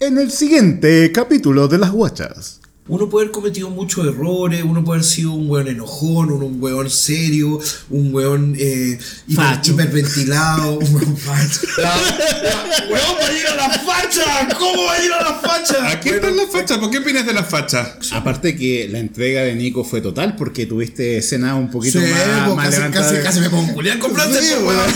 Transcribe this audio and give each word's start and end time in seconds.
en 0.00 0.18
el 0.18 0.30
siguiente 0.30 1.10
capítulo 1.12 1.68
de 1.68 1.78
Las 1.78 1.90
Guachas. 1.92 2.60
Uno 2.90 3.06
puede 3.10 3.26
haber 3.26 3.32
cometido 3.32 3.68
muchos 3.68 4.06
errores, 4.06 4.62
uno 4.64 4.82
puede 4.82 5.00
haber 5.00 5.10
sido 5.10 5.32
un 5.32 5.50
weón 5.50 5.68
enojón, 5.68 6.30
un, 6.32 6.42
un 6.42 6.56
weón 6.62 6.88
serio, 6.88 7.60
un 7.90 8.14
weón 8.14 8.54
eh, 8.58 8.98
hiper- 9.28 9.60
hiperventilado, 9.68 10.78
un 10.78 10.94
weón 10.94 11.16
facho. 11.18 11.60
La- 11.76 11.84
la- 11.96 12.86
¡Weón, 12.90 13.16
va 13.20 13.26
a 13.26 13.32
ir 13.38 13.46
a 13.46 13.56
la 13.56 13.68
facha! 13.78 14.48
¿Cómo 14.58 14.84
va 14.86 14.94
a 14.94 15.04
ir 15.04 15.12
a 15.12 15.20
la 15.22 15.34
facha? 15.34 15.88
Aquí 15.90 16.08
están 16.08 16.34
las 16.34 16.50
fachas. 16.50 16.78
¿Por 16.78 16.90
qué 16.90 16.96
opinas 16.98 17.26
de 17.26 17.34
las 17.34 17.46
fachas? 17.50 17.98
Aparte 18.12 18.56
que 18.56 18.88
la 18.90 19.00
entrega 19.00 19.42
de 19.42 19.54
Nico 19.54 19.84
fue 19.84 20.00
total 20.00 20.34
porque 20.36 20.64
tuviste 20.64 21.18
escena 21.18 21.56
un 21.56 21.70
poquito 21.70 22.00
Sí, 22.00 22.06
más, 22.06 22.44
pues, 22.46 22.56
más 22.56 22.64
casi, 22.68 22.76
levantada. 22.78 23.10
casi, 23.12 23.22
casi 23.22 23.40
me 23.40 23.50
pongo 23.50 23.70
Julián 23.74 23.98
con 23.98 24.12
Sí, 24.12 24.16
pues, 24.16 24.62
weón. 24.62 24.90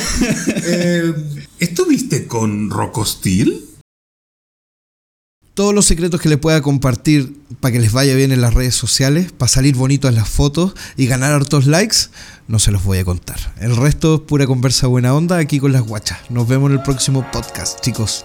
Eh, 0.64 1.14
¿Estuviste 1.58 2.26
con 2.26 2.70
Rocostil? 2.70 3.66
Todos 5.62 5.76
los 5.76 5.86
secretos 5.86 6.20
que 6.20 6.28
les 6.28 6.38
pueda 6.38 6.60
compartir 6.60 7.36
para 7.60 7.70
que 7.70 7.78
les 7.78 7.92
vaya 7.92 8.16
bien 8.16 8.32
en 8.32 8.40
las 8.40 8.52
redes 8.52 8.74
sociales, 8.74 9.30
para 9.30 9.48
salir 9.48 9.76
bonito 9.76 10.08
en 10.08 10.16
las 10.16 10.28
fotos 10.28 10.74
y 10.96 11.06
ganar 11.06 11.32
hartos 11.32 11.68
likes, 11.68 12.08
no 12.48 12.58
se 12.58 12.72
los 12.72 12.82
voy 12.82 12.98
a 12.98 13.04
contar. 13.04 13.38
El 13.60 13.76
resto 13.76 14.16
es 14.16 14.20
pura 14.22 14.44
conversa 14.44 14.88
buena 14.88 15.14
onda 15.14 15.38
aquí 15.38 15.60
con 15.60 15.70
las 15.70 15.82
guachas. 15.82 16.18
Nos 16.30 16.48
vemos 16.48 16.68
en 16.68 16.78
el 16.78 16.82
próximo 16.82 17.24
podcast, 17.30 17.80
chicos. 17.80 18.24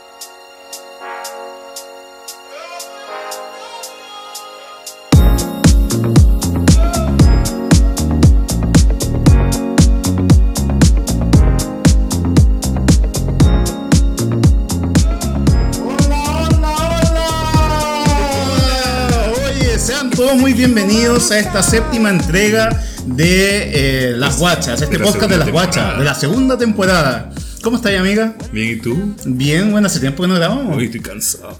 Bienvenidos 20.58 21.30
a 21.30 21.38
esta 21.38 21.62
séptima 21.62 22.10
entrega 22.10 22.82
de 23.06 24.10
eh, 24.10 24.14
Las 24.18 24.40
Guachas, 24.40 24.82
este 24.82 24.98
De 24.98 25.04
podcast 25.04 25.30
de 25.30 25.38
Las 25.38 25.52
Guachas, 25.52 26.00
de 26.00 26.04
la 26.04 26.16
segunda 26.16 26.58
temporada. 26.58 27.32
¿Cómo 27.62 27.78
estás, 27.78 27.94
amiga? 27.94 28.36
Bien, 28.52 28.72
¿y 28.72 28.76
tú? 28.78 29.14
Bien, 29.26 29.72
bueno, 29.72 29.86
hace 29.86 30.00
tiempo 30.00 30.24
que 30.24 30.30
no 30.30 30.36
grabamos. 30.36 30.76
Hoy 30.76 30.86
estoy 30.86 31.02
cansado. 31.02 31.60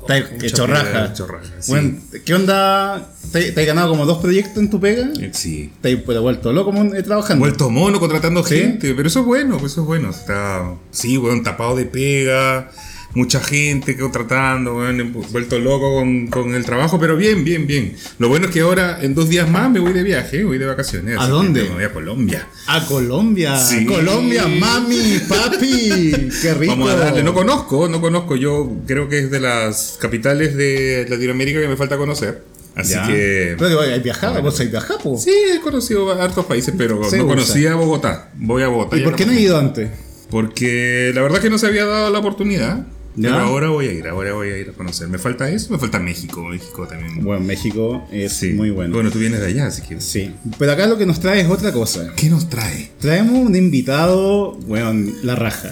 Sí. 1.60 1.72
Bueno, 1.72 2.00
¿qué 2.26 2.34
onda? 2.34 3.08
¿Te, 3.32 3.52
te 3.52 3.62
has 3.62 3.68
ganado 3.68 3.90
como 3.90 4.06
dos 4.08 4.18
proyectos 4.18 4.58
en 4.58 4.70
tu 4.72 4.80
pega? 4.80 5.08
Eh, 5.20 5.30
Sí. 5.32 5.72
¿Te 5.80 5.94
has 5.94 6.02
pues, 6.02 6.20
vuelto 6.20 6.52
loco 6.52 6.74
eh, 6.96 7.04
trabajando? 7.04 7.42
Vuelto 7.42 7.70
mono 7.70 8.00
contratando 8.00 8.44
Sí. 8.44 8.58
gente, 8.58 8.96
pero 8.96 9.08
eso 9.10 9.20
es 9.20 9.26
bueno, 9.28 9.58
eso 9.58 9.82
es 9.82 9.88
bueno. 9.88 10.10
Está, 10.10 10.74
sí, 10.90 11.20
weón, 11.20 11.44
tapado 11.44 11.76
de 11.76 11.86
pega, 11.86 12.72
mucha 13.18 13.40
gente 13.42 13.98
contratando, 13.98 14.76
weón, 14.78 15.12
vuelto 15.32 15.58
loco 15.58 15.96
con, 15.96 16.28
con 16.28 16.54
el 16.54 16.64
trabajo, 16.64 17.00
pero 17.00 17.18
bien, 17.18 17.44
bien, 17.44 17.66
bien. 17.66 17.96
Lo 18.20 18.30
bueno 18.30 18.46
es 18.46 18.52
que 18.52 18.62
ahora, 18.62 19.00
en 19.02 19.16
dos 19.16 19.28
días 19.28 19.50
más, 19.50 19.72
me 19.72 19.80
voy 19.80 19.92
de 19.92 20.04
viaje, 20.04 20.44
voy 20.44 20.60
de 20.60 20.68
vacaciones. 20.68 21.18
¿A 21.20 21.28
dónde? 21.28 21.64
Me 21.64 21.70
voy 21.70 21.84
a 21.84 21.92
Colombia. 21.92 22.48
A 22.68 22.86
Colombia. 22.86 23.58
Sí. 23.58 23.86
Colombia, 23.86 24.48
mami, 24.48 25.20
papi. 25.28 25.90
Qué 26.42 26.54
rico. 26.54 26.74
Vamos 26.76 26.92
a 26.92 26.96
darle. 26.98 27.24
No 27.24 27.34
conozco, 27.34 27.88
no 27.90 28.00
conozco. 28.00 28.36
Yo 28.36 28.72
creo 28.86 29.10
que 29.10 29.20
es 29.20 29.32
de 29.32 29.40
las 29.40 29.98
capitales 30.00 30.56
de 30.56 31.08
Latinoamérica 31.10 31.60
que 31.60 31.68
me 31.68 31.76
falta 31.76 31.98
conocer. 31.98 32.44
Así 32.76 32.94
Ya. 32.94 33.08
que. 33.08 33.56
Pero 33.58 33.82
hay 33.82 34.00
viajado, 34.00 34.40
vos 34.44 34.60
hay 34.60 34.68
viajado. 34.68 35.18
Sí, 35.18 35.32
he 35.56 35.60
conocido 35.62 36.12
a 36.12 36.24
hartos 36.24 36.46
países, 36.46 36.74
pero 36.78 37.04
Se 37.10 37.18
no 37.18 37.24
usa. 37.26 37.36
conocía 37.36 37.74
Bogotá. 37.76 38.30
Voy 38.36 38.62
a 38.62 38.68
Bogotá. 38.68 38.96
¿Y 38.98 39.02
por 39.02 39.16
qué 39.16 39.26
no 39.26 39.32
he 39.32 39.42
ido 39.42 39.58
antes? 39.58 39.90
Porque 40.30 41.12
la 41.16 41.22
verdad 41.24 41.38
es 41.38 41.44
que 41.46 41.50
no 41.50 41.58
se 41.58 41.66
había 41.66 41.86
dado 41.86 42.12
la 42.12 42.20
oportunidad. 42.20 42.86
Ya. 43.18 43.32
Pero 43.32 43.42
ahora 43.46 43.70
voy 43.70 43.88
a 43.88 43.92
ir, 43.92 44.08
ahora 44.08 44.34
voy 44.34 44.50
a 44.52 44.58
ir 44.58 44.70
a 44.70 44.74
conocer. 44.74 45.08
Me 45.10 45.18
falta 45.18 45.50
eso, 45.50 45.74
me 45.74 45.80
falta 45.80 46.00
México. 46.00 46.44
México 46.46 46.88
también. 46.88 47.24
Bueno, 47.24 47.44
México 47.44 48.08
es 48.12 48.32
Sí. 48.34 48.54
muy 48.54 48.70
bueno. 48.70 48.94
Bueno, 48.94 49.10
tú 49.12 49.20
vienes 49.20 49.40
de 49.42 49.48
allá, 49.48 49.66
así 49.68 49.82
que. 49.82 50.00
Sí. 50.00 50.32
Pero 50.60 50.72
acá 50.72 50.86
lo 50.88 50.98
que 50.98 51.06
nos 51.06 51.20
trae 51.20 51.42
es 51.42 51.50
otra 51.50 51.72
cosa. 51.74 52.14
¿Qué 52.16 52.30
nos 52.30 52.48
trae? 52.48 52.92
Traemos 53.00 53.34
un 53.34 53.56
invitado, 53.56 54.54
bueno, 54.68 55.12
la 55.24 55.36
raja. 55.36 55.72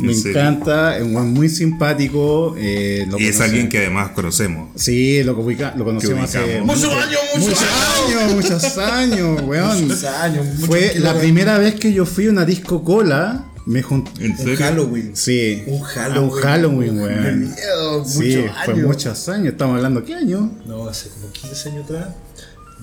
Me 0.00 0.12
encanta, 0.12 0.96
es 0.96 1.04
un 1.04 1.32
muy 1.34 1.48
simpático. 1.48 2.54
eh, 2.58 3.06
lo 3.08 3.18
Y 3.18 3.26
es 3.26 3.40
alguien 3.40 3.68
que 3.68 3.78
además 3.78 4.10
conocemos. 4.10 4.70
Sí, 4.74 5.22
lo, 5.22 5.36
ubica- 5.38 5.74
lo 5.76 5.84
conocemos 5.84 6.30
Que 6.32 6.38
hace. 6.38 6.60
Muchos 6.62 6.84
años, 6.92 7.20
muchos 7.38 7.62
años, 7.62 8.32
muchos 8.34 8.78
años, 8.78 9.42
weón. 9.42 9.82
Muchos 9.88 10.04
años, 10.04 10.46
muchos 10.46 10.66
Fue 10.66 10.94
la 10.98 11.16
primera 11.18 11.58
vez 11.58 11.74
que 11.74 11.92
yo 11.92 12.06
fui 12.06 12.26
a 12.26 12.30
una 12.30 12.44
disco 12.44 12.82
cola. 12.82 13.44
Me 13.66 13.82
junté. 13.82 14.24
¿En 14.26 14.32
Un? 14.38 14.56
Halloween. 14.56 15.10
Sí. 15.16 15.62
Un 15.66 15.80
Halloween. 15.80 16.30
Un 16.32 16.40
Halloween, 16.42 16.98
weón. 17.00 17.40
miedo, 17.40 18.04
Sí, 18.04 18.18
muchos 18.36 18.52
fue 18.64 18.74
años. 18.74 18.86
muchos 18.86 19.28
años. 19.28 19.46
Estamos 19.52 19.76
hablando, 19.76 20.04
¿qué 20.04 20.14
año? 20.14 20.50
No, 20.66 20.86
hace 20.88 21.08
como 21.10 21.32
15 21.32 21.68
años 21.70 21.84
atrás, 21.84 22.08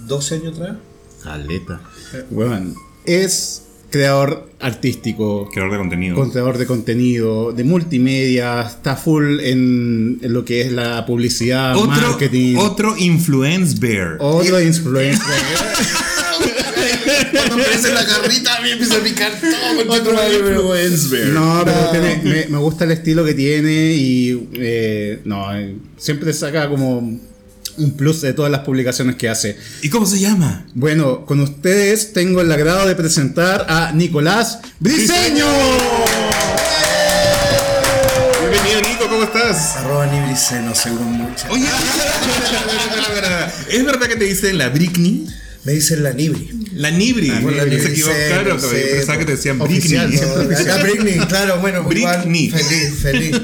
12 0.08 0.36
años 0.36 0.54
atrás. 0.60 0.78
Caleta. 1.24 1.82
Weón, 2.32 2.74
es 3.06 3.64
creador 3.92 4.50
artístico, 4.60 5.50
Creador 5.52 5.74
de 5.74 5.78
contenido. 5.80 6.16
con 6.16 6.32
creador 6.32 6.58
de 6.58 6.66
contenido, 6.66 7.52
de 7.52 7.64
multimedia, 7.64 8.62
está 8.62 8.96
full 8.96 9.40
en, 9.42 10.18
en 10.22 10.34
lo 10.34 10.46
que 10.46 10.62
es 10.62 10.72
la 10.72 11.06
publicidad, 11.06 11.76
otro, 11.76 11.90
marketing. 11.90 12.56
otro 12.58 12.98
influence 12.98 13.78
bear. 13.80 14.18
Otro 14.20 14.60
influencer. 14.62 15.22
Cuando 17.32 17.56
aparece 17.56 17.94
la 17.94 18.06
carrita, 18.06 18.58
a 18.58 18.62
mí 18.62 18.72
empieza 18.72 18.98
a 18.98 19.00
picar 19.00 19.32
todo. 19.40 19.86
con 19.88 20.00
Otro 20.00 20.14
influencer. 20.34 21.28
No, 21.28 21.62
pero 21.66 21.90
tiene- 21.92 22.22
me, 22.24 22.46
me 22.48 22.58
gusta 22.58 22.86
el 22.86 22.92
estilo 22.92 23.24
que 23.26 23.34
tiene 23.34 23.94
y 23.94 24.50
eh, 24.54 25.22
no, 25.26 25.56
eh, 25.56 25.76
siempre 25.98 26.34
saca 26.34 26.68
como 26.70 26.98
un 27.78 27.92
plus 27.98 28.22
de 28.22 28.34
todas 28.34 28.52
las 28.52 28.62
publicaciones 28.62 29.16
que 29.16 29.30
hace. 29.30 29.58
¿Y 29.82 29.90
cómo 29.90 30.06
se 30.06 30.20
llama? 30.20 30.66
Bueno, 30.74 31.26
con 31.26 31.40
ustedes 31.40 32.14
tengo 32.14 32.42
el 32.42 32.52
agrado 32.52 32.88
de 32.88 32.96
presentar 32.96 33.66
a 33.70 33.92
Nicolás 33.94 34.60
Briseño. 34.80 35.46
Bienvenido, 38.42 38.82
Nico, 38.82 39.08
¿cómo 39.10 39.24
estás? 39.24 39.78
Arroba 39.78 40.06
Nibriceno, 40.08 40.76
según 40.76 41.14
muchas. 41.14 41.50
Oye, 41.50 41.66
¿es 43.70 43.86
verdad 43.86 44.08
que 44.08 44.16
te 44.18 44.26
dicen 44.26 44.58
la 44.58 44.70
Britney? 44.70 45.28
Me 45.64 45.74
dicen 45.74 46.02
la 46.04 46.12
Nibri. 46.12 46.50
La 46.74 46.90
Nibri. 46.90 47.28
la 47.28 47.40
se 47.40 47.70
Nibri, 47.70 47.76
equivocaron, 47.76 48.60
sí, 48.60 48.68
pensaba 48.94 49.20
que 49.20 49.26
te 49.26 49.32
decían 49.34 49.60
Britney. 49.60 49.82
siempre 50.18 50.64
La 50.66 50.78
Britney, 50.78 51.20
claro, 51.28 51.60
bueno, 51.60 51.86
igual, 51.92 52.22
Britney. 52.22 52.50
feliz, 52.50 52.96
feliz. 53.00 53.42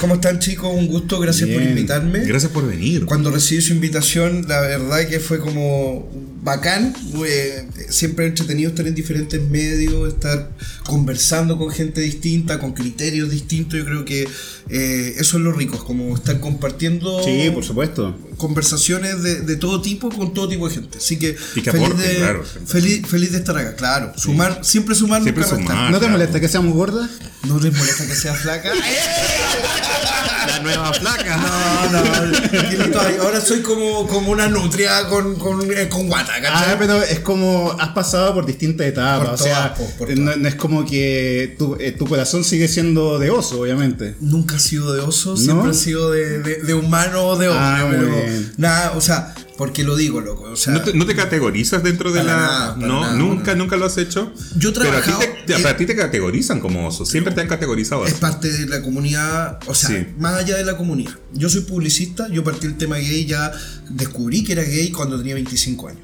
¿Cómo 0.00 0.14
están 0.14 0.38
chicos? 0.38 0.72
Un 0.72 0.86
gusto, 0.86 1.18
gracias 1.18 1.50
por 1.50 1.60
invitarme. 1.60 2.20
Gracias 2.20 2.52
por 2.52 2.66
venir. 2.66 3.06
Cuando 3.06 3.30
recibí 3.32 3.60
su 3.60 3.72
invitación, 3.72 4.46
la 4.48 4.60
verdad 4.60 5.08
que 5.08 5.18
fue 5.18 5.40
como 5.40 6.08
bacán. 6.42 6.94
eh, 7.26 7.68
siempre 7.90 8.26
entretenido 8.26 8.70
estar 8.70 8.86
en 8.86 8.94
diferentes 8.94 9.40
medios, 9.48 10.08
estar 10.14 10.50
conversando 10.84 11.58
con 11.58 11.70
gente 11.70 12.00
distinta, 12.00 12.58
con 12.58 12.72
criterios 12.72 13.30
distintos. 13.30 13.78
Yo 13.78 13.84
creo 13.84 14.04
que 14.04 14.28
eh, 14.70 15.14
eso 15.18 15.36
es 15.38 15.42
lo 15.42 15.52
rico, 15.52 15.76
es 15.76 15.82
como 15.82 16.14
estar 16.14 16.40
compartiendo 16.40 17.22
Sí, 17.24 17.50
por 17.52 17.64
supuesto. 17.64 18.16
conversaciones 18.36 19.22
de, 19.22 19.40
de 19.42 19.56
todo 19.56 19.80
tipo 19.82 20.08
con 20.10 20.32
todo 20.34 20.48
tipo 20.48 20.68
de 20.68 20.74
gente. 20.74 20.98
Así 20.98 21.18
que, 21.18 21.36
Y 21.54 21.62
que 21.62 21.70
feliz, 21.72 21.96
de, 21.98 22.16
claro. 22.16 22.44
feliz, 22.66 23.06
feliz 23.06 23.32
de 23.32 23.38
estar 23.38 23.56
acá, 23.56 23.74
claro. 23.76 24.12
Sumar, 24.16 24.60
siempre 24.64 24.94
sumar, 24.94 25.22
Siempre 25.22 25.42
nunca 25.44 25.56
restar. 25.56 25.74
sumar. 25.76 25.90
¿No 25.90 25.96
te 25.98 26.00
claro. 26.06 26.12
molesta 26.12 26.40
que 26.40 26.48
seamos 26.48 26.74
gordas? 26.74 27.10
¿No 27.46 27.58
les 27.60 27.72
molesta 27.76 28.06
que 28.06 28.14
sea 28.14 28.34
flaca? 28.34 28.70
La 30.46 30.58
nueva 30.60 30.92
flaca. 30.92 31.36
No, 31.36 32.02
no, 32.02 33.22
ahora 33.22 33.40
soy 33.40 33.60
como, 33.62 34.06
como 34.06 34.30
una 34.32 34.48
nutria 34.48 35.08
con, 35.08 35.36
con, 35.36 35.60
eh, 35.76 35.88
con 35.88 36.06
guata, 36.08 36.34
¿cachai? 36.40 36.72
Ah, 36.72 36.76
pero 36.78 37.02
es 37.02 37.20
como 37.20 37.76
has 37.78 37.90
pasado 37.90 38.34
por 38.34 38.46
distintas 38.46 38.86
etapas. 38.86 39.26
Por 39.28 39.34
o 39.34 39.36
sea, 39.38 39.74
todas, 39.74 39.92
por 39.92 40.16
no, 40.16 40.36
no 40.36 40.48
es 40.48 40.54
como 40.54 40.84
que 40.86 41.54
tu, 41.58 41.76
eh, 41.78 41.92
tu 41.92 42.06
corazón 42.06 42.44
sigue 42.44 42.68
siendo 42.68 43.18
de 43.18 43.30
oso, 43.30 43.60
obviamente. 43.60 44.16
Nunca 44.20 44.56
ha 44.56 44.60
sido 44.60 44.92
de 44.92 45.00
oso, 45.00 45.36
siempre 45.36 45.64
¿No? 45.66 45.70
ha 45.70 45.74
sido 45.74 46.10
de, 46.10 46.38
de, 46.40 46.56
de 46.62 46.74
humano 46.74 47.24
o 47.26 47.36
de 47.38 47.48
hombre, 47.48 47.64
Ah, 47.64 47.86
pero 47.90 48.06
bien. 48.06 48.52
nada, 48.56 48.92
o 48.96 49.00
sea, 49.00 49.34
porque 49.58 49.82
lo 49.84 49.96
digo, 49.96 50.20
loco, 50.22 50.44
o 50.44 50.56
sea, 50.56 50.72
¿No 50.72 50.80
te, 50.82 50.94
no 50.94 51.04
te 51.04 51.14
categorizas 51.16 51.82
dentro 51.82 52.12
de 52.12 52.22
la.? 52.24 52.32
nada, 52.36 52.76
no, 52.78 53.00
nada, 53.02 53.14
nunca, 53.14 53.54
nunca 53.56 53.76
lo 53.76 53.84
has 53.86 53.98
hecho. 53.98 54.32
Yo 54.56 54.70
he 54.70 54.72
Pero 54.72 54.84
a 54.84 54.96
ti 55.02 55.02
trabajado- 55.10 55.18
te, 55.18 55.44
pero 55.54 55.68
a 55.68 55.76
ti 55.76 55.84
te 55.84 55.96
categorizan 55.96 56.60
como 56.60 56.86
oso. 56.86 57.04
Siempre 57.04 57.34
te 57.34 57.40
han 57.40 57.48
categorizado 57.48 58.06
es 58.06 58.14
parte 58.14 58.50
de 58.50 58.66
la 58.66 58.80
comunidad, 58.82 59.58
o 59.66 59.74
sea, 59.74 59.90
Sí. 59.90 60.06
más 60.18 60.34
allá 60.34 60.56
de 60.56 60.64
la 60.64 60.76
comunidad. 60.76 61.12
Yo 61.34 61.48
soy 61.50 61.62
publicista, 61.62 62.28
yo 62.28 62.42
partí 62.44 62.66
el 62.66 62.76
tema 62.78 62.96
gay, 62.96 63.26
ya 63.26 63.50
descubrí 63.90 64.44
que 64.44 64.52
era 64.52 64.62
gay 64.62 64.90
cuando 64.90 65.16
tenía 65.18 65.34
25 65.34 65.88
años. 65.88 66.02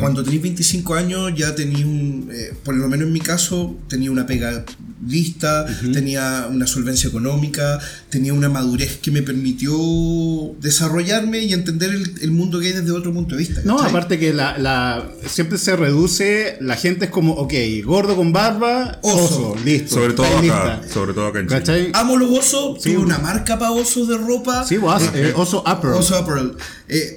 Cuando 0.00 0.24
tenéis 0.24 0.42
25 0.42 0.94
años 0.94 1.32
ya 1.36 1.54
tenéis 1.54 1.84
un, 1.84 2.28
eh, 2.32 2.52
por 2.64 2.74
lo 2.74 2.88
menos 2.88 3.06
en 3.06 3.12
mi 3.12 3.20
caso, 3.20 3.76
tenía 3.88 4.10
una 4.10 4.26
pega 4.26 4.64
lista, 5.06 5.64
tenía 5.92 6.48
una 6.50 6.66
solvencia 6.66 7.08
económica, 7.08 7.78
tenía 8.08 8.32
una 8.32 8.48
madurez 8.48 8.98
que 9.00 9.10
me 9.12 9.22
permitió 9.22 9.72
desarrollarme 10.60 11.40
y 11.40 11.52
entender 11.52 11.90
el, 11.90 12.14
el 12.22 12.30
mundo 12.30 12.58
gay 12.58 12.72
desde 12.72 12.90
otro 12.90 13.12
punto 13.12 13.34
de 13.36 13.40
vista. 13.42 13.60
No, 13.64 13.76
¿cachai? 13.76 13.90
aparte 13.90 14.18
que 14.18 14.32
la, 14.32 14.58
la- 14.58 15.08
siempre 15.26 15.58
se 15.58 15.76
reduce, 15.76 16.56
la 16.60 16.76
gente 16.76 17.04
es 17.06 17.10
como, 17.10 17.34
ok, 17.34 17.52
gordo 17.84 18.16
con 18.16 18.32
barba, 18.32 18.98
Oso. 19.02 19.52
oso, 19.52 19.56
listo. 19.64 19.94
Sobre 19.96 20.14
todo 20.14 20.26
acá, 20.26 20.40
lista. 20.42 20.82
sobre 20.92 21.14
todo 21.14 21.26
acá 21.28 21.40
en 21.40 21.46
Chile. 21.48 21.60
¿Cachai? 21.60 21.90
Amo 21.92 22.16
los 22.16 22.30
osos, 22.38 22.82
Sí, 22.82 22.94
tuve 22.94 23.04
una 23.04 23.18
marca 23.18 23.58
para 23.58 23.70
osos 23.72 24.08
de 24.08 24.16
ropa. 24.16 24.64
Sí, 24.66 24.76
vos, 24.78 25.02
eh, 25.14 25.32
oso 25.36 25.60
upper. 25.62 25.90
Oso 25.90 26.16
Apparel. 26.16 26.52
Eh, 26.88 27.13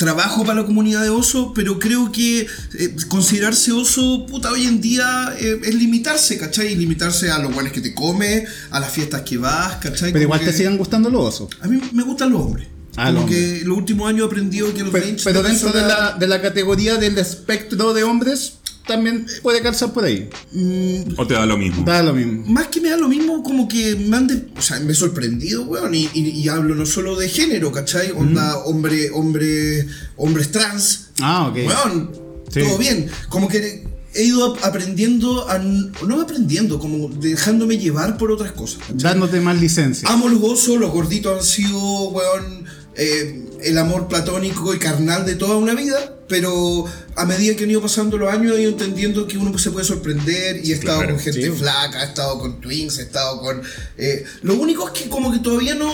trabajo 0.00 0.44
para 0.44 0.62
la 0.62 0.66
comunidad 0.66 1.02
de 1.02 1.10
oso, 1.10 1.52
pero 1.54 1.78
creo 1.78 2.10
que 2.10 2.40
eh, 2.78 2.96
considerarse 3.08 3.70
oso, 3.70 4.24
puta, 4.26 4.50
hoy 4.50 4.64
en 4.64 4.80
día 4.80 5.34
eh, 5.38 5.60
es 5.62 5.74
limitarse, 5.74 6.38
¿cachai? 6.38 6.72
Y 6.72 6.76
limitarse 6.76 7.30
a 7.30 7.38
los 7.38 7.52
guanes 7.52 7.72
que 7.72 7.82
te 7.82 7.94
comes, 7.94 8.48
a 8.70 8.80
las 8.80 8.90
fiestas 8.90 9.20
que 9.22 9.36
vas, 9.36 9.74
¿cachai? 9.76 10.10
Pero 10.10 10.24
Como 10.24 10.36
igual 10.36 10.40
te 10.40 10.54
siguen 10.54 10.78
gustando 10.78 11.10
los 11.10 11.22
osos. 11.34 11.50
A 11.60 11.68
mí 11.68 11.78
me 11.92 12.02
gustan 12.02 12.30
los 12.30 12.40
hombres. 12.40 12.66
Ah, 12.96 13.08
Como 13.08 13.20
los 13.20 13.30
que 13.30 13.60
los 13.64 13.76
últimos 13.76 14.08
años 14.08 14.22
he 14.22 14.26
aprendido 14.26 14.72
que 14.72 14.82
los 14.82 14.90
Pero, 14.90 15.06
pero 15.22 15.42
dentro 15.42 15.70
de 15.70 15.82
la, 15.82 16.16
de 16.18 16.26
la 16.26 16.40
categoría 16.40 16.96
del 16.96 17.18
espectro 17.18 17.92
de 17.92 18.02
hombres, 18.02 18.54
también 18.86 19.26
puede 19.42 19.62
calzar 19.62 19.92
por 19.92 20.04
ahí. 20.04 20.28
Mm, 20.52 21.14
¿O 21.16 21.26
te 21.26 21.34
da 21.34 21.46
lo 21.46 21.56
mismo? 21.56 21.84
Da 21.84 22.02
lo 22.02 22.12
mismo. 22.14 22.44
más 22.46 22.68
que 22.68 22.80
me 22.80 22.90
da 22.90 22.96
lo 22.96 23.08
mismo, 23.08 23.42
como 23.42 23.68
que 23.68 23.94
me 23.96 24.16
han 24.16 24.26
de- 24.26 24.46
o 24.56 24.62
sea, 24.62 24.80
me 24.80 24.92
he 24.92 24.94
sorprendido, 24.94 25.62
weón, 25.64 25.94
y, 25.94 26.08
y- 26.14 26.28
y 26.30 26.48
hablo 26.48 26.74
no 26.74 26.86
solo 26.86 27.16
de 27.16 27.28
género, 27.28 27.70
¿cachai? 27.72 28.10
Onda, 28.12 28.58
hombre, 28.64 29.10
hombre, 29.10 29.86
hombres 30.16 30.50
trans, 30.50 31.10
Ah, 31.20 31.48
ok. 31.48 31.56
weón, 31.66 32.10
Sí. 32.50 32.60
todo 32.62 32.78
bien. 32.78 33.08
Como 33.28 33.46
que 33.48 33.86
he 34.12 34.24
ido 34.24 34.54
ap- 34.54 34.64
aprendiendo, 34.64 35.48
a, 35.48 35.58
no 35.58 36.20
aprendiendo, 36.20 36.80
como 36.80 37.08
dejándome 37.08 37.78
llevar 37.78 38.18
por 38.18 38.32
otras 38.32 38.50
cosas. 38.52 38.78
¿cachai? 38.80 38.96
Dándote 38.96 39.40
más 39.40 39.60
licencia. 39.60 40.08
Amo 40.08 40.28
los 40.28 40.40
gozos, 40.40 40.78
los 40.80 40.90
gorditos 40.90 41.38
han 41.38 41.44
sido, 41.44 42.08
weón, 42.08 42.64
eh, 42.96 43.44
el 43.62 43.78
amor 43.78 44.08
platónico 44.08 44.74
y 44.74 44.78
carnal 44.78 45.24
de 45.26 45.36
toda 45.36 45.56
una 45.58 45.74
vida, 45.74 46.16
pero 46.30 46.84
a 47.16 47.24
medida 47.26 47.54
que 47.56 47.64
han 47.64 47.70
ido 47.70 47.82
pasando 47.82 48.16
los 48.16 48.32
años 48.32 48.56
he 48.56 48.62
ido 48.62 48.70
entendiendo 48.70 49.26
que 49.26 49.36
uno 49.36 49.58
se 49.58 49.70
puede 49.72 49.84
sorprender 49.84 50.64
y 50.64 50.70
he 50.70 50.74
estado 50.76 50.98
Claro, 51.00 51.14
con 51.16 51.22
gente 51.24 51.42
sí. 51.42 51.50
flaca, 51.50 52.02
he 52.02 52.06
estado 52.06 52.38
con 52.38 52.60
twins, 52.60 52.98
he 52.98 53.02
estado 53.02 53.40
con... 53.42 53.60
eh, 53.98 54.24
lo 54.42 54.54
único 54.54 54.86
es 54.88 54.92
que 55.02 55.08
como 55.10 55.30
que 55.32 55.40
todavía 55.40 55.74
no, 55.74 55.92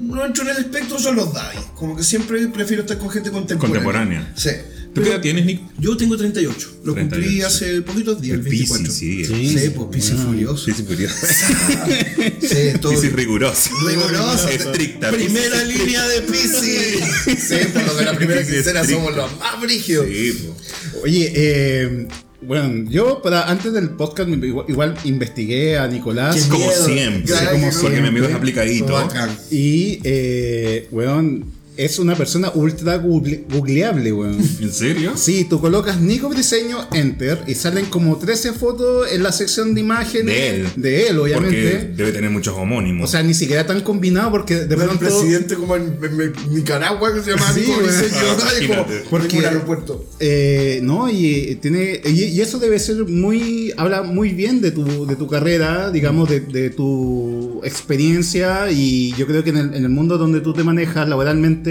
no 0.00 0.24
entro 0.24 0.42
en 0.44 0.50
el 0.50 0.56
espectro 0.56 0.98
son 0.98 1.16
los 1.16 1.32
daddy, 1.32 1.58
como 1.76 1.94
que 1.94 2.02
siempre 2.02 2.48
prefiero 2.48 2.82
estar 2.82 2.98
con 2.98 3.10
gente 3.10 3.30
contemporánea. 3.30 3.82
Contemporánea. 3.84 4.32
Sí. 4.34 4.50
¿Tú 4.96 5.02
qué 5.02 5.10
edad 5.10 5.20
tienes, 5.20 5.44
Nick? 5.44 5.60
Yo 5.78 5.96
tengo 5.96 6.16
38, 6.16 6.68
lo 6.84 6.94
cumplí 6.94 7.08
38. 7.38 7.46
hace 7.46 7.82
poquitos 7.82 8.20
días, 8.20 8.38
el 8.38 8.44
El 8.46 8.50
Piscis, 8.50 8.70
24. 8.70 8.92
sí. 8.94 9.24
Sí. 9.26 9.58
Sí, 9.58 9.68
pues 9.76 9.88
Piscis 9.92 10.20
furioso. 10.20 10.64
Piscis 10.66 10.86
furioso. 10.86 11.14
Sí, 12.40 12.78
todo 12.80 12.92
Piscis 12.92 13.12
riguroso. 13.12 13.70
Riguroso. 13.86 14.48
Estricta. 14.48 15.10
Primera 15.10 15.62
línea 15.64 16.06
de 16.08 16.22
Piscis. 16.22 17.00
Sí, 17.38 17.56
por 17.72 17.86
lo 17.86 17.94
de 17.94 18.04
la 18.04 18.14
primera 18.16 18.44
quincena 18.44 18.84
somos 18.84 19.14
los 19.14 19.38
más 19.38 19.60
brígidos. 19.60 20.06
Sí, 20.06 20.32
po. 20.46 21.00
Oye, 21.02 21.32
eh, 21.34 22.08
bueno, 22.42 22.88
yo 22.90 23.20
para 23.22 23.50
antes 23.50 23.72
del 23.72 23.90
podcast 23.90 24.28
igual, 24.30 24.66
igual 24.68 24.96
investigué 25.04 25.78
a 25.78 25.86
Nicolás. 25.88 26.36
Qué 26.36 26.48
Como 26.48 26.66
miedo. 26.66 26.86
siempre. 26.86 27.22
Claro, 27.24 27.50
como 27.52 27.70
que- 27.70 27.76
Porque 27.76 28.00
mi 28.00 28.08
amigo 28.08 28.26
es 28.26 28.34
aplicadito. 28.34 29.08
Y, 29.50 30.00
eh, 30.04 30.88
weón, 30.90 31.44
es 31.76 31.98
una 31.98 32.14
persona 32.14 32.50
ultra 32.54 32.96
google- 32.98 33.44
googleable, 33.50 34.12
weón. 34.12 34.38
¿En 34.60 34.72
serio? 34.72 35.12
Sí, 35.16 35.46
tú 35.48 35.60
colocas 35.60 36.00
Nico 36.00 36.28
Briseño, 36.28 36.78
enter, 36.92 37.42
y 37.46 37.54
salen 37.54 37.86
como 37.86 38.16
13 38.16 38.52
fotos 38.52 39.10
en 39.12 39.22
la 39.22 39.32
sección 39.32 39.74
de 39.74 39.80
imágenes. 39.80 40.26
De 40.34 40.48
él. 40.56 40.66
De 40.76 41.08
él, 41.08 41.16
Porque 41.16 41.34
obviamente. 41.36 41.92
debe 41.96 42.12
tener 42.12 42.30
muchos 42.30 42.54
homónimos. 42.56 43.08
O 43.08 43.10
sea, 43.12 43.22
ni 43.22 43.34
siquiera 43.34 43.66
tan 43.66 43.80
combinado 43.82 44.30
porque 44.30 44.54
de 44.56 44.74
Era 44.74 44.84
un 44.90 44.98
pronto... 44.98 45.18
presidente 45.20 45.54
como 45.56 45.76
en, 45.76 45.96
en- 46.02 46.20
en 46.20 46.32
Nicaragua 46.54 47.12
que 47.14 47.22
se 47.22 47.30
llama 47.30 47.52
Sí, 47.52 47.60
Nico. 47.60 47.78
Briseño, 47.80 48.16
Ah. 48.16 48.36
Como, 48.56 48.72
imagínate. 48.74 49.02
porque 49.10 49.38
un 49.38 49.44
aeropuerto. 49.44 50.04
Eh, 50.20 50.80
no, 50.82 51.08
y 51.10 51.26
eh, 51.50 51.58
tiene 51.60 52.00
y, 52.04 52.24
y 52.24 52.40
eso 52.40 52.58
debe 52.58 52.78
ser 52.78 53.04
muy 53.06 53.72
habla 53.76 54.02
muy 54.02 54.30
bien 54.30 54.60
de 54.60 54.70
tu 54.70 55.06
de 55.06 55.16
tu 55.16 55.26
carrera, 55.28 55.90
digamos 55.90 56.28
de, 56.30 56.40
de 56.40 56.70
tu 56.70 57.60
experiencia 57.64 58.70
y 58.70 59.12
yo 59.16 59.26
creo 59.26 59.42
que 59.44 59.50
en 59.50 59.56
el, 59.58 59.74
en 59.74 59.84
el 59.84 59.88
mundo 59.90 60.18
donde 60.18 60.40
tú 60.40 60.52
te 60.52 60.64
manejas 60.64 61.08
laboralmente 61.08 61.65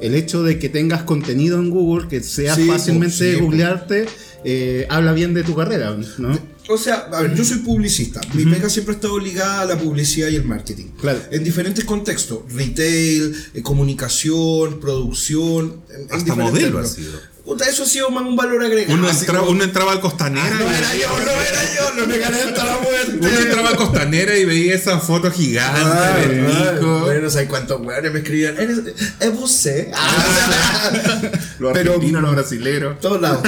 el 0.00 0.14
hecho 0.14 0.42
de 0.42 0.58
que 0.58 0.68
tengas 0.68 1.02
contenido 1.04 1.58
en 1.58 1.70
Google 1.70 2.08
que 2.08 2.22
sea 2.22 2.54
Sí, 2.54 2.66
fácilmente 2.66 3.34
sí, 3.34 3.40
googlearte 3.40 4.06
eh, 4.44 4.86
habla 4.90 5.12
bien 5.12 5.34
de 5.34 5.42
tu 5.42 5.54
carrera, 5.54 5.96
¿no? 6.18 6.38
O 6.68 6.76
sea, 6.76 6.96
a 7.12 7.22
ver, 7.22 7.34
yo 7.36 7.44
soy 7.44 7.58
publicista. 7.58 8.20
Mi 8.34 8.44
pega 8.44 8.68
siempre 8.68 8.92
ha 8.94 8.96
estado 8.96 9.18
ligada 9.20 9.60
a 9.60 9.64
la 9.66 9.78
publicidad 9.78 10.28
y 10.28 10.34
el 10.36 10.44
marketing. 10.44 10.86
Claro. 11.00 11.20
En 11.30 11.44
diferentes 11.44 11.84
contextos. 11.84 12.40
Retail, 12.52 13.34
eh, 13.54 13.62
comunicación, 13.62 14.80
producción. 14.80 15.82
en- 15.90 15.96
en 15.96 16.02
Hasta 16.04 16.16
diferentes 16.18 16.36
modelo 16.52 16.66
términos. 16.66 16.90
ha 16.90 16.94
sido. 16.94 17.35
Puta, 17.46 17.64
eso 17.68 17.84
ha 17.84 17.86
sido 17.86 18.10
más 18.10 18.24
un 18.24 18.34
valor 18.34 18.62
agregado. 18.64 18.92
Uno, 18.98 19.08
entra- 19.08 19.38
como- 19.38 19.50
uno 19.52 19.62
entraba 19.64 19.92
al 19.92 20.00
Costanera. 20.00 20.50
No 20.50 20.64
y 20.64 20.74
era 20.74 20.94
yo, 20.96 21.08
no 21.16 21.30
era 21.30 21.74
yo, 21.76 21.94
no 22.00 22.06
me 22.08 22.18
gané 22.18 22.42
hasta 22.42 22.64
la 22.64 22.78
muerte. 22.78 23.18
Uno 23.20 23.28
entraba 23.28 23.68
al 23.68 23.76
Costanera 23.76 24.36
y 24.36 24.44
veía 24.44 24.74
esa 24.74 24.98
foto 24.98 25.30
gigante 25.30 25.80
Ay, 25.80 26.28
de 26.28 26.40
ay, 26.48 26.74
Nico. 26.74 27.00
Bueno, 27.02 27.20
no 27.22 27.30
sé 27.30 27.46
cuántos 27.46 27.80
weones 27.80 28.12
me 28.12 28.18
escribían. 28.18 28.56
Eres, 28.58 28.78
es 29.20 29.30
usted. 29.40 29.92
Los 31.58 31.72
Pero- 31.72 31.92
argentinos, 31.92 32.22
los 32.22 32.32
brasileros. 32.32 33.00
todos 33.00 33.20
lados. 33.20 33.42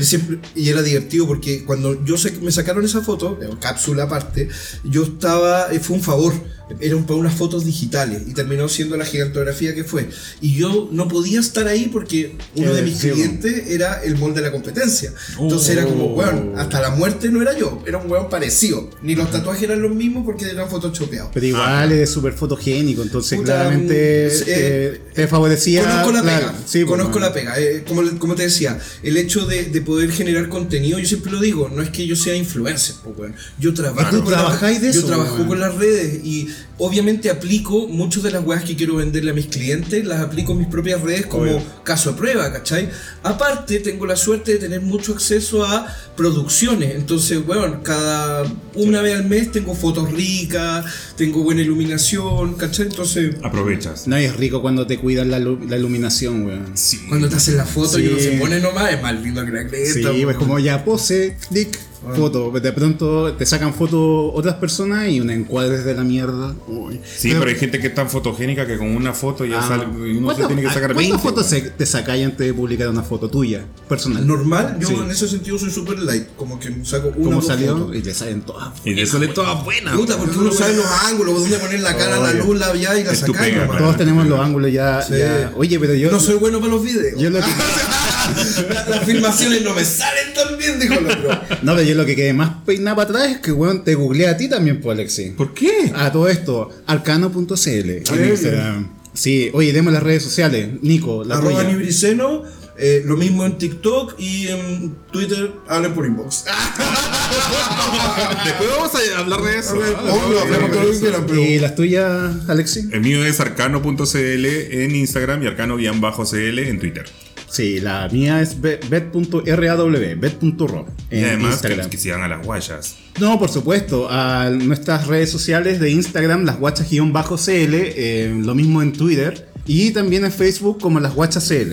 Y, 0.00 0.04
siempre- 0.04 0.38
y 0.54 0.68
era 0.68 0.82
divertido 0.82 1.26
porque 1.26 1.64
cuando 1.64 2.02
yo 2.04 2.16
sé- 2.18 2.32
me 2.40 2.50
sacaron 2.52 2.84
esa 2.84 3.02
foto, 3.02 3.38
eh, 3.42 3.48
cápsula 3.60 4.04
aparte, 4.04 4.48
yo 4.82 5.04
estaba, 5.04 5.72
eh, 5.72 5.78
fue 5.78 5.96
un 5.96 6.02
favor, 6.02 6.32
eran 6.80 7.04
para 7.04 7.18
unas 7.18 7.34
fotos 7.34 7.64
digitales 7.64 8.22
y 8.26 8.32
terminó 8.34 8.68
siendo 8.68 8.96
la 8.96 9.04
gigantografía 9.04 9.74
que 9.74 9.84
fue. 9.84 10.08
Y 10.40 10.54
yo 10.54 10.88
no 10.92 11.08
podía 11.08 11.40
estar 11.40 11.66
ahí 11.68 11.88
porque 11.92 12.36
uno 12.54 12.72
de 12.74 12.82
mis 12.82 12.98
clientes 12.98 13.64
era 13.68 14.02
el 14.02 14.16
mall 14.18 14.34
de 14.34 14.40
la 14.42 14.50
competencia. 14.52 15.12
Entonces 15.38 15.70
era 15.70 15.84
como, 15.84 16.02
Oh. 16.12 16.14
weón, 16.16 16.52
hasta 16.56 16.80
la 16.80 16.90
muerte 16.90 17.28
no 17.30 17.40
era 17.42 17.56
yo, 17.56 17.82
era 17.86 17.98
un 17.98 18.10
weón 18.10 18.28
parecido. 18.28 18.90
Ni 19.02 19.14
los 19.14 19.30
tatuajes 19.30 19.62
eran 19.64 19.80
los 19.82 19.94
mismos 19.94 20.24
porque 20.24 20.46
eran 20.50 20.68
photoshopeados. 20.68 21.30
Pero 21.32 21.46
igual 21.46 21.92
es 21.92 22.10
súper 22.10 22.32
fotogénico, 22.32 23.02
entonces 23.02 23.38
Puta, 23.38 23.54
claramente 23.54 24.28
mm, 24.28 24.42
eh, 24.42 24.44
eh, 24.48 25.00
te 25.14 25.28
favorecía. 25.28 25.82
Conozco 25.82 26.12
la 26.12 26.22
claro, 26.22 26.46
pega. 26.48 26.58
sí, 26.66 26.78
pues, 26.80 26.86
conozco 26.86 27.12
bueno. 27.12 27.26
la 27.28 27.32
pega. 27.32 27.58
Eh, 27.60 27.84
como, 27.86 28.02
como 28.18 28.34
te 28.34 28.44
decía, 28.44 28.78
el 29.02 29.16
hecho 29.16 29.46
de, 29.46 29.64
de 29.66 29.80
poder 29.80 30.10
generar 30.12 30.48
contenido, 30.48 30.98
yo 30.98 31.06
siempre 31.06 31.30
lo 31.32 31.40
digo, 31.40 31.68
no 31.68 31.82
es 31.82 31.90
que 31.90 32.06
yo 32.06 32.16
sea 32.16 32.34
influencer, 32.34 32.96
weón. 33.16 33.34
Yo 33.58 33.72
trabajo, 33.74 34.10
con, 34.22 34.30
la- 34.32 34.38
trabajáis 34.38 34.80
de 34.80 34.92
yo 34.92 34.98
eso, 35.00 35.06
trabajo 35.06 35.34
weón. 35.36 35.48
con 35.48 35.60
las 35.60 35.74
redes 35.76 36.24
y 36.24 36.48
obviamente 36.78 37.30
aplico 37.30 37.86
muchas 37.88 38.22
de 38.22 38.30
las 38.32 38.44
weas 38.44 38.64
que 38.64 38.74
quiero 38.76 38.96
venderle 38.96 39.30
a 39.30 39.34
mis 39.34 39.46
clientes, 39.46 40.04
las 40.04 40.20
aplico 40.20 40.52
en 40.52 40.58
mis 40.58 40.66
propias 40.68 41.00
redes 41.00 41.26
como 41.26 41.44
Obvio. 41.44 41.62
caso 41.84 42.12
de 42.12 42.18
prueba, 42.18 42.52
¿cachai? 42.52 42.88
Aparte, 43.22 43.78
tengo 43.80 44.06
la 44.06 44.16
suerte 44.16 44.52
de 44.54 44.58
tener 44.58 44.80
mucho 44.80 45.12
acceso 45.12 45.64
a 45.64 45.86
producciones. 46.16 46.94
Entonces, 46.94 47.38
weón, 47.46 47.80
cada 47.82 48.44
una 48.74 49.00
vez 49.02 49.16
al 49.16 49.26
mes 49.28 49.52
tengo 49.52 49.74
fotos 49.74 50.10
ricas, 50.12 50.84
tengo 51.16 51.42
buena 51.42 51.60
iluminación, 51.62 52.54
¿cachai? 52.54 52.86
Entonces, 52.86 53.36
Aprovechas. 53.42 54.06
No, 54.08 54.20
y 54.20 54.24
es 54.24 54.36
rico 54.36 54.60
cuando 54.62 54.86
te 54.86 54.98
cuidan 54.98 55.30
la, 55.30 55.38
la 55.38 55.76
iluminación, 55.76 56.46
weón. 56.46 56.70
Sí. 56.74 56.98
Cuando 57.08 57.28
te 57.28 57.36
hacen 57.36 57.56
la 57.56 57.64
foto 57.66 57.98
y 57.98 58.02
Sí. 58.02 58.08
uno 58.12 58.18
se 58.20 58.30
pone 58.32 58.60
nomás, 58.60 58.92
es 58.92 59.02
más 59.02 59.20
lindo 59.22 59.44
que 59.44 59.50
la 59.52 59.66
cresta. 59.68 60.12
Sí, 60.12 60.20
pues 60.24 60.36
como 60.36 60.58
ya 60.58 60.84
pose, 60.84 61.36
clic, 61.48 61.78
Ah. 62.06 62.14
foto. 62.16 62.50
De 62.50 62.72
pronto 62.72 63.32
te 63.34 63.46
sacan 63.46 63.72
fotos 63.74 64.32
otras 64.34 64.56
personas 64.56 65.08
y 65.08 65.20
un 65.20 65.30
encuadres 65.30 65.84
de 65.84 65.94
la 65.94 66.02
mierda. 66.02 66.54
Uy. 66.66 67.00
Sí, 67.04 67.30
pero, 67.32 67.44
hay 67.48 67.54
gente 67.56 67.78
que 67.80 67.88
es 67.88 67.94
tan 67.94 68.08
fotogénica 68.10 68.66
que 68.66 68.76
con 68.78 68.88
una 68.94 69.12
foto 69.12 69.44
ya 69.44 69.60
Ah, 69.60 69.68
sale 69.68 69.84
y 69.84 70.16
uno 70.16 70.18
se 70.18 70.22
¿cuántas- 70.24 70.46
tiene 70.48 70.62
que 70.62 70.68
sacar 70.68 70.92
¿Cuántas 70.94 70.96
20. 70.96 71.18
fotos 71.18 71.46
se- 71.46 71.60
te 71.62 71.86
sacáis 71.86 72.24
antes 72.24 72.46
de 72.46 72.54
publicar 72.54 72.88
una 72.88 73.02
foto 73.02 73.28
tuya, 73.28 73.64
personal? 73.88 74.26
Normal, 74.26 74.76
yo 74.80 74.88
Sí. 74.88 74.94
en 74.94 75.10
ese 75.10 75.28
sentido 75.28 75.58
soy 75.58 75.70
super 75.70 75.98
light, 75.98 76.26
como 76.36 76.58
que 76.58 76.68
saco 76.84 77.08
una 77.08 77.16
o 77.16 77.22
¿Cómo 77.24 77.30
dos 77.36 77.46
salió? 77.46 77.76
fotos. 77.78 77.96
Y 77.96 78.00
te 78.00 78.14
salen 78.14 78.42
todas. 78.42 78.70
Y 78.84 78.94
de 78.94 79.06
sale 79.06 79.28
todas 79.28 79.62
buenas. 79.64 79.94
Puta, 79.96 80.16
porque 80.16 80.38
uno 80.38 80.50
sabe 80.52 80.74
los 80.76 80.86
ángulos, 80.86 81.40
dónde 81.40 81.56
poner 81.58 81.80
la 81.80 81.96
cara, 81.96 82.18
la 82.18 82.32
luz, 82.32 82.58
la 82.58 82.74
ya 82.74 82.98
y 82.98 83.04
la 83.04 83.12
nomás. 83.12 83.78
Todos 83.78 83.96
tenemos 83.96 84.26
los 84.26 84.40
ángulos 84.40 84.72
ya, 84.72 85.02
Sí. 85.02 85.14
ya- 85.18 85.52
Oye, 85.56 85.78
pero 85.78 85.94
yo. 85.94 86.10
no 86.10 86.18
soy 86.20 86.36
bueno 86.36 86.58
para 86.60 86.72
los 86.72 86.82
videos. 86.82 87.20
yo 87.20 87.30
lo 87.30 87.38
que- 87.38 87.44
Las 88.88 89.04
filmaciones 89.04 89.62
no 89.62 89.74
me 89.74 89.84
salen 89.84 90.34
tan 90.34 90.56
bien, 90.58 90.78
dijo 90.80 90.94
el 90.94 91.06
otro. 91.06 91.40
no, 91.62 91.74
pero 91.74 91.82
yo 91.82 91.94
lo 91.94 92.04
que 92.06 92.16
quedé 92.16 92.32
más 92.32 92.50
peinado 92.64 92.96
para 92.96 93.08
atrás 93.10 93.30
es 93.32 93.38
que, 93.38 93.52
weón, 93.52 93.84
te 93.84 93.94
googleé 93.94 94.28
a 94.28 94.36
ti 94.36 94.48
también, 94.48 94.80
pues, 94.80 94.94
Alexi. 94.96 95.30
¿Por 95.30 95.54
qué? 95.54 95.92
A 95.94 96.10
todo 96.12 96.28
esto, 96.28 96.70
arcano.cl 96.86 97.90
en 97.90 98.28
Instagram. 98.30 98.88
Sí, 99.14 99.50
oye, 99.52 99.72
demos 99.72 99.92
las 99.92 100.02
redes 100.02 100.22
sociales. 100.22 100.68
Nico, 100.82 101.22
la 101.24 101.36
Arroba 101.36 101.60
tuya. 101.60 101.68
Nibriceno, 101.68 102.44
eh, 102.78 103.02
lo 103.04 103.16
mismo 103.18 103.44
en 103.44 103.58
TikTok 103.58 104.14
y 104.18 104.48
en 104.48 104.94
Twitter, 105.12 105.52
hablen 105.68 105.92
por 105.92 106.06
inbox. 106.06 106.44
Después 108.44 108.68
vamos 108.70 108.90
a 108.94 109.18
hablar 109.18 109.42
de 109.42 109.58
eso. 109.58 109.74
Obvio, 109.74 110.40
hablemos 110.40 110.70
todo 110.70 110.82
lo 110.84 110.90
que 110.92 110.98
quieran, 110.98 111.26
pero- 111.26 111.42
¿Y 111.42 111.58
las 111.58 111.74
tuyas, 111.74 112.32
Alexi? 112.48 112.88
El 112.92 113.00
mío 113.00 113.24
es 113.24 113.38
arcano.cl 113.40 114.16
en 114.46 114.94
Instagram 114.94 115.42
y 115.42 115.46
arcano-cl 115.46 116.58
en 116.58 116.78
Twitter. 116.80 117.04
Sí, 117.52 117.80
la 117.80 118.08
mía 118.10 118.40
es 118.40 118.58
be- 118.62 118.80
bet.raw, 118.88 119.90
bet.ro. 120.18 120.86
Y 121.10 121.18
además 121.22 121.60
que, 121.60 121.68
Instagram. 121.68 121.90
que 121.90 121.98
sigan 121.98 122.22
a 122.22 122.28
las 122.28 122.46
guayas. 122.46 122.96
No, 123.20 123.38
por 123.38 123.50
supuesto, 123.50 124.08
a 124.10 124.48
nuestras 124.48 125.06
redes 125.06 125.30
sociales 125.30 125.78
de 125.78 125.90
Instagram, 125.90 126.44
las 126.46 126.58
guachas-cl, 126.58 127.74
eh, 127.74 128.34
lo 128.42 128.54
mismo 128.54 128.80
en 128.80 128.94
Twitter 128.94 129.48
y 129.66 129.90
también 129.90 130.24
en 130.24 130.32
Facebook 130.32 130.80
como 130.80 130.98
las 130.98 131.14
guachas 131.14 131.46
CL. 131.46 131.72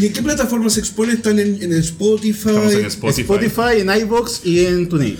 ¿Y 0.00 0.06
en 0.06 0.12
qué 0.14 0.22
plataformas 0.22 0.72
se 0.74 0.80
expone? 0.80 1.12
¿Están 1.12 1.38
en, 1.38 1.62
en 1.62 1.72
Spotify? 1.74 2.48
En 2.72 2.86
Spotify. 2.86 3.20
Spotify, 3.20 3.80
en 3.80 3.90
iBox 4.02 4.46
y 4.46 4.64
en 4.64 4.88
TuneIn. 4.88 5.18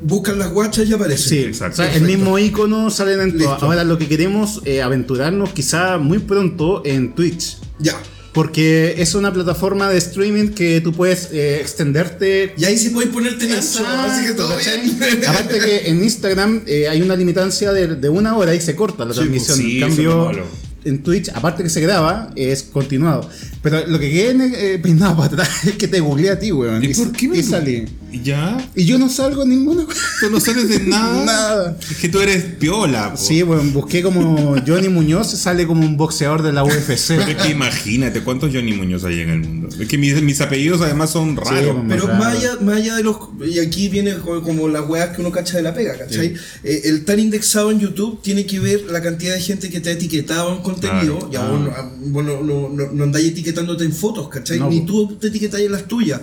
Buscan 0.00 0.38
las 0.38 0.52
guachas 0.52 0.88
y 0.88 0.92
aparecen. 0.92 1.28
Sí, 1.28 1.38
Exacto. 1.40 1.82
o 1.82 1.84
sea, 1.84 1.94
el 1.96 2.02
mismo 2.02 2.38
icono 2.38 2.90
salen 2.90 3.20
en. 3.20 3.42
Ahora 3.42 3.82
lo 3.82 3.98
que 3.98 4.06
queremos 4.06 4.60
eh, 4.64 4.82
aventurarnos 4.82 5.50
quizá 5.50 5.98
muy 5.98 6.20
pronto 6.20 6.82
en 6.84 7.16
Twitch. 7.16 7.56
Ya. 7.80 7.94
Porque 8.32 8.94
es 8.98 9.14
una 9.14 9.32
plataforma 9.32 9.88
de 9.90 9.98
streaming 9.98 10.48
que 10.50 10.80
tú 10.80 10.92
puedes 10.92 11.28
eh, 11.32 11.60
extenderte 11.60 12.54
Y 12.56 12.64
ahí 12.64 12.76
sí 12.78 12.90
podéis 12.90 13.12
ponerte 13.12 13.46
en 13.46 13.52
eso. 13.52 13.84
Así 13.86 14.26
que 14.26 14.32
todo 14.34 14.54
bien. 14.56 15.24
Aparte 15.26 15.58
que 15.58 15.88
en 15.88 16.04
Instagram 16.04 16.62
eh, 16.66 16.88
hay 16.88 17.02
una 17.02 17.16
limitancia 17.16 17.72
de, 17.72 17.96
de 17.96 18.08
una 18.08 18.36
hora 18.36 18.54
y 18.54 18.60
se 18.60 18.76
corta 18.76 19.04
la 19.04 19.12
Sí, 19.14 19.20
transmisión. 19.20 19.58
pues 19.58 19.66
sí, 19.68 19.82
en 19.82 19.88
eso 19.88 19.92
es 20.00 20.04
lo 20.04 20.12
cambio, 20.12 20.24
malo. 20.26 20.46
en 20.84 21.02
Twitch, 21.02 21.30
aparte 21.34 21.62
que 21.62 21.70
se 21.70 21.80
graba, 21.80 22.30
es 22.36 22.62
continuado. 22.62 23.28
Pero 23.62 23.86
lo 23.86 23.98
que 23.98 24.10
quede 24.10 24.74
eh, 24.74 24.78
peinado 24.78 25.16
para 25.16 25.26
atrás 25.28 25.48
es 25.66 25.74
que 25.74 25.88
te 25.88 26.00
googleé 26.00 26.30
a 26.30 26.38
ti, 26.38 26.52
weón. 26.52 26.82
¿Y 26.84 26.94
por 26.94 27.12
qué 27.12 27.28
me 27.28 27.38
y 27.38 27.42
salí. 27.42 27.84
¿Ya? 28.24 28.56
Y 28.74 28.86
yo 28.86 28.96
no 28.98 29.10
salgo 29.10 29.42
en 29.42 29.50
ninguna. 29.50 29.84
Tú 30.20 30.30
no 30.30 30.40
sales 30.40 30.68
de 30.70 30.78
nada. 30.86 31.24
Nada. 31.24 31.78
Es 31.90 31.98
que 31.98 32.08
tú 32.08 32.20
eres 32.20 32.42
piola, 32.58 33.10
po. 33.12 33.16
Sí, 33.18 33.42
bueno, 33.42 33.62
busqué 33.72 34.02
como 34.02 34.56
Johnny 34.66 34.88
Muñoz, 34.88 35.30
sale 35.30 35.66
como 35.66 35.84
un 35.84 35.96
boxeador 35.98 36.42
de 36.42 36.52
la 36.52 36.64
UFC. 36.64 37.08
Pero 37.08 37.22
es 37.32 37.36
que 37.36 37.50
imagínate 37.50 38.22
cuántos 38.22 38.50
Johnny 38.54 38.72
Muñoz 38.72 39.04
hay 39.04 39.20
en 39.20 39.30
el 39.30 39.40
mundo. 39.40 39.68
Es 39.78 39.86
que 39.88 39.98
mis, 39.98 40.22
mis 40.22 40.40
apellidos 40.40 40.80
además 40.80 41.10
son 41.10 41.36
raros. 41.36 41.74
como- 41.76 41.88
Pero 41.88 42.06
más 42.08 42.36
allá, 42.38 42.56
más 42.62 42.76
allá 42.76 42.96
de 42.96 43.02
los. 43.02 43.16
Y 43.46 43.58
aquí 43.58 43.88
viene 43.90 44.14
co- 44.16 44.42
como 44.42 44.68
las 44.68 44.88
weas 44.88 45.14
que 45.14 45.20
uno 45.20 45.30
cacha 45.30 45.58
de 45.58 45.64
la 45.64 45.74
pega, 45.74 45.98
¿cachai? 45.98 46.34
Eh, 46.64 46.80
el 46.84 46.96
estar 46.98 47.18
indexado 47.18 47.70
en 47.70 47.80
YouTube 47.80 48.22
tiene 48.22 48.46
que 48.46 48.58
ver 48.58 48.84
la 48.90 49.02
cantidad 49.02 49.34
de 49.34 49.40
gente 49.42 49.68
que 49.68 49.80
te 49.80 49.90
ha 49.90 49.92
etiquetado 49.92 50.56
en 50.56 50.62
contenido. 50.62 51.18
Claro. 51.28 51.56
Y 51.58 51.64
no- 51.64 51.70
ah, 51.76 51.92
bueno, 52.06 52.42
no, 52.42 52.70
no, 52.70 52.90
no 52.90 53.04
andáis 53.04 53.26
etiquetándote 53.48 53.84
en 53.84 53.92
fotos, 53.92 54.28
¿cachai? 54.28 54.58
No, 54.58 54.68
Ni 54.68 54.84
tú 54.84 55.16
te 55.16 55.28
etiquetáis 55.28 55.66
en 55.66 55.72
las 55.72 55.86
tuyas. 55.88 56.20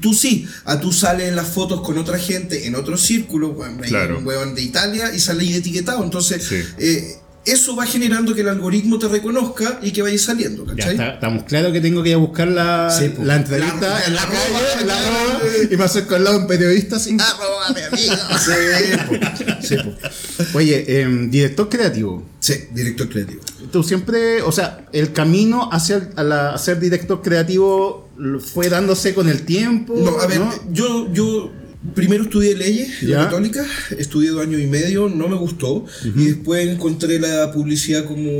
Tú 0.00 0.12
sí, 0.14 0.46
a 0.64 0.80
tú 0.80 0.92
sales 0.92 1.28
en 1.28 1.36
las 1.36 1.48
fotos 1.48 1.80
con 1.82 1.96
otra 1.98 2.18
gente, 2.18 2.66
en 2.66 2.74
otro 2.74 2.96
círculo, 2.96 3.52
bueno, 3.52 3.78
Claro. 3.82 4.18
un 4.18 4.24
de 4.54 4.62
Italia 4.62 5.14
y 5.14 5.20
sales 5.20 5.50
etiquetado. 5.56 6.02
Entonces, 6.02 6.42
Sí. 6.44 6.56
eh, 6.78 7.16
eso 7.44 7.76
va 7.76 7.84
generando 7.86 8.34
que 8.34 8.40
el 8.40 8.48
algoritmo 8.48 8.98
te 8.98 9.06
reconozca 9.08 9.78
y 9.82 9.90
que 9.92 10.02
vayas 10.02 10.22
saliendo, 10.22 10.64
Ya 10.66 10.74
¿cachai? 10.76 10.92
está, 10.92 11.08
estamos 11.14 11.44
claros 11.44 11.72
que 11.72 11.80
tengo 11.80 12.02
que 12.02 12.08
ir 12.10 12.14
a 12.14 12.18
buscar 12.18 12.48
la, 12.48 12.90
Sí, 12.90 13.08
po. 13.10 13.22
la 13.24 13.36
entrevista 13.36 13.88
La- 13.88 14.04
en 14.04 14.14
la, 14.14 14.20
la 14.22 14.26
calle, 14.28 14.38
arroba, 14.56 14.84
la 14.86 14.98
arroba, 14.98 15.40
y 15.70 15.76
me 15.76 15.84
acerco 15.84 16.14
al 16.14 16.24
lado 16.24 16.36
de 16.36 16.42
un 16.42 16.48
periodista 16.48 16.96
así. 16.96 17.16
Arroba, 17.20 17.70
mi 17.74 17.80
amigo. 17.82 18.14
Sí, 18.38 18.96
po. 19.06 19.62
Sí, 19.62 19.76
po. 19.76 20.58
Oye, 20.58 21.00
em, 21.02 21.30
director 21.30 21.68
creativo. 21.68 22.22
Sí, 22.40 22.54
director 22.72 23.08
creativo. 23.08 23.40
Tú 23.72 23.82
siempre, 23.82 24.42
o 24.42 24.52
sea, 24.52 24.86
el 24.92 25.12
camino 25.12 25.68
hacia 25.72 26.08
a 26.16 26.56
ser 26.58 26.78
director 26.80 27.22
creativo 27.22 28.08
fue 28.52 28.68
dándose 28.68 29.14
con 29.14 29.28
el 29.28 29.42
tiempo. 29.42 29.94
No, 29.96 30.18
a 30.20 30.26
ver, 30.26 30.40
¿no? 30.40 30.52
yo, 30.70 31.12
yo 31.12 31.50
primero 31.94 32.24
estudié 32.24 32.54
leyes 32.56 33.00
Ya. 33.02 33.24
católica, 33.24 33.64
estudié 33.98 34.30
dos 34.30 34.42
años 34.42 34.60
y 34.60 34.66
medio, 34.66 35.08
no 35.08 35.28
me 35.28 35.36
gustó, 35.36 35.84
y 36.04 36.24
después 36.26 36.66
encontré 36.68 37.18
la 37.20 37.52
publicidad 37.52 38.04
como, 38.04 38.30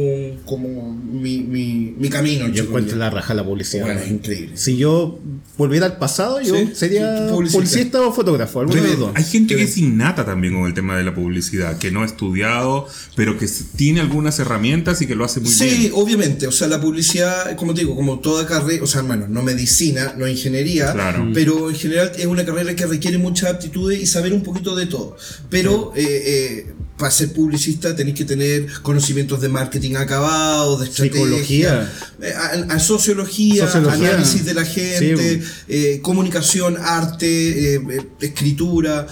como 0.44 0.94
mi, 0.94 1.38
mi, 1.40 1.94
mi 1.98 2.08
camino. 2.08 2.48
Yo 2.48 2.64
encuentro 2.64 2.96
la 2.96 3.10
raja 3.10 3.34
la 3.34 3.44
publicidad. 3.44 3.84
Bueno, 3.84 4.00
es 4.00 4.10
increíble. 4.10 4.56
Si 4.56 4.76
yo 4.76 5.18
volviera 5.58 5.86
al 5.86 5.98
pasado, 5.98 6.40
yo 6.40 6.54
Sí, 6.56 6.70
sería 6.74 7.26
publicista. 7.30 7.58
publicista 7.58 8.00
o 8.02 8.12
fotógrafo, 8.12 8.60
alguno 8.60 8.82
de 8.82 8.96
dos. 8.96 9.10
Hay 9.14 9.24
gente 9.24 9.56
que 9.56 9.62
es 9.64 9.76
innata 9.76 10.24
también 10.24 10.54
con 10.54 10.66
el 10.66 10.74
tema 10.74 10.96
de 10.96 11.04
la 11.04 11.14
publicidad, 11.14 11.78
que 11.78 11.90
no 11.90 12.02
ha 12.02 12.06
estudiado, 12.06 12.86
pero 13.16 13.36
que 13.38 13.46
tiene 13.76 14.00
algunas 14.00 14.38
herramientas 14.38 15.02
y 15.02 15.06
que 15.06 15.14
lo 15.14 15.24
hace 15.24 15.40
muy 15.40 15.50
Sí, 15.50 15.64
bien. 15.78 15.92
obviamente, 15.94 16.46
o 16.46 16.52
sea, 16.52 16.68
la 16.68 16.80
publicidad, 16.80 17.54
como 17.56 17.74
te 17.74 17.80
digo, 17.82 17.94
como 17.94 18.20
toda 18.20 18.46
carrera, 18.46 18.82
o 18.82 18.86
sea, 18.86 19.02
bueno, 19.02 19.26
no 19.28 19.42
medicina, 19.42 20.14
no 20.16 20.26
ingeniería, 20.26 20.92
Claro. 20.92 21.28
pero 21.34 21.68
en 21.70 21.76
general 21.76 22.12
es 22.16 22.26
una 22.26 22.44
carrera 22.44 22.74
que 22.74 22.86
requiere 22.86 23.18
muchas 23.34 23.50
aptitudes 23.50 24.00
y 24.00 24.06
saber 24.06 24.32
un 24.32 24.42
poquito 24.42 24.74
de 24.76 24.86
todo. 24.86 25.16
Pero 25.50 25.92
eh, 25.96 26.04
eh, 26.06 26.72
para 26.96 27.10
ser 27.10 27.32
publicista 27.32 27.96
tenéis 27.96 28.16
que 28.16 28.24
tener 28.24 28.66
conocimientos 28.82 29.40
de 29.40 29.48
marketing 29.48 29.96
acabado, 29.96 30.78
de 30.78 30.84
estrategia, 30.86 31.24
Psicología. 31.24 31.92
eh, 32.22 32.32
a, 32.32 32.74
a 32.74 32.78
sociología, 32.78 33.66
Sociología. 33.66 34.08
análisis 34.10 34.44
de 34.44 34.54
la 34.54 34.64
gente, 34.64 35.42
Sí, 35.42 35.48
eh, 35.68 35.98
comunicación, 36.02 36.76
arte, 36.78 37.80
escritura. 38.20 39.06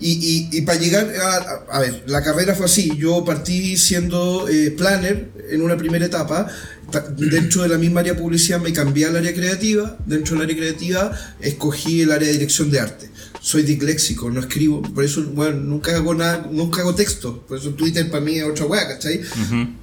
Y, 0.00 0.12
y- 0.12 0.58
y 0.58 0.60
para 0.62 0.78
llegar 0.78 1.12
a, 1.20 1.76
a- 1.76 1.80
ver, 1.80 2.04
la 2.06 2.22
carrera 2.22 2.54
fue 2.54 2.66
así. 2.66 2.92
Yo 2.96 3.24
partí 3.24 3.76
siendo 3.76 4.46
planner 4.76 5.30
en 5.50 5.62
una 5.62 5.76
primera 5.76 6.06
etapa. 6.06 6.46
Ta- 6.90 7.06
Dentro 7.16 7.62
de 7.62 7.68
la 7.68 7.78
misma 7.78 8.00
área 8.00 8.14
de 8.14 8.20
publicidad 8.20 8.60
me 8.60 8.72
cambié 8.72 9.06
al 9.06 9.16
área 9.16 9.34
creativa. 9.34 9.96
Dentro 10.06 10.34
del 10.34 10.44
área 10.44 10.56
creativa 10.56 11.12
escogí 11.40 12.02
el 12.02 12.12
área 12.12 12.26
de 12.28 12.32
dirección 12.34 12.70
de 12.70 12.80
arte. 12.80 13.10
Soy 13.40 13.62
disléxico, 13.62 14.30
no 14.30 14.40
escribo, 14.40 14.82
por 14.82 15.04
eso, 15.04 15.24
bueno, 15.34 15.58
nunca 15.58 15.94
hago 15.94 16.14
nada, 16.14 16.48
nunca 16.50 16.80
hago 16.80 16.94
texto. 16.94 17.44
Por 17.46 17.58
eso 17.58 17.70
Twitter 17.70 18.10
para 18.10 18.24
mí 18.24 18.36
es 18.36 18.44
otra 18.44 18.66
weá, 18.66 18.88
¿cachai? 18.88 19.20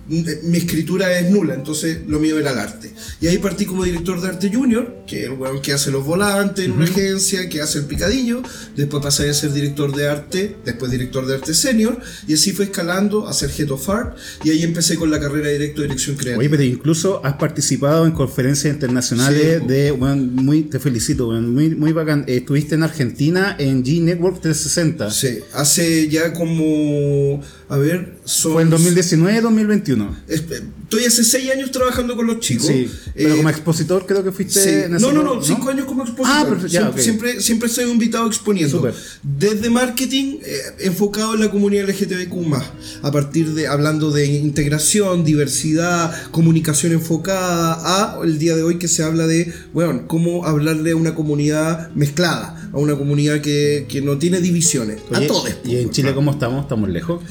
Mi 0.07 0.57
escritura 0.57 1.17
es 1.19 1.31
nula, 1.31 1.55
entonces 1.55 1.99
lo 2.07 2.19
mío 2.19 2.37
era 2.37 2.51
el 2.51 2.59
arte. 2.59 2.93
Y 3.21 3.27
ahí 3.27 3.37
partí 3.37 3.65
como 3.65 3.83
director 3.83 4.21
de 4.21 4.27
arte 4.27 4.51
junior, 4.53 5.03
que 5.07 5.23
es 5.23 5.25
el 5.25 5.31
weón 5.31 5.61
que 5.61 5.73
hace 5.73 5.91
los 5.91 6.05
volantes 6.05 6.65
en 6.65 6.73
una 6.73 6.85
agencia, 6.85 7.49
que 7.49 7.61
hace 7.61 7.79
el 7.79 7.85
picadillo. 7.85 8.43
Después 8.75 9.01
pasé 9.01 9.29
a 9.29 9.33
ser 9.33 9.53
director 9.53 9.95
de 9.95 10.07
arte, 10.07 10.57
después 10.63 10.91
director 10.91 11.25
de 11.25 11.35
arte 11.35 11.53
senior, 11.53 11.99
y 12.27 12.33
así 12.33 12.51
fue 12.51 12.65
escalando 12.65 13.27
a 13.27 13.33
ser 13.33 13.51
head 13.57 13.71
of 13.71 13.89
art. 13.89 14.17
Y 14.43 14.51
ahí 14.51 14.63
empecé 14.63 14.95
con 14.95 15.09
la 15.09 15.19
carrera 15.19 15.49
directo 15.49 15.81
de 15.81 15.87
dirección 15.87 16.15
creativa. 16.17 16.39
Oye, 16.39 16.49
pero 16.49 16.63
incluso 16.63 17.25
has 17.25 17.33
participado 17.35 18.05
en 18.05 18.11
conferencias 18.11 18.73
internacionales 18.73 19.15
Sí, 19.61 19.67
de, 19.67 19.91
bueno, 19.91 20.15
muy, 20.15 20.63
te 20.63 20.79
felicito, 20.79 21.27
bueno, 21.27 21.47
muy, 21.47 21.75
muy 21.75 21.91
bacán. 21.91 22.25
Eh, 22.27 22.37
estuviste 22.37 22.75
en 22.75 22.83
Argentina 22.83 23.54
en 23.59 23.83
G 23.83 24.01
Network 24.01 24.41
360. 24.41 25.11
Sí, 25.11 25.39
hace 25.53 26.07
ya 26.09 26.33
como, 26.33 27.41
a 27.69 27.77
ver, 27.77 28.15
son... 28.25 28.53
Fue 28.53 28.61
en 28.63 28.69
2019, 28.69 29.41
2021. 29.41 30.15
Es- 30.27 30.43
Estoy 30.85 31.03
hace 31.05 31.23
seis 31.23 31.49
años 31.49 31.71
trabajando 31.71 32.15
con 32.15 32.27
los 32.27 32.39
chicos. 32.39 32.67
Sí, 32.67 32.87
pero 33.15 33.33
Eh, 33.33 33.37
como 33.37 33.49
expositor 33.49 34.05
creo 34.05 34.23
que 34.23 34.31
fuiste 34.31 34.61
Sí. 34.61 34.69
en 34.69 34.95
ese 34.95 35.03
No, 35.05 35.11
no, 35.11 35.23
no, 35.23 35.41
cinco 35.43 35.69
años 35.69 35.85
como 35.87 36.03
expositor. 36.03 36.31
Ah, 36.31 36.45
pero 36.47 36.67
ya, 36.67 36.69
siempre, 36.81 36.91
ok. 36.91 36.99
siempre, 37.03 37.41
siempre 37.41 37.67
estoy 37.69 37.89
invitado 37.89 38.27
exponiendo. 38.27 38.87
Desde 39.23 39.69
marketing, 39.71 40.37
eh, 40.45 40.57
enfocado 40.81 41.33
en 41.33 41.39
la 41.41 41.49
comunidad 41.49 41.89
LGTBQ, 41.89 42.61
a 43.01 43.11
partir 43.11 43.55
de 43.55 43.65
hablando 43.67 44.11
de 44.11 44.27
integración, 44.27 45.23
diversidad, 45.25 46.13
comunicación 46.29 46.93
enfocada, 46.93 48.19
a 48.19 48.23
el 48.23 48.37
día 48.37 48.55
de 48.55 48.61
hoy 48.61 48.77
que 48.77 48.87
se 48.87 49.01
habla 49.01 49.25
de, 49.25 49.51
bueno, 49.73 50.03
cómo 50.07 50.45
hablarle 50.45 50.91
a 50.91 50.95
una 50.95 51.15
comunidad 51.15 51.89
mezclada, 51.95 52.69
a 52.71 52.77
una 52.77 52.95
comunidad 52.95 53.34
que, 53.41 53.85
que 53.87 54.01
no 54.01 54.17
tiene 54.17 54.41
divisiones. 54.41 54.99
Oye, 55.11 55.25
a 55.25 55.27
todos. 55.27 55.49
¿Y 55.65 55.77
en 55.77 55.89
Chile 55.91 56.13
cómo 56.13 56.31
estamos? 56.31 56.63
¿Estamos 56.63 56.89
lejos? 56.89 57.21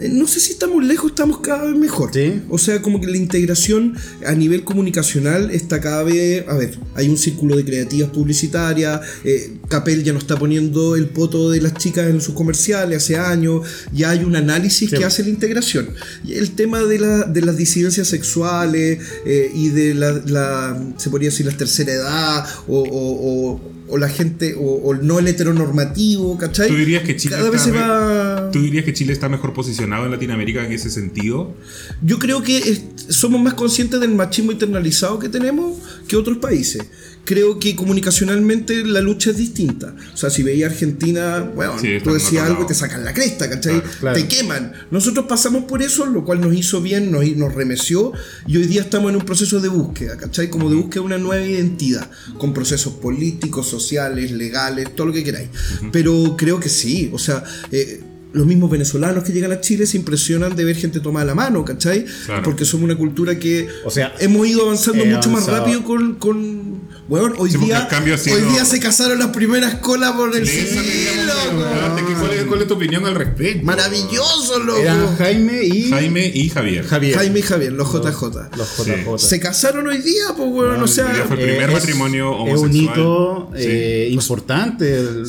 Eh, 0.00 0.08
No 0.08 0.26
sé 0.26 0.40
si 0.40 0.52
estamos 0.52 0.82
lejos, 0.82 1.10
estamos 1.10 1.40
cada 1.40 1.64
vez 1.64 1.76
mejor. 1.76 2.10
Sí. 2.14 2.40
O 2.48 2.56
sea, 2.56 2.80
como 2.80 3.02
que 3.02 3.06
la 3.08 3.18
integración 3.18 3.94
a 4.24 4.32
nivel 4.32 4.64
comunicacional 4.64 5.50
está 5.50 5.80
cada 5.82 6.02
vez. 6.04 6.48
A 6.48 6.54
ver, 6.56 6.78
hay 6.94 7.08
un 7.10 7.18
círculo 7.18 7.54
de 7.56 7.64
creativas 7.66 8.08
publicitarias. 8.10 9.00
eh, 9.24 9.58
Capel 9.68 10.02
ya 10.02 10.12
no 10.14 10.18
está 10.18 10.38
poniendo 10.38 10.96
el 10.96 11.08
poto 11.10 11.50
de 11.50 11.60
las 11.60 11.74
chicas 11.74 12.08
en 12.08 12.20
sus 12.22 12.34
comerciales 12.34 12.96
hace 13.02 13.16
años. 13.16 13.66
Ya 13.92 14.10
hay 14.10 14.24
un 14.24 14.36
análisis 14.36 14.88
Sí. 14.88 14.96
que 14.96 15.04
hace 15.04 15.22
la 15.22 15.28
integración. 15.28 15.90
Y 16.24 16.32
el 16.34 16.52
tema 16.52 16.82
de, 16.82 16.98
la- 16.98 17.24
de 17.24 17.42
las 17.42 17.56
disidencias 17.58 18.08
sexuales 18.08 19.00
eh, 19.26 19.50
y 19.54 19.68
de 19.68 19.94
la, 19.94 20.12
la- 20.26 20.82
Se 20.96 21.10
podría 21.10 21.28
decir 21.28 21.44
la 21.44 21.52
tercera 21.56 21.92
edad 21.92 22.46
o. 22.68 22.78
o- 22.80 23.50
o- 23.52 23.60
o 23.90 23.98
la 23.98 24.08
gente, 24.08 24.54
o, 24.56 24.60
o 24.62 24.94
no 24.94 25.18
el 25.18 25.28
heteronormativo, 25.28 26.36
¿cachai? 26.38 26.68
¿Tú 26.68 26.76
dirías 26.76 27.02
que 27.02 27.16
Chile 27.16 27.36
Cada 27.36 27.50
vez 27.50 27.60
se 27.62 27.72
va. 27.72 28.50
¿Tú 28.52 28.60
dirías 28.62 28.84
que 28.84 28.92
Chile 28.92 29.12
está 29.12 29.28
mejor 29.28 29.52
posicionado 29.52 30.04
en 30.04 30.10
Latinoamérica 30.12 30.64
en 30.64 30.72
ese 30.72 30.90
sentido? 30.90 31.54
Yo 32.02 32.18
creo 32.18 32.42
que 32.42 32.58
es- 32.58 32.82
somos 33.08 33.40
más 33.40 33.54
conscientes 33.54 34.00
del 34.00 34.14
machismo 34.14 34.52
internalizado 34.52 35.18
que 35.18 35.28
tenemos 35.28 35.78
que 36.08 36.16
otros 36.16 36.38
países. 36.38 36.82
Creo 37.30 37.60
que 37.60 37.76
comunicacionalmente 37.76 38.84
la 38.84 39.00
lucha 39.00 39.30
es 39.30 39.36
distinta. 39.36 39.94
O 40.12 40.16
sea, 40.16 40.30
si 40.30 40.42
veía 40.42 40.66
Argentina, 40.66 41.48
bueno, 41.54 41.78
Sí, 41.78 41.98
tú 42.02 42.12
decías 42.12 42.44
algo 42.44 42.64
y 42.64 42.66
te 42.66 42.74
sacan 42.74 43.04
la 43.04 43.14
cresta, 43.14 43.48
¿cachai? 43.48 43.80
Claro, 43.80 43.98
claro. 44.00 44.16
Te 44.20 44.26
queman. 44.26 44.72
Nosotros 44.90 45.26
pasamos 45.28 45.62
por 45.66 45.80
eso, 45.80 46.06
lo 46.06 46.24
cual 46.24 46.40
nos 46.40 46.52
hizo 46.52 46.82
bien, 46.82 47.12
nos, 47.12 47.24
nos 47.36 47.54
remeció, 47.54 48.12
y 48.48 48.56
hoy 48.56 48.66
día 48.66 48.80
estamos 48.80 49.10
en 49.10 49.16
un 49.18 49.24
proceso 49.24 49.60
de 49.60 49.68
búsqueda, 49.68 50.16
¿cachai? 50.16 50.50
Como 50.50 50.68
de 50.70 50.74
búsqueda 50.74 51.02
de 51.02 51.06
una 51.06 51.18
nueva 51.18 51.46
identidad, 51.46 52.10
con 52.36 52.52
procesos 52.52 52.94
políticos, 52.94 53.68
sociales, 53.68 54.32
legales, 54.32 54.92
todo 54.96 55.06
lo 55.06 55.12
que 55.12 55.22
queráis. 55.22 55.50
Pero 55.92 56.34
creo 56.36 56.58
que 56.58 56.68
sí, 56.68 57.10
o 57.12 57.18
sea... 57.18 57.44
eh, 57.70 58.02
los 58.32 58.46
mismos 58.46 58.70
venezolanos 58.70 59.24
que 59.24 59.32
llegan 59.32 59.52
a 59.52 59.60
Chile 59.60 59.86
se 59.86 59.96
impresionan 59.96 60.54
de 60.54 60.64
ver 60.64 60.76
gente 60.76 61.00
tomada 61.00 61.26
la 61.26 61.34
mano, 61.34 61.64
¿cachai? 61.64 62.04
Claro. 62.26 62.42
Porque 62.44 62.64
somos 62.64 62.84
una 62.84 62.96
cultura 62.96 63.38
que 63.38 63.68
O 63.84 63.90
sea, 63.90 64.14
hemos 64.20 64.46
ido 64.46 64.62
avanzando 64.62 65.04
mucho 65.04 65.30
más 65.30 65.46
rápido 65.46 65.82
con, 65.84 66.14
con 66.14 66.80
weón, 67.08 67.34
hoy 67.38 67.50
Sí, 67.50 67.58
día 67.58 67.88
sido- 68.18 68.36
hoy 68.36 68.42
día 68.52 68.64
se 68.64 68.78
casaron 68.78 69.18
las 69.18 69.28
primeras 69.28 69.76
colas 69.76 70.12
por 70.12 70.34
el 70.36 70.44
preguntarte, 70.44 72.02
¿qué- 72.06 72.14
¿Cuál 72.14 72.30
es, 72.32 72.44
cuál 72.44 72.62
es 72.62 72.68
tu 72.68 72.74
opinión 72.74 73.04
al 73.06 73.14
respecto? 73.14 73.64
Maravilloso, 73.64 74.58
loco. 74.60 74.78
Eran 74.78 75.16
Jaime 75.16 75.64
y 75.64 75.90
Jaime 75.90 76.30
y 76.32 76.48
Javier. 76.50 76.84
Javier. 76.86 77.16
Jaime 77.16 77.38
y 77.38 77.42
Javier, 77.42 77.72
los 77.72 77.88
JJ. 77.92 78.50
Los 78.56 78.76
JJ. 78.76 79.18
Se 79.18 79.40
casaron 79.40 79.86
hoy 79.88 79.98
día, 79.98 80.22
pues 80.36 80.48
weón, 80.52 80.82
o 80.82 80.86
sea, 80.86 81.12
ya 81.16 81.24
fue 81.24 81.36
el 81.36 81.42
primer 81.48 81.70
es- 81.70 81.74
matrimonio 81.74 82.32
Es 82.46 82.54
un 82.54 82.58
homosexual. 82.66 82.98
hito 82.98 83.50
Sí. 83.56 83.62
eh, 83.66 84.08
importante. 84.12 84.98
el- 85.00 85.24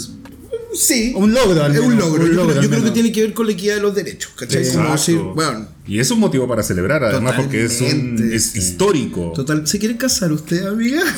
sí. 0.74 1.14
un 1.16 1.34
logro, 1.34 1.64
al 1.64 1.74
Es 1.74 1.80
un 1.80 1.90
menos, 1.90 2.06
logro. 2.06 2.24
un 2.24 2.30
yo 2.30 2.36
logro, 2.36 2.52
creo, 2.52 2.64
yo 2.64 2.70
creo 2.70 2.84
que 2.84 2.92
tiene 2.92 3.12
que 3.12 3.22
ver 3.22 3.34
con 3.34 3.46
la 3.46 3.54
equidad 3.54 3.76
de 3.76 3.82
los 3.82 3.96
derechos, 3.96 4.32
¿cachai? 4.36 4.64
Como 4.68 4.80
Exacto. 4.80 4.92
decir, 4.94 5.18
weón, 5.36 5.68
Y 5.88 6.00
es 6.00 6.10
un 6.12 6.20
motivo 6.20 6.48
para 6.48 6.64
celebrar, 6.64 7.04
además, 7.04 7.36
porque 7.38 7.66
es, 7.66 7.82
un, 7.82 8.32
histórico. 8.34 9.34
total, 9.36 9.68
¿se 9.68 9.80
quieren 9.80 9.98
casar 9.98 10.32
usted, 10.32 10.66
amiga? 10.66 11.02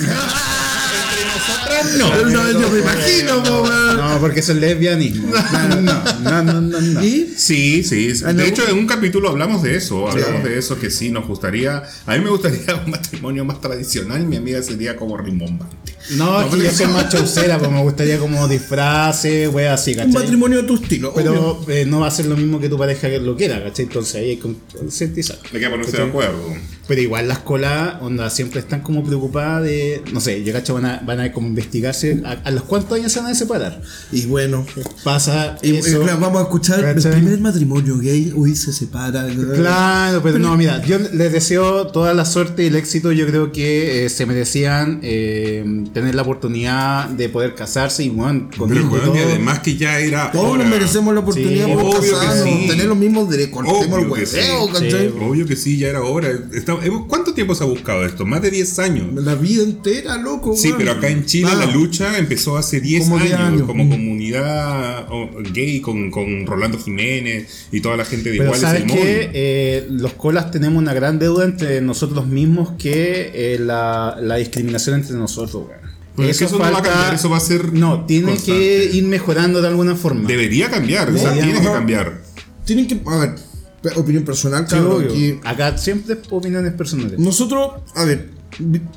no. 1.98 2.30
No, 2.30 2.52
yo 2.52 2.70
me 2.70 2.80
imagino, 2.80 3.44
po, 3.44 3.64
weón. 3.64 3.98
No, 3.98 4.18
porque 4.20 4.40
es 4.40 4.50
el 4.50 4.60
lesbianismo. 4.60 5.32
No, 5.32 5.82
no, 5.82 6.42
no, 6.42 6.62
no, 6.62 6.82
no. 6.82 7.04
¿Y? 7.04 7.34
Sí, 7.38 7.84
sí. 7.84 8.14
No. 8.24 8.34
De 8.34 8.48
hecho, 8.48 8.68
en 8.68 8.78
un 8.78 8.88
capítulo 8.88 9.30
hablamos 9.30 9.62
de 9.64 9.76
eso. 9.76 10.10
Hablamos 10.10 10.44
de 10.44 10.58
eso 10.58 10.80
que 10.80 10.90
sí, 10.90 11.10
nos 11.10 11.28
gustaría. 11.28 11.84
A 12.06 12.16
mí 12.16 12.24
me 12.24 12.30
gustaría 12.30 12.76
un 12.86 12.92
matrimonio 12.92 13.46
más 13.46 13.62
tradicional. 13.62 14.26
Mi 14.26 14.38
amiga 14.38 14.62
sería 14.62 14.96
como 14.96 15.18
rimbombante. 15.18 15.76
No, 16.12 16.42
es 16.42 16.54
que 16.54 16.64
yo 16.64 16.72
soy 16.72 16.88
más 16.88 17.10
chaucera, 17.10 17.58
pues 17.58 17.72
me 17.72 17.82
gustaría 17.82 18.18
como 18.18 18.46
disfraces, 18.48 19.48
wey, 19.54 19.68
así, 19.68 19.92
Un 19.92 19.98
¿cachai? 19.98 20.14
matrimonio 20.14 20.62
de 20.62 20.68
tu 20.68 20.76
estilo. 20.76 21.14
Pero 21.14 21.64
eh, 21.70 21.86
no 21.86 22.02
va 22.02 22.08
a 22.08 22.12
ser 22.12 22.26
lo 22.26 22.36
mismo 22.36 22.60
que 22.60 22.68
tu 22.68 22.78
pareja 22.78 23.10
que 23.10 23.20
lo 23.20 23.38
quiera, 23.38 23.64
¿cachai? 23.64 23.86
Entonces 23.86 24.16
ahí 24.16 24.32
hay 24.32 24.36
que 24.38 24.54
concientizar. 24.78 25.38
Hay 25.54 25.60
que 25.60 25.70
ponerse 25.70 25.98
de 25.98 26.04
acuerdo. 26.04 26.54
Pero 26.88 27.02
igual 27.02 27.30
las 27.30 27.40
colas, 27.40 28.02
onda, 28.02 28.30
siempre 28.30 28.60
están 28.60 28.82
como 28.82 29.04
preocupadas 29.04 29.64
de, 29.64 30.04
no 30.12 30.20
sé, 30.20 30.44
yo 30.44 30.52
cacho, 30.52 30.74
van 30.74 30.86
a, 30.86 31.02
van 31.06 31.22
a 31.22 31.32
como 31.34 31.48
investigarse 31.48 32.22
a, 32.26 32.32
a 32.44 32.52
los 32.52 32.64
cuántos 32.64 32.98
años 32.98 33.12
se 33.12 33.20
van 33.20 33.32
a 33.32 33.36
separar. 33.36 33.82
Y 34.12 34.26
bueno, 34.26 34.66
Pasa 35.04 35.58
y, 35.62 35.72
y 35.72 35.76
eso. 35.78 36.02
claro, 36.02 36.20
vamos 36.20 36.40
a 36.40 36.44
escuchar 36.44 36.82
¿cachai? 36.82 37.14
el 37.14 37.18
primer 37.20 37.40
matrimonio 37.42 37.98
gay, 37.98 38.34
hoy 38.36 38.56
se 38.56 38.72
separa. 38.72 39.28
Claro, 39.56 40.22
pero 40.24 40.40
no, 40.40 40.56
mira, 40.58 40.82
yo 40.86 40.98
les 41.00 41.32
deseo 41.32 41.88
toda 41.88 42.14
la 42.14 42.26
suerte 42.26 42.64
y 42.64 42.68
el 42.68 42.76
éxito. 42.76 43.12
Yo 43.12 43.26
creo 43.28 43.52
que 43.52 44.06
eh, 44.06 44.10
se 44.10 44.26
merecían 44.26 45.00
eh, 45.04 45.84
tener 45.94 46.16
la 46.16 46.22
oportunidad 46.22 47.10
de 47.10 47.30
poder 47.30 47.56
casarse 47.56 48.04
y, 48.04 48.10
bueno, 48.10 48.50
con 48.58 48.70
Pero, 48.70 48.82
y 48.82 48.90
todo. 48.90 49.14
además 49.14 49.60
que 49.60 49.76
ya 49.78 50.00
era. 50.00 50.32
Todos 50.32 50.52
hora. 50.54 50.64
nos 50.64 50.72
merecemos 50.72 51.14
la 51.14 51.20
oportunidad 51.22 51.66
Sí, 51.66 51.72
que 51.72 52.12
casarnos, 52.12 52.44
sí. 52.44 52.68
tener 52.68 52.86
los 52.86 52.98
mismos 52.98 53.30
derechos, 53.30 53.60
el 53.60 53.66
Obvio 53.94 54.14
que 54.14 54.26
sí. 54.26 54.38
hueveo, 54.38 54.68
¿cachai? 54.72 55.10
Sí. 55.10 55.14
Obvio 55.22 55.46
que 55.46 55.56
sí, 55.56 55.78
ya 55.78 55.88
era 55.90 56.02
hora. 56.02 56.30
Hemos- 56.84 57.08
¿Cuánto 57.08 57.34
tiempo 57.34 57.56
se 57.56 57.64
ha 57.64 57.68
buscado 57.68 58.06
esto? 58.06 58.26
Más 58.26 58.42
de 58.42 58.52
10 58.52 58.80
años. 58.80 59.08
La 59.24 59.36
vida 59.36 59.64
entera, 59.64 60.18
loco. 60.18 60.56
Sí, 60.56 60.74
pero 60.78 60.92
acá 60.94 61.08
en 61.10 61.23
Chile 61.26 61.50
Ah, 61.52 61.56
la 61.56 61.66
lucha 61.68 62.18
empezó 62.18 62.58
hace 62.58 62.80
10 62.82 63.04
Como 63.04 63.16
años, 63.18 63.28
10 63.30 63.40
años. 63.40 63.62
como 63.64 63.84
Mm. 63.86 63.90
comunidad 63.90 65.08
gay 65.54 65.82
con, 65.82 66.10
con 66.12 66.46
Rolando 66.46 66.78
Jiménez 66.80 67.68
y 67.72 67.82
toda 67.82 67.98
la 67.98 68.06
gente 68.06 68.30
de 68.32 68.38
Pero 68.38 68.44
Iguales 68.56 68.62
sabes 68.62 68.82
el 68.84 68.88
que 68.92 69.32
eh, 69.34 69.88
los 69.90 70.14
colas 70.14 70.52
tenemos 70.52 70.82
una 70.82 70.94
gran 70.94 71.20
deuda 71.20 71.46
entre 71.46 71.82
nosotros 71.82 72.28
mismos 72.28 72.72
que 72.78 73.32
eh, 73.34 73.60
la, 73.60 74.18
la 74.22 74.36
discriminación 74.38 74.96
entre 75.00 75.16
nosotros. 75.16 75.66
es 76.18 76.38
que 76.38 76.46
eso 76.46 76.58
no 76.58 76.62
va 76.62 76.68
a 76.70 76.82
cambiar, 76.82 77.14
eso 77.16 77.30
va 77.30 77.38
a 77.38 77.42
ser 77.42 77.74
No, 77.74 78.06
tiene 78.06 78.28
constante. 78.32 78.60
que 78.60 78.90
ir 78.98 79.04
mejorando 79.06 79.62
de 79.62 79.68
alguna 79.68 79.96
forma. 79.96 80.28
Debería 80.28 80.70
cambiar, 80.70 81.10
o 81.10 81.18
sea, 81.18 81.34
tiene 81.34 81.54
que 81.54 81.64
cambiar. 81.64 82.22
Tienen 82.66 82.88
que. 82.88 83.00
A 83.06 83.18
ver, 83.18 83.36
opinión 83.98 84.24
personal, 84.24 84.66
Sí, 84.70 84.76
aquí- 84.78 85.40
Acá 85.44 85.78
siempre 85.78 86.18
opiniones 86.30 86.72
personales. 86.74 87.20
Nosotros, 87.20 87.82
a 87.96 88.06
ver, 88.06 88.30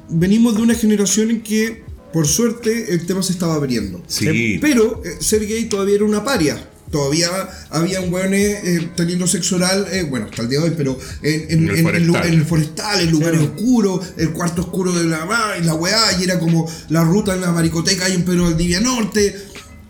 venimos 0.09 0.57
de 0.57 0.63
una 0.63 0.75
generación 0.75 1.31
en 1.31 1.41
que, 1.41 1.83
por 2.17 2.27
suerte, 2.27 2.95
el 2.95 3.05
tema 3.05 3.23
se 3.23 3.33
estaba 3.35 3.57
abriendo. 3.57 4.03
Sí. 4.07 4.57
Pero 4.59 5.03
eh, 5.05 5.19
ser 5.21 5.47
gay 5.47 5.67
todavía 5.67 5.97
era 5.97 6.05
una 6.07 6.25
paria. 6.25 6.57
Todavía 6.91 7.29
habían 7.69 8.11
weones 8.11 8.65
eh, 8.65 8.89
teniendo 8.97 9.27
sexo 9.27 9.57
oral, 9.57 9.87
eh, 9.93 10.05
bueno, 10.09 10.25
hasta 10.31 10.41
el 10.41 10.49
día 10.49 10.61
de 10.61 10.65
hoy, 10.65 10.75
pero 10.79 10.99
en, 11.23 11.41
en- 11.51 11.69
En 11.69 11.77
el 11.77 11.83
forestal. 11.85 12.27
en 12.27 12.33
el 12.33 12.45
forestal, 12.47 13.01
en 13.03 13.11
lugares 13.11 13.41
oscuros, 13.43 14.01
el 14.17 14.31
cuarto 14.31 14.63
oscuro 14.63 14.93
de 14.95 15.05
la 15.05 15.29
y 15.61 15.65
la 15.65 15.75
weá, 15.75 16.19
y 16.19 16.25
era 16.25 16.39
como 16.39 16.67
la 16.89 17.05
ruta 17.05 17.35
en 17.35 17.43
la 17.43 17.53
maricoteca 17.53 18.07
ahí 18.07 18.15
en 18.15 18.25
Pedro 18.25 18.45
Valdivia 18.45 18.81
Norte. 18.81 19.37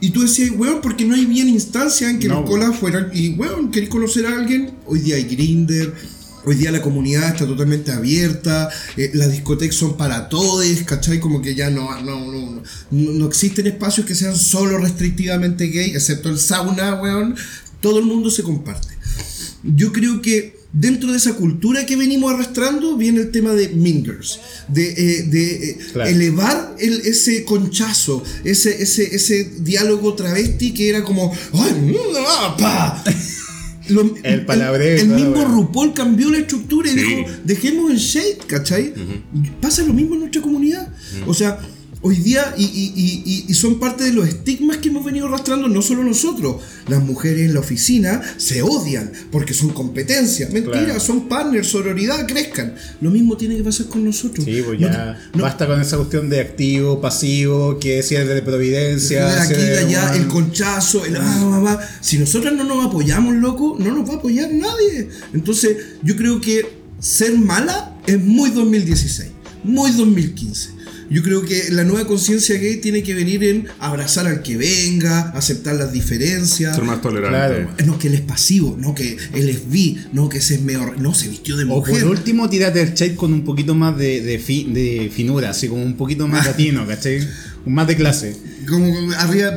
Y 0.00 0.10
tú 0.10 0.22
decías, 0.22 0.50
weón, 0.58 0.80
porque 0.80 1.04
no 1.04 1.14
hay 1.14 1.26
bien 1.26 1.48
instancia 1.48 2.10
en 2.10 2.18
que 2.18 2.26
No, 2.26 2.40
los 2.40 2.50
colas 2.50 2.76
fueran. 2.76 3.08
Y 3.14 3.34
weón, 3.34 3.70
¿querés 3.70 3.88
conocer 3.88 4.26
a 4.26 4.34
alguien? 4.36 4.72
Hoy 4.86 4.98
día 4.98 5.14
hay 5.14 5.24
Grinder. 5.24 5.94
Hoy 6.48 6.54
día 6.54 6.70
la 6.70 6.80
comunidad 6.80 7.30
está 7.30 7.44
totalmente 7.44 7.90
abierta, 7.90 8.70
eh, 8.96 9.10
las 9.14 9.32
discotecas 9.32 9.74
son 9.74 9.96
para 9.96 10.28
todos, 10.28 10.64
¿cachai? 10.84 11.18
Como 11.18 11.42
que 11.42 11.56
ya 11.56 11.70
no, 11.70 12.00
no, 12.02 12.20
no, 12.30 12.62
no, 12.92 13.12
no 13.12 13.26
existen 13.26 13.66
espacios 13.66 14.06
que 14.06 14.14
sean 14.14 14.36
solo 14.36 14.78
restrictivamente 14.78 15.66
gay, 15.66 15.90
excepto 15.90 16.28
el 16.28 16.38
sauna, 16.38 16.94
weón. 17.02 17.34
Todo 17.80 17.98
el 17.98 18.04
mundo 18.04 18.30
se 18.30 18.44
comparte. 18.44 18.86
Yo 19.64 19.92
creo 19.92 20.22
que 20.22 20.56
dentro 20.72 21.10
de 21.10 21.18
esa 21.18 21.34
cultura 21.34 21.84
que 21.84 21.96
venimos 21.96 22.32
arrastrando 22.32 22.96
viene 22.96 23.22
el 23.22 23.32
tema 23.32 23.52
de 23.52 23.70
mingers, 23.70 24.38
de, 24.68 24.90
eh, 24.92 25.22
de 25.24 25.70
eh, 25.70 25.78
Claro. 25.94 26.10
elevar 26.10 26.76
el- 26.78 27.00
ese 27.06 27.44
conchazo, 27.44 28.22
ese, 28.44 28.80
ese, 28.84 29.16
ese 29.16 29.50
diálogo 29.58 30.14
travesti 30.14 30.72
que 30.72 30.90
era 30.90 31.02
como, 31.02 31.32
¡ay, 31.54 31.72
mm, 31.72 31.94
ah, 32.24 32.56
pa! 32.56 33.04
Lo- 33.88 34.14
El 34.22 34.44
palabreo 34.44 35.00
El, 35.00 35.08
la 35.10 35.14
mismo 35.16 35.32
wea. 35.34 35.44
RuPaul 35.44 35.92
cambió 35.94 36.30
la 36.30 36.38
estructura 36.38 36.90
y 36.90 36.94
Sí. 36.94 37.00
dijo, 37.00 37.28
dejemos 37.44 37.90
el 37.90 37.98
shade, 37.98 38.38
¿cachai? 38.46 38.92
Pasa 39.60 39.82
lo 39.84 39.92
mismo 39.92 40.14
en 40.14 40.20
nuestra 40.20 40.42
comunidad. 40.42 40.92
O 41.26 41.34
sea, 41.34 41.58
hoy 42.02 42.16
día, 42.16 42.54
y, 42.56 42.62
y- 42.64 42.92
y- 42.94 43.22
y- 43.24 43.44
y 43.48 43.54
son 43.54 43.80
parte 43.80 44.04
de 44.04 44.12
los 44.12 44.28
estigmas 44.28 44.76
que 44.76 44.88
hemos 44.90 45.04
venido 45.04 45.26
arrastrando, 45.26 45.66
no 45.68 45.82
solo 45.82 46.04
nosotros. 46.04 46.56
Las 46.88 47.02
mujeres 47.02 47.46
en 47.46 47.54
la 47.54 47.60
oficina 47.60 48.22
se 48.36 48.62
odian 48.62 49.10
porque 49.32 49.54
son 49.54 49.70
competencia. 49.70 50.48
Mentira, 50.52 50.84
Claro. 50.84 51.00
son 51.00 51.28
partners, 51.28 51.66
sororidad, 51.68 52.26
crezcan. 52.26 52.74
Lo 53.00 53.10
mismo 53.10 53.36
tiene 53.36 53.56
que 53.56 53.64
pasar 53.64 53.86
con 53.86 54.04
nosotros. 54.04 54.44
Sí, 54.44 54.62
pues 54.64 54.78
ya 54.78 55.18
no- 55.34 55.42
basta 55.42 55.66
con 55.66 55.80
esa 55.80 55.96
cuestión 55.96 56.28
de 56.30 56.40
activo, 56.40 57.00
pasivo, 57.00 57.78
que 57.80 58.02
si 58.02 58.14
es 58.14 58.28
de 58.28 58.42
providencia. 58.42 59.26
de 59.26 59.40
aquí, 59.40 59.54
de 59.54 59.78
allá, 59.78 60.14
el 60.16 60.28
conchazo, 60.28 61.04
el 61.04 61.16
ah, 61.16 61.22
ah, 61.24 61.64
ah. 61.80 61.88
Si 62.00 62.18
nosotros 62.18 62.52
no 62.54 62.64
nos 62.64 62.86
apoyamos, 62.86 63.34
loco, 63.34 63.76
no 63.80 63.92
nos 63.94 64.08
va 64.08 64.14
a 64.14 64.16
apoyar 64.18 64.50
nadie. 64.52 65.08
Entonces, 65.34 65.76
yo 66.02 66.14
creo 66.16 66.40
que 66.40 66.76
ser 67.00 67.36
mala 67.38 67.96
es 68.06 68.22
muy 68.22 68.50
2016, 68.50 69.30
muy 69.64 69.90
2015. 69.92 70.75
Yo 71.08 71.22
creo 71.22 71.42
que 71.42 71.70
la 71.70 71.84
nueva 71.84 72.06
conciencia 72.06 72.56
gay 72.58 72.76
tiene 72.78 73.02
que 73.02 73.14
venir 73.14 73.44
en 73.44 73.68
abrazar 73.78 74.26
al 74.26 74.42
que 74.42 74.56
venga, 74.56 75.30
aceptar 75.30 75.76
las 75.76 75.92
diferencias. 75.92 76.74
Ser 76.74 76.84
más 76.84 77.00
tolerante. 77.00 77.28
Claro. 77.36 77.70
No, 77.86 77.98
que 77.98 78.08
él 78.08 78.14
es 78.14 78.20
pasivo, 78.22 78.76
no 78.80 78.94
que 78.94 79.16
él 79.34 79.48
es 79.48 79.70
bi, 79.70 79.98
no 80.12 80.28
que 80.28 80.38
ese 80.38 80.56
es 80.56 80.62
medio. 80.62 80.94
No, 80.98 81.14
se 81.14 81.28
vistió 81.28 81.56
de 81.56 81.64
O 81.64 81.66
mujer. 81.68 82.00
por 82.02 82.10
último, 82.10 82.48
tírate 82.50 82.82
el 82.82 82.94
shade 82.94 83.14
con 83.14 83.32
un 83.32 83.44
poquito 83.44 83.74
más 83.74 83.96
de, 83.96 84.20
de, 84.20 84.38
fi- 84.38 84.64
de 84.72 85.10
finura, 85.14 85.50
así 85.50 85.68
como 85.68 85.82
un 85.84 85.96
poquito 85.96 86.26
más 86.26 86.44
latino, 86.46 86.86
¿cachai? 86.86 87.20
Un 87.64 87.74
más 87.74 87.86
de 87.86 87.96
clase. 87.96 88.36
Como 88.68 89.12
arriba. 89.12 89.56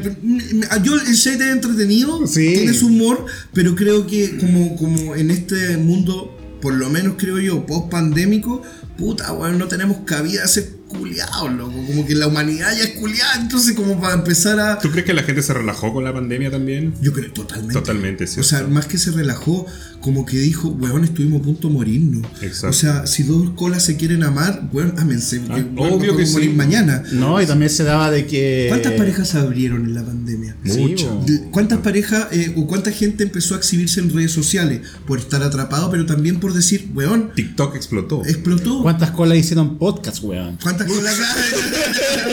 Yo 0.84 0.96
el 0.96 1.14
shade 1.16 1.46
es 1.50 1.52
entretenido, 1.54 2.28
Sí. 2.28 2.54
tiene 2.58 2.74
su 2.74 2.88
humor, 2.88 3.26
pero 3.54 3.76
creo 3.76 4.06
que 4.08 4.38
como, 4.38 4.76
como 4.76 5.16
en 5.16 5.32
este 5.32 5.78
mundo, 5.78 6.36
por 6.62 6.74
lo 6.74 6.90
menos 6.90 7.16
creo 7.18 7.40
yo, 7.40 7.66
post 7.66 7.90
pandémico, 7.90 8.62
puta, 8.98 9.32
weón, 9.34 9.58
no 9.58 9.68
tenemos 9.68 9.98
cabida 10.06 10.42
a 10.44 10.46
culiados, 10.90 11.54
loco. 11.54 11.82
Como 11.88 12.06
que 12.06 12.16
la 12.16 12.28
humanidad 12.28 12.76
ya 12.76 12.84
es 12.84 12.92
culiada, 12.96 13.36
entonces 13.36 13.76
como 13.76 14.00
para 14.02 14.16
empezar 14.16 14.60
a. 14.60 14.80
¿Tú 14.80 14.92
crees 14.92 15.06
que 15.06 15.14
la 15.14 15.24
gente 15.24 15.42
se 15.42 15.54
relajó 15.54 15.94
con 15.94 16.04
la 16.04 16.14
pandemia 16.14 16.52
también? 16.52 16.94
Yo 17.02 17.14
creo 17.14 17.32
totalmente. 17.32 17.74
Totalmente, 17.74 18.28
sí. 18.28 18.40
O 18.42 18.44
sea, 18.44 18.68
más 18.68 18.88
que 18.88 18.98
se 18.98 19.12
relajó, 19.12 19.66
como 20.02 20.26
que 20.26 20.38
dijo, 20.38 20.70
weón, 20.70 21.04
estuvimos 21.04 21.42
a 21.42 21.44
punto 21.44 21.68
de 21.68 21.74
morirnos. 21.74 22.26
Exacto. 22.42 22.68
O 22.70 22.74
sea, 22.74 23.06
si 23.08 23.24
dos 23.24 23.50
colas 23.52 23.84
se 23.84 23.98
quieren 23.98 24.24
amar, 24.24 24.70
weón, 24.72 24.94
ámense. 24.98 25.40
porque, 25.42 25.62
Ah, 25.62 25.66
weón, 25.76 25.94
obvio 25.94 26.16
que 26.16 26.26
sí. 26.26 26.34
morir 26.34 26.54
mañana. 26.54 27.04
No, 27.12 27.42
y 27.42 27.46
también 27.46 27.70
se 27.70 27.84
daba 27.84 28.10
de 28.10 28.26
que. 28.26 28.68
¿Cuántas 28.70 28.94
parejas 28.94 29.28
se 29.30 29.38
abrieron 29.40 29.84
en 29.86 29.94
la 29.94 30.04
pandemia? 30.06 30.56
Muchas. 30.64 31.10
¿Cuántas 31.52 31.80
parejas 31.80 32.28
eh, 32.32 32.54
o 32.56 32.66
cuánta 32.68 32.92
gente 32.92 33.24
empezó 33.24 33.56
a 33.56 33.58
exhibirse 33.58 34.00
en 34.00 34.14
redes 34.14 34.32
sociales 34.32 34.82
por 35.06 35.20
estar 35.20 35.44
atrapado, 35.44 35.92
pero 35.92 36.06
también 36.06 36.40
por 36.40 36.54
decir, 36.54 36.90
weón, 36.94 37.32
TikTok 37.36 37.76
explotó. 37.76 38.24
explotó? 38.26 38.82
¿Cuántas 38.82 39.12
colas 39.12 39.38
hicieron 39.38 39.78
podcast, 39.78 40.24
weón? 40.24 40.58
¿Cuántas 40.62 40.88
colas? 40.88 41.16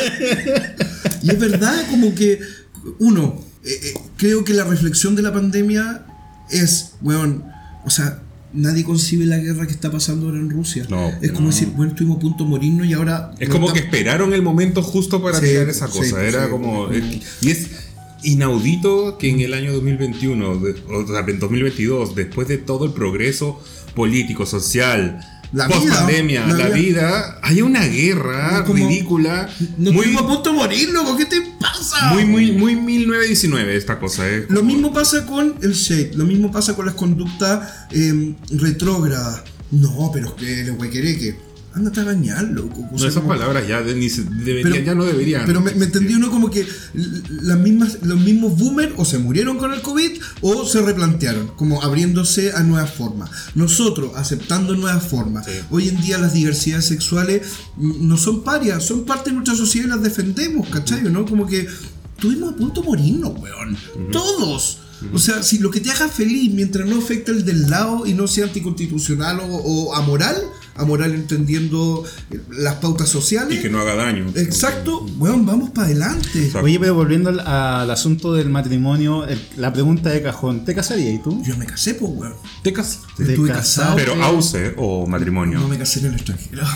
y 1.22 1.30
es 1.30 1.38
verdad, 1.38 1.74
como 1.90 2.14
que, 2.14 2.40
uno, 2.98 3.40
eh, 3.64 3.70
eh, 3.82 3.94
creo 4.16 4.44
que 4.44 4.54
la 4.54 4.64
reflexión 4.64 5.16
de 5.16 5.22
la 5.22 5.32
pandemia 5.32 6.06
es, 6.50 6.92
weón, 7.02 7.44
o 7.86 7.90
sea, 7.90 8.20
nadie 8.52 8.84
concibe 8.84 9.24
la 9.24 9.38
guerra 9.38 9.66
que 9.66 9.72
está 9.72 9.90
pasando 9.90 10.26
ahora 10.26 10.38
en 10.38 10.50
Rusia. 10.50 10.84
No, 10.90 11.08
es 11.22 11.30
como 11.32 11.48
no. 11.48 11.54
decir, 11.54 11.68
bueno, 11.74 11.92
estuvimos 11.92 12.18
a 12.18 12.20
punto 12.20 12.44
de 12.44 12.50
morirnos 12.50 12.86
y 12.86 12.92
ahora... 12.92 13.32
Es 13.38 13.48
como 13.48 13.72
que 13.72 13.78
esperaron 13.80 14.32
el 14.34 14.42
momento 14.42 14.82
justo 14.82 15.22
para 15.22 15.38
Sí, 15.40 15.46
tirar 15.46 15.68
esa 15.68 15.88
sí, 15.88 15.98
cosa. 15.98 16.22
Era 16.22 16.44
sí. 16.44 16.50
como. 16.50 16.88
Y 17.40 17.50
es. 17.50 17.70
inaudito 18.22 19.18
que 19.18 19.30
en 19.30 19.40
el 19.40 19.54
año 19.54 19.72
2021, 19.72 20.58
de- 20.58 20.74
o 20.92 21.06
sea, 21.06 21.20
en 21.26 21.38
2022, 21.38 22.14
después 22.14 22.48
de 22.48 22.58
todo 22.58 22.84
el 22.86 22.92
progreso 22.92 23.60
político, 23.94 24.46
social, 24.46 25.20
La 25.52 25.68
post 25.68 25.84
vida, 25.84 25.94
pandemia, 25.98 26.46
la 26.46 26.54
la, 26.54 26.68
vida. 26.68 27.38
haya 27.42 27.64
una 27.64 27.84
guerra 27.86 28.64
como- 28.64 28.86
ridícula, 28.88 29.48
Nos 29.78 29.94
muy, 29.94 30.14
a 30.16 30.26
punto 30.26 30.50
de 30.50 30.56
morir, 30.56 30.88
loco, 30.90 31.16
¿qué 31.16 31.24
te 31.26 31.40
pasa? 31.60 32.12
muy, 32.12 32.24
muy, 32.24 32.52
muy 32.52 32.74
1919 32.76 33.76
esta 33.76 33.98
cosa, 33.98 34.28
¿eh? 34.28 34.46
Lo 34.48 34.62
mismo 34.62 34.92
pasa 34.92 35.24
con 35.26 35.54
el 35.62 35.72
shade, 35.72 36.12
lo 36.14 36.24
mismo 36.24 36.50
pasa 36.50 36.74
con 36.74 36.86
las 36.86 36.94
conductas 36.94 37.86
eh, 37.92 38.34
retrógradas. 38.50 39.42
No, 39.70 40.10
pero 40.12 40.28
es 40.28 40.32
que 40.34 40.60
el 40.62 40.70
huequereque. 40.72 41.38
Ándate 41.76 42.00
a 42.00 42.04
bañar, 42.04 42.44
loco. 42.44 42.80
O 42.80 42.90
No, 42.92 42.96
esas 42.96 43.14
como- 43.16 43.28
palabras 43.28 43.68
ya, 43.68 43.82
de- 43.82 43.94
ni 43.94 44.08
se- 44.08 44.22
deberían, 44.24 44.72
Pero- 44.72 44.84
ya 44.84 44.94
no 44.94 45.04
deberían. 45.04 45.44
Pero 45.44 45.60
me, 45.60 45.74
me 45.74 45.84
entendí 45.84 46.14
uno 46.14 46.30
como 46.30 46.50
que 46.50 46.66
las 47.42 47.58
mismas, 47.58 47.98
los 48.02 48.18
mismos 48.18 48.56
boomers 48.58 48.94
o 48.96 49.04
se 49.04 49.18
murieron 49.18 49.58
con 49.58 49.72
el 49.74 49.82
COVID 49.82 50.10
o 50.40 50.64
se 50.66 50.80
replantearon, 50.80 51.48
como 51.48 51.82
abriéndose 51.82 52.52
a 52.52 52.62
nuevas 52.62 52.90
formas. 52.94 53.30
Nosotros 53.54 54.12
aceptando 54.16 54.74
nuevas 54.74 55.04
formas. 55.06 55.44
Sí. 55.44 55.52
Hoy 55.70 55.88
en 55.90 56.00
día 56.00 56.16
las 56.16 56.32
diversidades 56.32 56.86
sexuales 56.86 57.42
no 57.76 58.16
son 58.16 58.42
parias, 58.42 58.82
son 58.82 59.04
parte 59.04 59.28
de 59.30 59.34
nuestra 59.34 59.54
sociedad 59.54 59.86
y 59.86 59.90
las 59.90 60.02
defendemos, 60.02 60.66
¿cachai? 60.68 61.02
¿No? 61.02 61.26
Como 61.26 61.46
que 61.46 61.68
estuvimos 62.16 62.54
a 62.54 62.56
punto 62.56 62.80
de 62.80 62.86
morirnos, 62.88 63.38
weón. 63.38 63.76
Todos. 64.10 64.78
O 65.12 65.18
sea, 65.18 65.42
si 65.42 65.58
lo 65.58 65.70
que 65.70 65.80
te 65.80 65.90
haga 65.90 66.08
feliz 66.08 66.50
mientras 66.54 66.88
no 66.88 66.96
afecte 66.96 67.30
el 67.30 67.44
del 67.44 67.68
lado 67.68 68.06
y 68.06 68.14
no 68.14 68.26
sea 68.26 68.46
anticonstitucional 68.46 69.40
o, 69.40 69.44
o 69.44 69.94
amoral, 69.94 70.36
amoral 70.78 71.14
entendiendo 71.14 72.04
eh, 72.30 72.40
las 72.50 72.74
pautas 72.76 73.08
sociales. 73.08 73.58
y 73.58 73.62
que 73.62 73.68
no 73.68 73.80
haga 73.80 73.94
daño. 73.94 74.26
Exacto, 74.34 75.06
weón, 75.18 75.44
vamos 75.46 75.70
para 75.70 75.86
adelante. 75.86 76.28
Exacto. 76.46 76.64
Oye, 76.64 76.78
pero 76.78 76.94
volviendo 76.94 77.30
al, 77.30 77.40
al 77.40 77.90
asunto 77.90 78.34
del 78.34 78.48
matrimonio, 78.48 79.26
el- 79.26 79.40
la 79.56 79.72
pregunta 79.72 80.10
de 80.10 80.22
cajón, 80.22 80.64
¿te 80.64 80.74
casarías 80.74 81.14
y 81.14 81.18
tú? 81.22 81.42
Yo 81.44 81.56
me 81.56 81.66
casé, 81.66 81.94
pues, 81.94 82.12
weón. 82.14 82.34
Te 82.62 82.72
casas. 82.72 83.00
¿Te 83.16 83.24
Estuve 83.24 83.50
casaste? 83.50 83.94
Pero 83.96 84.22
auce 84.22 84.74
o 84.76 85.06
matrimonio. 85.06 85.58
No 85.60 85.68
me 85.68 85.78
casé 85.78 86.00
en 86.00 86.06
el 86.06 86.14
extranjero. 86.14 86.62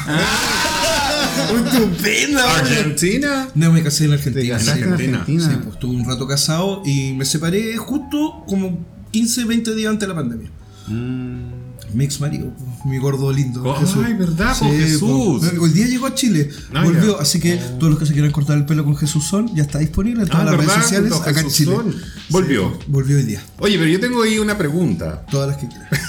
¡Estupenda, 1.50 2.44
weón! 2.46 2.56
Argentina. 2.60 3.48
No 3.54 3.72
me 3.72 3.82
casé 3.82 4.04
en 4.04 4.10
¿Te 4.10 4.16
Argentina. 4.16 4.60
en 4.60 4.68
Argentina. 4.68 5.18
Argentina? 5.20 5.44
Sí, 5.52 5.58
pues 5.62 5.74
estuve 5.74 5.96
un 5.96 6.04
rato 6.06 6.26
casado 6.26 6.82
y 6.84 7.12
me 7.14 7.24
separé 7.24 7.76
justo 7.76 8.44
como 8.46 8.84
15, 9.12 9.44
20 9.44 9.74
días 9.74 9.90
antes 9.90 10.08
de 10.08 10.14
la 10.14 10.20
pandemia. 10.20 10.50
Mm. 10.88 11.59
Mi 11.92 12.04
ex 12.04 12.20
marido, 12.20 12.52
mi 12.84 12.98
gordo 12.98 13.32
lindo. 13.32 13.62
Oh, 13.64 13.76
ay, 14.04 14.14
¿verdad? 14.14 14.56
Con 14.58 14.70
Jesús. 14.70 15.42
Hoy 15.60 15.70
día 15.70 15.86
llegó 15.86 16.06
a 16.06 16.14
Chile, 16.14 16.50
Ah, 16.72 16.84
volvió. 16.84 17.16
ya. 17.16 17.22
Así 17.22 17.40
que 17.40 17.56
todos 17.56 17.90
los 17.90 17.98
que 17.98 18.06
se 18.06 18.12
quieran 18.12 18.30
cortar 18.30 18.56
el 18.58 18.64
pelo 18.64 18.84
con 18.84 18.96
Jesús 18.96 19.24
son, 19.24 19.52
ya 19.56 19.62
está 19.62 19.78
disponible 19.80 20.22
en 20.22 20.28
todas 20.28 20.42
Ah, 20.46 20.50
las 20.52 20.56
redes 20.66 20.72
sociales 20.84 21.12
acá 21.12 21.40
en 21.40 21.48
Chile. 21.48 21.72
Son. 21.74 21.94
Volvió. 22.28 22.74
Sí, 22.78 22.84
volvió 22.86 23.16
hoy 23.16 23.24
día. 23.24 23.42
Oye, 23.58 23.76
pero 23.78 23.90
yo 23.90 23.98
tengo 24.00 24.22
ahí 24.22 24.38
una 24.38 24.56
pregunta. 24.56 25.24
Todas 25.30 25.48
las 25.48 25.56
que 25.56 25.66
quieran. 25.68 25.88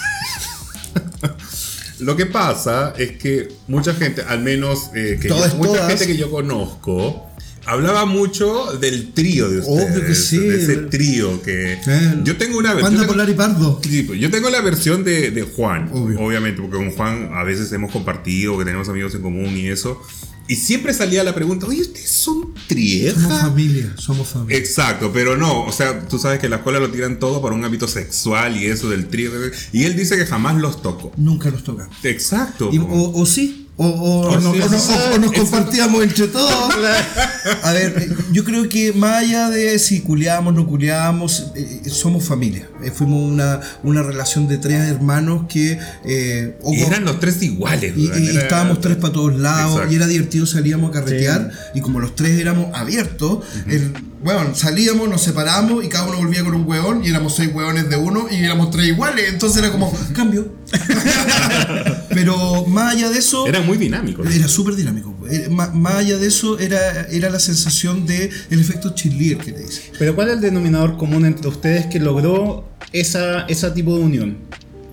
Lo 1.99 2.15
que 2.15 2.25
pasa 2.25 2.93
es 2.97 3.17
que 3.17 3.49
mucha 3.67 3.93
gente, 3.93 4.23
al 4.23 4.41
menos 4.41 4.89
eh, 4.95 5.19
que 5.21 5.29
yo- 5.29 5.35
Todas, 5.35 5.55
mucha 5.55 5.71
todas. 5.73 5.87
gente 5.89 6.07
que 6.07 6.17
yo 6.17 6.31
conozco, 6.31 7.27
hablaba 7.65 8.05
mucho 8.05 8.77
del 8.79 9.11
trío 9.13 9.49
de 9.49 9.59
ustedes. 9.59 9.91
Obvio 9.91 10.05
que 10.05 10.15
sí. 10.15 10.37
De 10.37 10.61
ese 10.63 10.75
trío 10.77 11.41
que. 11.41 11.73
Eh, 11.73 12.15
yo 12.23 12.37
tengo 12.37 12.57
una 12.57 12.73
versión. 12.73 12.95
Tengo- 12.95 13.07
Polar 13.11 13.29
y 13.29 13.33
Pardo. 13.33 13.81
Pues, 13.81 14.19
yo 14.19 14.29
tengo 14.31 14.49
la 14.49 14.61
versión 14.61 15.03
de, 15.03 15.31
de 15.31 15.41
Juan, 15.43 15.89
Obvio. 15.93 16.19
obviamente, 16.21 16.61
porque 16.61 16.77
con 16.77 16.91
Juan 16.91 17.29
a 17.33 17.43
veces 17.43 17.71
hemos 17.71 17.91
compartido, 17.91 18.57
que 18.57 18.65
tenemos 18.65 18.87
amigos 18.89 19.13
en 19.15 19.21
común 19.21 19.55
y 19.57 19.67
eso. 19.67 20.01
Y 20.47 20.55
siempre 20.55 20.93
salía 20.93 21.23
la 21.23 21.33
pregunta, 21.33 21.65
oye, 21.67 21.81
¿ustedes 21.81 22.09
son 22.09 22.41
Somos 22.41 22.67
trieja? 22.67 23.29
familia, 23.39 23.93
somos 23.97 24.27
familia. 24.27 24.57
Exacto, 24.57 25.11
pero 25.13 25.37
no, 25.37 25.63
o 25.65 25.71
sea, 25.71 26.05
tú 26.09 26.19
sabes 26.19 26.39
que 26.39 26.47
en 26.47 26.49
la 26.51 26.57
escuela 26.57 26.79
lo 26.79 26.89
tiran 26.91 27.19
todo 27.19 27.39
por 27.41 27.53
un 27.53 27.63
ámbito 27.63 27.87
sexual 27.87 28.57
y 28.57 28.65
eso 28.65 28.89
del 28.89 29.07
trío. 29.07 29.31
Y 29.71 29.83
él 29.83 29.95
dice 29.95 30.17
que 30.17 30.25
jamás 30.25 30.55
los 30.59 30.81
tocó. 30.81 31.13
Nunca 31.15 31.51
nos 31.51 31.63
toca. 31.63 31.87
Exacto. 32.03 32.69
Y- 32.73 32.79
o, 32.79 33.11
o 33.13 33.25
sí, 33.25 33.69
o, 33.77 33.85
o- 33.87 34.21
O 34.31 34.39
no- 34.39 34.53
sí, 34.53 34.59
o 34.61 34.69
no- 34.69 34.79
sí, 34.79 34.93
o- 35.11 35.15
o 35.15 35.17
nos 35.19 35.31
compartíamos 35.31 36.03
entre 36.03 36.27
todos. 36.27 36.73
A 37.63 37.71
ver, 37.71 38.15
yo 38.31 38.43
creo 38.43 38.69
que 38.69 38.93
más 38.93 39.23
allá 39.23 39.49
de 39.49 39.79
si 39.79 40.01
culiamos, 40.01 40.53
no 40.53 40.67
culiamos, 40.67 41.51
eh, 41.55 41.81
somos 41.89 42.23
familia. 42.23 42.69
Eh, 42.83 42.91
fuimos 42.91 43.23
una, 43.31 43.59
una 43.83 44.03
relación 44.03 44.47
de 44.47 44.57
tres 44.59 44.87
hermanos 44.89 45.45
que... 45.49 45.79
eh, 46.05 46.57
o- 46.61 46.73
Y 46.73 46.81
eran 46.81 47.05
los 47.05 47.19
tres 47.19 47.41
iguales. 47.41 47.93
y, 47.97 48.03
y 48.05 48.29
era- 48.29 48.41
estábamos 48.43 48.81
tres 48.81 48.97
para 48.97 49.13
todos 49.13 49.35
lados 49.39 49.73
Exacto. 49.73 49.93
y 49.93 49.95
era 49.95 50.07
divertido, 50.07 50.45
salíamos 50.45 50.89
a 50.91 50.93
carretear 50.93 51.51
y 51.73 51.81
como 51.81 51.99
los 51.99 52.15
tres 52.15 52.39
éramos 52.39 52.67
abiertos, 52.77 53.39
el, 53.67 53.91
bueno, 54.23 54.53
salíamos, 54.53 55.09
nos 55.09 55.21
separamos 55.21 55.83
y 55.83 55.89
cada 55.89 56.07
uno 56.07 56.17
volvía 56.17 56.43
con 56.43 56.53
un 56.53 56.67
hueón 56.67 57.03
y 57.03 57.09
éramos 57.09 57.35
seis 57.35 57.49
hueones 57.53 57.89
de 57.89 57.95
uno 57.95 58.27
y 58.29 58.43
éramos 58.43 58.69
tres 58.69 58.87
iguales, 58.87 59.25
entonces 59.29 59.63
era 59.63 59.71
como, 59.71 59.91
cambio. 60.13 60.53
Pero 62.09 62.65
más 62.67 62.95
allá 62.95 63.09
de 63.09 63.19
eso... 63.19 63.47
Era 63.47 63.61
muy 63.61 63.77
dinámico. 63.77 64.23
Era 64.23 64.47
súper 64.47 64.75
dinámico. 64.75 65.15
Eh, 65.29 65.49
Más 65.49 65.95
allá 65.95 66.17
de 66.17 66.27
eso, 66.27 66.59
era, 66.59 67.03
era 67.09 67.29
la 67.29 67.39
sensación 67.39 68.05
de 68.05 68.29
el 68.49 68.59
efecto 68.59 68.93
cheerleader 68.93 69.37
que 69.37 69.51
te 69.53 69.63
dice. 69.63 69.91
Pero 69.97 70.13
¿cuál 70.15 70.29
es 70.29 70.35
el 70.35 70.41
denominador 70.41 70.97
común 70.97 71.25
entre 71.25 71.47
ustedes 71.47 71.85
que 71.87 71.99
logró 71.99 72.69
esa, 72.91 73.41
ese 73.43 73.71
tipo 73.71 73.97
de 73.97 74.03
unión? 74.03 74.37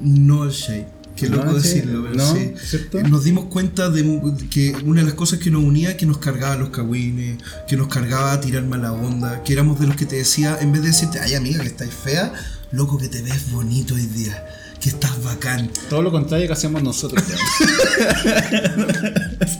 No 0.01 0.45
el 0.45 0.51
shade. 0.51 0.98
Qué 1.19 1.29
loco 1.29 1.55
decirlo, 1.55 2.09
¿no? 2.15 2.35
sí. 2.35 2.55
¿Cierto? 2.63 3.03
Nos 3.03 3.25
dimos 3.25 3.47
cuenta 3.47 3.91
de 3.91 4.03
que 4.51 4.77
una 4.85 5.01
de 5.01 5.07
las 5.07 5.15
cosas 5.15 5.39
que 5.39 5.51
nos 5.51 5.65
unía 5.65 5.97
que 5.97 6.07
nos 6.07 6.19
cargaba 6.19 6.57
los 6.57 6.71
cagüines, 6.71 7.43
que 7.67 7.77
nos 7.77 7.89
cargaba 7.89 8.33
a 8.33 8.41
tirar 8.41 8.65
mala 8.65 8.93
onda, 8.93 9.43
que 9.43 9.53
éramos 9.53 9.81
de 9.81 9.87
los 9.87 9.97
que 9.97 10.07
te 10.07 10.17
decía, 10.17 10.59
en 10.61 10.73
vez 10.73 10.83
de 10.83 10.89
decirte, 10.89 11.19
ay 11.21 11.35
amiga, 11.35 11.61
que 11.61 11.69
estáis 11.69 11.93
fea, 11.93 12.33
loco 12.71 12.99
que 12.99 13.09
te 13.09 13.23
ves 13.23 13.51
bonito 13.51 13.95
hoy 13.95 14.07
día, 14.07 14.47
que 14.81 14.91
estás 14.91 15.23
bacán. 15.23 15.71
Todo 15.89 16.03
lo 16.03 16.11
contrario 16.11 16.47
que 16.47 16.53
hacemos 16.53 16.83
nosotros. 16.83 17.23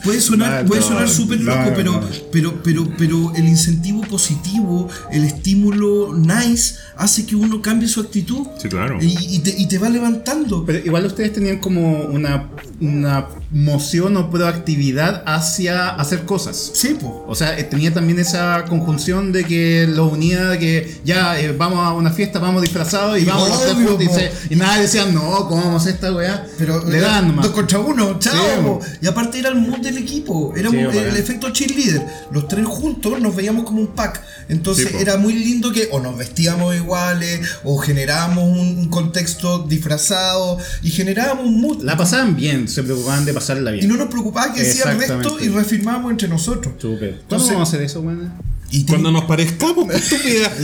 Puede 0.03 0.21
sonar, 0.21 0.63
No, 0.63 0.69
puede 0.69 0.81
no, 0.81 0.87
sonar 0.87 1.09
súper 1.09 1.41
no, 1.41 1.55
loco, 1.55 1.69
no, 1.69 1.75
pero, 1.75 1.91
no. 1.93 2.07
pero, 2.31 2.63
pero, 2.63 2.87
pero 2.97 3.33
el 3.35 3.47
incentivo 3.47 4.01
positivo, 4.01 4.89
el 5.11 5.25
estímulo 5.25 6.13
nice, 6.15 6.75
hace 6.97 7.25
que 7.25 7.35
uno 7.35 7.61
cambie 7.61 7.87
su 7.87 7.99
actitud. 8.01 8.47
Sí, 8.57 8.69
claro. 8.69 8.97
Y, 9.01 9.17
y 9.35 9.39
te, 9.39 9.53
y 9.57 9.67
te 9.67 9.77
va 9.77 9.89
levantando. 9.89 10.65
Pero 10.65 10.79
igual 10.79 11.05
ustedes 11.05 11.33
tenían 11.33 11.59
como 11.59 12.03
una, 12.03 12.49
una 12.79 13.27
moción 13.51 14.15
o 14.17 14.29
proactividad 14.29 15.23
hacia 15.25 15.89
hacer 15.89 16.23
cosas. 16.25 16.71
Sí, 16.73 16.89
po. 16.99 17.25
O 17.27 17.33
sea, 17.35 17.57
eh, 17.57 17.63
tenía 17.63 17.91
también 17.93 18.19
esa 18.19 18.65
conjunción 18.65 19.31
de 19.31 19.43
que 19.43 19.87
lo 19.87 20.05
unía, 20.07 20.49
de 20.49 20.59
que 20.59 21.01
ya 21.03 21.39
eh, 21.39 21.51
vamos 21.53 21.79
a 21.79 21.93
una 21.93 22.11
fiesta, 22.11 22.37
vamos 22.39 22.61
disfrazados 22.61 23.17
y 23.17 23.21
Y 23.21 23.25
vamos 23.25 23.49
a 23.49 23.55
hacer. 23.55 23.75
Y, 23.99 24.05
se- 24.05 24.31
y 24.51 24.55
nadie 24.55 24.83
decía, 24.83 25.05
no, 25.05 25.47
¿cómo 25.47 25.63
vamos 25.63 25.73
a 25.73 25.77
hacer 25.77 25.95
esta 25.95 26.13
weá? 26.13 26.45
Pero 26.59 26.85
le 26.85 26.97
era 26.99 27.07
dan 27.09 27.27
nomás. 27.29 27.45
dos 27.45 27.53
contra 27.55 27.79
uno, 27.79 28.19
chao. 28.19 28.79
Sí, 28.83 28.89
y 29.01 29.07
aparte 29.07 29.39
era 29.39 29.49
el 29.49 29.55
mood 29.55 29.79
del 29.79 29.97
equipo, 29.97 30.53
éramos 30.55 30.93
Sí, 30.93 30.99
el, 30.99 31.17
efecto 31.17 31.49
cheerleader. 31.49 32.05
Los 32.31 32.47
tres 32.47 32.65
juntos 32.67 33.19
nos 33.19 33.35
veíamos 33.35 33.65
como 33.65 33.81
un 33.81 33.87
pack. 33.87 34.21
Entonces 34.47 34.89
Sí, 34.89 34.95
era 34.99 35.17
muy 35.17 35.33
lindo 35.33 35.71
que 35.71 35.89
o 35.91 35.99
nos 35.99 36.17
vestíamos 36.17 36.75
iguales, 36.75 37.41
o 37.63 37.77
generábamos 37.77 38.43
un, 38.45 38.59
un 38.79 38.89
contexto 38.89 39.59
disfrazado, 39.67 40.57
y 40.83 40.89
generábamos 40.91 41.45
un 41.45 41.61
mood. 41.61 41.83
La 41.83 41.97
pasaban 41.97 42.35
bien, 42.35 42.67
se 42.67 42.83
preocupaban 42.83 43.25
de 43.25 43.33
pasarla 43.39 43.71
bien. 43.71 43.85
y 43.85 43.87
no 43.87 43.97
nos 43.97 44.07
preocupaba 44.09 44.53
que 44.53 44.61
decía 44.61 44.91
el 44.91 44.99
resto 44.99 45.39
y 45.39 45.49
reafirmábamos 45.49 46.11
entre 46.11 46.27
nosotros. 46.27 46.73
Súper. 46.77 46.99
¿Cuándo 46.99 47.21
Entonces- 47.21 47.53
vamos 47.53 47.67
a 47.67 47.71
hacer 47.71 47.81
eso, 47.81 48.01
weón? 48.01 48.31
Y 48.71 48.83
te- 48.83 48.89
Cuando 48.91 49.11
nos 49.11 49.23
parezcamos, 49.25 49.93
estúpida. 49.93 50.51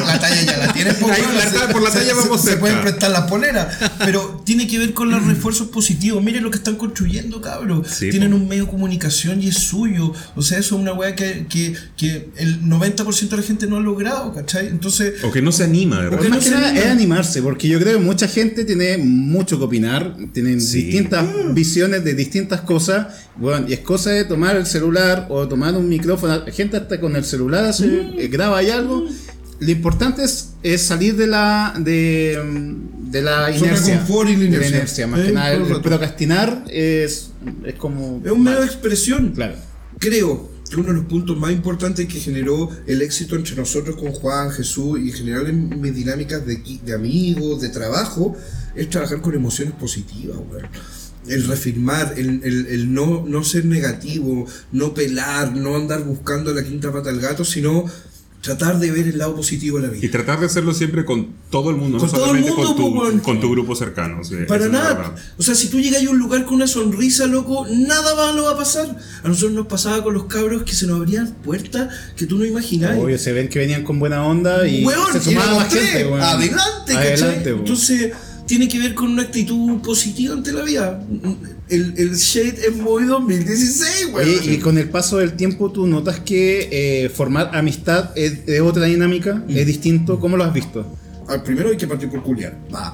No, 0.00 0.06
la 0.06 0.20
talla 0.20 0.42
ya 0.42 0.56
la 0.58 0.72
tienes 0.72 0.94
Ahí 1.02 1.22
la 1.34 1.50
talla- 1.50 1.68
por 1.72 1.82
la 1.82 1.90
talla 1.90 2.14
vamos 2.14 2.40
se, 2.40 2.46
cerca. 2.48 2.60
pueden 2.60 2.80
prestar 2.80 3.10
las 3.10 3.22
poleras 3.22 3.76
pero 3.98 4.42
tiene 4.44 4.66
que 4.68 4.78
ver 4.78 4.92
con 4.94 5.10
los 5.10 5.24
refuerzos 5.26 5.68
positivos 5.68 6.22
miren 6.22 6.42
lo 6.44 6.50
que 6.50 6.58
están 6.58 6.76
construyendo 6.76 7.40
cabros 7.40 7.88
Sí, 7.88 8.10
tienen 8.10 8.30
po. 8.30 8.36
un 8.36 8.48
medio 8.48 8.64
de 8.66 8.70
comunicación 8.70 9.42
y 9.42 9.48
es 9.48 9.56
suyo 9.56 10.12
o 10.36 10.42
sea 10.42 10.58
eso 10.58 10.76
es 10.76 10.80
una 10.82 10.92
weá 10.92 11.14
que, 11.16 11.46
que, 11.48 11.74
que 11.96 12.30
el 12.36 12.62
90% 12.62 13.28
de 13.28 13.36
la 13.36 13.42
gente 13.42 13.66
no 13.66 13.76
ha 13.76 13.80
logrado 13.80 14.32
¿cachai? 14.32 14.68
entonces 14.68 15.22
O 15.24 15.30
que 15.32 15.42
no 15.42 15.50
se 15.52 15.64
anima, 15.64 15.98
verdad. 16.00 16.20
Más 16.20 16.28
no 16.30 16.38
que 16.38 16.44
se 16.44 16.50
nada 16.52 16.68
anima. 16.68 16.84
es 16.84 16.90
animarse, 16.90 17.42
porque 17.42 17.68
yo 17.68 17.80
creo 17.80 17.98
que 17.98 18.04
mucha 18.04 18.28
gente 18.28 18.64
tiene 18.64 18.96
mucho 18.98 19.58
que 19.58 19.64
opinar, 19.64 20.16
tienen 20.32 20.60
Sí. 20.60 20.82
distintas 20.84 21.26
visiones 21.54 22.04
de 22.04 22.14
distintas 22.14 22.60
cosas, 22.60 23.08
bueno, 23.36 23.66
y 23.68 23.72
es 23.72 23.80
cosa 23.80 24.10
de 24.10 24.24
tomar 24.24 24.56
el 24.56 24.66
celular 24.66 25.26
o 25.30 25.48
tomar 25.48 25.74
un 25.74 25.88
micrófono, 25.88 26.44
gente 26.52 26.76
hasta 26.76 27.00
con 27.00 27.16
el 27.16 27.24
celular 27.24 27.39
hace, 27.68 28.10
eh, 28.18 28.28
graba 28.28 28.58
ahí 28.58 28.70
algo. 28.70 29.06
Lo 29.60 29.70
importante 29.70 30.24
es, 30.24 30.50
es 30.62 30.82
salir 30.82 31.16
de 31.16 31.26
la 31.26 31.74
de, 31.78 32.38
de 33.10 33.22
la 33.22 33.50
inercia. 33.54 33.98
confort 33.98 34.30
y 34.30 34.36
la 34.36 34.58
de 34.58 34.68
inercia. 34.68 35.06
más 35.06 35.20
Eh, 35.20 35.26
que 35.26 35.32
nada. 35.32 35.48
todo 35.50 35.56
el 35.56 35.62
El 35.64 35.68
rato. 35.76 35.82
procrastinar 35.82 36.64
es, 36.70 37.30
es 37.64 37.74
como. 37.74 38.22
es 38.24 38.30
un 38.32 38.42
medio 38.42 38.60
de 38.60 38.66
expresión 38.66 39.32
Claro. 39.34 39.54
creo 39.98 40.48
que 40.70 40.76
uno 40.76 40.88
de 40.88 40.94
los 40.94 41.04
puntos 41.06 41.36
más 41.36 41.50
importantes 41.52 42.06
que 42.06 42.20
generó 42.20 42.70
el 42.86 43.02
éxito 43.02 43.34
entre 43.36 43.56
nosotros 43.56 43.96
con 43.96 44.12
Juan, 44.12 44.50
Jesús 44.52 45.00
y 45.00 45.08
en 45.10 45.12
general 45.14 45.46
en 45.48 45.80
mis 45.80 45.94
dinámicas 45.94 46.46
de, 46.46 46.62
de 46.84 46.94
amigos, 46.94 47.60
de 47.60 47.70
trabajo, 47.70 48.36
es 48.76 48.88
trabajar 48.88 49.20
con 49.20 49.34
emociones 49.34 49.74
positivas, 49.74 50.36
weón. 50.48 50.68
El 51.30 51.46
reafirmar, 51.46 52.14
el, 52.16 52.40
el- 52.44 52.66
el 52.66 52.92
no, 52.92 53.24
no 53.26 53.44
ser 53.44 53.64
negativo, 53.64 54.46
no 54.72 54.92
pelar, 54.94 55.54
no 55.56 55.76
andar 55.76 56.02
buscando 56.04 56.52
la 56.52 56.62
quinta 56.64 56.92
pata 56.92 57.10
al 57.10 57.20
gato, 57.20 57.44
sino 57.44 57.84
tratar 58.42 58.78
de 58.78 58.90
ver 58.90 59.06
el 59.06 59.18
lado 59.18 59.36
positivo 59.36 59.78
de 59.78 59.86
la 59.86 59.92
vida. 59.92 60.06
Y 60.06 60.08
tratar 60.08 60.40
de 60.40 60.46
hacerlo 60.46 60.72
siempre 60.72 61.04
con 61.04 61.28
todo 61.50 61.68
el 61.68 61.76
mundo, 61.76 61.98
Con 61.98 62.06
no 62.06 62.12
todo 62.12 62.24
el 62.34 62.42
solamente 62.42 62.50
mundo, 62.52 62.66
con, 62.68 62.76
tu, 62.76 62.82
po, 62.94 63.00
weón. 63.02 63.18
con 63.20 63.38
tu 63.40 63.50
grupo 63.50 63.76
cercano. 63.76 64.24
sí, 64.24 64.34
Para 64.48 64.66
nada. 64.68 65.14
O 65.36 65.42
sea, 65.42 65.54
si 65.54 65.68
tú 65.68 65.78
llegas 65.78 66.02
a 66.06 66.08
un 66.08 66.18
lugar 66.18 66.46
con 66.46 66.54
una 66.54 66.66
sonrisa, 66.66 67.26
loco, 67.26 67.66
nada 67.70 68.14
malo 68.16 68.44
va 68.44 68.52
a 68.52 68.56
pasar. 68.56 68.96
A 69.22 69.28
nosotros 69.28 69.52
nos 69.52 69.66
pasaba 69.66 70.02
con 70.02 70.14
los 70.14 70.24
cabros 70.24 70.62
que 70.62 70.72
se 70.74 70.86
nos 70.86 70.96
abrían 70.96 71.34
puertas 71.44 71.94
que 72.16 72.24
tú 72.26 72.38
no 72.38 72.46
imaginabas. 72.46 72.96
Obvio, 72.98 73.18
se 73.18 73.32
ven 73.34 73.48
que 73.50 73.58
venían 73.58 73.84
con 73.84 73.98
buena 73.98 74.24
onda 74.24 74.66
y 74.66 74.86
Weón, 74.86 75.12
se 75.12 75.20
sumaba 75.20 75.56
más 75.56 75.72
gente, 75.74 76.06
weón. 76.06 76.22
Adelante, 76.22 76.94
¿cachai? 76.94 77.12
Adelante. 77.12 77.50
Entonces, 77.50 78.12
tiene 78.50 78.66
que 78.66 78.80
ver 78.80 78.94
con 78.96 79.10
una 79.12 79.22
actitud 79.22 79.80
positiva 79.80 80.34
ante 80.34 80.52
la 80.52 80.62
vida. 80.64 81.00
El, 81.68 81.94
el 81.96 82.16
Shade 82.16 82.66
es 82.66 82.74
muy 82.74 83.04
2016, 83.04 84.08
weón. 84.12 84.28
Oye, 84.28 84.54
y 84.54 84.58
con 84.58 84.76
el 84.76 84.88
paso 84.88 85.18
del 85.18 85.34
tiempo 85.34 85.70
tú 85.70 85.86
notas 85.86 86.18
que 86.18 86.68
eh, 86.72 87.08
formar 87.10 87.52
amistad 87.54 88.10
es, 88.16 88.40
es 88.48 88.60
otra 88.60 88.86
dinámica, 88.86 89.34
Mm. 89.46 89.56
es 89.56 89.66
distinto. 89.68 90.18
¿Cómo 90.18 90.36
lo 90.36 90.42
has 90.42 90.52
visto? 90.52 90.84
Al 91.30 91.44
primero 91.44 91.70
hay 91.70 91.76
que 91.76 91.86
partir 91.86 92.10
por 92.10 92.22
culiar. 92.24 92.56
Va. 92.74 92.92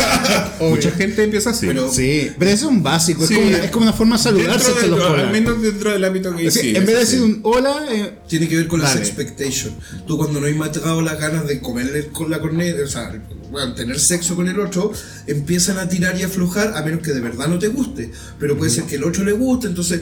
Mucha 0.60 0.90
gente 0.92 1.22
empieza 1.24 1.50
así. 1.50 1.66
Pero- 1.66 1.92
Sí, 1.92 2.30
pero 2.38 2.50
eso 2.50 2.66
es 2.66 2.72
un 2.72 2.82
básico, 2.82 3.26
Sí. 3.26 3.34
es, 3.34 3.38
como 3.40 3.48
una, 3.48 3.64
es 3.64 3.70
como 3.70 3.82
una 3.84 3.92
forma 3.92 4.16
de 4.16 4.22
saludarse 4.22 4.86
los 4.88 5.00
al 5.00 5.30
menos 5.30 5.60
dentro 5.60 5.90
del 5.90 6.04
ámbito 6.04 6.34
que 6.34 6.50
sí, 6.50 6.68
en 6.74 6.86
vez 6.86 6.94
de 6.94 7.00
decir 7.00 7.22
un 7.22 7.40
hola, 7.42 7.86
eh, 7.90 8.14
Tiene 8.26 8.48
que 8.48 8.56
ver 8.56 8.68
con 8.68 8.80
las 8.80 8.96
expectations. 8.96 9.74
Tú 10.06 10.16
cuando 10.16 10.40
no 10.40 10.46
hay 10.46 10.54
matado 10.54 11.02
las 11.02 11.18
ganas 11.20 11.46
de 11.46 11.60
comerle 11.60 12.06
con 12.08 12.30
la 12.30 12.40
corneta, 12.40 12.82
o 12.82 12.86
sea, 12.86 13.12
bueno, 13.50 13.74
tener 13.74 13.98
sexo 13.98 14.34
con 14.36 14.48
el 14.48 14.58
otro, 14.60 14.92
empiezan 15.26 15.78
a 15.78 15.88
tirar 15.88 16.18
y 16.18 16.22
aflojar 16.22 16.74
a 16.76 16.82
menos 16.82 17.00
que 17.00 17.12
de 17.12 17.20
verdad 17.20 17.48
no 17.48 17.58
te 17.58 17.68
guste. 17.68 18.10
Pero 18.38 18.56
puede 18.56 18.70
ser 18.70 18.84
que 18.84 18.96
el 18.96 19.04
otro 19.04 19.24
le 19.24 19.32
guste, 19.32 19.66
entonces 19.66 20.00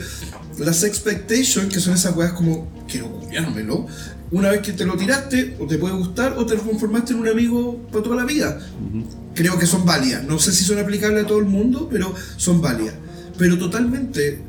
las 0.59 0.83
expectations, 0.85 1.73
que 1.73 1.81
son 1.81 1.95
esas 1.95 2.17
weas 2.17 2.33
como, 2.33 2.69
quiero 2.89 3.11
copiármelo, 3.11 3.87
una 4.31 4.51
vez 4.51 4.61
que 4.61 4.73
te 4.73 4.85
lo 4.85 4.97
tiraste, 4.97 5.57
o 5.59 5.67
te 5.67 5.79
puede 5.79 5.95
gustar, 5.95 6.35
o 6.37 6.45
te 6.47 6.57
transformaste 6.57 7.13
en 7.13 7.21
un 7.21 7.29
amigo 7.29 7.87
para 7.91 8.03
toda 8.03 8.17
la 8.17 8.25
vida. 8.25 8.59
Creo 9.35 9.59
que 9.59 9.67
son 9.67 9.85
válidas. 9.85 10.25
No 10.25 10.39
sé 10.39 10.53
si 10.53 10.65
son 10.65 10.79
aplicables 10.79 11.25
a 11.25 11.27
todo 11.27 11.39
el 11.39 11.45
mundo, 11.45 11.89
pero 11.91 12.15
son 12.37 12.61
válidas. 12.61 12.95
Pero 13.39 13.59
totalmente, 13.59 14.41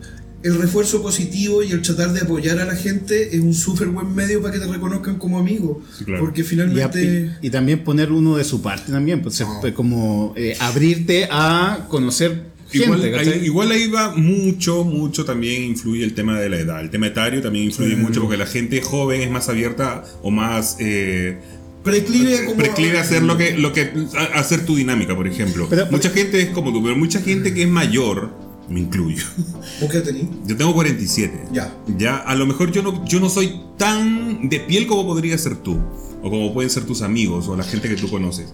el 0.43 0.57
refuerzo 0.59 1.01
positivo 1.01 1.61
y 1.61 1.71
el 1.71 1.81
tratar 1.81 2.13
de 2.13 2.21
apoyar 2.21 2.59
a 2.59 2.65
la 2.65 2.75
gente 2.75 3.35
es 3.35 3.41
un 3.41 3.53
súper 3.53 3.87
buen 3.87 4.13
medio 4.15 4.41
para 4.41 4.53
que 4.53 4.59
te 4.59 4.67
reconozcan 4.67 5.17
como 5.17 5.37
amigo. 5.37 5.81
Sí, 5.97 6.05
claro. 6.05 6.23
Porque 6.23 6.43
finalmente... 6.43 7.37
y 7.41 7.49
también 7.49 7.83
poner 7.83 8.11
uno 8.11 8.37
de 8.37 8.43
su 8.43 8.61
parte 8.61 8.91
también, 8.91 9.21
pues, 9.21 9.41
es 9.41 9.73
como 9.73 10.33
eh, 10.35 10.55
abrirte 10.59 11.27
a 11.29 11.85
conocer 11.89 12.56
Igual, 12.73 13.01
gente, 13.01 13.17
ahí, 13.19 13.41
igual 13.45 13.71
ahí 13.71 13.87
va 13.87 14.13
mucho, 14.15 14.83
mucho 14.83 15.23
también 15.25 15.63
influye 15.63 16.03
el 16.03 16.13
tema 16.13 16.39
de 16.39 16.49
la 16.49 16.57
edad. 16.59 16.81
El 16.81 16.89
tema 16.89 17.07
etario 17.07 17.41
también 17.41 17.65
influye 17.65 17.95
mucho 17.95 18.21
porque 18.21 18.37
la 18.37 18.45
gente 18.45 18.81
joven 18.81 19.21
es 19.21 19.31
más 19.31 19.47
abierta 19.49 20.03
o 20.21 20.31
más 20.31 20.75
eh, 20.79 21.37
Preclive 21.83 22.45
como... 22.45 22.57
preclive 22.57 22.97
a 22.97 23.01
hacer 23.01 23.23
lo 23.23 23.37
que, 23.37 23.57
lo 23.57 23.71
que 23.71 23.89
a- 24.17 24.37
a 24.37 24.39
hacer 24.41 24.65
tu 24.65 24.75
dinámica, 24.75 25.15
por 25.15 25.27
ejemplo. 25.27 25.67
Pero- 25.69 25.87
mucha 25.91 26.09
gente 26.09 26.41
es 26.41 26.49
como 26.49 26.73
tú, 26.73 26.83
pero 26.83 26.95
mucha 26.97 27.21
gente 27.21 27.53
que 27.53 27.63
es 27.63 27.69
mayor, 27.69 28.33
me 28.69 28.81
incluyo. 28.81 29.23
¿Vos 29.81 29.89
qué 29.89 30.01
tenés? 30.01 30.25
Yo 30.45 30.57
tengo 30.57 30.73
47. 30.73 31.45
Ya. 31.53 31.73
Ya, 31.97 32.17
a 32.17 32.35
lo 32.35 32.45
mejor 32.45 32.71
yo 32.73 32.81
no, 32.83 33.05
yo 33.05 33.21
no 33.21 33.29
soy 33.29 33.61
tan 33.77 34.49
de 34.49 34.59
piel 34.59 34.85
como 34.87 35.05
podría 35.05 35.37
ser 35.37 35.55
tú. 35.55 35.79
O 36.21 36.29
como 36.29 36.53
pueden 36.53 36.69
ser 36.69 36.83
tus 36.83 37.03
amigos 37.03 37.47
o 37.47 37.55
la 37.55 37.63
gente 37.63 37.87
que 37.87 37.95
tú 37.95 38.09
conoces. 38.09 38.47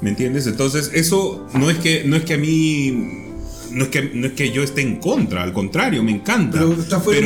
¿Me 0.00 0.08
entiendes? 0.10 0.46
Entonces, 0.46 0.90
eso 0.94 1.46
no 1.52 1.68
es 1.68 1.76
que, 1.78 2.04
no 2.04 2.16
es 2.16 2.22
que 2.24 2.34
a 2.34 2.38
mí. 2.38 3.24
No 3.70 3.84
es, 3.84 3.90
que, 3.90 4.10
no 4.14 4.26
es 4.26 4.32
que 4.32 4.50
yo 4.50 4.62
esté 4.62 4.80
en 4.82 4.96
contra, 4.96 5.42
al 5.42 5.52
contrario, 5.52 6.02
me 6.02 6.12
encanta. 6.12 6.58
Pero 6.58 6.72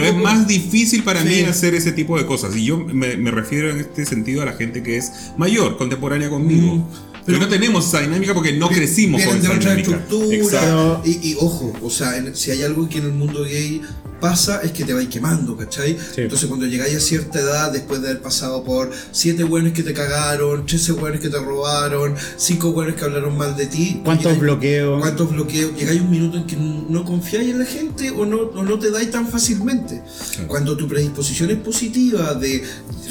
es 0.04 0.10
poco- 0.12 0.22
más 0.22 0.46
difícil 0.46 1.02
para 1.02 1.22
Sí. 1.22 1.28
mí 1.28 1.40
hacer 1.42 1.74
ese 1.74 1.92
tipo 1.92 2.18
de 2.18 2.26
cosas. 2.26 2.56
Y 2.56 2.64
yo 2.64 2.78
me, 2.78 3.16
me 3.16 3.30
refiero 3.30 3.70
en 3.70 3.78
este 3.80 4.04
sentido 4.06 4.42
a 4.42 4.46
la 4.46 4.52
gente 4.54 4.82
que 4.82 4.96
es 4.96 5.32
mayor, 5.36 5.76
contemporánea 5.76 6.28
conmigo. 6.30 6.76
Mm. 6.76 7.11
Pero 7.24 7.38
Pero- 7.38 7.40
no 7.40 7.48
tenemos 7.48 7.86
esa 7.86 8.00
dinámica 8.00 8.34
porque 8.34 8.52
no 8.52 8.68
crecimos 8.68 9.22
con 9.22 9.36
esa 9.38 9.48
otra 9.52 9.58
dinámica. 9.74 9.90
estructura. 9.96 10.36
Exacto. 10.36 11.02
Y, 11.04 11.30
y 11.30 11.36
ojo, 11.40 11.72
o 11.82 11.90
sea, 11.90 12.16
en- 12.16 12.34
si 12.34 12.50
hay 12.50 12.62
algo 12.62 12.88
que 12.88 12.98
en 12.98 13.04
el 13.04 13.12
mundo 13.12 13.44
gay 13.44 13.80
pasa 14.20 14.60
es 14.62 14.70
que 14.70 14.84
te 14.84 14.92
vais 14.94 15.08
quemando, 15.08 15.56
¿cachai? 15.56 15.96
Entonces 16.16 16.46
cuando 16.48 16.64
llegáis 16.66 16.94
a 16.96 17.00
cierta 17.00 17.40
edad, 17.40 17.72
después 17.72 18.00
de 18.02 18.10
haber 18.10 18.22
pasado 18.22 18.62
por 18.62 18.90
siete 19.10 19.42
buenos 19.42 19.72
que 19.72 19.82
te 19.82 19.92
cagaron, 19.92 20.64
13 20.64 20.92
buenos 20.92 21.18
que 21.20 21.28
te 21.28 21.38
robaron, 21.38 22.14
cinco 22.36 22.72
buenos 22.72 22.94
que 22.94 23.04
hablaron 23.04 23.36
mal 23.36 23.56
de 23.56 23.66
ti. 23.66 24.00
¿Cuántos 24.04 24.26
llegáis- 24.34 24.40
bloqueos? 24.40 25.00
¿Cuántos 25.00 25.30
bloqueos? 25.32 25.76
Llegáis 25.76 26.00
a 26.00 26.04
un 26.04 26.10
minuto 26.12 26.36
en 26.38 26.46
que 26.46 26.56
no 26.56 27.04
confiáis 27.04 27.48
en 27.50 27.58
la 27.58 27.64
gente 27.66 28.10
o 28.12 28.24
no, 28.24 28.36
o 28.42 28.62
no 28.62 28.78
te 28.78 28.92
dais 28.92 29.10
tan 29.10 29.26
fácilmente. 29.28 30.02
Cuando 30.46 30.76
tu 30.76 30.86
predisposición 30.86 31.50
es 31.50 31.56
positiva 31.58 32.34
de 32.34 32.62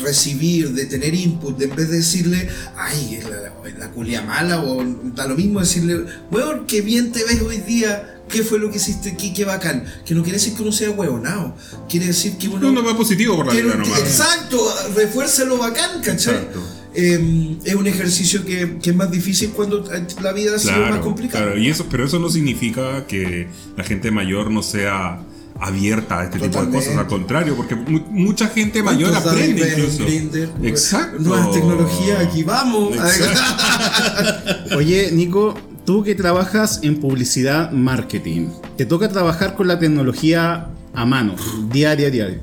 recibir, 0.02 0.70
de 0.72 0.86
tener 0.86 1.14
input, 1.14 1.58
de 1.58 1.66
en 1.66 1.76
vez 1.76 1.90
de 1.90 1.98
decirle, 1.98 2.48
ay, 2.78 3.16
es 3.16 3.26
la, 3.30 3.54
es 3.68 3.78
la 3.78 3.92
culia 4.02 4.24
mala, 4.24 4.62
o 4.64 4.84
da 5.16 5.28
lo 5.28 5.36
mismo 5.36 5.60
decirle, 5.60 6.06
weón, 6.32 6.66
qué 6.66 6.82
bien 6.82 7.12
te 7.12 7.24
ves 7.24 7.40
hoy 7.44 7.58
día, 7.58 8.24
qué 8.28 8.42
fue 8.42 8.58
lo 8.58 8.72
que 8.72 8.78
hiciste 8.78 9.12
aquí, 9.12 9.32
qué 9.32 9.46
bacán. 9.46 9.84
Que 10.06 10.16
no 10.16 10.24
quiere 10.24 10.40
decir 10.40 10.56
que 10.56 10.64
uno 10.64 10.72
sea 10.72 10.90
huevonao, 10.90 11.56
quiere 11.88 12.08
decir 12.08 12.36
que 12.38 12.48
uno. 12.48 12.68
Uno 12.70 12.84
va 12.84 12.98
positivo 12.98 13.36
por 13.36 13.46
la 13.46 13.54
vida 13.54 13.76
no- 13.76 13.84
nomás. 13.84 14.00
Exacto, 14.00 14.58
refuerza 14.96 15.46
lo 15.46 15.58
bacán, 15.60 16.02
¿cachai? 16.02 16.34
Exacto. 16.36 16.60
Eh, 16.96 17.58
es 17.64 17.76
un 17.76 17.86
ejercicio 17.88 18.44
que, 18.44 18.80
que 18.82 18.90
es 18.90 18.96
más 18.96 19.10
difícil 19.12 19.52
cuando 19.52 19.88
la 20.22 20.34
vida 20.34 20.56
ha 20.56 20.60
sido 20.60 20.78
más 20.90 21.00
complicada. 21.00 21.46
claro, 21.46 21.60
y 21.60 21.70
eso, 21.70 21.86
pero 21.90 22.04
eso 22.06 22.18
no 22.20 22.30
significa 22.30 23.06
que 23.06 23.48
la 23.78 23.84
gente 23.84 24.10
mayor 24.12 24.50
no 24.52 24.62
sea 24.64 25.20
abierta 25.62 26.20
a 26.20 26.24
este 26.26 26.40
tipo 26.40 26.66
de 26.66 26.72
cosas, 26.72 26.98
al 26.98 27.08
contrario, 27.08 27.56
porque 27.56 27.76
mu- 27.76 28.02
mucha 28.10 28.48
gente 28.48 28.82
mayor 28.82 29.12
¿Cuántos 29.12 29.32
aprende 29.32 29.70
incluso. 29.78 30.04
Grindr? 30.06 30.50
Exacto. 30.64 31.20
Nuevas 31.20 31.52
tecnologías, 31.52 32.20
aquí 32.20 32.44
vamos. 32.44 32.96
Oye, 34.76 35.12
Nico, 35.12 35.54
tú 35.86 36.04
que 36.04 36.16
trabajas 36.16 36.80
en 36.84 37.00
publicidad 37.00 37.72
marketing, 37.72 38.48
te 38.78 38.86
toca 38.86 39.10
trabajar 39.10 39.56
con 39.56 39.68
la 39.68 39.80
tecnología 39.80 40.68
a 40.94 41.06
mano, 41.06 41.36
diaria, 41.72 42.10
diaria. 42.10 42.40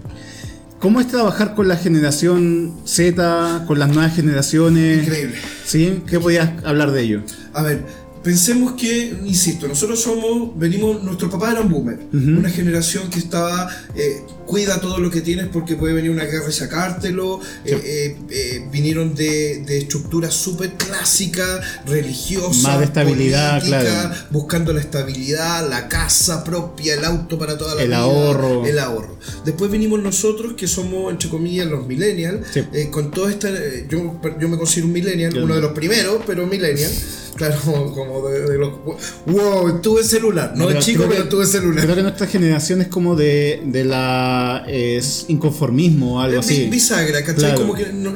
¿Cómo 0.78 1.00
es 1.00 1.09
trabajar 1.09 1.57
con 1.57 1.66
la 1.66 1.76
generación 1.76 2.72
Z, 2.85 3.64
con 3.66 3.81
las 3.81 3.88
nuevas 3.88 4.14
generaciones? 4.14 5.02
Increíble. 5.02 5.35
¿Sí? 5.64 6.02
¿Qué 6.07 6.20
podías 6.20 6.50
hablar 6.64 6.92
de 6.92 7.02
ello? 7.02 7.22
A 7.52 7.62
ver, 7.64 7.85
pensemos 8.29 8.73
que, 8.73 9.17
insisto, 9.25 9.67
nosotros 9.67 10.03
somos, 10.03 10.51
venimos, 10.59 11.03
nuestros 11.03 11.31
papás 11.33 11.53
eran 11.53 11.71
boomer, 11.71 11.99
una 12.12 12.51
generación 12.51 13.09
que 13.09 13.21
estaba, 13.21 13.67
eh, 13.97 14.21
cuida 14.47 14.83
todo 14.83 14.99
lo 14.99 15.11
que 15.11 15.23
tienes 15.23 15.47
porque 15.49 15.77
puede 15.77 15.95
venir 15.95 16.11
una 16.11 16.25
guerra 16.25 16.45
y 16.51 16.53
sacártelo, 16.53 17.41
eh, 17.64 17.73
eh, 17.83 18.17
eh, 18.29 18.69
vinieron 18.71 19.14
de, 19.14 19.62
de 19.64 19.79
estructuras 19.79 20.35
súper 20.35 20.73
clásicas, 20.75 21.61
religiosas, 21.87 22.62
Más 22.64 22.79
de 22.81 22.85
estabilidad, 22.85 23.64
claro. 23.64 24.14
buscando 24.31 24.75
la 24.75 24.81
estabilidad, 24.81 25.67
la 25.71 25.88
casa 25.88 26.45
propia, 26.45 26.95
el 26.95 27.07
auto 27.07 27.38
para 27.38 27.57
toda 27.57 27.77
la 27.77 27.81
El 27.83 27.88
vida, 27.88 27.99
ahorro. 27.99 28.67
el 28.67 28.79
ahorro. 28.79 29.19
Después 29.47 29.71
vinimos 29.71 30.03
nosotros 30.03 30.53
que 30.53 30.67
somos, 30.67 31.11
entre 31.11 31.31
comillas, 31.31 31.67
los 31.67 31.87
millennials, 31.87 32.47
Sí. 32.53 32.61
con 32.91 33.11
toda 33.11 33.31
esta, 33.31 33.49
eh, 33.49 33.87
yo, 33.88 34.21
yo 34.38 34.49
me 34.51 34.59
considero 34.59 34.87
un 34.88 34.93
millennial, 34.93 35.35
uno 35.43 35.55
de 35.55 35.62
los 35.62 35.73
primeros, 35.73 36.23
pero 36.27 36.47
millennial. 36.47 36.91
Claro, 37.38 37.57
como, 37.95 38.17
como 38.18 38.28
de, 38.28 38.40
de 38.42 38.59
los. 38.59 38.72
¡Wow! 39.26 39.81
Tuve 39.81 40.02
celular. 40.04 40.52
No, 40.57 40.68
es 40.70 40.85
chico, 40.85 41.04
pero 41.09 41.24
que- 41.24 41.31
tuve 41.31 41.46
celular. 41.46 41.85
Creo 41.85 41.96
que 41.96 42.02
nuestra 42.02 42.26
generación 42.26 42.81
es 42.83 42.88
como 42.88 43.16
de, 43.16 43.62
de 43.66 43.85
la 43.85 44.64
es 44.68 45.26
inconformismo 45.28 46.16
o 46.16 46.20
algo 46.20 46.40
así. 46.40 46.68
bisagra, 46.68 47.20
¿cachai? 47.22 47.35
Claro. 47.52 47.61
Como 47.61 47.74
que 47.74 47.92
no- 47.92 48.12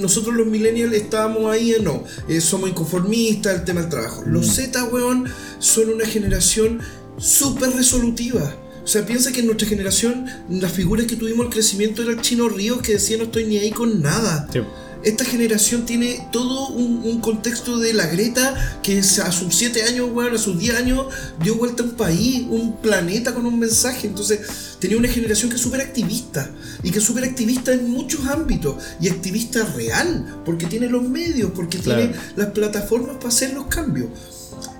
nosotros 0.00 0.34
los 0.34 0.46
millennials 0.46 0.92
estábamos 0.94 1.50
ahí, 1.52 1.74
no. 1.82 2.04
Eh, 2.28 2.40
somos 2.40 2.68
inconformistas, 2.70 3.54
el 3.54 3.64
tema 3.64 3.80
del 3.82 3.90
trabajo. 3.90 4.22
Los 4.26 4.46
Z, 4.54 4.84
weón, 4.84 5.24
son 5.58 5.88
una 5.90 6.06
generación 6.06 6.80
súper 7.18 7.70
resolutiva. 7.70 8.54
O 8.82 8.86
sea, 8.86 9.06
piensa 9.06 9.32
que 9.32 9.40
en 9.40 9.46
nuestra 9.46 9.66
generación 9.66 10.26
las 10.50 10.70
figuras 10.72 11.06
que 11.06 11.16
tuvimos 11.16 11.46
el 11.46 11.52
crecimiento 11.52 12.02
era 12.02 12.10
el 12.12 12.20
chino 12.20 12.50
Ríos 12.50 12.82
que 12.82 12.92
decía 12.94 13.16
no 13.16 13.24
estoy 13.24 13.44
ni 13.44 13.56
ahí 13.56 13.70
con 13.70 14.02
nada. 14.02 14.46
Sí. 14.52 14.60
Esta 15.04 15.24
generación 15.24 15.84
tiene 15.84 16.26
todo 16.32 16.68
un, 16.68 17.02
un 17.04 17.20
contexto 17.20 17.78
de 17.78 17.92
la 17.92 18.06
Greta 18.06 18.78
que 18.82 18.98
a 18.98 19.32
sus 19.32 19.54
7 19.54 19.82
años, 19.84 20.08
weón, 20.12 20.34
a 20.34 20.38
sus 20.38 20.58
10 20.58 20.76
años 20.76 21.06
dio 21.42 21.56
vuelta 21.56 21.82
a 21.82 21.86
un 21.86 21.92
país, 21.92 22.46
un 22.48 22.76
planeta 22.78 23.34
con 23.34 23.44
un 23.46 23.58
mensaje. 23.58 24.06
Entonces, 24.06 24.40
tenía 24.78 24.96
una 24.96 25.08
generación 25.08 25.50
que 25.50 25.56
es 25.56 25.62
súper 25.62 25.82
activista 25.82 26.50
y 26.82 26.90
que 26.90 26.98
es 26.98 27.04
súper 27.04 27.24
activista 27.24 27.72
en 27.72 27.90
muchos 27.90 28.26
ámbitos 28.26 28.76
y 29.00 29.08
activista 29.08 29.64
real, 29.76 30.40
porque 30.44 30.66
tiene 30.66 30.88
los 30.88 31.06
medios, 31.08 31.50
porque 31.54 31.78
Claro. 31.78 32.00
tiene 32.00 32.16
las 32.36 32.48
plataformas 32.48 33.16
para 33.16 33.28
hacer 33.28 33.52
los 33.52 33.66
cambios. 33.66 34.08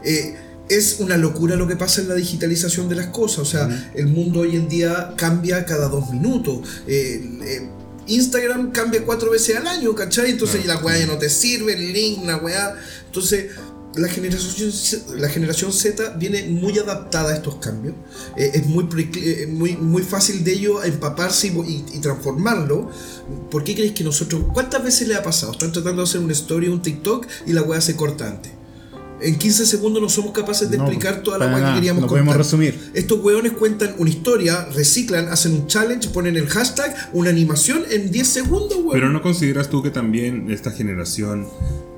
Eh, 0.04 0.36
es 0.68 0.96
una 1.00 1.18
locura 1.18 1.56
lo 1.56 1.66
que 1.66 1.76
pasa 1.76 2.00
en 2.00 2.08
la 2.08 2.14
digitalización 2.14 2.88
de 2.88 2.94
las 2.94 3.08
cosas. 3.08 3.38
O 3.40 3.44
sea, 3.44 3.90
el 3.94 4.06
mundo 4.06 4.40
hoy 4.40 4.56
en 4.56 4.68
día 4.68 5.12
cambia 5.16 5.64
cada 5.66 5.88
dos 5.88 6.10
minutos. 6.10 6.60
Eh, 6.86 7.22
eh, 7.42 7.68
Instagram 8.06 8.72
cambia 8.72 9.04
cuatro 9.04 9.30
veces 9.30 9.56
al 9.56 9.66
año, 9.66 9.94
¿cachai? 9.94 10.30
Entonces 10.32 10.66
la 10.66 10.78
weá 10.78 10.98
ya 10.98 11.06
no 11.06 11.18
te 11.18 11.28
sirve, 11.30 11.72
el 11.74 11.92
link, 11.92 12.24
la 12.24 12.36
weá. 12.36 12.74
Entonces, 13.06 13.50
la 13.96 14.08
generación, 14.08 14.72
la 15.20 15.28
generación 15.28 15.72
Z 15.72 16.10
viene 16.18 16.42
muy 16.44 16.76
adaptada 16.78 17.30
a 17.32 17.36
estos 17.36 17.56
cambios. 17.56 17.94
Eh, 18.36 18.50
es 18.54 18.66
muy, 18.66 18.88
eh, 19.16 19.46
muy, 19.48 19.76
muy 19.76 20.02
fácil 20.02 20.42
de 20.42 20.52
ello 20.52 20.82
empaparse 20.82 21.46
y, 21.46 21.50
y- 21.50 21.84
y 21.94 21.98
transformarlo. 22.00 22.90
¿Por 23.50 23.62
qué 23.62 23.74
creéis 23.74 23.92
que 23.94 24.02
nosotros... 24.04 24.42
¿Cuántas 24.52 24.82
veces 24.82 25.06
le 25.06 25.14
ha 25.14 25.22
pasado? 25.22 25.52
Están 25.52 25.70
tratando 25.72 26.02
de 26.02 26.08
hacer 26.08 26.20
una 26.20 26.32
story, 26.32 26.68
un 26.68 26.82
TikTok 26.82 27.26
y 27.46 27.52
la 27.52 27.62
weá 27.62 27.80
se 27.80 27.94
corta 27.94 28.26
antes. 28.28 28.50
En 29.20 29.36
15 29.38 29.64
segundos 29.66 30.02
no 30.02 30.08
somos 30.08 30.32
capaces 30.32 30.70
de 30.70 30.76
No, 30.76 30.84
explicar 30.84 31.22
toda 31.22 31.38
la 31.38 31.46
weá 31.46 31.68
que 31.68 31.74
queríamos 31.76 32.02
no 32.02 32.08
contar. 32.08 32.24
podemos 32.24 32.36
resumir. 32.36 32.90
Estos 32.94 33.22
weones 33.24 33.52
cuentan 33.52 33.94
una 33.98 34.10
historia, 34.10 34.66
reciclan, 34.74 35.28
hacen 35.28 35.52
un 35.52 35.66
challenge, 35.66 36.08
ponen 36.10 36.36
el 36.36 36.46
hashtag, 36.48 36.94
una 37.12 37.30
animación 37.30 37.82
en 37.90 38.10
10 38.10 38.26
segundos, 38.26 38.76
weón. 38.78 38.90
Pero 38.92 39.10
no 39.10 39.22
consideras 39.22 39.70
tú 39.70 39.82
que 39.82 39.90
también 39.90 40.50
esta 40.50 40.70
generación 40.70 41.46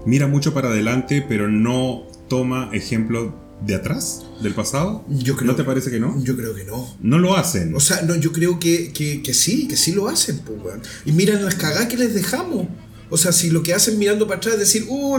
mira 0.05 0.26
mucho 0.29 0.55
para 0.55 0.68
adelante, 0.68 1.24
pero 1.26 1.48
no 1.48 2.05
toma 2.29 2.70
ejemplo 2.72 3.35
de 3.64 3.74
atrás, 3.74 4.22
del 4.42 4.52
pasado? 4.55 5.02
Yo 5.09 5.35
creo- 5.35 5.50
¿No 5.52 5.57
te 5.57 5.64
parece 5.64 5.90
que 5.90 5.98
no? 5.98 6.22
Yo 6.22 6.37
creo 6.37 6.55
que 6.55 6.64
no. 6.64 6.87
No 7.00 7.18
lo 7.18 7.37
hacen. 7.37 7.74
O 7.74 7.81
sea, 7.81 8.02
no, 8.02 8.14
yo 8.14 8.31
creo 8.31 8.61
que, 8.61 8.92
que, 8.92 9.22
que 9.22 9.33
sí, 9.33 9.66
que 9.66 9.76
sí 9.76 9.92
lo 9.92 10.09
hacen, 10.09 10.40
pues, 10.40 10.59
weón. 10.62 10.83
Y 11.07 11.12
miran 11.12 11.42
las 11.42 11.55
cagadas 11.55 11.87
que 11.87 11.96
les 11.96 12.12
dejamos. 12.14 12.66
O 13.10 13.16
sea, 13.16 13.32
si 13.32 13.50
lo 13.50 13.62
que 13.62 13.72
hacen 13.74 13.98
mirando 13.98 14.26
para 14.26 14.38
atrás 14.38 14.54
es 14.54 14.60
decir, 14.60 14.84
uh, 14.88 15.18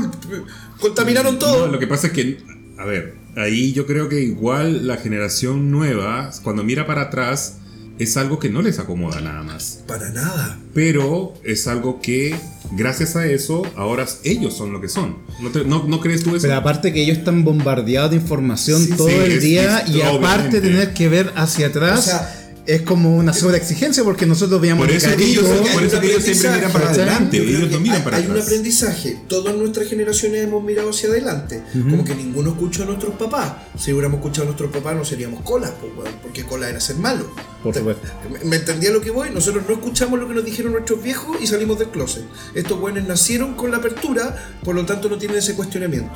contaminaron 0.80 1.40
todo. 1.40 1.66
No, 1.68 1.72
lo 1.74 1.80
que 1.80 1.88
pasa 1.88 2.08
es 2.08 2.14
que, 2.14 2.38
a 2.78 2.86
ver, 2.86 3.16
ahí 3.36 3.72
yo 3.74 3.86
creo 3.86 4.10
que 4.10 4.22
igual 4.22 4.88
la 4.88 4.98
generación 4.98 5.72
nueva, 5.72 6.32
cuando 6.44 6.64
mira 6.64 6.86
para 6.86 7.04
atrás, 7.04 7.58
es 8.00 8.16
algo 8.16 8.38
que 8.38 8.50
no 8.50 8.62
les 8.62 8.78
acomoda 8.78 9.22
nada 9.22 9.42
más. 9.42 9.84
Para 9.88 10.12
nada. 10.12 10.60
Pero 10.74 11.34
es 11.44 11.66
algo 11.68 12.00
que, 12.00 12.36
gracias 12.74 13.16
a 13.16 13.26
eso, 13.26 13.64
ahora 13.76 14.06
ellos 14.24 14.56
son 14.56 14.72
lo 14.72 14.80
que 14.82 14.88
son. 14.88 15.18
¿No, 15.42 15.50
te- 15.50 15.64
no- 15.66 15.86
no 15.88 16.00
crees 16.00 16.24
tú 16.24 16.32
eso? 16.36 16.44
Pero 16.44 16.56
aparte 16.56 16.94
que 16.94 17.02
ellos 17.02 17.18
están 17.18 17.44
bombardeados 17.44 18.12
de 18.12 18.18
información 18.18 18.84
Sí, 18.84 18.94
todo 18.96 19.08
sí, 19.10 19.16
el 19.16 19.32
es- 19.32 19.42
día 19.42 19.80
es- 19.80 19.90
y 19.96 20.02
aparte 20.02 20.18
obviamente. 20.20 20.62
tener 20.62 20.94
que 20.94 21.10
ver 21.10 21.32
hacia 21.36 21.68
atrás 21.68 22.00
O 22.00 22.02
sea, 22.04 22.47
es 22.68 22.82
como 22.82 23.16
una 23.16 23.34
sobreexigencia 23.34 24.04
porque 24.04 24.26
nosotros 24.26 24.60
veíamos 24.60 24.86
Por 24.86 24.96
eso 24.96 25.10
ellos- 25.10 25.46
Hay 25.50 25.74
por 25.74 25.82
un 25.82 25.88
eso 25.88 26.00
que 26.02 26.08
ellos 26.08 26.24
siempre 26.24 26.50
aprendizaje, 26.50 26.56
miran 26.58 26.72
para 26.74 26.90
adelante, 26.90 27.38
ellos 27.38 27.72
no 27.72 27.80
miran 27.80 27.98
hay, 27.98 28.04
para 28.04 28.18
hay 28.18 28.28
un 28.28 28.38
aprendizaje. 28.38 29.18
Todas 29.28 29.56
nuestras 29.56 29.88
generaciones 29.88 30.44
hemos 30.44 30.64
mirado 30.64 30.90
hacia 30.90 31.10
adelante. 31.10 31.64
Como 31.74 32.04
que 32.04 32.14
ninguno 32.14 32.50
escuchó 32.52 32.84
a 32.84 32.86
nuestros 32.88 33.16
papás. 33.16 33.54
Si 33.80 33.94
hubiéramos 33.94 34.18
escuchado 34.20 34.44
a 34.44 34.46
nuestros 34.48 34.70
papás, 34.72 34.96
no 34.98 35.06
seríamos 35.06 35.42
colas, 35.42 35.72
pues, 35.80 35.92
porque 36.22 36.44
cola 36.44 36.70
era 36.70 36.80
ser 36.82 36.98
malo. 36.98 37.30
Por 37.64 37.74
supuesto. 37.74 38.08
¿Me, 38.32 38.40
me 38.50 38.56
entendía 38.58 38.92
lo 38.92 39.00
que 39.02 39.12
voy? 39.12 39.30
Nosotros 39.32 39.64
no 39.68 39.74
escuchamos 39.76 40.20
lo 40.20 40.28
que 40.28 40.34
nos 40.34 40.44
dijeron 40.46 40.74
nuestros 40.74 41.02
viejos 41.02 41.38
y 41.42 41.48
salimos 41.48 41.80
del 41.80 41.90
closet. 41.90 42.24
Estos 42.54 42.80
buenos 42.80 43.08
nacieron 43.08 43.56
con 43.56 43.72
la 43.72 43.78
apertura, 43.78 44.52
por 44.64 44.76
lo 44.76 44.86
tanto 44.86 45.08
no 45.10 45.18
tienen 45.18 45.38
ese 45.38 45.56
cuestionamiento. 45.56 46.12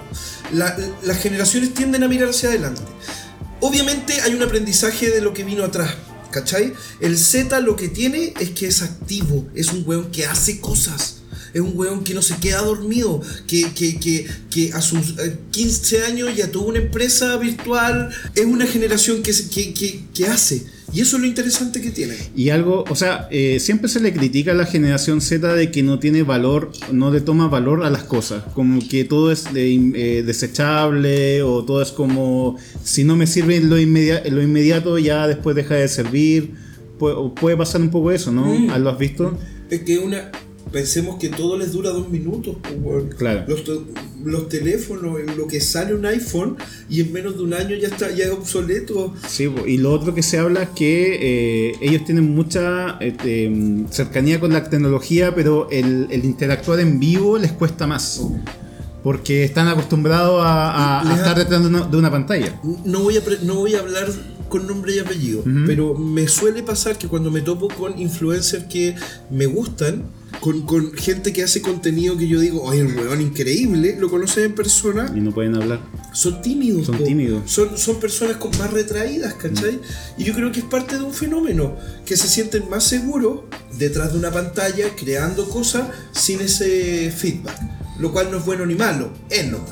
La- 0.52 0.78
las 1.04 1.18
generaciones 1.18 1.74
tienden 1.74 2.04
a 2.04 2.08
mirar 2.10 2.30
hacia 2.30 2.50
adelante. 2.50 2.82
Obviamente 3.62 4.20
hay 4.22 4.34
un 4.34 4.42
aprendizaje 4.42 5.10
de 5.10 5.22
lo 5.22 5.34
que 5.34 5.44
vino 5.44 5.64
atrás. 5.64 5.94
¿Cachai? 6.32 6.74
El 7.00 7.18
Z 7.18 7.60
lo 7.62 7.76
que 7.76 7.90
tiene 7.90 8.34
es 8.40 8.52
que 8.52 8.68
es 8.68 8.82
activo, 8.82 9.48
es 9.54 9.72
un 9.72 9.84
weón 9.86 10.12
que 10.12 10.26
hace 10.26 10.60
cosas. 10.60 11.18
Es 11.54 11.60
un 11.60 11.74
weón 11.78 12.04
que 12.04 12.14
no 12.14 12.22
se 12.22 12.38
queda 12.38 12.62
dormido, 12.62 13.22
que, 13.46 14.72
a 14.74 14.82
sus 14.82 15.20
eh, 15.20 15.38
15 15.52 16.04
años 16.04 16.36
ya 16.36 16.50
tuvo 16.50 16.70
una 16.70 16.80
empresa 16.80 17.36
virtual. 17.38 18.10
Es 18.36 18.46
una 18.46 18.66
generación 18.66 19.22
que 19.22 20.26
hace. 20.28 20.66
Y 20.94 21.00
eso 21.02 21.16
es 21.16 21.22
lo 21.22 21.28
interesante 21.28 21.82
que 21.82 21.92
tiene. 21.92 22.16
Y 22.36 22.50
algo, 22.50 22.84
o 22.90 22.96
sea, 22.96 23.28
eh, 23.32 23.60
siempre 23.60 23.88
se 23.90 24.00
le 24.02 24.12
critica 24.14 24.52
a 24.52 24.56
la 24.56 24.66
generación 24.66 25.22
Z 25.22 25.54
de 25.56 25.72
que 25.72 25.84
no 25.84 26.00
tiene 26.00 26.24
valor, 26.24 26.72
no 26.92 27.12
le 27.12 27.22
toma 27.22 27.48
valor 27.48 27.86
a 27.86 27.90
las 27.90 28.04
cosas, 28.04 28.44
como 28.54 28.80
que 28.88 29.06
todo 29.06 29.32
es 29.32 29.54
de- 29.54 29.74
eh, 29.96 30.24
desechable 30.24 31.44
o 31.44 31.64
todo 31.64 31.82
es 31.82 31.92
como, 31.92 32.58
si 32.84 33.04
no 33.04 33.16
me 33.16 33.28
sirve 33.28 33.56
en 33.58 33.70
lo, 33.70 33.80
inmedia- 33.80 34.22
en 34.24 34.36
lo 34.36 34.42
inmediato 34.44 34.98
ya 34.98 35.28
después 35.28 35.56
deja 35.56 35.76
de 35.76 35.88
servir, 35.88 36.52
puede, 37.00 37.16
o 37.16 37.34
puede 37.34 37.56
pasar 37.58 37.82
un 37.82 37.90
poco 37.90 38.12
eso, 38.12 38.32
¿no? 38.32 38.46
Mm. 38.46 38.72
¿Lo 38.82 38.90
has 38.90 38.98
visto? 38.98 39.38
Es 39.70 39.82
que 39.84 39.98
una. 40.00 40.30
Pensemos 40.72 41.18
que 41.18 41.30
todo 41.30 41.58
les 41.58 41.72
dura 41.74 41.90
dos 41.90 42.10
minutos, 42.10 42.56
pues. 42.84 43.16
Claro. 43.16 43.44
Los, 43.48 43.64
los 44.24 44.48
teléfonos, 44.50 45.20
en 45.20 45.36
lo 45.38 45.48
que 45.48 45.60
sale 45.60 45.94
un 45.94 46.06
iPhone 46.06 46.56
y 46.90 47.02
en 47.02 47.12
menos 47.12 47.36
de 47.38 47.44
un 47.44 47.54
año 47.54 47.76
ya 47.76 47.88
está 47.90 48.10
ya 48.12 48.26
es 48.26 48.32
obsoleto. 48.32 49.14
Sí, 49.28 49.50
y 49.68 49.78
lo 49.78 49.92
otro 49.92 50.16
que 50.16 50.24
se 50.24 50.38
habla 50.38 50.64
es 50.64 50.70
que 50.70 51.70
eh, 51.70 51.76
ellos 51.82 52.06
tienen 52.06 52.34
mucha 52.34 52.98
eh, 53.02 53.84
cercanía 53.90 54.40
con 54.40 54.54
la 54.54 54.70
tecnología, 54.70 55.36
pero 55.36 55.70
el, 55.72 56.08
el 56.10 56.24
interactuar 56.24 56.80
en 56.80 57.00
vivo 57.00 57.38
les 57.38 57.52
cuesta 57.52 57.86
más. 57.88 58.22
Porque 59.04 59.44
están 59.44 59.68
acostumbrados 59.68 60.42
a, 60.46 61.04
estar 61.16 61.36
detrás 61.36 61.62
de 61.64 61.68
una, 61.70 61.88
de 61.88 61.98
una 61.98 62.12
pantalla. 62.12 62.62
No 62.86 63.02
voy 63.02 63.18
a, 63.18 63.22
pre- 63.26 63.40
no 63.42 63.56
voy 63.56 63.74
a 63.74 63.80
hablar 63.80 64.08
con 64.48 64.68
nombre 64.68 64.96
y 64.96 65.00
apellido, 65.00 65.44
pero 65.66 65.96
me 65.96 66.28
suele 66.28 66.62
pasar 66.62 66.98
que 66.98 67.08
cuando 67.08 67.32
me 67.32 67.42
topo 67.42 67.68
con 67.70 67.98
influencers 67.98 68.66
que 68.66 68.96
me 69.32 69.48
gustan, 69.48 70.04
con, 70.40 70.62
con 70.66 70.94
gente 70.94 71.34
que 71.34 71.44
hace 71.44 71.62
contenido 71.62 72.18
que 72.18 72.28
yo 72.28 72.40
digo, 72.40 72.62
oye, 72.64 72.80
el 72.82 72.96
weón 72.98 73.22
increíble, 73.22 73.96
lo 74.00 74.10
conocen 74.10 74.46
en 74.46 74.56
persona, 74.56 75.12
Y 75.16 75.20
no 75.20 75.32
pueden 75.32 75.56
hablar. 75.56 75.82
son 76.14 76.42
tímidos. 76.42 76.86
Son 76.88 76.98
po. 76.98 77.04
tímidos. 77.04 77.52
Son, 77.52 77.78
son 77.78 78.00
personas 78.00 78.38
con 78.38 78.50
más 78.58 78.72
retraídas, 78.72 79.34
¿cachai? 79.36 79.80
Y 80.18 80.24
yo 80.24 80.34
creo 80.34 80.52
que 80.52 80.60
es 80.62 80.66
parte 80.66 80.98
de 80.98 81.04
un 81.04 81.14
fenómeno, 81.14 81.76
que 82.06 82.16
se 82.18 82.28
sienten 82.28 82.70
más 82.70 82.84
seguros 82.86 83.42
detrás 83.78 84.14
de 84.14 84.20
una 84.20 84.32
pantalla, 84.32 84.86
creando 84.96 85.48
cosas 85.50 85.88
sin 86.12 86.40
ese 86.42 87.12
feedback. 87.12 87.60
Lo 88.00 88.12
cual 88.12 88.30
no 88.32 88.38
es 88.40 88.46
bueno 88.46 88.66
ni 88.66 88.74
malo, 88.76 89.12
es 89.30 89.46
nomás. 89.52 89.70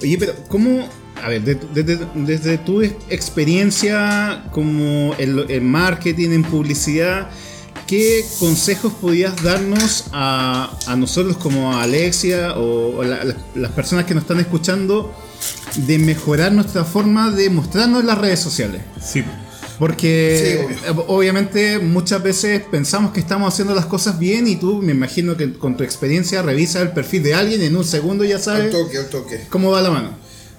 Oye, 0.00 0.16
pero 0.18 0.34
¿cómo, 0.48 0.88
a 1.22 1.28
ver, 1.28 1.42
de- 1.42 1.58
desde, 1.74 1.98
desde 2.14 2.58
tu 2.58 2.82
ex- 2.82 2.94
experiencia 3.08 4.44
como 4.52 5.14
en, 5.18 5.38
en 5.48 5.66
marketing, 5.66 6.30
en 6.30 6.42
publicidad, 6.44 7.30
¿qué 7.86 8.24
consejos 8.38 8.92
podías 9.00 9.42
darnos 9.42 10.04
a, 10.12 10.76
a 10.86 10.96
nosotros 10.96 11.36
como 11.36 11.72
a 11.72 11.82
Alexia 11.82 12.54
o, 12.56 12.96
o 12.98 13.04
la- 13.04 13.24
la- 13.24 13.36
las 13.54 13.72
personas 13.72 14.04
que 14.04 14.14
nos 14.14 14.22
están 14.24 14.40
escuchando 14.40 15.14
de 15.76 15.98
mejorar 15.98 16.52
nuestra 16.52 16.84
forma 16.84 17.30
de 17.30 17.50
mostrarnos 17.50 18.00
en 18.00 18.06
las 18.06 18.18
redes 18.18 18.40
sociales? 18.40 18.82
Sí. 19.02 19.24
Porque 19.78 20.66
Sí, 20.70 20.76
eh, 20.86 20.94
obviamente 21.08 21.80
muchas 21.80 22.22
veces 22.22 22.62
pensamos 22.70 23.12
que 23.12 23.18
estamos 23.18 23.52
haciendo 23.52 23.74
las 23.74 23.86
cosas 23.86 24.18
bien 24.20 24.46
y 24.46 24.54
tú 24.56 24.80
me 24.80 24.92
imagino 24.92 25.36
que 25.36 25.52
con 25.54 25.76
tu 25.76 25.82
experiencia 25.82 26.42
revisas 26.42 26.82
el 26.82 26.92
perfil 26.92 27.24
de 27.24 27.34
alguien 27.34 27.60
y 27.60 27.64
en 27.64 27.76
un 27.76 27.84
segundo 27.84 28.22
ya 28.24 28.36
Al 28.36 28.42
sabes 28.42 28.70
toque, 28.70 28.98
al 28.98 29.08
toque. 29.08 29.46
cómo 29.50 29.72
va 29.72 29.82
la 29.82 29.90
mano. 29.90 30.10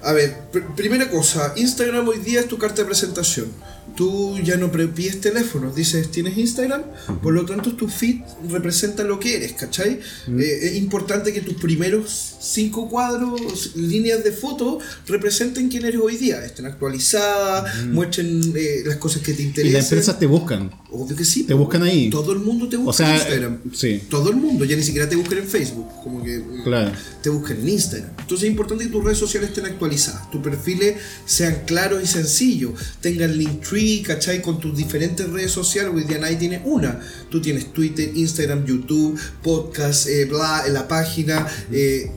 A 0.05 0.13
ver, 0.13 0.35
pr- 0.53 0.75
primera 0.75 1.09
cosa, 1.09 1.53
Instagram 1.55 2.07
hoy 2.07 2.19
día 2.19 2.39
es 2.41 2.47
tu 2.47 2.57
carta 2.57 2.81
de 2.83 2.85
presentación. 2.85 3.47
Tú 3.95 4.37
ya 4.43 4.57
no 4.57 4.71
pides 4.71 5.21
teléfonos, 5.21 5.73
dices 5.75 6.11
tienes 6.11 6.37
Instagram, 6.37 6.81
por 7.23 7.33
lo 7.33 7.45
tanto 7.45 7.75
tu 7.75 7.87
feed 7.87 8.17
representa 8.49 9.03
lo 9.03 9.19
que 9.19 9.35
eres, 9.37 9.53
¿cachai? 9.53 9.99
Eh, 10.37 10.59
es 10.63 10.75
importante 10.75 11.31
que 11.31 11.39
tus 11.41 11.53
primeros 11.53 12.35
cinco 12.41 12.89
cuadros, 12.89 13.75
líneas 13.75 14.21
de 14.23 14.31
foto, 14.31 14.79
representen 15.07 15.69
quién 15.69 15.85
eres 15.85 16.01
hoy 16.01 16.17
día, 16.17 16.43
estén 16.43 16.65
actualizadas, 16.65 17.85
muestren 17.85 18.53
eh, 18.55 18.81
las 18.85 18.97
cosas 18.97 19.21
que 19.21 19.33
te 19.33 19.43
Y 19.43 19.45
interesan. 19.45 19.73
las 19.73 19.91
empresas 19.91 20.19
te 20.19 20.25
buscan. 20.25 20.71
Obvio 20.91 21.15
que 21.15 21.25
sí. 21.25 21.43
te 21.43 21.53
buscan 21.53 21.83
ahí. 21.83 22.09
Todo 22.09 22.33
el 22.33 22.39
mundo 22.39 22.67
te 22.67 22.77
busca 22.77 22.89
O 22.89 22.93
sea, 22.93 23.09
en 23.09 23.15
Instagram. 23.15 23.53
eh, 23.53 23.69
sí. 23.73 24.01
Todo 24.09 24.29
el 24.29 24.35
mundo, 24.37 24.65
ya 24.65 24.75
ni 24.75 24.83
siquiera 24.83 25.07
te 25.07 25.15
buscan 25.15 25.37
en 25.39 25.47
Facebook, 25.47 25.87
como 26.03 26.21
que 26.23 26.41
Claro. 26.63 26.91
te 27.21 27.29
buscan 27.29 27.57
en 27.59 27.69
Instagram. 27.69 28.09
Entonces 28.19 28.43
es 28.45 28.49
importante 28.51 28.83
que 28.85 28.89
tus 28.89 29.03
redes 29.03 29.19
sociales 29.19 29.49
estén 29.49 29.65
actualizadas, 29.65 29.94
tus 30.31 30.41
perfiles 30.41 30.95
sean 31.25 31.63
claros 31.65 32.03
y 32.03 32.07
sencillos, 32.07 32.73
tengan 33.01 33.37
Linktree, 33.37 34.01
¿cachai? 34.03 34.41
Con 34.41 34.59
tus 34.59 34.75
diferentes 34.75 35.29
redes 35.29 35.51
sociales, 35.51 35.91
hoy 35.93 36.03
día 36.03 36.17
nadie 36.19 36.37
tiene 36.37 36.61
una. 36.65 36.99
Tú 37.29 37.41
tienes 37.41 37.73
Twitter, 37.73 38.11
Instagram, 38.15 38.65
YouTube, 38.65 39.19
podcast, 39.41 40.07
eh, 40.07 40.25
bla, 40.25 40.63
en 40.65 40.73
la 40.73 40.87
página. 40.87 41.47
eh, 41.71 42.11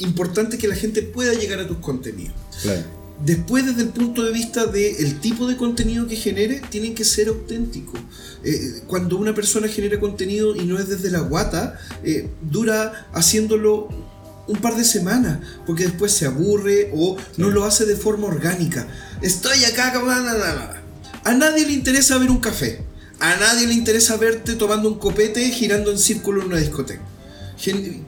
importante 0.00 0.58
que 0.58 0.66
la 0.66 0.74
gente 0.74 1.02
pueda 1.02 1.34
llegar 1.34 1.60
a 1.60 1.66
tus 1.66 1.78
contenidos. 1.78 2.34
Claro. 2.62 3.00
Después, 3.24 3.66
desde 3.66 3.82
el 3.82 3.88
punto 3.90 4.24
de 4.24 4.32
vista 4.32 4.64
del 4.64 5.20
tipo 5.20 5.46
de 5.46 5.56
contenido 5.56 6.06
que 6.06 6.16
genere, 6.16 6.62
tienen 6.70 6.94
que 6.94 7.04
ser 7.04 7.28
auténticos. 7.28 8.00
Eh, 8.42 8.80
cuando 8.86 9.18
una 9.18 9.34
persona 9.34 9.68
genera 9.68 10.00
contenido 10.00 10.56
y 10.56 10.64
no 10.64 10.78
es 10.78 10.88
desde 10.88 11.10
la 11.10 11.20
guata, 11.20 11.78
eh, 12.02 12.30
dura 12.40 13.08
haciéndolo 13.12 13.90
un 14.50 14.60
par 14.60 14.76
de 14.76 14.84
semanas, 14.84 15.38
porque 15.66 15.84
después 15.84 16.12
se 16.12 16.26
aburre 16.26 16.90
o 16.92 17.16
no 17.36 17.50
lo 17.50 17.64
hace 17.64 17.86
de 17.86 17.96
forma 17.96 18.26
orgánica. 18.26 18.86
Estoy 19.22 19.64
acá, 19.64 19.90
bla, 19.90 20.20
bla, 20.20 20.34
bla, 20.34 20.52
bla. 20.52 20.82
A 21.24 21.34
nadie 21.34 21.66
le 21.66 21.72
interesa 21.72 22.18
ver 22.18 22.30
un 22.30 22.40
café. 22.40 22.82
A 23.20 23.36
nadie 23.36 23.66
le 23.66 23.74
interesa 23.74 24.16
verte 24.16 24.54
tomando 24.54 24.88
un 24.88 24.98
copete 24.98 25.48
girando 25.50 25.90
en 25.90 25.98
círculo 25.98 26.40
en 26.40 26.48
una 26.48 26.56
discoteca. 26.56 27.02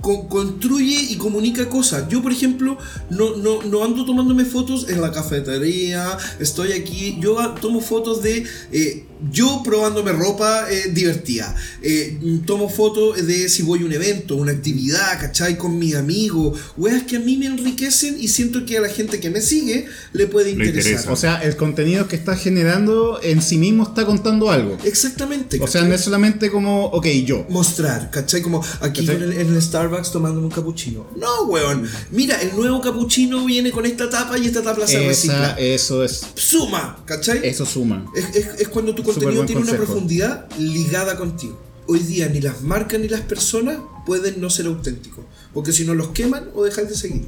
Construye 0.01 1.07
y 1.11 1.17
comunica 1.17 1.69
cosas. 1.69 2.09
Yo, 2.09 2.23
por 2.23 2.33
ejemplo, 2.33 2.79
no, 3.11 3.37
no, 3.37 3.62
no 3.62 3.85
ando 3.85 4.05
tomándome 4.05 4.45
fotos 4.45 4.88
en 4.88 5.01
la 5.01 5.12
cafetería, 5.12 6.17
estoy 6.41 6.73
aquí, 6.73 7.19
yo 7.21 7.37
tomo 7.61 7.81
fotos 7.81 8.23
de 8.23 8.45
eh, 8.73 9.05
yo 9.31 9.62
probándome 9.65 10.12
ropa 10.12 10.67
eh, 10.71 10.91
divertida, 10.93 11.55
Eh, 11.83 12.19
tomo 12.47 12.69
fotos 12.69 13.27
de 13.27 13.49
si 13.49 13.62
voy 13.62 13.83
a 13.83 13.85
un 13.85 13.93
evento, 13.93 14.37
una 14.37 14.53
actividad, 14.53 15.21
¿cachai? 15.21 15.59
Con 15.59 15.79
mis 15.79 15.95
amigos, 15.95 16.59
weas 16.77 17.03
que 17.05 17.17
a 17.17 17.21
mí 17.21 17.37
me 17.37 17.47
enriquecen 17.47 18.17
y 18.21 18.29
siento 18.29 18.65
que 18.65 18.79
a 18.79 18.81
la 18.81 18.88
gente 18.88 19.21
que 19.21 19.31
me 19.31 19.40
sigue 19.40 19.87
le 20.13 20.27
puede 20.27 20.50
interesar. 20.50 20.92
interesa. 20.92 21.13
O 21.13 21.17
sea, 21.17 21.42
el 21.42 21.57
contenido 21.57 22.09
que 22.09 22.17
estás 22.17 22.40
generando 22.40 23.21
en 23.23 23.42
sí 23.42 23.59
mismo 23.59 23.83
está 23.85 24.07
contando 24.07 24.50
algo. 24.50 24.79
Exactamente. 24.85 25.57
O 25.57 25.67
sea, 25.67 25.81
¿cachai? 25.81 25.88
no 25.88 25.94
es 25.94 26.00
solamente 26.00 26.50
como, 26.50 26.87
ok, 26.87 27.07
yo. 27.25 27.46
mostrar, 27.48 28.11
¿cachai? 28.11 28.42
Como 28.42 28.65
aquí 28.81 29.07
¿Cachai? 29.07 29.42
En 29.43 29.55
el 29.55 29.61
Starbucks 29.63 30.11
tomándome 30.13 30.47
un 30.47 30.53
capuchino. 30.53 31.07
No, 31.17 31.43
weón. 31.45 31.87
Mira, 32.11 32.40
el 32.40 32.57
nuevo 32.57 32.81
capuchino 32.81 33.45
viene 33.45 33.71
con 33.71 33.85
esta 33.87 34.09
tapa 34.09 34.38
y 34.38 34.47
esta 34.47 34.63
tapa 34.63 34.87
se 34.87 34.99
recicla. 35.07 35.53
eso 35.59 36.03
es. 36.05 36.23
Suma, 36.35 37.03
¿cachai? 37.05 37.40
Eso 37.47 37.67
suma. 37.67 38.07
Es, 38.17 38.35
es- 38.37 38.61
es 38.61 38.69
cuando 38.69 38.95
tu 38.95 39.03
contenido 39.03 39.45
tiene 39.47 39.61
una 39.63 39.71
profundidad 39.87 40.49
ligada 40.59 41.17
contigo. 41.17 41.61
Hoy 41.87 41.99
día 41.99 42.29
ni 42.29 42.40
las 42.40 42.63
marcas 42.63 43.01
ni 43.01 43.09
las 43.09 43.23
personas 43.23 43.79
pueden 44.07 44.40
no 44.40 44.49
ser 44.51 44.67
auténticos. 44.67 45.25
Porque 45.53 45.73
si 45.73 45.85
no 45.85 45.95
los 45.95 46.09
queman 46.09 46.49
o 46.55 46.65
dejan 46.65 46.88
de 46.88 46.95
seguir. 46.95 47.27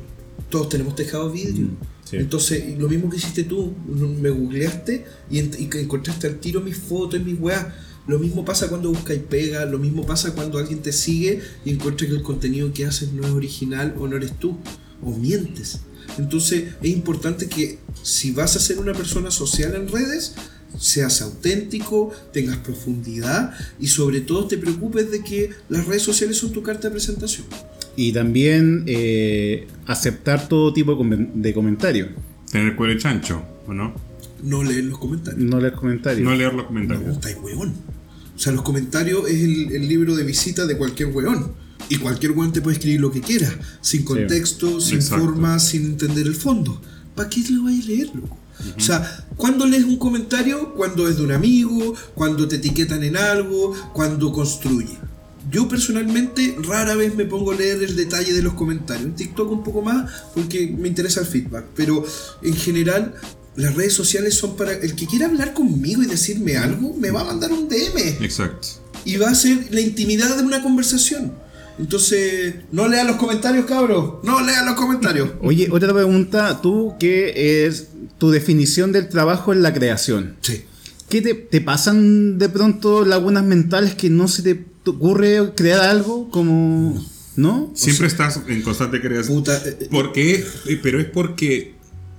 Todos 0.48 0.68
tenemos 0.68 0.94
tejado 0.94 1.30
vidrio. 1.30 1.68
sí. 2.08 2.16
Entonces, 2.16 2.78
lo 2.78 2.88
mismo 2.88 3.10
que 3.10 3.16
hiciste 3.16 3.44
tú, 3.44 3.74
me 3.86 4.30
googleaste 4.30 5.04
y, 5.30 5.38
y 5.40 5.68
encontraste 5.80 6.26
al 6.28 6.38
tiro 6.38 6.60
mis 6.60 6.76
fotos 6.76 7.18
y 7.20 7.24
mis 7.24 7.40
weas. 7.40 7.66
Lo 8.06 8.18
mismo 8.18 8.44
pasa 8.44 8.68
cuando 8.68 8.90
buscáis 8.90 9.20
pega, 9.20 9.64
lo 9.64 9.78
mismo 9.78 10.04
pasa 10.04 10.34
cuando 10.34 10.58
alguien 10.58 10.80
te 10.82 10.92
sigue 10.92 11.40
y 11.64 11.70
encuentra 11.70 12.06
que 12.06 12.12
el 12.14 12.22
contenido 12.22 12.72
que 12.72 12.84
haces 12.84 13.12
no 13.12 13.24
es 13.26 13.30
original 13.32 13.94
o 13.98 14.06
no 14.06 14.16
eres 14.16 14.38
tú, 14.38 14.58
o 15.02 15.10
mientes. 15.16 15.80
Entonces 16.18 16.74
es 16.82 16.90
importante 16.90 17.48
que 17.48 17.78
si 18.02 18.30
vas 18.32 18.56
a 18.56 18.60
ser 18.60 18.78
una 18.78 18.92
persona 18.92 19.30
social 19.30 19.74
en 19.74 19.88
redes, 19.88 20.34
seas 20.78 21.22
auténtico, 21.22 22.10
tengas 22.32 22.58
profundidad 22.58 23.54
y 23.80 23.86
sobre 23.86 24.20
todo 24.20 24.48
te 24.48 24.58
preocupes 24.58 25.10
de 25.10 25.22
que 25.24 25.50
las 25.70 25.86
redes 25.86 26.02
sociales 26.02 26.36
son 26.36 26.52
tu 26.52 26.62
carta 26.62 26.88
de 26.88 26.92
presentación. 26.92 27.46
Y 27.96 28.12
también 28.12 28.84
eh, 28.86 29.66
aceptar 29.86 30.48
todo 30.48 30.72
tipo 30.72 30.90
de 30.92 30.98
comen- 30.98 31.32
de 31.34 31.54
comentarios. 31.54 32.08
Tener 32.50 32.76
cuero 32.76 32.98
chancho, 32.98 33.42
¿o 33.66 33.72
no? 33.72 33.94
No 34.42 34.62
leer 34.62 34.84
los 34.84 34.98
comentarios. 34.98 35.42
No 35.42 35.58
leer 35.58 35.72
comentarios. 35.74 36.22
No 36.28 36.34
leer 36.36 36.52
los 36.52 36.62
No, 36.64 36.68
comentarios. 36.68 37.12
estáis 37.14 37.36
hueón. 37.40 37.72
O 38.34 38.38
sea, 38.38 38.52
los 38.52 38.62
comentarios 38.62 39.28
es 39.28 39.42
el, 39.42 39.72
el 39.72 39.88
libro 39.88 40.16
de 40.16 40.24
visita 40.24 40.66
de 40.66 40.76
cualquier 40.76 41.10
hueón. 41.10 41.52
Y 41.88 41.96
cualquier 41.98 42.32
hueón 42.32 42.52
te 42.52 42.62
puede 42.62 42.76
escribir 42.76 43.00
lo 43.00 43.10
que 43.12 43.20
quiera, 43.20 43.58
sin 43.82 44.04
contexto, 44.04 44.80
sin 44.80 44.96
Exacto. 44.96 45.24
forma, 45.24 45.58
sin 45.58 45.84
entender 45.84 46.26
el 46.26 46.34
fondo. 46.34 46.80
¿Para 47.14 47.28
qué 47.28 47.44
lo 47.50 47.64
vais 47.64 47.84
a 47.84 47.88
leer, 47.88 48.10
loco? 48.14 48.38
O 48.76 48.80
sea, 48.80 49.26
cuando 49.36 49.66
lees 49.66 49.84
un 49.84 49.98
comentario, 49.98 50.74
cuando 50.74 51.08
es 51.08 51.16
de 51.16 51.24
un 51.24 51.32
amigo, 51.32 51.94
cuando 52.14 52.48
te 52.48 52.56
etiquetan 52.56 53.02
en 53.02 53.16
algo, 53.16 53.74
cuando 53.92 54.32
construye. 54.32 54.96
Yo 55.50 55.68
personalmente 55.68 56.56
rara 56.62 56.94
vez 56.94 57.14
me 57.14 57.26
pongo 57.26 57.52
a 57.52 57.54
leer 57.54 57.82
el 57.82 57.96
detalle 57.96 58.32
de 58.32 58.42
los 58.42 58.54
comentarios. 58.54 59.04
En 59.06 59.14
TikTok 59.14 59.50
un 59.50 59.62
poco 59.62 59.82
más 59.82 60.10
porque 60.34 60.74
me 60.78 60.88
interesa 60.88 61.20
el 61.20 61.26
feedback. 61.26 61.66
Pero 61.74 62.04
en 62.42 62.56
general 62.56 63.14
las 63.56 63.74
redes 63.74 63.92
sociales 63.92 64.34
son 64.34 64.56
para... 64.56 64.72
El 64.72 64.94
que 64.94 65.06
quiera 65.06 65.26
hablar 65.26 65.54
conmigo 65.54 66.02
y 66.02 66.06
decirme 66.06 66.56
algo, 66.56 66.94
me 66.94 67.10
va 67.10 67.22
a 67.22 67.24
mandar 67.24 67.52
un 67.52 67.68
DM. 67.68 68.22
Exacto. 68.22 68.68
Y 69.04 69.16
va 69.16 69.30
a 69.30 69.34
ser 69.34 69.68
la 69.70 69.80
intimidad 69.80 70.36
de 70.36 70.42
una 70.42 70.62
conversación. 70.62 71.32
Entonces, 71.78 72.54
no 72.72 72.88
lean 72.88 73.06
los 73.06 73.16
comentarios, 73.16 73.66
cabros. 73.66 74.14
No 74.22 74.40
lean 74.44 74.66
los 74.66 74.74
comentarios. 74.74 75.30
Oye, 75.42 75.68
otra 75.70 75.92
pregunta. 75.92 76.60
Tú, 76.62 76.94
¿qué 76.98 77.66
es 77.66 77.88
tu 78.18 78.30
definición 78.30 78.92
del 78.92 79.08
trabajo 79.08 79.52
en 79.52 79.62
la 79.62 79.74
creación? 79.74 80.36
Sí. 80.40 80.64
¿Qué 81.08 81.20
te, 81.20 81.34
te 81.34 81.60
pasan 81.60 82.38
de 82.38 82.48
pronto 82.48 83.04
lagunas 83.04 83.44
mentales 83.44 83.94
que 83.94 84.10
no 84.10 84.26
se 84.26 84.42
te 84.42 84.64
ocurre 84.86 85.52
crear 85.54 85.80
algo 85.80 86.30
como... 86.30 87.14
¿No? 87.36 87.72
Siempre 87.74 88.06
estás 88.06 88.40
en 88.46 88.62
constante 88.62 89.00
creación. 89.00 89.38
Puta, 89.38 89.56
eh, 89.56 89.76
eh, 89.80 89.88
Porque 89.90 90.36
es, 90.36 90.44
eh, 90.68 90.78
pero 90.80 91.00
es 91.00 91.06
porque 91.06 91.73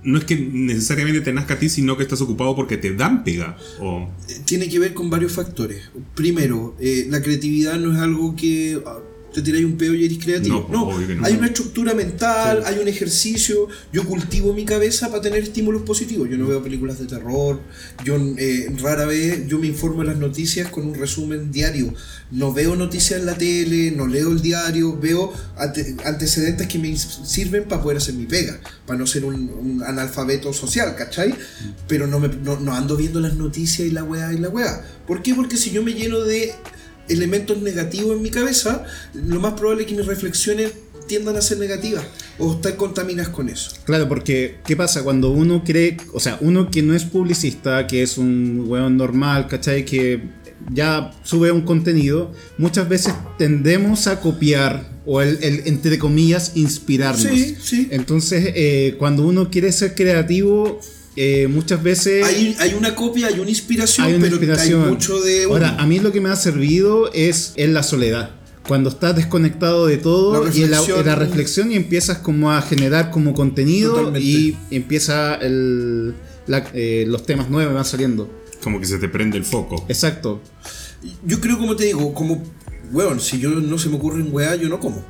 no 0.06 0.18
es 0.18 0.24
que 0.24 0.36
necesariamente 0.36 1.20
te 1.20 1.32
nazca 1.32 1.54
a 1.54 1.58
ti, 1.58 1.68
sino 1.68 1.96
que 1.96 2.04
estás 2.04 2.20
ocupado 2.20 2.54
porque 2.54 2.76
te 2.76 2.94
dan 2.94 3.24
pega. 3.24 3.58
O, 3.80 4.08
tiene 4.44 4.68
que 4.68 4.78
ver 4.78 4.94
con 4.94 5.10
varios 5.10 5.32
factores. 5.32 5.90
Primero, 6.14 6.76
eh, 6.78 7.06
la 7.10 7.20
creatividad 7.20 7.78
no 7.80 7.92
es 7.92 7.98
algo 7.98 8.36
que 8.36 8.80
te 9.36 9.42
tiráis 9.42 9.66
un 9.66 9.76
peo 9.76 9.92
y 9.94 10.06
eres 10.06 10.16
creativo. 10.18 10.66
No, 10.72 10.86
No, 10.98 11.24
hay 11.26 11.34
una 11.36 11.46
estructura 11.48 11.92
mental, 11.92 12.62
hay 12.64 12.78
un 12.78 12.88
ejercicio. 12.88 13.68
Yo 13.92 14.04
cultivo 14.06 14.54
mi 14.54 14.64
cabeza 14.64 15.10
para 15.10 15.20
tener 15.20 15.42
estímulos 15.42 15.82
positivos. 15.82 16.28
Yo 16.30 16.38
no 16.38 16.46
veo 16.46 16.62
películas 16.62 16.98
de 16.98 17.04
terror. 17.04 17.60
Yo 18.02 18.16
eh, 18.38 18.74
rara 18.80 19.04
vez 19.04 19.46
yo 19.46 19.58
me 19.58 19.66
informo 19.66 20.00
de 20.00 20.06
las 20.08 20.16
noticias 20.16 20.70
con 20.70 20.86
un 20.86 20.94
resumen 20.94 21.52
diario. 21.52 21.92
No 22.30 22.52
veo 22.54 22.74
noticias 22.76 23.20
en 23.20 23.26
la 23.26 23.36
tele, 23.36 23.90
no 23.90 24.06
leo 24.06 24.32
el 24.32 24.40
diario, 24.40 24.96
veo 24.98 25.32
ante- 25.56 25.96
antecedentes 26.04 26.66
que 26.66 26.78
me 26.78 26.96
sirven 26.96 27.64
para 27.64 27.82
poder 27.82 27.98
hacer 27.98 28.14
mi 28.14 28.24
pega, 28.26 28.58
para 28.86 28.98
no 28.98 29.06
ser 29.06 29.24
un, 29.26 29.34
un 29.50 29.82
analfabeto 29.82 30.52
social, 30.54 30.96
¿cachai? 30.96 31.34
Pero 31.86 32.06
no, 32.06 32.18
me, 32.18 32.28
no, 32.28 32.58
no 32.58 32.74
ando 32.74 32.96
viendo 32.96 33.20
las 33.20 33.34
noticias 33.34 33.86
y 33.86 33.90
la 33.90 34.02
weá 34.02 34.32
y 34.32 34.38
la 34.38 34.48
weá. 34.48 34.82
¿Por 35.06 35.22
qué? 35.22 35.34
Porque 35.34 35.56
si 35.58 35.70
yo 35.70 35.82
me 35.82 35.92
lleno 35.92 36.20
de 36.20 36.52
elementos 37.08 37.60
negativos 37.62 38.16
en 38.16 38.22
mi 38.22 38.30
cabeza, 38.30 38.84
lo 39.14 39.40
más 39.40 39.54
probable 39.54 39.82
es 39.82 39.88
que 39.88 39.94
mis 39.94 40.06
reflexiones 40.06 40.72
tiendan 41.06 41.36
a 41.36 41.40
ser 41.40 41.58
negativas 41.58 42.04
o 42.38 42.54
estar 42.54 42.76
contaminadas 42.76 43.30
con 43.30 43.48
eso. 43.48 43.70
Claro, 43.84 44.08
porque 44.08 44.56
¿qué 44.66 44.76
pasa? 44.76 45.02
Cuando 45.02 45.30
uno 45.30 45.62
cree, 45.64 45.96
o 46.12 46.20
sea, 46.20 46.36
uno 46.40 46.70
que 46.70 46.82
no 46.82 46.94
es 46.94 47.04
publicista, 47.04 47.86
que 47.86 48.02
es 48.02 48.18
un 48.18 48.64
weón 48.66 48.96
normal, 48.96 49.46
¿cachai? 49.48 49.84
Que 49.84 50.22
ya 50.72 51.12
sube 51.22 51.52
un 51.52 51.62
contenido, 51.62 52.32
muchas 52.58 52.88
veces 52.88 53.14
tendemos 53.38 54.06
a 54.06 54.20
copiar 54.20 54.96
o 55.06 55.20
el, 55.20 55.38
el, 55.42 55.62
entre 55.66 55.98
comillas, 55.98 56.52
inspirarnos. 56.56 57.22
Sí, 57.22 57.56
sí. 57.62 57.88
Entonces, 57.90 58.52
eh, 58.54 58.96
cuando 58.98 59.24
uno 59.24 59.50
quiere 59.50 59.70
ser 59.70 59.94
creativo, 59.94 60.80
eh, 61.16 61.48
muchas 61.48 61.82
veces... 61.82 62.24
Hay, 62.24 62.56
hay 62.58 62.74
una 62.74 62.94
copia, 62.94 63.28
hay 63.28 63.40
una 63.40 63.50
inspiración, 63.50 64.06
hay 64.06 64.12
una 64.14 64.22
pero 64.24 64.36
inspiración. 64.36 64.82
hay 64.84 64.88
mucho 64.90 65.20
de... 65.20 65.44
Ahora, 65.44 65.76
a 65.78 65.86
mí 65.86 65.98
lo 65.98 66.12
que 66.12 66.20
me 66.20 66.28
ha 66.28 66.36
servido 66.36 67.10
es 67.12 67.52
en 67.56 67.74
la 67.74 67.82
soledad. 67.82 68.30
Cuando 68.68 68.90
estás 68.90 69.14
desconectado 69.14 69.86
de 69.86 69.96
todo 69.96 70.44
La 70.44 70.54
y 70.54 70.62
en 70.64 70.70
la, 70.72 70.78
reflexión. 70.78 71.00
en 71.00 71.06
la 71.06 71.14
reflexión 71.14 71.72
y 71.72 71.76
empiezas 71.76 72.18
como 72.18 72.50
a 72.52 72.60
generar 72.62 73.10
como 73.12 73.32
contenido 73.32 73.92
Totalmente. 73.94 74.20
y 74.28 74.56
empieza 74.72 75.36
el, 75.36 76.14
la- 76.48 76.68
eh, 76.74 77.04
los 77.06 77.24
temas 77.24 77.48
nuevos 77.48 77.72
van 77.74 77.84
saliendo. 77.84 78.28
como 78.62 78.80
que 78.80 78.86
se 78.86 78.98
te 78.98 79.08
prende 79.08 79.38
el 79.38 79.44
foco. 79.44 79.84
Exacto. 79.88 80.40
Yo 81.24 81.40
creo, 81.40 81.58
como 81.58 81.76
te 81.76 81.84
digo, 81.84 82.12
como, 82.12 82.42
weón, 82.92 83.20
si 83.20 83.38
yo 83.38 83.50
no 83.50 83.78
se 83.78 83.88
me 83.88 83.96
ocurre 83.96 84.20
en 84.20 84.32
weá, 84.34 84.56
yo 84.56 84.68
no 84.68 84.80
como. 84.80 85.04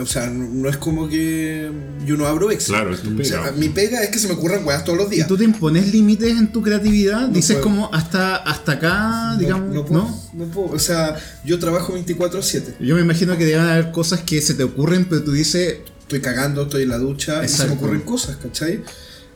O 0.00 0.06
sea, 0.06 0.28
no, 0.30 0.68
es 0.68 0.76
como 0.76 1.08
que 1.08 1.70
yo 2.06 2.16
no 2.16 2.26
abro 2.26 2.50
Excel. 2.50 2.74
Claro, 2.76 2.94
es 2.94 3.02
tu 3.02 3.08
O 3.20 3.24
sea, 3.24 3.42
pega. 3.44 3.52
mi 3.52 3.68
pega 3.68 4.02
es 4.02 4.10
que 4.10 4.18
se 4.18 4.28
me 4.28 4.34
ocurran 4.34 4.64
weas 4.64 4.84
todos 4.84 4.98
los 4.98 5.08
¿Y 5.12 5.16
días. 5.16 5.28
tú 5.28 5.36
te 5.36 5.44
impones 5.44 5.92
límites 5.92 6.30
en 6.30 6.52
tu 6.52 6.62
creatividad? 6.62 7.28
Dices 7.28 7.56
puedo. 7.56 7.64
como 7.64 7.94
hasta, 7.94 8.36
hasta 8.36 8.72
acá, 8.72 9.36
digamos, 9.38 9.74
no, 9.74 9.84
puedo, 9.84 10.08
no 10.34 10.44
puedo. 10.46 10.68
O 10.70 10.78
sea, 10.78 11.16
yo 11.44 11.58
trabajo 11.58 11.94
24-7. 11.96 12.76
Yo 12.80 12.94
me 12.94 13.00
imagino 13.00 13.36
que 13.36 13.44
deben 13.44 13.62
haber 13.66 13.90
cosas 13.92 14.20
que 14.20 14.40
se 14.40 14.54
te 14.54 14.62
ocurren, 14.64 15.04
pero 15.06 15.22
tú 15.24 15.32
dices, 15.32 15.78
Estoy 16.02 16.22
cagando, 16.22 16.62
estoy 16.62 16.84
en 16.84 16.88
la 16.88 16.96
ducha 16.96 17.44
y 17.44 17.48
se 17.48 17.52
Exacto. 17.56 17.74
me 17.74 17.78
ocurren 17.80 18.00
cosas, 18.00 18.36
¿cachai? 18.36 18.82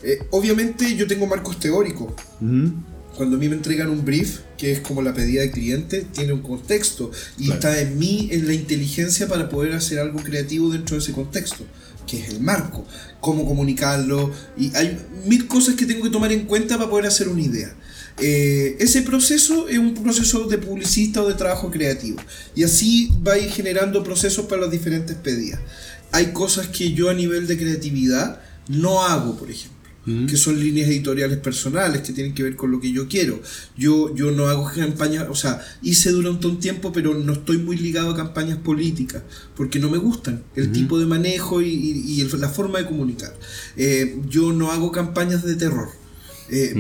Eh, 0.03 0.21
obviamente 0.31 0.97
yo 0.97 1.07
tengo 1.07 1.27
marcos 1.27 1.61
teóricos. 1.61 2.15
"Ujú, 2.41 2.73
Cuando 3.17 3.37
a 3.37 3.39
mí 3.39 3.49
me 3.49 3.57
entregan 3.57 3.91
un 3.91 4.05
brief, 4.05 4.41
que 4.57 4.73
es 4.73 4.81
como 4.81 5.03
la 5.03 5.13
pedida 5.13 5.43
de 5.43 5.51
cliente, 5.51 6.07
tiene 6.13 6.33
un 6.33 6.41
contexto. 6.43 7.11
Y 7.39 7.47
Claro. 7.47 7.55
está 7.61 7.81
en 7.81 7.99
mí, 7.99 8.29
en 8.33 8.47
la 8.47 8.55
inteligencia 8.55 9.29
para 9.29 9.49
poder 9.49 9.75
hacer 9.75 9.99
algo 9.99 10.23
creativo 10.23 10.71
dentro 10.71 10.97
de 10.97 11.03
ese 11.03 11.13
contexto, 11.13 11.65
que 12.07 12.21
es 12.21 12.29
el 12.31 12.41
marco. 12.41 12.87
Cómo 13.21 13.47
comunicarlo. 13.47 14.33
Y 14.57 14.75
hay 14.75 14.99
mil 15.27 15.47
cosas 15.47 15.75
que 15.75 15.85
tengo 15.85 16.03
que 16.03 16.11
tomar 16.11 16.33
en 16.33 16.47
cuenta 16.47 16.79
para 16.79 16.89
poder 16.89 17.07
hacer 17.07 17.29
una 17.29 17.43
idea. 17.43 17.75
Eh, 18.19 18.77
ese 18.81 19.03
proceso 19.03 19.69
es 19.69 19.79
un 19.79 19.95
proceso 19.95 20.47
de 20.47 20.59
publicista 20.59 21.23
o 21.23 21.29
de 21.29 21.35
trabajo 21.35 21.71
creativo. 21.71 22.19
Y 22.55 22.65
así 22.65 23.11
va 23.27 23.35
a 23.35 23.39
ir 23.39 23.51
generando 23.51 24.03
procesos 24.03 24.47
para 24.47 24.63
las 24.63 24.71
diferentes 24.71 25.17
pedidas. 25.17 25.61
Hay 26.13 26.33
cosas 26.33 26.69
que 26.69 26.93
yo 26.93 27.11
a 27.11 27.15
nivel 27.15 27.47
de 27.47 27.59
creatividad 27.59 28.41
no 28.69 29.03
hago, 29.03 29.37
por 29.37 29.51
ejemplo 29.51 29.82
que 30.05 30.37
son 30.37 30.59
líneas 30.59 30.89
editoriales 30.89 31.39
personales 31.39 32.03
que 32.03 32.13
tienen 32.13 32.35
que 32.35 32.43
ver 32.43 32.57
con 32.57 32.73
lo 32.73 32.81
que 32.81 32.91
yo 32.91 33.07
quiero. 33.07 33.41
Yo, 33.77 34.13
yo 34.17 34.33
no 34.33 34.49
hago 34.49 34.69
campañas, 34.75 35.27
o 35.31 35.35
sea, 35.37 35.61
hice 35.81 36.11
durante 36.11 36.49
un 36.49 36.59
tiempo, 36.59 36.91
pero 36.93 37.15
no 37.15 37.35
estoy 37.35 37.59
muy 37.59 37.77
ligado 37.77 38.11
a 38.11 38.17
campañas 38.17 38.59
políticas, 38.59 39.23
porque 39.57 39.79
no 39.79 39.89
me 39.91 39.99
gustan 39.99 40.43
el 40.57 40.73
tipo 40.73 40.99
de 40.99 41.07
manejo 41.07 41.63
y, 41.63 41.69
y- 41.69 42.05
y 42.15 42.21
el- 42.23 42.41
la 42.41 42.49
forma 42.49 42.81
de 42.81 42.87
comunicar. 42.87 43.33
Eh, 43.77 44.21
yo 44.29 44.53
no 44.53 44.73
hago 44.73 44.91
campañas 44.91 45.45
de 45.45 45.55
terror. 45.55 45.89
Eh, 46.51 46.75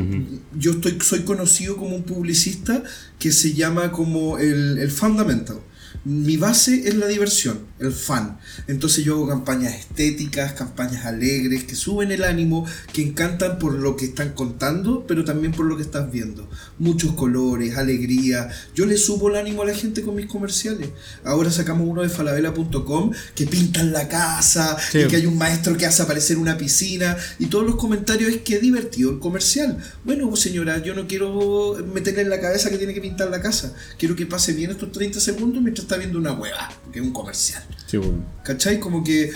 Yo 0.58 0.72
estoy, 0.72 0.98
soy 1.00 1.20
conocido 1.20 1.76
como 1.76 1.94
un 1.96 2.02
publicista 2.02 2.82
que 3.20 3.30
se 3.32 3.54
llama 3.54 3.92
como 3.92 4.36
el, 4.38 4.78
el 4.78 4.90
fundamental. 4.90 5.58
Mi 6.05 6.36
base 6.36 6.88
es 6.88 6.95
la 6.97 7.07
diversión, 7.07 7.61
el 7.78 7.93
fan. 7.93 8.38
Entonces 8.66 9.05
yo 9.05 9.14
hago 9.14 9.28
campañas 9.28 9.74
estéticas, 9.74 10.53
campañas 10.53 11.05
alegres, 11.07 11.64
que 11.64 11.74
suben 11.76 12.11
el 12.12 12.24
ánimo, 12.24 12.66
que 12.93 13.03
encantan 13.03 13.59
por 13.59 13.74
lo 13.74 13.97
que 13.97 14.07
están 14.07 14.32
contando, 14.32 15.05
pero 15.07 15.24
también 15.24 15.53
por 15.53 15.66
lo 15.66 15.76
que 15.76 15.82
estás 15.82 16.11
viendo. 16.11 16.49
Muchos 16.78 17.12
colores, 17.12 17.76
alegría. 17.76 18.49
Yo 18.74 18.86
le 18.86 18.97
subo 18.97 19.28
el 19.28 19.36
ánimo 19.36 19.62
a 19.62 19.66
la 19.66 19.74
gente 19.74 20.03
con 20.03 20.16
mis 20.16 20.26
comerciales. 20.26 20.90
Ahora 21.24 21.51
sacamos 21.51 21.86
uno 21.88 22.03
de 22.03 22.09
falabella.com 22.09 23.12
que 23.34 23.47
pintan 23.47 23.93
la 23.93 24.09
casa 24.09 24.76
Sí. 24.90 24.99
y 25.01 25.09
que 25.09 25.16
hay 25.16 25.26
un 25.26 25.38
maestro 25.38 25.76
que 25.76 25.86
hace 25.86 26.03
aparecer 26.03 26.38
una 26.38 26.57
piscina 26.57 27.16
y 27.38 27.47
todos 27.47 27.64
los 27.66 27.76
comentarios 27.76 28.30
es 28.32 28.43
que 28.43 28.59
divertido 28.59 29.11
el 29.11 29.18
comercial. 29.18 29.78
Bueno, 30.05 30.34
señora, 30.36 30.82
yo 30.82 30.95
no 30.95 31.07
quiero 31.07 31.76
meterle 31.95 32.22
en 32.22 32.30
la 32.30 32.40
cabeza 32.40 32.70
que 32.70 32.78
tiene 32.78 32.95
que 32.95 33.01
pintar 33.01 33.30
la 33.30 33.40
casa. 33.40 33.74
Quiero 33.99 34.16
que 34.16 34.26
pase 34.26 34.53
bien 34.53 34.70
estos 34.70 34.90
30 34.93 35.20
segundos 35.20 35.62
mientras 35.62 35.81
está 35.82 35.96
viendo 35.96 36.18
una 36.18 36.32
hueva, 36.32 36.70
que 36.92 36.98
es 37.00 37.04
un 37.04 37.12
comercial. 37.12 37.62
Sí, 37.86 37.96
bueno. 37.98 38.24
¿Cachai? 38.44 38.78
Como 38.80 39.02
que 39.04 39.30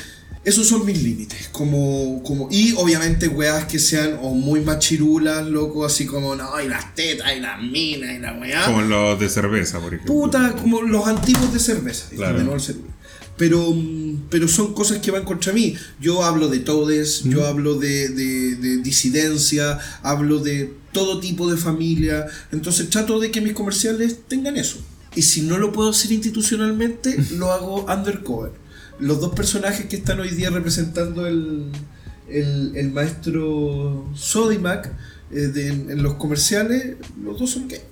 esos 0.45 0.67
son 0.69 0.85
mis 0.87 1.03
límites. 1.03 1.49
Como, 1.53 2.23
como, 2.23 2.49
y 2.51 2.73
obviamente 2.77 3.29
weas 3.29 3.65
que 3.67 3.79
sean 3.79 4.19
o 4.23 4.31
muy 4.35 4.61
machirulas, 4.61 5.47
loco, 5.47 5.85
así 5.85 6.07
como, 6.07 6.37
no, 6.37 6.61
y 6.61 6.69
las 6.69 6.95
tetas, 6.95 7.37
y 7.37 7.41
las 7.41 7.61
minas, 7.61 8.15
y 8.17 8.19
la 8.21 8.33
weá. 8.35 8.65
Como 8.67 8.83
los 8.83 9.19
de 9.19 9.29
cerveza, 9.29 9.79
por 9.81 9.93
ejemplo. 9.95 10.15
Puta, 10.15 10.53
como 10.55 10.83
los 10.83 11.07
antiguos 11.07 11.53
de 11.53 11.59
cerveza. 11.59 12.07
Claro. 12.11 12.59
celular. 12.61 12.97
Pero, 13.37 13.71
mm, 13.71 14.29
pero 14.31 14.49
son 14.49 14.73
cosas 14.73 14.99
que 14.99 15.11
van 15.11 15.25
contra 15.25 15.53
mí. 15.53 15.75
Yo 16.01 16.23
hablo 16.25 16.49
de 16.49 16.61
todes, 16.61 17.23
yo 17.25 17.45
hablo 17.47 17.75
de, 17.75 18.09
de- 18.09 18.55
de 18.57 18.77
disidencia, 18.79 19.79
hablo 20.03 20.39
de 20.39 20.73
todo 20.93 21.21
tipo 21.21 21.51
de 21.51 21.59
familia. 21.59 22.27
Entonces 22.51 22.89
trato 22.89 23.21
de 23.21 23.31
que 23.31 23.43
mis 23.43 23.53
comerciales 23.53 24.21
tengan 24.27 24.57
eso. 24.57 24.79
Y 25.17 25.23
si 25.23 25.43
no 25.43 25.59
lo 25.59 25.73
puedo 25.73 25.91
hacer 25.91 26.13
institucionalmente, 26.13 27.17
lo 27.33 27.53
hago 27.53 27.85
undercover. 27.87 28.53
Los 29.01 29.21
dos 29.21 29.35
personajes 29.35 29.87
que 29.87 29.97
están 29.97 30.21
hoy 30.21 30.31
día 30.31 30.51
representando 30.51 31.27
el, 31.27 31.65
el, 32.29 32.73
el 32.77 32.93
maestro 32.93 34.09
Sodimac 34.15 34.91
eh, 35.33 35.35
de- 35.49 35.69
en 35.69 36.03
los 36.03 36.15
comerciales, 36.15 36.97
los 37.23 37.39
dos 37.39 37.51
son 37.51 37.67
gays. 37.69 37.83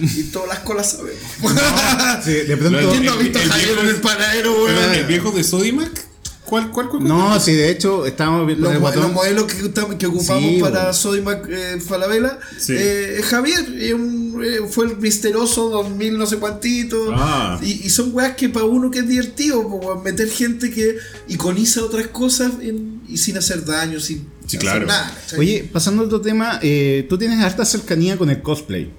Y 0.00 0.24
todas 0.24 0.48
las 0.48 0.60
colas 0.60 0.92
sabemos. 0.92 1.20
Sí, 2.24 2.32
de 2.32 2.56
pronto. 2.56 2.78
entiendo. 2.78 3.12
¿Quién 3.18 3.32
no 3.34 3.40
el 3.40 3.60
viejo 3.60 3.80
en 3.82 3.88
el 3.88 3.96
panadero, 3.96 4.64
weón? 4.64 4.94
¿El 4.94 5.06
viejo 5.06 5.30
de 5.32 5.42
Sodimac? 5.44 6.07
¿Cuál, 6.48 6.70
cuál, 6.70 6.88
cuál? 6.88 7.04
No, 7.04 7.38
sí, 7.40 7.52
de 7.52 7.70
hecho, 7.70 8.06
estábamos 8.06 8.46
viendo 8.46 8.72
Los, 8.72 8.96
los 8.96 9.12
modelos 9.12 9.44
que, 9.44 10.06
ocupamos 10.06 10.42
Sí, 10.42 10.58
para. 10.60 10.92
Sodimac 10.92 11.46
eh, 11.50 11.80
Falabella, 11.80 12.38
Sí. 12.58 12.74
eh, 12.76 13.20
Javier 13.22 13.66
eh, 13.76 13.92
un- 13.94 14.42
eh, 14.42 14.60
fue 14.70 14.86
el 14.86 14.96
misterioso 14.96 15.68
2000 15.68 16.16
no 16.16 16.26
sé 16.26 16.38
cuantito. 16.38 17.10
Ah. 17.12 17.58
Y, 17.62 17.86
y 17.86 17.90
son 17.90 18.14
weas 18.14 18.34
que 18.36 18.48
para 18.48 18.64
uno 18.64 18.90
que 18.90 19.00
es 19.00 19.08
divertido, 19.08 19.60
weón, 19.60 20.02
meter 20.02 20.28
gente 20.30 20.70
que 20.70 20.96
iconiza 21.28 21.84
otras 21.84 22.06
cosas 22.08 22.52
en- 22.60 23.02
y 23.08 23.16
sin 23.18 23.36
hacer 23.36 23.64
daño, 23.64 24.00
sin 24.00 24.18
Sí, 24.46 24.56
hacer 24.56 24.60
claro. 24.60 24.86
nada. 24.86 25.12
¿cachai? 25.14 25.38
Oye, 25.40 25.70
pasando 25.72 26.02
a 26.02 26.06
otro 26.06 26.20
tema, 26.20 26.58
eh, 26.62 27.04
tú 27.08 27.18
tienes 27.18 27.40
harta 27.40 27.64
cercanía 27.64 28.16
con 28.16 28.30
el 28.30 28.40
cosplay. 28.42 28.90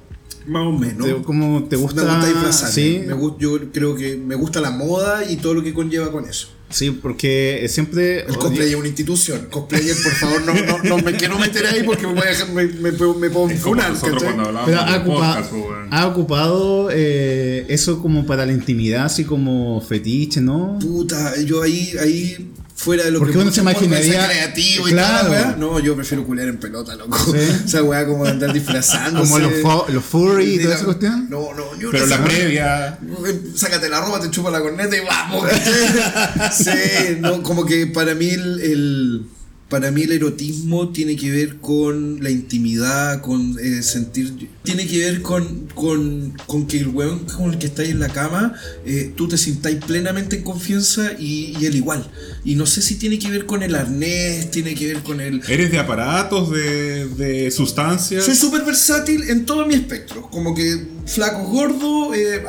más 0.48 0.66
o 0.66 0.72
menos. 0.72 1.06
Te- 1.08 1.22
¿Cómo 1.24 1.64
te 1.66 1.76
gusta? 1.76 2.04
Me 2.04 2.10
gusta 2.12 2.26
disfrazarme. 2.28 2.74
Sí, 2.74 3.02
Me 3.06 3.16
yo 3.40 3.72
creo 3.72 3.96
que 3.96 4.18
me 4.18 4.34
gusta 4.36 4.60
la 4.62 4.72
moda 4.72 5.30
y 5.30 5.36
todo 5.38 5.54
lo 5.54 5.62
que 5.64 5.74
conlleva 5.76 6.12
con 6.12 6.28
eso. 6.28 6.48
Sí, 6.70 6.92
porque 6.92 7.66
siempre. 7.70 8.22
El 8.22 8.38
cosplay 8.38 8.70
es 8.70 8.76
una 8.76 8.88
institución. 8.88 9.48
Cosplayer, 9.50 9.96
por 10.04 10.12
favor, 10.14 10.42
no, 10.46 10.54
no, 10.54 10.84
no 10.84 10.98
me 11.00 11.14
quiero 11.14 11.38
meter 11.40 11.66
ahí 11.66 11.84
porque 11.84 12.08
me, 12.08 12.14
voy 12.14 12.24
a 12.24 12.30
dejar- 12.30 12.50
me, 12.50 12.66
me, 12.68 12.92
puedo- 12.92 13.16
me 13.16 13.30
funar, 13.30 13.94
Pero 14.66 14.80
ha, 14.82 14.92
del 14.92 15.02
ocupa- 15.02 15.36
podcast, 15.36 15.52
pues, 15.52 15.64
ha 15.92 16.08
ocupado 16.08 16.90
eh, 16.92 17.66
eso 17.70 18.02
como 18.02 18.26
para 18.26 18.46
la 18.46 18.54
intimidad, 18.54 19.06
así 19.06 19.24
como 19.26 19.82
fetiche, 19.82 20.42
¿no? 20.42 20.78
Puta, 20.80 21.34
yo 21.42 21.62
ahí, 21.62 21.94
ahí 22.00 22.52
fuera 22.82 23.04
de 23.04 23.12
lo 23.12 23.20
Porque 23.20 23.34
que 23.34 23.40
uno 23.40 23.52
se 23.52 23.60
imaginaría- 23.60 24.26
creativo 24.26 24.88
y 24.88 24.92
Claro. 24.92 25.24
la 25.26 25.30
weá. 25.30 25.56
No, 25.58 25.80
yo 25.80 25.96
prefiero 25.98 26.24
culear 26.26 26.48
en 26.48 26.58
pelota, 26.60 26.96
loco. 26.96 27.18
Sí. 27.34 27.38
Esa 27.66 27.84
weá 27.84 28.06
como 28.08 28.24
de 28.24 28.32
andar 28.32 28.54
disfrazándose. 28.54 29.30
Como 29.34 29.40
los, 29.40 29.90
los 29.94 30.06
furry 30.06 30.54
y 30.54 30.58
toda 30.60 30.70
la- 30.70 30.76
esa 30.76 30.86
cuestión. 30.86 31.30
No, 31.30 31.54
no, 31.54 31.78
yo 31.78 31.92
Pero 31.92 32.06
no 32.06 32.10
la 32.10 32.18
sé. 32.18 32.24
previa. 32.24 33.00
Sácate 33.56 33.90
la 33.90 34.00
ropa, 34.00 34.22
te 34.22 34.32
chupa 34.32 34.50
la 34.50 34.62
corneta 34.62 34.96
y 34.96 35.02
vamos. 35.06 35.46
sí, 36.54 37.18
no, 37.20 37.44
como 37.44 37.66
que 37.66 37.88
para 37.88 38.16
mí 38.16 38.30
el, 38.30 38.62
el- 38.62 39.26
para 39.70 39.92
mí 39.92 40.02
el 40.02 40.12
erotismo 40.12 40.90
tiene 40.90 41.16
que 41.16 41.30
ver 41.30 41.58
con 41.58 42.24
la 42.24 42.32
intimidad, 42.32 43.22
con 43.22 43.58
eh, 43.60 43.84
sentir, 43.84 44.50
tiene 44.64 44.88
que 44.88 44.98
ver 44.98 45.22
con, 45.22 45.68
con, 45.76 46.34
con 46.48 46.66
que 46.66 46.80
el 46.80 46.88
weón 46.88 47.26
con 47.26 47.54
el 47.54 47.60
que 47.60 47.68
estáis 47.68 47.92
en 47.92 48.00
la 48.00 48.10
cama, 48.10 48.56
eh, 48.84 49.14
tú 49.16 49.28
te 49.28 49.38
sintáis 49.38 49.78
plenamente 49.86 50.38
en 50.38 50.44
confianza 50.44 51.12
y, 51.20 51.56
y 51.60 51.66
él 51.68 51.76
igual. 51.76 52.10
Y 52.44 52.56
no 52.56 52.66
sé 52.66 52.82
si 52.82 52.96
tiene 52.96 53.20
que 53.20 53.30
ver 53.30 53.46
con 53.46 53.62
el 53.62 53.76
arnés, 53.76 54.50
tiene 54.50 54.74
que 54.74 54.88
ver 54.88 55.04
con 55.04 55.22
el, 55.22 55.42
¿Eres 55.48 55.72
de 55.72 55.78
aparatos, 55.78 56.52
de, 56.52 57.08
de 57.08 57.52
sustancias? 57.52 58.26
soy 58.26 58.36
súper 58.36 58.66
versátil 58.66 59.30
en 59.30 59.46
todo 59.46 59.68
mi 59.68 59.76
espectro. 59.76 60.24
Como 60.32 60.56
que 60.56 60.88
flaco, 61.06 61.44
gordo, 61.44 62.16
eh, 62.16 62.44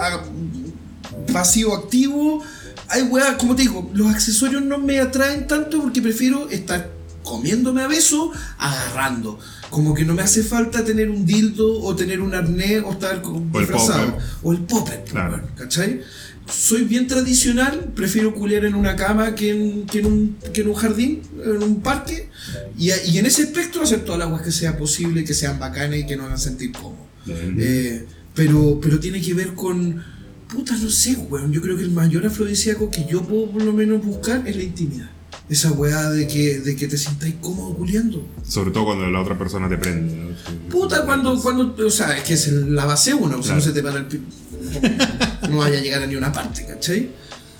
pasivo, 1.30 1.74
activo. 1.74 2.42
Hay 2.88 3.02
weá, 3.02 3.36
como 3.36 3.54
te 3.54 3.62
digo, 3.62 3.90
los 3.92 4.08
accesorios 4.08 4.62
no 4.62 4.78
me 4.78 4.98
atraen 5.00 5.46
tanto 5.46 5.80
porque 5.82 6.00
prefiero 6.00 6.48
estar 6.48 6.99
comiéndome 7.34 7.82
a 7.82 7.86
beso, 7.86 8.32
agarrando. 8.58 9.38
Como 9.70 9.94
que 9.94 10.04
no 10.04 10.14
me 10.14 10.22
hace 10.22 10.42
falta 10.42 10.84
tener 10.84 11.08
un 11.10 11.24
dildo 11.24 11.80
o 11.80 11.94
tener 11.94 12.20
un 12.20 12.34
arnés 12.34 12.82
o 12.84 12.90
estar 12.92 13.22
con- 13.22 13.48
O 13.54 13.58
el 13.60 13.66
disfrazado. 13.66 14.06
popper. 14.12 14.24
O 14.42 14.52
el 14.52 14.58
popper, 14.58 15.04
Claro. 15.04 15.34
weón, 15.36 15.46
¿cachai? 15.56 16.00
Soy 16.52 16.82
bien 16.82 17.06
tradicional, 17.06 17.92
prefiero 17.94 18.34
culiar 18.34 18.64
en 18.64 18.74
una 18.74 18.96
cama 18.96 19.36
que 19.36 19.50
en, 19.50 19.86
que 19.86 20.00
en, 20.00 20.06
un, 20.06 20.36
que 20.52 20.62
en 20.62 20.68
un 20.68 20.74
jardín, 20.74 21.22
en 21.44 21.62
un 21.62 21.80
parque. 21.80 22.28
Y, 22.76 22.90
y 22.90 23.18
en 23.18 23.26
ese 23.26 23.42
espectro 23.42 23.82
hacer 23.84 24.00
todas 24.04 24.18
las 24.18 24.26
aguas 24.26 24.42
que 24.42 24.50
sea 24.50 24.76
posible, 24.76 25.22
que 25.22 25.32
sean 25.34 25.60
bacanas 25.60 25.98
y 26.00 26.06
que 26.06 26.16
nos 26.16 26.26
hagan 26.26 26.38
sentir 26.40 26.72
cómodos. 26.72 27.06
Eh, 27.28 28.04
pero, 28.34 28.80
pero 28.82 28.98
tiene 28.98 29.20
que 29.20 29.34
ver 29.34 29.54
con. 29.54 30.02
Puta, 30.48 30.76
no 30.76 30.90
sé, 30.90 31.14
weón. 31.30 31.52
Yo 31.52 31.60
creo 31.62 31.76
que 31.76 31.84
el 31.84 31.92
mayor 31.92 32.26
afrodisíaco 32.26 32.90
que 32.90 33.06
yo 33.08 33.22
puedo 33.22 33.48
por 33.52 33.62
lo 33.62 33.72
menos 33.72 34.04
buscar 34.04 34.42
es 34.48 34.56
la 34.56 34.64
intimidad. 34.64 35.08
Esa 35.50 35.72
weá 35.72 36.10
de 36.10 36.28
que, 36.28 36.60
de 36.60 36.76
que 36.76 36.86
te 36.86 36.96
sientáis 36.96 37.34
cómodo 37.40 37.74
culiando. 37.74 38.24
Sobre 38.46 38.70
todo 38.70 38.84
cuando 38.86 39.10
la 39.10 39.20
otra 39.20 39.36
persona 39.36 39.68
te 39.68 39.76
prende. 39.76 40.14
¿no? 40.14 40.30
Puta, 40.70 41.04
cuando, 41.04 41.38
cuando. 41.42 41.74
O 41.86 41.90
sea, 41.90 42.16
es 42.16 42.22
que 42.22 42.34
es 42.34 42.46
la 42.52 42.84
base 42.86 43.12
uno, 43.12 43.38
o 43.38 43.42
sea, 43.42 43.56
no 43.56 43.60
se 43.60 43.72
te 43.72 43.82
para 43.82 43.98
el 43.98 44.06
pi- 44.06 44.20
No 45.50 45.56
vaya 45.58 45.78
a 45.78 45.82
llegar 45.82 46.02
a 46.02 46.06
ni 46.06 46.14
una 46.14 46.32
parte, 46.32 46.64
¿cachai? 46.64 47.10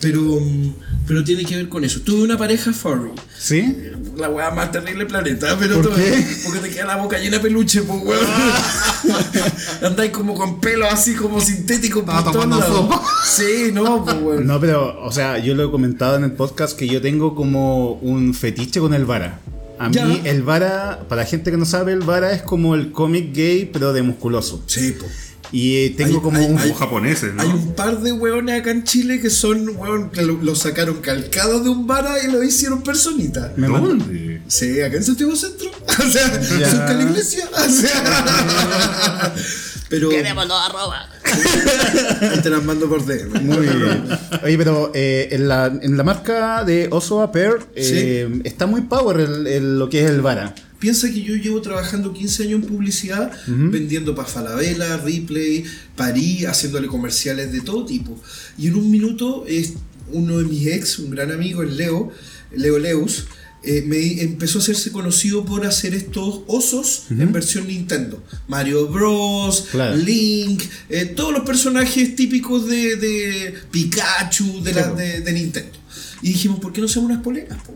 Pero, 0.00 0.20
mm, 0.40 0.74
pero 1.06 1.22
tiene 1.24 1.44
que 1.44 1.56
ver 1.56 1.68
con 1.68 1.84
eso. 1.84 2.00
Tuve 2.00 2.22
una 2.22 2.38
pareja 2.38 2.72
furry. 2.72 3.10
¿Sí? 3.38 3.76
La 4.16 4.28
weá 4.30 4.50
más 4.50 4.72
terrible 4.72 5.00
del 5.00 5.06
planeta, 5.08 5.56
pero 5.58 5.76
¿Por 5.76 5.84
todo- 5.88 5.96
qué? 5.96 6.26
porque 6.44 6.58
te 6.60 6.70
queda 6.70 6.86
la 6.86 6.96
boca 6.96 7.18
llena 7.18 7.36
de 7.36 7.42
peluche, 7.42 7.82
pues 7.82 8.02
weón. 8.02 8.26
Andáis 9.82 10.10
como 10.10 10.34
con 10.34 10.60
pelo 10.60 10.86
así 10.86 11.14
como 11.14 11.40
sintético 11.40 12.04
por 12.04 12.14
Estaba 12.16 12.32
todos. 12.32 13.00
Sí, 13.26 13.70
no, 13.72 14.04
pues 14.04 14.16
weón. 14.22 14.46
No, 14.46 14.60
pero, 14.60 15.02
o 15.02 15.12
sea, 15.12 15.38
yo 15.38 15.54
lo 15.54 15.68
he 15.68 15.70
comentado 15.70 16.16
en 16.16 16.24
el 16.24 16.32
podcast 16.32 16.76
que 16.78 16.86
yo 16.88 17.00
tengo 17.00 17.34
como 17.34 17.92
un 17.94 18.34
fetiche 18.34 18.80
con 18.80 18.94
el 18.94 19.04
Vara. 19.04 19.40
A 19.78 19.88
mí, 19.88 19.94
Ya. 19.94 20.06
el 20.24 20.42
Vara, 20.42 21.04
para 21.08 21.22
la 21.22 21.28
gente 21.28 21.50
que 21.50 21.56
no 21.56 21.64
sabe, 21.64 21.92
el 21.92 22.00
Vara 22.00 22.32
es 22.32 22.42
como 22.42 22.74
el 22.74 22.92
cómic 22.92 23.34
gay, 23.34 23.68
pero 23.72 23.92
de 23.92 24.02
musculoso. 24.02 24.62
Sí, 24.66 24.94
pues. 24.98 25.10
Y 25.52 25.84
eh, 25.84 25.94
tengo 25.96 26.16
Hay- 26.18 26.22
como 26.22 26.38
hay- 26.38 26.44
un. 26.46 26.56
Como 26.58 26.74
japoneses, 26.74 27.34
¿no? 27.34 27.42
Hay 27.42 27.48
un 27.48 27.74
par 27.74 28.00
de 28.00 28.12
weones 28.12 28.60
acá 28.60 28.70
en 28.70 28.84
Chile 28.84 29.20
que 29.20 29.30
son, 29.30 29.68
weón, 29.76 30.10
que 30.10 30.22
lo, 30.22 30.34
lo 30.34 30.54
sacaron 30.54 30.98
calcado 31.00 31.60
de 31.60 31.70
un 31.70 31.86
vara 31.86 32.22
y 32.22 32.30
lo 32.30 32.42
hicieron 32.42 32.82
personita. 32.82 33.52
Me 33.56 33.66
¿Dónde? 33.66 34.42
Sí, 34.46 34.80
acá 34.80 34.96
en 34.96 35.04
Santiago 35.04 35.34
Centro. 35.36 35.70
O 35.88 36.02
sea, 36.10 36.40
Ya. 36.58 36.70
cerca 36.70 36.94
de 36.94 37.04
la 37.04 37.10
iglesia. 37.10 37.48
O 37.52 37.68
sea, 37.68 39.34
pero. 39.88 40.08
Queremos 40.08 40.46
los 40.46 40.56
arroba. 40.68 41.08
Te 42.42 42.50
las 42.50 42.62
mando 42.64 42.88
por 42.88 43.04
DM. 43.04 43.42
Muy 43.42 43.66
bien. 43.66 44.04
Oye, 44.44 44.56
pero 44.58 44.90
eh, 44.94 45.28
en, 45.32 45.48
la, 45.48 45.66
en 45.66 45.96
la 45.96 46.02
marca 46.04 46.64
de 46.64 46.88
Oso 46.90 47.22
Aper 47.22 47.66
eh, 47.74 48.40
está 48.44 48.66
muy 48.66 48.82
power 48.82 49.20
el- 49.20 49.46
el- 49.46 49.78
lo 49.78 49.88
que 49.88 50.04
es 50.04 50.10
el 50.10 50.20
Vara. 50.22 50.54
Piensa 50.80 51.08
que 51.12 51.22
yo 51.22 51.34
llevo 51.36 51.60
trabajando 51.60 52.12
15 52.12 52.42
años 52.44 52.62
en 52.62 52.68
publicidad, 52.68 53.30
vendiendo 53.46 54.14
para 54.14 54.26
Falabella, 54.26 54.96
Ripley, 54.96 55.64
París, 55.94 56.46
haciéndole 56.46 56.88
comerciales 56.88 57.52
de 57.52 57.60
todo 57.60 57.84
tipo. 57.84 58.18
Y 58.58 58.68
en 58.68 58.74
un 58.76 58.90
minuto, 58.90 59.44
es 59.46 59.74
uno 60.12 60.38
de 60.38 60.44
mis 60.46 60.66
ex, 60.66 60.98
un 60.98 61.10
gran 61.10 61.30
amigo, 61.30 61.62
el 61.62 61.76
Leo, 61.76 62.10
Leo 62.56 62.78
Leus, 62.78 63.26
eh, 63.62 63.84
me 63.86 64.22
empezó 64.22 64.58
a 64.58 64.62
hacerse 64.62 64.90
conocido 64.90 65.44
por 65.44 65.66
hacer 65.66 65.94
estos 65.94 66.40
osos 66.46 67.02
en 67.10 67.30
versión 67.30 67.66
Nintendo. 67.68 68.24
Mario 68.48 68.88
Bros, 68.88 69.66
Claro. 69.70 69.96
Link, 69.98 70.62
eh, 70.88 71.04
todos 71.04 71.34
los 71.34 71.42
personajes 71.44 72.16
típicos 72.16 72.66
de, 72.66 72.96
de 72.96 73.54
Pikachu 73.70 74.62
de, 74.62 74.72
la- 74.72 74.80
Claro. 74.84 74.96
de- 74.96 75.20
de 75.20 75.32
Nintendo. 75.32 75.72
Y 76.22 76.28
dijimos, 76.28 76.58
¿por 76.60 76.72
qué 76.72 76.80
no 76.80 76.86
hacemos 76.86 77.10
unas 77.10 77.22
poleras? 77.22 77.58
po? 77.62 77.74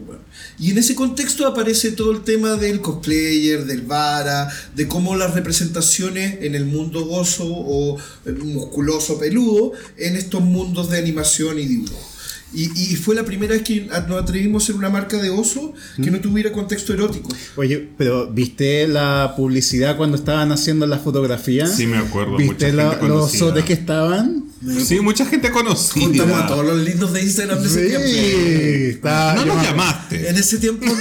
Y 0.59 0.71
en 0.71 0.79
ese 0.79 0.95
contexto 0.95 1.47
aparece 1.47 1.93
todo 1.93 2.13
el 2.13 2.23
tema 2.23 2.55
del 2.57 2.81
cosplayer, 2.81 3.65
del 3.65 3.83
vara, 3.83 4.49
de 4.77 4.87
cómo 4.89 5.17
las 5.17 5.35
representaciones 5.35 6.39
en 6.43 6.55
el 6.55 6.65
mundo 6.65 7.05
gozo 7.07 7.45
o 7.47 7.99
eh, 8.27 8.33
musculoso 8.33 9.19
peludo, 9.19 9.73
en 9.97 10.17
estos 10.17 10.43
mundos 10.43 10.91
de 10.91 10.99
animación 10.99 11.59
y 11.59 11.67
dibujo. 11.67 12.11
Y, 12.57 12.71
y 12.81 12.95
fue 12.95 13.17
la 13.17 13.25
primera 13.25 13.55
vez 13.55 13.63
que 13.65 13.81
nos 14.07 14.23
atrevimos 14.23 14.63
a 14.63 14.65
hacer 14.65 14.77
una 14.77 14.89
marca 14.89 15.21
de 15.21 15.29
oso 15.29 15.73
que 16.01 16.09
no 16.13 16.21
tuviera 16.21 16.53
contexto 16.53 16.93
erótico. 16.95 17.35
Oye, 17.57 17.89
pero 17.99 18.31
¿viste 18.31 18.87
la 18.87 19.35
publicidad 19.37 19.97
cuando 19.97 20.17
estaban 20.17 20.53
haciendo 20.53 20.87
las 20.87 21.03
fotografías? 21.03 21.75
Sí, 21.75 21.89
me 21.89 21.97
acuerdo, 21.99 22.33
mucha 22.35 22.45
¿Viste 22.45 22.67
gente 22.67 22.77
la- 22.77 22.85
los 22.91 22.99
conocida. 22.99 23.45
osotes 23.47 23.65
que 23.65 23.73
estaban? 23.73 24.45
Sí, 24.87 25.01
mucha 25.01 25.27
gente 25.27 25.51
Juntamos 25.51 25.83
a 25.83 25.95
conocida. 25.95 26.47
todos 26.47 26.65
los 26.67 26.79
lindos 26.79 27.13
de 27.13 27.23
Instagram 27.23 27.61
de 27.63 27.69
ese 27.69 27.87
tiempo. 27.87 28.07
Está. 28.97 29.35
No 29.35 29.45
nos 29.47 29.57
me- 29.59 29.63
llamaste. 29.65 30.29
En 30.31 30.37
ese 30.37 30.59
tiempo 30.59 30.87
no. 30.87 30.95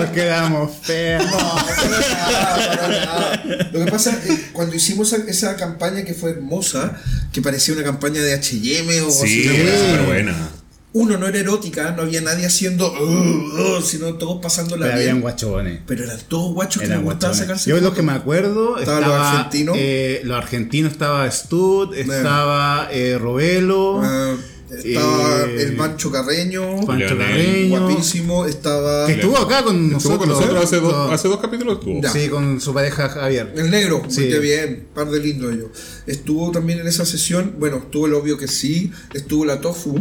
Nos 0.00 0.10
quedamos 0.10 0.70
feos. 0.82 1.24
No, 1.24 1.38
para 1.38 2.88
nada. 2.88 3.42
Lo 3.72 3.84
que 3.84 3.90
pasa 3.90 4.18
es 4.26 4.40
cuando 4.52 4.76
hicimos 4.76 5.12
esa, 5.12 5.56
campaña 5.56 6.04
que 6.04 6.14
fue 6.14 6.30
hermosa, 6.30 7.00
que 7.32 7.42
parecía 7.42 7.74
una 7.74 7.82
campaña 7.84 8.20
de 8.22 8.34
HM 8.34 9.02
o 9.06 9.10
Sí, 9.10 9.22
así, 9.22 9.42
Sí. 9.48 10.06
buena. 10.06 10.50
Uno 10.92 11.16
no 11.18 11.26
era 11.28 11.38
erótica, 11.38 11.92
no 11.92 12.02
había 12.02 12.20
nadie 12.20 12.46
haciendo, 12.46 12.92
"Uh, 12.92 13.78
uh", 13.78 13.80
sino 13.82 14.14
todos 14.14 14.40
pasándola 14.42 14.86
Pero 14.86 14.98
bien. 14.98 15.08
habían 15.10 15.20
guachones. 15.22 15.80
Pero 15.86 16.04
eran 16.04 16.18
todos 16.28 16.52
guachos 16.54 16.82
que 16.82 16.88
les 16.88 17.00
gustaba 17.02 17.32
sacarse 17.34 17.70
Yo 17.70 17.76
lo 17.76 17.82
fotos. 17.82 17.96
que 17.96 18.02
me 18.02 18.12
acuerdo 18.12 18.78
Estaban 18.78 19.02
estaba 19.04 19.18
los 19.18 19.26
argentinos. 19.38 19.76
eh, 19.78 20.20
los 20.24 20.36
argentinos 20.36 20.92
estaba 20.92 21.30
Stud, 21.30 21.94
estaba 21.94 22.88
eh, 22.92 23.18
Robelo, 23.18 24.00
Ah, 24.02 24.34
estaba 24.70 25.44
Eh, 25.48 25.62
el 25.62 25.76
Mancho 25.76 26.12
Carreño, 26.12 26.86
Pancho 26.86 27.18
Carreño, 27.18 27.80
guapísimo, 27.88 28.46
estaba 28.46 29.04
que 29.06 29.14
estuvo 29.14 29.36
acá 29.36 29.64
con 29.64 29.74
Estuvo 29.76 29.92
nosotros. 29.94 30.18
con 30.18 30.28
nosotros 30.28 30.64
hace, 30.64 30.76
dos, 30.80 30.92
Con- 30.94 31.12
hace 31.12 31.28
dos 31.28 31.40
capítulos. 31.40 31.78
Estuvo. 31.78 32.00
Ya. 32.02 32.10
Sí, 32.12 32.28
con 32.28 32.60
su 32.60 32.72
pareja 32.72 33.08
Javier. 33.08 33.52
el 33.56 33.68
negro, 33.70 34.02
Sí. 34.08 34.28
muy 34.28 34.38
bien, 34.38 34.86
par 34.94 35.10
de 35.10 35.18
lindo 35.20 35.50
ellos. 35.50 35.70
Estuvo 36.06 36.50
también 36.52 36.78
en 36.80 36.86
esa 36.86 37.04
sesión, 37.04 37.54
bueno, 37.58 37.78
estuvo 37.78 38.06
el 38.06 38.14
obvio 38.14 38.38
que 38.38 38.46
sí, 38.48 38.92
estuvo 39.12 39.44
la 39.44 39.60
Tofu. 39.60 39.96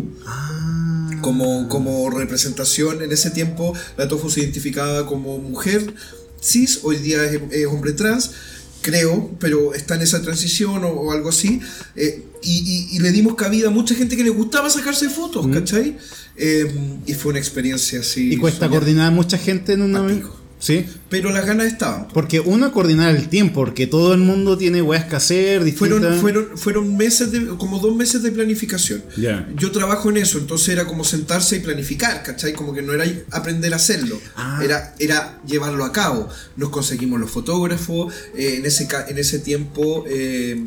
Como, 1.21 1.67
como 1.69 2.09
representación 2.09 3.01
en 3.01 3.11
ese 3.11 3.31
tiempo, 3.31 3.73
la 3.97 4.07
Tofu 4.07 4.29
se 4.29 4.41
identificaba 4.41 5.05
como 5.05 5.37
mujer 5.37 5.93
cis, 6.41 6.79
hoy 6.83 6.97
día 6.97 7.23
es, 7.25 7.39
es 7.51 7.65
hombre 7.67 7.91
trans, 7.93 8.31
creo, 8.81 9.31
pero 9.39 9.73
está 9.73 9.95
en 9.95 10.01
esa 10.03 10.21
transición 10.21 10.83
o, 10.85 10.89
o 10.89 11.11
algo 11.11 11.29
así. 11.29 11.59
eh, 11.95 12.23
y, 12.41 12.87
y- 12.91 12.95
y 12.95 12.99
le 12.99 13.11
dimos 13.11 13.35
cabida 13.35 13.67
a 13.67 13.71
mucha 13.71 13.93
gente 13.95 14.15
que 14.15 14.23
le 14.23 14.29
gustaba 14.29 14.69
sacarse 14.69 15.09
fotos, 15.09 15.45
¿cachai? 15.49 15.97
Eh, 16.37 16.71
y 17.05 17.13
fue 17.13 17.31
una 17.31 17.39
experiencia 17.39 17.99
así. 17.99 18.31
Y 18.33 18.37
cuesta 18.37 18.69
coordinar 18.69 19.07
a 19.07 19.11
mucha 19.11 19.37
gente 19.37 19.73
en 19.73 19.81
una 19.81 19.99
A 19.99 20.01
vez. 20.03 20.15
pico. 20.19 20.38
Sí. 20.59 20.85
Pero 21.09 21.31
las 21.31 21.45
ganas 21.45 21.67
estaban. 21.67 22.09
Porque 22.09 22.41
uno 22.41 22.71
coordinar 22.73 23.15
el 23.15 23.29
tiempo, 23.29 23.61
porque 23.61 23.87
todo 23.87 24.13
el 24.13 24.19
mundo 24.19 24.57
tiene 24.57 24.81
weas 24.81 25.05
que 25.05 25.15
hacer, 25.15 25.63
distintas. 25.63 25.99
Fueron, 25.99 26.19
fueron, 26.19 26.57
fueron 26.57 26.97
meses 26.97 27.31
de, 27.31 27.47
como 27.57 27.79
dos 27.79 27.95
meses 27.95 28.21
de 28.23 28.31
planificación. 28.31 29.01
Ya. 29.17 29.47
Yo 29.55 29.71
trabajo 29.71 30.09
en 30.09 30.17
eso, 30.17 30.37
entonces 30.37 30.69
era 30.69 30.85
como 30.85 31.03
sentarse 31.05 31.55
y 31.55 31.59
planificar, 31.59 32.23
¿cachai? 32.23 32.51
Como 32.53 32.73
que 32.73 32.81
no 32.81 32.93
era 32.93 33.05
aprender 33.31 33.71
a 33.73 33.77
hacerlo, 33.77 34.19
Ah. 34.35 34.59
era, 34.61 34.93
era 34.99 35.39
llevarlo 35.47 35.85
a 35.85 35.93
cabo. 35.93 36.27
Nos 36.57 36.69
conseguimos 36.69 37.19
los 37.21 37.31
fotógrafos, 37.31 38.13
eh, 38.35 38.55
en, 38.57 38.65
ese, 38.65 38.87
en 39.07 39.17
ese 39.17 39.39
tiempo, 39.39 40.03
eh, 40.09 40.61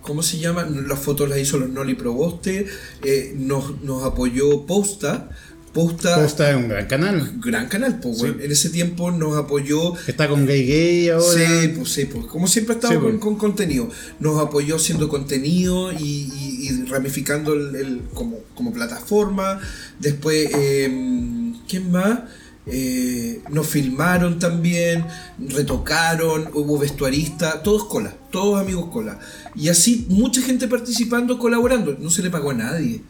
¿cómo 0.00 0.24
se 0.24 0.38
llama? 0.38 0.64
Las 0.64 0.98
fotos 0.98 1.28
las 1.28 1.38
hizo 1.38 1.58
los 1.58 1.70
Noli 1.70 1.94
Proboste, 1.94 2.66
eh, 3.04 3.34
nos, 3.36 3.80
nos 3.82 4.02
apoyó 4.04 4.66
Posta. 4.66 5.30
Posta, 5.72 6.16
Posta 6.20 6.50
es 6.50 6.56
un 6.56 6.68
gran 6.68 6.86
canal. 6.86 7.32
gran 7.40 7.66
canal, 7.68 7.98
pues. 8.00 8.22
En 8.22 8.52
ese 8.52 8.68
tiempo 8.68 9.10
nos 9.10 9.36
apoyó 9.38 9.94
Está 10.06 10.28
con 10.28 10.44
Gay 10.44 10.66
Gay 10.66 11.08
ahora. 11.08 11.24
Sí, 11.38 11.68
pues 11.68 11.88
sí, 11.90 12.04
pues 12.04 12.26
como 12.26 12.46
siempre 12.46 12.74
Sí, 12.74 12.80
con, 12.94 13.00
pues. 13.02 13.18
con 13.20 13.36
contenido. 13.36 13.88
Nos 14.20 14.38
apoyó 14.40 14.76
haciendo 14.76 15.08
contenido 15.08 15.90
y, 15.92 15.96
y- 16.02 16.68
y 16.68 16.84
ramificando 16.86 17.54
el, 17.54 17.74
el- 17.76 18.00
como, 18.12 18.38
como 18.54 18.72
plataforma. 18.72 19.60
Después, 19.98 20.50
eh, 20.54 21.52
¿quién 21.66 21.90
más? 21.90 22.20
Eh, 22.66 23.40
nos 23.50 23.66
filmaron 23.66 24.38
también, 24.38 25.04
retocaron, 25.48 26.48
hubo 26.54 26.78
vestuarista, 26.78 27.62
todos 27.62 27.86
cola, 27.86 28.14
todos 28.30 28.60
amigos 28.60 28.90
cola. 28.92 29.18
Y 29.56 29.68
así 29.68 30.06
mucha 30.10 30.42
gente 30.42 30.68
participando, 30.68 31.38
colaborando. 31.38 31.96
No 31.98 32.10
se 32.10 32.22
le 32.22 32.30
pagó 32.30 32.50
a 32.50 32.54
nadie. 32.54 33.02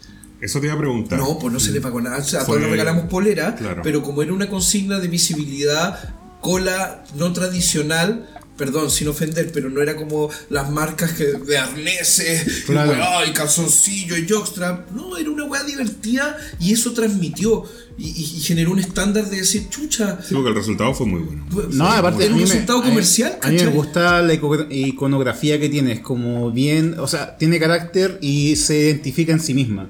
Eso 0.42 0.60
te 0.60 0.66
iba 0.66 0.74
a 0.74 0.78
preguntar. 0.78 1.18
No, 1.18 1.38
pues 1.38 1.52
no 1.52 1.58
se 1.60 1.70
le 1.72 1.80
pagó 1.80 2.00
nada. 2.00 2.18
O 2.18 2.24
sea, 2.24 2.40
a 2.40 2.44
Fue- 2.44 2.56
todos 2.56 2.62
nos 2.62 2.70
regalamos 2.72 3.04
polera, 3.08 3.54
Claro. 3.54 3.80
pero 3.82 4.02
como 4.02 4.22
era 4.22 4.32
una 4.32 4.48
consigna 4.50 4.98
de 4.98 5.08
visibilidad, 5.08 5.98
cola 6.40 7.04
no 7.16 7.32
tradicional, 7.32 8.28
perdón, 8.56 8.90
sin 8.90 9.08
ofender, 9.08 9.50
pero 9.52 9.70
no 9.70 9.80
era 9.80 9.96
como 9.96 10.28
las 10.50 10.70
marcas 10.70 11.12
que, 11.12 11.24
de 11.26 11.56
arneses, 11.58 12.46
y 12.46 12.66
Claro. 12.66 12.90
weá, 12.90 13.26
y 13.26 13.32
calzoncillo 13.32 14.16
y 14.16 14.28
jockstrap. 14.28 14.90
No, 14.90 15.16
era 15.16 15.30
una 15.30 15.44
weá 15.44 15.62
divertida 15.64 16.36
y 16.60 16.72
eso 16.72 16.92
transmitió 16.92 17.64
y, 17.96 18.08
y- 18.08 18.36
y 18.36 18.40
generó 18.40 18.72
un 18.72 18.78
estándar 18.80 19.28
de 19.30 19.36
decir, 19.38 19.68
chucha. 19.68 20.18
Sí, 20.26 20.34
porque 20.34 20.50
el 20.50 20.54
resultado 20.56 20.92
fue 20.94 21.06
muy 21.06 21.20
bueno. 21.20 21.46
No, 21.50 21.86
fue- 21.88 21.96
aparte. 21.96 22.24
era 22.24 22.32
a 22.32 22.36
un 22.36 22.42
mí 22.42 22.48
me- 22.48 22.52
resultado 22.52 22.78
a 22.80 22.82
mí- 22.82 22.88
comercial, 22.90 23.38
A 23.42 23.48
mí 23.48 23.56
me 23.56 23.66
gusta 23.66 24.22
la 24.22 24.34
ico- 24.34 24.66
iconografía 24.70 25.58
que 25.60 25.68
tiene. 25.68 25.92
Es 25.92 26.00
como 26.00 26.50
bien. 26.50 26.98
O 26.98 27.06
sea, 27.06 27.36
tiene 27.38 27.58
carácter 27.60 28.18
y 28.20 28.56
se 28.56 28.76
identifica 28.78 29.32
en 29.32 29.40
sí 29.40 29.54
misma. 29.54 29.88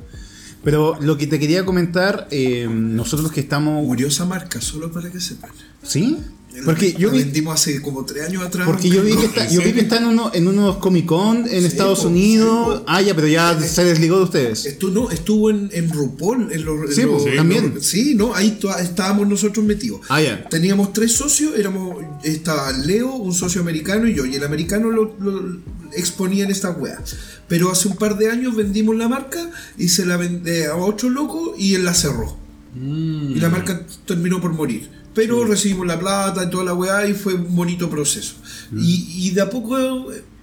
Pero 0.65 0.97
lo 1.01 1.19
que 1.19 1.27
te 1.27 1.39
quería 1.39 1.65
comentar, 1.65 2.29
eh, 2.31 2.69
nosotros 2.71 3.33
que 3.33 3.41
estamos. 3.41 3.85
Murió 3.85 4.07
esa 4.09 4.25
marca, 4.25 4.61
solo 4.61 4.93
para 4.93 5.11
que 5.11 5.21
sepan. 5.21 5.51
¿Sí? 5.83 6.19
Porque 6.64 6.92
yo 6.92 7.09
La 7.09 7.14
vi. 7.14 7.22
vendimos 7.24 7.55
hace 7.55 7.80
como 7.80 8.05
tres 8.05 8.28
años 8.28 8.42
atrás. 8.44 8.66
Porque 8.66 8.88
yo 8.90 9.03
vi 9.03 9.16
que 9.16 9.24
está, 9.26 9.48
yo 9.48 9.62
vi 9.62 9.72
que 9.72 9.80
está 9.80 9.96
en, 9.96 10.05
uno, 10.05 10.30
en 10.34 10.46
unos 10.46 10.76
Comic 10.76 11.07
Con 11.07 11.48
en 11.48 11.64
Estados 11.64 12.00
po, 12.00 12.09
Unidos. 12.09 12.78
sí, 12.80 12.84
ah, 12.86 13.00
ya, 13.03 13.14
pero 13.14 13.26
ya 13.28 13.59
se 13.61 13.84
desligó 13.84 14.18
de 14.18 14.24
ustedes. 14.24 14.66
Estuvo, 14.66 14.90
no, 14.92 15.11
estuvo 15.11 15.50
en, 15.50 15.70
en 15.72 15.90
RuPaul. 15.90 16.53
En 16.53 16.64
los, 16.64 16.90
en 16.90 16.94
Sí, 16.94 17.28
en 17.30 17.36
también. 17.36 17.74
sí, 17.80 18.14
no, 18.14 18.34
ahí 18.34 18.59
estábamos 18.80 19.26
nosotros 19.28 19.64
metidos. 19.64 20.00
Ah, 20.09 20.20
ya. 20.20 20.46
Teníamos 20.48 20.92
tres 20.92 21.12
socios, 21.12 21.55
éramos, 21.59 21.96
estaba 22.22 22.70
Leo, 22.72 23.14
un 23.14 23.32
socio 23.32 23.61
americano 23.61 24.07
y 24.07 24.14
yo. 24.14 24.26
Y 24.26 24.34
el 24.34 24.44
americano 24.44 24.90
lo, 24.90 25.14
lo 25.20 25.59
exponía 25.94 26.44
en 26.44 26.50
esta 26.50 26.70
wea. 26.70 27.03
Pero 27.48 27.70
hace 27.70 27.88
un 27.88 27.96
par 27.96 28.16
de 28.18 28.30
años 28.30 28.55
vendimos 28.57 28.94
la 28.96 29.09
marca 29.09 29.50
y 29.78 29.88
se 29.88 30.05
la 30.07 30.16
vendé 30.16 30.66
a 30.66 30.76
otro 30.76 31.09
loco 31.11 31.55
y 31.59 31.74
él 31.74 31.84
la 31.84 31.94
cerró. 31.94 32.36
Y 32.74 33.34
la 33.38 33.50
marca 33.50 33.84
terminó 34.07 34.40
por 34.40 34.53
morir. 34.53 34.88
Pero 35.15 35.45
recibimos 35.45 35.87
la 35.87 35.99
plata 35.99 36.45
y 36.45 36.51
toda 36.51 36.65
la 36.65 36.75
weá 36.75 37.07
y 37.07 37.15
fue 37.15 37.35
un 37.35 37.55
bonito 37.55 37.91
proceso. 37.91 38.35
Y, 38.77 39.27
y 39.27 39.31
de 39.31 39.43
a 39.43 39.51
poco 39.51 39.77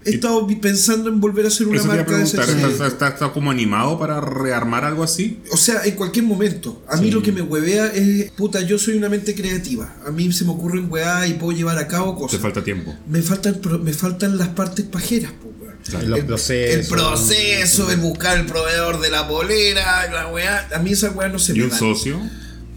he 0.05 0.11
estado 0.11 0.47
pensando 0.61 1.09
en 1.09 1.19
volver 1.19 1.45
a 1.45 1.47
hacer 1.49 1.67
una 1.67 1.77
Eso 1.77 1.89
te 1.89 1.95
marca 1.97 2.17
de 2.17 2.23
ese. 2.23 2.37
¿Estás, 2.39 2.93
estás 2.93 3.31
como 3.31 3.49
animado 3.51 3.97
para 3.99 4.21
rearmar 4.21 4.85
algo 4.85 5.03
así? 5.03 5.39
O 5.51 5.57
sea, 5.57 5.83
en 5.85 5.95
cualquier 5.95 6.25
momento. 6.25 6.83
A 6.87 6.97
mí 6.97 7.09
lo 7.11 7.21
que 7.23 7.31
me 7.31 7.41
huevea 7.41 7.87
es, 7.87 8.31
puta, 8.31 8.61
yo 8.61 8.77
soy 8.77 8.95
una 8.95 9.09
mente 9.09 9.33
creativa. 9.35 9.93
A 10.05 10.11
mí 10.11 10.31
se 10.31 10.45
me 10.45 10.51
ocurren 10.51 10.87
weá 10.89 11.25
y 11.27 11.33
puedo 11.33 11.57
llevar 11.57 11.77
a 11.79 11.87
cabo 11.87 12.13
Te 12.13 12.19
cosas. 12.21 12.39
falta 12.39 12.63
tiempo. 12.63 12.95
Me 13.07 13.21
faltan, 13.21 13.55
pro- 13.55 13.79
me 13.79 13.91
faltan 13.93 14.37
las 14.37 14.49
partes 14.49 14.85
pajeras, 14.85 15.31
po, 15.33 15.49
el, 15.97 16.25
procesos. 16.25 16.75
el 16.79 16.87
proceso, 16.87 17.89
el 17.91 17.97
buscar 17.97 18.37
el 18.37 18.45
proveedor 18.45 18.99
de 19.01 19.09
la 19.09 19.27
polera, 19.27 20.09
la 20.11 20.27
weá. 20.27 20.67
A 20.75 20.79
mí 20.79 20.91
esa 20.91 21.09
weá 21.11 21.27
no 21.29 21.39
se 21.39 21.53
¿Y 21.53 21.57
me 21.59 21.63
un 21.65 21.69
da. 21.71 21.77
socio? 21.77 22.19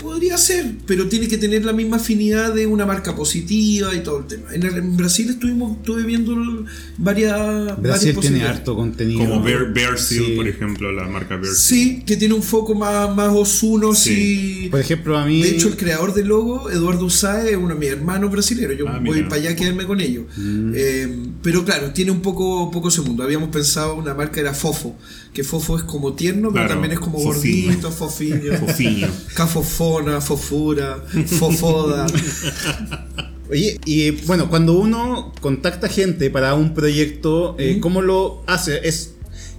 Podría 0.03 0.37
ser, 0.37 0.73
pero 0.87 1.09
tiene 1.09 1.29
que 1.29 1.39
tener 1.39 1.65
la 1.65 1.73
misma 1.73 1.97
afinidad 1.97 2.53
de 2.55 2.67
una 2.67 2.85
marca 2.85 3.15
positiva 3.17 3.95
y 3.95 4.01
todo 4.03 4.19
el 4.19 4.27
tema. 4.27 4.53
En, 4.53 4.63
el- 4.65 4.77
en 4.77 4.97
Brasil 4.97 5.31
estuvimos, 5.31 5.79
estuve 5.79 6.03
viendo 6.03 6.35
varias. 6.99 7.33
varias 7.39 7.81
Brasil 7.81 8.01
tiene 8.03 8.15
posibilidades. 8.15 8.57
harto 8.59 8.77
contenido. 8.77 9.21
Como 9.21 9.43
Bear, 9.43 9.73
Bear 9.73 9.99
Seal, 9.99 10.25
Sí. 10.27 10.33
por 10.37 10.49
ejemplo, 10.49 10.93
la 10.93 11.05
marca 11.07 11.37
Bear 11.37 11.55
Seal. 11.55 11.57
Sí, 11.81 12.03
que 12.05 12.17
tiene 12.17 12.35
un 12.35 12.43
foco 12.43 12.75
más, 12.75 13.15
más 13.15 13.33
osuno, 13.35 13.95
Sí. 13.95 14.69
Por 14.71 14.81
ejemplo, 14.81 15.17
a 15.17 15.25
mí. 15.27 15.43
De 15.43 15.51
hecho, 15.51 15.69
el 15.69 15.77
creador 15.77 16.15
del 16.15 16.29
logo, 16.29 16.71
Eduardo 16.71 17.05
Usae, 17.07 17.51
es 17.51 17.57
uno 17.57 17.69
de 17.69 17.75
mis 17.77 17.89
hermanos 17.91 18.31
brasileños. 18.31 18.77
Yo 18.79 18.89
Ah, 18.89 19.01
voy 19.05 19.17
mira. 19.17 19.29
para 19.29 19.41
allá 19.41 19.51
a 19.51 19.57
quedarme 19.57 19.85
con 19.87 20.01
ellos. 20.01 20.25
Mm. 20.37 20.73
Eh, 20.75 21.17
pero 21.43 21.65
claro, 21.65 21.93
tiene 21.93 22.11
un 22.11 22.21
poco, 22.21 22.71
poco 22.71 22.89
ese 22.89 23.01
mundo. 23.03 23.23
Habíamos 23.23 23.51
pensado 23.51 23.95
una 23.95 24.15
marca 24.15 24.41
era 24.41 24.53
Fofo, 24.55 24.97
que 25.33 25.45
Fofo 25.45 25.77
es 25.79 25.83
como 25.85 26.13
tierno, 26.13 26.49
pero 26.53 26.67
Claro, 26.67 26.69
también 26.75 26.93
es 26.93 27.01
como 27.01 27.19
fofiño. 27.19 27.67
gordito, 27.67 27.91
fofiño. 27.91 28.53
Fofiño. 28.61 29.09
Cafofona, 29.35 30.21
fofura, 30.21 31.03
fofoda. 31.27 32.07
Oye, 33.51 33.79
y 33.85 34.11
bueno, 34.27 34.49
cuando 34.49 34.79
uno 34.79 35.33
contacta 35.41 35.89
gente 35.89 36.31
para 36.31 36.55
un 36.55 36.75
proyecto, 36.75 37.55
eh, 37.59 37.79
¿cómo 37.81 38.01
lo 38.03 38.43
hace? 38.47 38.87
¿Es 38.87 39.15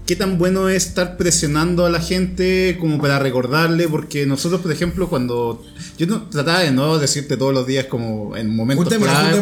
qué 0.05 0.15
tan 0.15 0.37
bueno 0.37 0.67
es 0.69 0.87
estar 0.87 1.15
presionando 1.17 1.85
a 1.85 1.89
la 1.89 1.99
gente 2.01 2.77
como 2.79 2.99
para 2.99 3.19
recordarle, 3.19 3.87
porque 3.87 4.25
nosotros, 4.25 4.59
por 4.61 4.71
ejemplo, 4.71 5.07
cuando 5.09 5.63
yo 5.97 6.07
no, 6.07 6.23
trataba 6.23 6.59
de 6.59 6.71
no 6.71 6.97
decirte 6.97 7.37
todos 7.37 7.53
los 7.53 7.65
días 7.65 7.85
como 7.85 8.35
en 8.35 8.53
momentos 8.55 8.85
Juntémonos, 8.85 9.17
clave, 9.17 9.39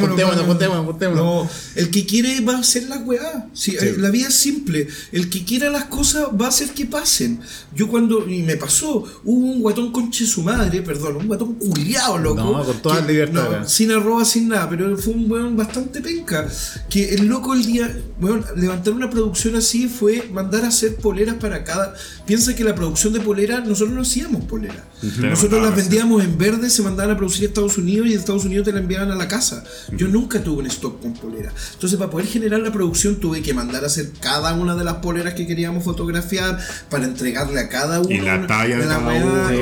juntémonos. 0.86 1.16
No, 1.16 1.50
el 1.76 1.90
que 1.90 2.06
quiere 2.06 2.42
va 2.42 2.58
a 2.58 2.60
hacer 2.60 2.84
la 2.84 2.98
weá. 2.98 3.48
Sí, 3.54 3.76
eh, 3.80 3.96
La 3.98 4.12
vida 4.12 4.28
es 4.28 4.36
simple. 4.36 4.88
El 5.12 5.30
que 5.30 5.44
quiera 5.44 5.70
las 5.70 5.86
cosas 5.86 6.28
va 6.40 6.46
a 6.46 6.50
hacer 6.50 6.70
que 6.72 6.86
pasen. 6.86 7.40
Yo 7.74 7.88
cuando, 7.88 8.28
y 8.30 8.44
me 8.44 8.56
pasó, 8.58 9.04
hubo 9.24 9.46
un 9.46 9.62
guatón 9.62 9.92
conche 9.92 10.26
su 10.26 10.44
madre, 10.44 10.82
perdón, 10.82 11.16
un 11.16 11.28
guatón 11.28 11.56
culiado, 11.56 12.18
loco. 12.18 12.44
No, 12.44 12.64
con 12.64 12.82
toda 12.82 13.06
que- 13.06 13.14
libertad, 13.14 13.62
no, 13.62 13.68
sin 13.68 13.92
arroba, 13.92 14.26
sin 14.26 14.50
nada, 14.50 14.70
pero 14.70 14.96
fue 14.98 15.14
un 15.14 15.32
weón 15.32 15.58
bastante 15.58 16.02
penca. 16.02 16.48
Que 16.90 17.16
el 17.16 17.26
loco 17.26 17.54
el 17.54 17.66
día, 17.66 17.98
weón, 18.20 18.46
levantar 18.58 18.94
una 18.94 19.10
producción 19.10 19.56
así 19.56 19.88
fue 19.88 20.30
mandar 20.32 20.51
a 20.60 20.68
hacer 20.68 20.96
poleras 20.98 21.36
para 21.36 21.64
cada. 21.64 21.94
Piensa 22.26 22.56
que 22.56 22.64
la 22.64 22.76
producción 22.76 23.14
de 23.14 23.20
poleras, 23.22 23.68
nosotros 23.68 23.94
no 23.96 24.02
hacíamos 24.02 24.44
poleras. 24.46 24.84
Nosotros 25.30 25.62
las 25.64 25.76
vendíamos 25.76 26.24
en 26.24 26.38
verde, 26.38 26.70
se 26.70 26.82
mandaban 26.84 27.16
a 27.16 27.18
producir 27.18 27.44
a 27.46 27.48
Estados 27.48 27.78
Unidos 27.78 28.08
y 28.08 28.12
de 28.12 28.16
Estados 28.18 28.46
Unidos 28.46 28.66
te 28.66 28.72
la 28.74 28.80
enviaban 28.80 29.10
a 29.12 29.16
la 29.16 29.28
casa. 29.28 29.64
Yo 29.98 30.08
nunca 30.08 30.44
tuve 30.44 30.60
un 30.62 30.68
stock 30.68 31.02
con 31.02 31.14
polera. 31.14 31.52
Entonces, 31.74 31.98
para 31.98 32.12
poder 32.12 32.28
generar 32.28 32.60
la 32.60 32.72
producción, 32.72 33.16
tuve 33.20 33.42
que 33.42 33.54
mandar 33.54 33.84
a 33.84 33.88
hacer 33.88 34.12
cada 34.20 34.54
una 34.54 34.76
de 34.76 34.84
las 34.84 34.96
poleras 34.96 35.34
que 35.34 35.48
queríamos 35.48 35.84
fotografiar 35.84 36.60
para 36.90 37.06
entregarle 37.06 37.60
a 37.60 37.70
cada 37.70 38.00
uno. 38.00 38.12
Y 38.12 38.20
la 38.20 38.46
talla 38.46 38.78
de 38.78 38.86
la 38.86 39.00
cada 39.00 39.14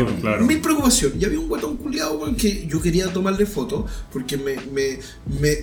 uno, 0.02 0.16
claro. 0.22 0.46
Mi 0.46 0.58
preocupación. 0.58 1.14
Y 1.20 1.26
había 1.26 1.40
un 1.40 1.48
guatón 1.48 1.78
culiado 1.78 2.20
que 2.36 2.68
yo 2.68 2.82
quería 2.82 3.12
tomarle 3.14 3.46
foto 3.46 3.86
porque 4.12 4.38
me, 4.38 4.56
me- 4.74 5.00
me 5.40 5.58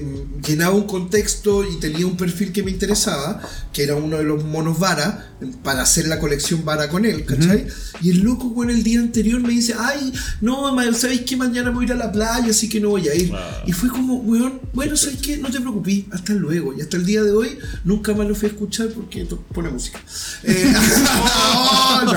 llenaba 0.47 0.74
un 0.74 0.85
contexto 0.87 1.64
y 1.64 1.79
tenía 1.81 2.07
un 2.07 2.16
perfil 2.16 2.53
que 2.53 2.62
me 2.62 2.70
interesaba, 2.70 3.41
que 3.72 3.83
era 3.83 3.95
uno 3.95 4.16
de 4.16 4.24
los 4.24 4.43
monos 4.45 4.79
vara, 4.79 5.16
para 5.62 5.83
hacer 5.83 6.09
la 6.09 6.19
colección 6.19 6.64
vara 6.64 6.89
con 6.89 7.05
él, 7.05 7.25
¿cachai? 7.25 7.67
Y 8.03 8.11
el 8.11 8.21
loco, 8.21 8.47
weón, 8.49 8.71
el 8.71 8.83
día 8.83 9.01
anterior 9.01 9.41
me 9.41 9.51
dice, 9.51 9.75
ay, 9.79 10.12
no, 10.41 10.73
ma- 10.75 10.93
¿sabéis 10.95 11.23
que 11.23 11.37
mañana 11.37 11.71
voy 11.71 11.85
a 11.85 11.87
ir 11.89 11.93
a 11.93 11.97
la 11.97 12.12
playa, 12.12 12.51
así 12.51 12.69
que 12.69 12.81
no 12.81 12.91
voy 12.91 13.09
a 13.09 13.14
ir? 13.14 13.33
Y 13.67 13.73
fue 13.73 13.89
como, 13.89 14.17
weón, 14.17 14.61
bueno, 14.73 14.97
¿sabéis 14.97 15.21
qué? 15.23 15.37
No 15.39 15.51
te 15.51 15.61
preocupes, 15.61 16.05
hasta 16.12 16.33
luego. 16.35 16.75
Y 16.77 16.81
hasta 16.81 16.97
el 16.97 17.07
día 17.07 17.23
de 17.23 17.33
hoy 17.33 17.59
nunca 17.85 18.12
más 18.14 18.27
lo 18.27 18.35
fui 18.35 18.49
a 18.49 18.53
escuchar 18.53 18.89
porque 18.89 19.27
pone 19.53 19.71
música. 19.71 20.01
Eh, 20.43 20.73
no, 22.05 22.12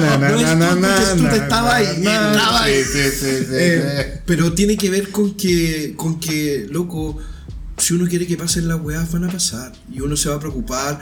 no, 0.00 0.18
no, 0.18 1.16
tú 1.16 1.22
na, 1.22 1.30
te 1.30 1.36
estaba 1.36 1.76
ahí, 1.76 1.86
estaba 1.86 2.62
ahí. 2.64 2.82
Sí, 2.84 2.90
sí, 2.92 3.10
sí, 3.18 3.36
sí, 3.44 3.52
Eh, 3.52 4.22
pero 4.26 4.52
tiene 4.52 4.76
que 4.76 4.90
ver 4.90 5.10
con 5.10 5.34
que, 5.34 5.94
con 5.96 6.18
que, 6.20 6.66
loco, 6.70 7.18
si 7.76 7.94
uno 7.94 8.06
quiere 8.08 8.26
que 8.26 8.36
pasen 8.36 8.68
las 8.68 8.80
weas, 8.80 9.10
van 9.12 9.24
a 9.24 9.28
pasar. 9.28 9.72
Y 9.92 10.00
uno 10.00 10.16
se 10.16 10.28
va 10.28 10.36
a 10.36 10.40
preocupar. 10.40 11.00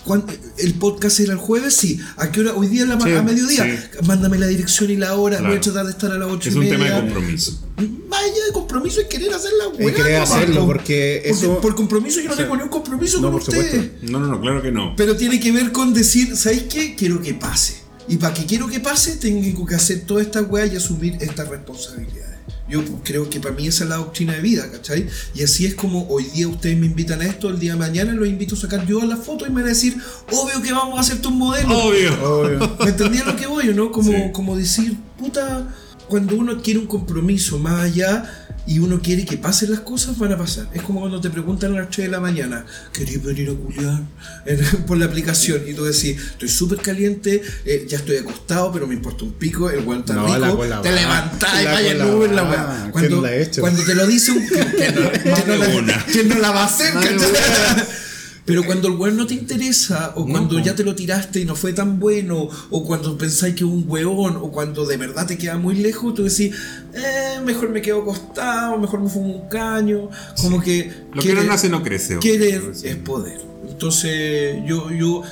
Eh, 0.00 0.02
¿cuán- 0.04 0.24
¿El 0.58 0.74
podcast 0.74 1.20
era 1.20 1.32
el 1.32 1.38
jueves? 1.38 1.74
Sí. 1.74 2.00
¿A 2.16 2.30
qué 2.30 2.40
hora? 2.40 2.54
Hoy 2.54 2.68
día 2.68 2.84
a, 2.84 2.86
la 2.86 3.00
Sí, 3.00 3.12
a 3.12 3.22
mediodía. 3.22 3.64
sí. 3.92 3.98
Mándame 4.06 4.38
la 4.38 4.46
dirección 4.46 4.90
y 4.90 4.96
la 4.96 5.14
hora. 5.14 5.36
Voy 5.38 5.46
a 5.46 5.48
Claro. 5.50 5.60
tratar 5.62 5.84
de 5.86 5.90
estar 5.92 6.12
a 6.12 6.18
las 6.18 6.28
8 6.28 6.48
Es 6.48 6.54
y 6.54 6.58
un 6.58 6.64
media. 6.64 6.78
tema 6.78 6.90
de 6.90 7.00
compromiso. 7.00 7.60
Vaya 8.08 8.44
de 8.46 8.52
compromiso 8.52 9.00
es 9.00 9.06
querer 9.06 9.32
hacer 9.32 9.50
la 9.58 9.68
wea. 9.68 9.88
Es 9.88 9.94
querer 9.96 10.16
hacerlo, 10.20 10.60
po. 10.62 10.66
porque 10.66 11.22
eso- 11.24 11.60
Por 11.60 11.74
compromiso 11.74 12.20
yo 12.20 12.26
no 12.26 12.32
o 12.32 12.36
sea, 12.36 12.44
tengo 12.44 12.56
ni 12.56 12.62
un 12.64 12.68
compromiso 12.68 13.16
no, 13.18 13.22
con 13.30 13.32
por 13.32 13.42
ustedes. 13.42 13.70
supuesto. 13.72 14.06
No, 14.12 14.20
no, 14.20 14.26
no, 14.26 14.40
claro 14.40 14.62
que 14.62 14.70
no. 14.72 14.94
Pero 14.96 15.16
tiene 15.16 15.40
que 15.40 15.52
ver 15.52 15.72
con 15.72 15.94
decir, 15.94 16.36
¿sabéis 16.36 16.64
qué? 16.64 16.94
Quiero 16.94 17.20
que 17.22 17.34
pase. 17.34 17.80
Y 18.08 18.16
para 18.16 18.34
que 18.34 18.44
quiero 18.44 18.66
que 18.66 18.80
pase, 18.80 19.16
tengo 19.16 19.64
que 19.64 19.74
hacer 19.76 20.00
toda 20.06 20.20
esta 20.22 20.42
weá 20.42 20.66
y 20.66 20.76
asumir 20.76 21.16
estas 21.20 21.48
responsabilidades. 21.48 22.29
Yo 22.70 22.82
creo 23.02 23.28
que 23.28 23.40
para 23.40 23.54
mí 23.54 23.66
esa 23.66 23.84
es 23.84 23.90
la 23.90 23.96
doctrina 23.96 24.34
de 24.34 24.40
vida, 24.40 24.70
¿cachai? 24.70 25.08
Y 25.34 25.42
así 25.42 25.66
es 25.66 25.74
como 25.74 26.06
hoy 26.08 26.24
día 26.34 26.46
ustedes 26.48 26.78
me 26.78 26.86
invitan 26.86 27.20
a 27.20 27.26
esto, 27.26 27.48
el 27.48 27.58
día 27.58 27.72
de 27.72 27.78
mañana 27.78 28.12
los 28.12 28.28
invito 28.28 28.54
a 28.54 28.58
sacar 28.58 28.86
yo 28.86 29.02
a 29.02 29.06
la 29.06 29.16
foto 29.16 29.44
y 29.46 29.48
me 29.50 29.56
van 29.56 29.64
a 29.64 29.68
decir, 29.68 29.96
obvio 30.30 30.62
que 30.62 30.72
vamos 30.72 30.96
a 30.96 31.00
hacer 31.00 31.20
tus 31.20 31.32
modelos. 31.32 31.72
Obvio. 31.72 32.12
Obvio. 32.22 32.76
¿Me 32.78 32.90
entendían 32.90 33.26
lo 33.26 33.36
que 33.36 33.46
voy 33.46 33.74
no? 33.74 33.90
Como, 33.90 34.12
Sí. 34.12 34.22
como 34.32 34.56
decir, 34.56 34.96
puta, 35.18 35.66
cuando 36.08 36.36
uno 36.36 36.60
quiere 36.62 36.80
un 36.80 36.86
compromiso 36.86 37.58
más 37.58 37.80
allá 37.82 38.49
y 38.66 38.78
uno 38.78 39.00
quiere 39.00 39.24
que 39.24 39.36
pasen 39.36 39.70
las 39.70 39.80
cosas, 39.80 40.16
van 40.18 40.32
a 40.32 40.38
pasar. 40.38 40.68
Es 40.72 40.82
como 40.82 41.00
cuando 41.00 41.20
te 41.20 41.30
preguntan 41.30 41.74
a 41.74 41.80
las 41.80 41.90
3 41.90 42.06
de 42.06 42.10
la 42.12 42.20
mañana, 42.20 42.64
¿querías 42.92 43.22
venir 43.22 43.50
a 43.50 43.54
culiar? 43.54 44.00
En- 44.46 44.84
por 44.86 44.96
la 44.98 45.06
aplicación. 45.06 45.62
Y 45.66 45.74
tú 45.74 45.84
decís, 45.84 46.16
estoy 46.32 46.48
súper 46.48 46.78
caliente, 46.78 47.42
eh, 47.64 47.86
ya 47.88 47.98
estoy 47.98 48.16
acostado, 48.18 48.70
pero 48.72 48.86
me 48.86 48.94
importa 48.94 49.24
un 49.24 49.32
pico, 49.32 49.70
el 49.70 49.82
guante 49.82 50.12
No, 50.12 50.26
la 50.38 50.46
rico, 50.46 50.58
cola 50.58 50.82
te 50.82 50.90
va. 50.90 50.94
levantás 50.96 51.62
y 51.62 51.64
vaya 51.64 51.92
el 51.92 51.98
cola 51.98 52.14
Uber, 52.14 52.30
la 52.32 52.42
weá. 52.44 52.78
¿Quién 52.80 52.90
Cuando, 52.92 53.22
cuando 53.60 53.84
te 53.84 53.94
lo 53.94 54.06
dice 54.06 54.32
un... 54.32 54.46
que 54.46 54.92
no, 54.92 55.00
no 55.46 55.56
la- 55.56 56.34
no 56.48 56.54
va 56.54 56.62
a 56.62 56.66
hacer. 56.66 56.92
Pero 58.50 58.64
cuando 58.64 58.88
el 58.88 58.94
weón 58.94 59.16
no 59.16 59.26
te 59.26 59.34
interesa, 59.34 60.12
o 60.16 60.26
cuando 60.26 60.56
po. 60.56 60.62
ya 60.62 60.74
te 60.74 60.82
lo 60.82 60.94
tiraste 60.94 61.40
y 61.40 61.44
no 61.44 61.54
fue 61.54 61.72
tan 61.72 61.98
bueno, 62.00 62.48
o 62.70 62.84
cuando 62.84 63.16
pensáis 63.16 63.54
que 63.54 63.64
es 63.64 63.70
un 63.70 63.84
weón, 63.86 64.36
o 64.36 64.50
cuando 64.50 64.84
de 64.86 64.96
verdad 64.96 65.26
te 65.26 65.38
queda 65.38 65.56
muy 65.56 65.76
lejos, 65.76 66.14
tú 66.14 66.24
decís, 66.24 66.54
eh, 66.92 67.40
mejor 67.44 67.70
me 67.70 67.80
quedo 67.80 68.02
acostado, 68.02 68.78
mejor 68.78 69.00
me 69.00 69.08
fumo 69.08 69.34
un 69.36 69.48
caño. 69.48 70.10
Como 70.40 70.60
que. 70.60 70.90
Lo 71.14 71.22
que 71.22 71.34
no 71.34 71.44
nace 71.44 71.68
no 71.68 71.82
crece. 71.82 72.18
Querer 72.18 72.74
Sí. 72.74 72.88
es 72.88 72.96
poder. 72.96 73.40
Entonces, 73.68 74.56
yo, 74.66 74.90
yo. 74.90 75.22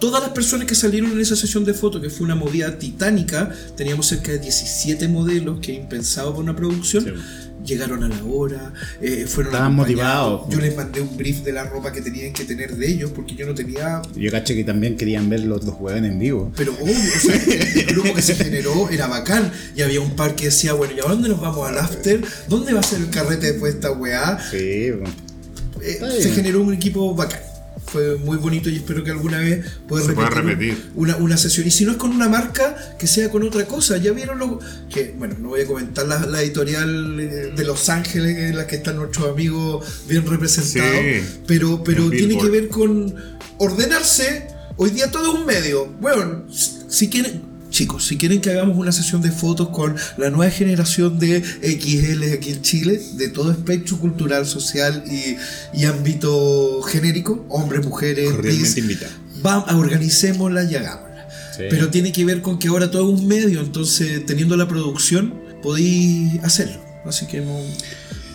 Todas 0.00 0.22
las 0.22 0.30
personas 0.30 0.68
que 0.68 0.76
salieron 0.76 1.10
en 1.10 1.20
esa 1.20 1.34
sesión 1.34 1.64
de 1.64 1.74
fotos, 1.74 2.00
que 2.00 2.08
fue 2.08 2.24
una 2.24 2.36
movida 2.36 2.78
titánica, 2.78 3.50
teníamos 3.76 4.06
cerca 4.06 4.30
de 4.30 4.38
17 4.38 5.08
modelos 5.08 5.58
que 5.58 5.72
impensado 5.72 6.32
por 6.34 6.44
una 6.44 6.54
producción, 6.54 7.16
llegaron 7.68 8.02
a 8.02 8.08
la 8.08 8.24
hora, 8.24 8.72
eh, 9.00 9.26
fueron 9.28 9.52
Estaban 9.52 9.74
motivados. 9.74 10.48
Yo 10.48 10.58
les 10.60 10.76
mandé 10.76 11.00
un 11.00 11.16
brief 11.16 11.42
de 11.42 11.52
la 11.52 11.64
ropa 11.64 11.92
que 11.92 12.00
tenían 12.00 12.32
que 12.32 12.44
tener 12.44 12.76
de 12.76 12.88
ellos, 12.88 13.10
porque 13.14 13.34
yo 13.34 13.46
no 13.46 13.54
tenía 13.54 14.02
Yo 14.16 14.30
caché 14.30 14.56
que 14.56 14.64
también 14.64 14.96
querían 14.96 15.28
ver 15.28 15.40
los 15.40 15.64
dos 15.64 15.76
hueones 15.78 16.10
en 16.10 16.18
vivo. 16.18 16.52
pero 16.56 16.72
obvio, 16.72 16.94
o 16.94 17.20
sea, 17.20 17.34
el 17.34 17.86
grupo 17.86 18.14
que 18.14 18.22
se 18.22 18.34
generó 18.34 18.88
era 18.90 19.06
bacán. 19.06 19.52
Y 19.76 19.82
había 19.82 20.00
un 20.00 20.16
par 20.16 20.34
que 20.34 20.46
decía, 20.46 20.72
bueno, 20.72 20.94
¿y 20.96 21.00
a 21.00 21.04
dónde 21.04 21.28
nos 21.28 21.40
vamos 21.40 21.68
al 21.68 21.78
after? 21.78 22.20
¿Dónde 22.48 22.72
va 22.72 22.80
a 22.80 22.82
ser 22.82 23.00
el 23.00 23.10
carrete 23.10 23.52
después 23.52 23.74
de 23.74 23.78
esta 23.78 23.92
weá? 23.92 24.38
Sí, 24.50 24.90
bueno. 24.90 25.14
Eh, 25.82 26.00
se 26.20 26.30
generó 26.30 26.60
un 26.60 26.74
equipo 26.74 27.14
bacán. 27.14 27.40
Fue 27.90 28.16
muy 28.16 28.36
bonito 28.36 28.68
y 28.68 28.76
espero 28.76 29.02
que 29.02 29.10
alguna 29.10 29.38
vez 29.38 29.64
pueda 29.88 30.06
repetir, 30.06 30.44
repetir. 30.44 30.90
Una, 30.94 31.16
una 31.16 31.36
sesión. 31.36 31.66
Y 31.66 31.70
si 31.70 31.84
no 31.84 31.92
es 31.92 31.96
con 31.96 32.10
una 32.10 32.28
marca, 32.28 32.76
que 32.98 33.06
sea 33.06 33.30
con 33.30 33.42
otra 33.42 33.64
cosa. 33.64 33.96
Ya 33.96 34.12
vieron 34.12 34.38
lo 34.38 34.60
que, 34.92 35.14
bueno, 35.16 35.36
no 35.38 35.48
voy 35.48 35.62
a 35.62 35.66
comentar 35.66 36.06
la, 36.06 36.26
la 36.26 36.42
editorial 36.42 37.18
eh, 37.18 37.52
de 37.56 37.64
Los 37.64 37.88
Ángeles 37.88 38.36
en 38.36 38.56
la 38.56 38.66
que 38.66 38.76
están 38.76 38.96
nuestros 38.96 39.30
amigos 39.30 40.04
bien 40.06 40.26
representados. 40.26 41.00
Sí. 41.00 41.40
Pero, 41.46 41.82
pero 41.82 42.10
tiene 42.10 42.36
que 42.38 42.50
ver 42.50 42.68
con 42.68 43.14
ordenarse. 43.58 44.48
Hoy 44.76 44.90
día 44.90 45.10
todo 45.10 45.32
es 45.32 45.40
un 45.40 45.46
medio. 45.46 45.86
Bueno, 45.86 46.44
si 46.50 47.08
quieren, 47.08 47.42
chicos, 47.70 48.06
si 48.06 48.16
quieren 48.16 48.40
que 48.40 48.50
hagamos 48.50 48.76
una 48.76 48.92
sesión 48.92 49.22
de 49.22 49.30
fotos 49.30 49.68
con 49.68 49.96
la 50.16 50.30
nueva 50.30 50.50
generación 50.50 51.18
de 51.18 51.42
XL 51.42 52.32
aquí 52.32 52.50
en 52.50 52.62
Chile, 52.62 53.00
de 53.14 53.28
todo 53.28 53.52
espectro 53.52 53.98
cultural, 53.98 54.46
social 54.46 55.04
y, 55.06 55.36
y 55.78 55.84
ámbito 55.84 56.82
genérico, 56.82 57.44
hombres, 57.48 57.84
mujeres, 57.84 58.32
organicémosla 59.42 60.64
y 60.64 60.74
hagámosla. 60.74 61.28
Sí. 61.56 61.64
Pero 61.70 61.90
tiene 61.90 62.12
que 62.12 62.24
ver 62.24 62.40
con 62.40 62.58
que 62.58 62.68
ahora 62.68 62.90
todo 62.90 63.12
es 63.12 63.20
un 63.20 63.26
medio, 63.26 63.60
entonces 63.60 64.24
teniendo 64.26 64.56
la 64.56 64.68
producción 64.68 65.34
podéis 65.62 66.42
hacerlo. 66.42 66.80
Así 67.04 67.26
que 67.26 67.40
no 67.40 67.58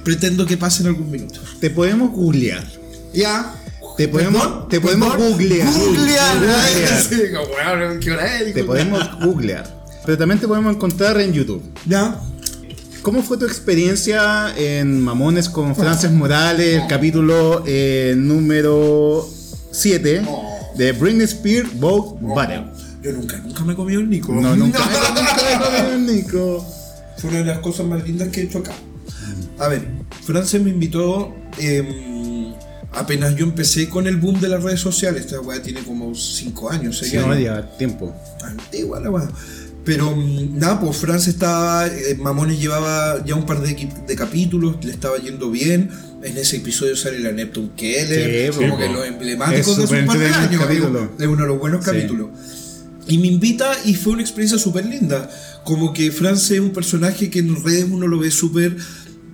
pretendo 0.04 0.46
que 0.46 0.58
pasen 0.58 0.88
algún 0.88 1.10
minuto. 1.10 1.40
Te 1.60 1.70
podemos 1.70 2.12
googlear. 2.12 2.66
Ya. 3.14 3.56
Te 3.98 4.08
podemos, 4.08 4.68
te 4.70 4.82
podemos 4.82 5.16
googlear. 5.18 5.68
Googlear. 5.72 6.38
Googlear. 8.00 8.54
Te 8.54 8.64
podemos 8.64 9.20
googlear. 9.20 9.84
Pero 10.06 10.18
también 10.18 10.40
te 10.40 10.48
podemos 10.48 10.76
encontrar 10.76 11.20
en 11.22 11.32
YouTube. 11.34 11.62
Ya. 11.86 12.20
¿Cómo 13.04 13.22
fue 13.22 13.38
tu 13.38 13.46
experiencia 13.46 14.54
en 14.58 15.00
Mamones 15.02 15.50
con 15.50 15.76
Frances 15.76 16.12
Morales, 16.12 16.82
el 16.82 16.88
capítulo 16.88 17.64
eh, 17.68 18.14
número 18.18 19.28
7 19.72 20.24
de 20.78 20.92
Britney 20.94 21.26
Spears 21.26 21.78
Vogue 21.80 22.18
Battle? 22.22 22.66
Yo 23.04 23.12
nunca, 23.12 23.38
nunca 23.40 23.64
me 23.66 23.74
he 23.74 23.76
comido 23.76 24.00
un 24.00 24.10
Nico. 24.10 24.34
No, 24.34 24.56
nunca 24.56 24.80
me 24.80 25.92
comí 25.92 26.14
Nico. 26.14 26.66
Fue 27.18 27.30
una 27.30 27.40
de 27.40 27.46
las 27.46 27.60
cosas 27.60 27.86
más 27.86 28.04
lindas 28.04 28.30
que 28.30 28.42
he 28.42 28.44
hecho 28.46 28.60
acá. 28.60 28.72
A 29.60 29.68
ver, 29.68 29.86
Frances 30.26 30.62
me 30.62 30.70
invitó. 30.72 31.34
em, 31.60 32.13
apenas 32.94 33.36
yo 33.36 33.46
empecé 33.46 33.90
con 33.90 34.08
el 34.08 34.18
boom 34.18 34.40
de 34.40 34.50
las 34.50 34.64
redes 34.64 34.80
sociales. 34.80 35.26
Esta 35.26 35.40
weá 35.42 35.62
tiene 35.62 35.82
como 35.84 36.14
5 36.16 36.70
años, 36.72 36.98
6 37.00 37.12
Sí, 37.12 37.18
años. 37.18 37.30
no, 37.30 37.40
ya 37.40 37.78
tiempo. 37.78 38.16
antigua 38.44 39.00
la 39.00 39.10
weá. 39.10 39.30
Pero 39.86 40.16
mm, 40.16 40.58
nada, 40.58 40.80
pues 40.80 40.96
France 40.98 41.30
estaba, 41.30 41.88
eh, 41.88 42.16
Mamones 42.18 42.60
llevaba 42.60 43.24
ya 43.26 43.36
un 43.36 43.46
par 43.46 43.62
de, 43.62 43.76
capítulos, 44.16 44.78
le 44.84 44.92
estaba 44.92 45.18
yendo 45.18 45.52
bien. 45.52 45.90
En 46.24 46.38
ese 46.38 46.56
episodio 46.58 46.96
sale 46.96 47.20
la 47.20 47.34
Neptune 47.34 47.72
Keller, 47.76 48.54
Sí, 48.54 48.60
como 48.62 48.78
sí, 48.78 48.84
que 48.84 48.94
los 48.94 49.06
emblemáticos 49.06 49.68
Es 49.78 49.90
de 49.90 50.00
su 50.02 50.06
par 50.08 50.18
de 50.20 50.28
años. 50.28 50.64
Es, 51.20 51.28
uno 51.28 51.42
de 51.42 51.48
los 51.50 51.60
buenos 51.60 51.84
Sí. 51.84 51.92
capítulos. 51.92 52.30
Y 53.10 53.18
me 53.18 53.28
invita 53.28 53.74
y 53.84 53.96
fue 53.96 54.14
una 54.14 54.22
experiencia 54.22 54.58
súper 54.58 54.86
linda. 54.86 55.30
Como 55.66 55.92
que 55.92 56.10
France 56.12 56.54
es 56.56 56.62
un 56.62 56.72
personaje 56.72 57.30
que 57.30 57.40
en 57.40 57.62
redes 57.62 57.86
uno 57.92 58.08
lo 58.08 58.20
ve 58.20 58.32
súper 58.32 58.78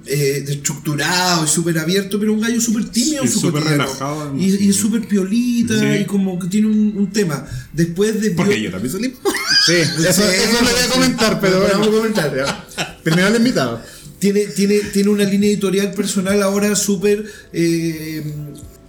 eh, 0.09 0.45
estructurado 0.47 1.45
y 1.45 1.47
súper 1.47 1.77
abierto, 1.79 2.19
pero 2.19 2.33
un 2.33 2.41
gallo 2.41 2.59
súper 2.59 2.85
tímido 2.89 3.23
Sí, 3.23 3.29
súper 3.39 3.63
relajado. 3.63 4.35
Y, 4.37 4.65
y 4.65 4.69
es 4.69 4.75
súper 4.75 5.07
piolita 5.07 5.79
Sí. 5.79 6.01
y 6.01 6.05
como 6.05 6.37
que 6.39 6.47
tiene 6.47 6.67
un, 6.67 6.93
un 6.97 7.11
tema. 7.11 7.45
Después 7.73 8.19
de... 8.21 8.31
Porque 8.31 8.61
yo 8.61 8.71
también 8.71 8.91
soy. 8.91 9.13
Sí, 9.65 9.73
eso, 9.73 10.21
lo 10.23 10.71
voy 10.71 10.81
a 10.83 10.89
comentar, 10.89 11.39
pero 11.41 11.61
vamos 11.61 11.87
a 11.87 11.91
comentar. 11.91 12.67
Primero 13.03 13.27
el 13.27 13.35
invitado. 13.35 13.81
tiene, 14.19 14.45
tiene, 14.45 14.79
tiene 14.93 15.09
una 15.09 15.23
línea 15.25 15.49
editorial 15.49 15.91
personal 15.93 16.41
ahora 16.41 16.75
súper 16.75 17.25
eh, 17.53 18.23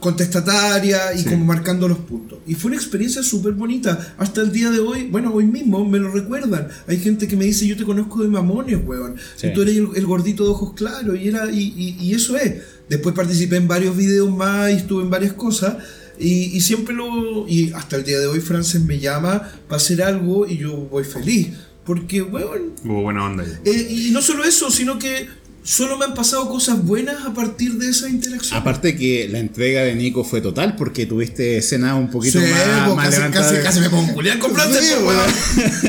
contestataria 0.01 1.14
y 1.14 1.18
Sí. 1.22 1.24
como 1.28 1.44
marcando 1.44 1.86
los 1.88 1.98
puntos. 1.98 2.38
Y 2.46 2.55
fue 2.55 2.70
una 2.70 2.76
experiencia 2.80 3.22
súper 3.22 3.53
bonita. 3.53 4.14
Hasta 4.18 4.40
el 4.40 4.53
día 4.53 4.70
de 4.70 4.78
hoy, 4.80 5.09
bueno, 5.11 5.32
hoy 5.32 5.44
mismo 5.44 5.84
me 5.88 5.98
lo 5.98 6.11
recuerdan. 6.11 6.68
Hay 6.86 6.98
gente 6.98 7.28
que 7.28 7.36
me 7.36 7.44
dice, 7.44 7.66
yo 7.66 7.76
te 7.76 7.84
conozco 7.84 8.22
de 8.22 8.28
mamones, 8.28 8.78
weón. 8.84 9.16
Sí. 9.36 9.48
Y 9.48 9.53
tú 9.53 9.62
eres 9.62 9.76
el, 9.76 9.88
el 9.94 10.07
gordito 10.07 10.44
de 10.44 10.51
ojos 10.51 10.72
claros. 10.74 11.16
Y, 11.18 11.28
era, 11.28 11.51
y, 11.51 11.61
y- 11.76 11.96
y 12.05 12.14
eso 12.14 12.36
es. 12.36 12.55
Después 12.88 13.14
participé 13.14 13.57
en 13.57 13.68
varios 13.68 13.96
videos 13.96 14.34
más 14.34 14.70
y 14.70 14.74
estuve 14.74 15.03
en 15.05 15.11
varias 15.11 15.32
cosas. 15.34 15.76
Y, 16.18 16.55
y 16.57 16.61
siempre 16.61 16.94
lo... 16.94 17.46
Y 17.48 17.72
hasta 17.72 17.96
el 17.96 18.05
día 18.05 18.18
de 18.18 18.26
hoy 18.26 18.40
Frances 18.40 18.82
me 18.82 18.98
llama 18.98 19.51
para 19.68 19.76
hacer 19.76 20.03
algo 20.03 20.46
y 20.46 20.59
yo 20.59 20.74
voy 20.76 21.05
feliz. 21.05 21.48
Porque, 21.84 22.20
weón, 22.22 22.72
Hubo 22.84 23.03
buena 23.03 23.24
onda 23.24 23.42
eh, 23.64 23.88
y 23.90 24.11
no 24.11 24.20
solo 24.22 24.44
eso, 24.44 24.70
sino 24.70 24.98
que 24.98 25.26
solo 25.62 25.98
me 25.98 26.04
han 26.06 26.14
pasado 26.14 26.48
cosas 26.48 26.82
buenas 26.84 27.24
a 27.26 27.34
partir 27.34 27.74
de 27.74 27.88
esa 27.90 28.08
interacción. 28.08 28.58
Aparte 28.58 28.96
que 28.96 29.28
la 29.30 29.38
entrega 29.38 29.82
de 29.82 29.94
Nico 29.94 30.24
fue 30.24 30.40
total 30.40 30.76
porque 30.76 31.06
tuviste 31.06 31.58
escena 31.58 31.94
un 31.96 32.11
poquito 32.11 32.38
Sí, 32.40 32.46
más, 32.46 32.88
po, 32.88 32.96
más 32.96 33.06
casi, 33.06 33.16
levantada. 33.18 33.50
casi, 33.52 33.62
casi 33.62 33.80
me 33.80 33.90
pongo 33.90 34.12
Julián 34.14 34.38
comprante, 34.38 34.80
Sí, 34.80 34.94
weón. 35.04 35.30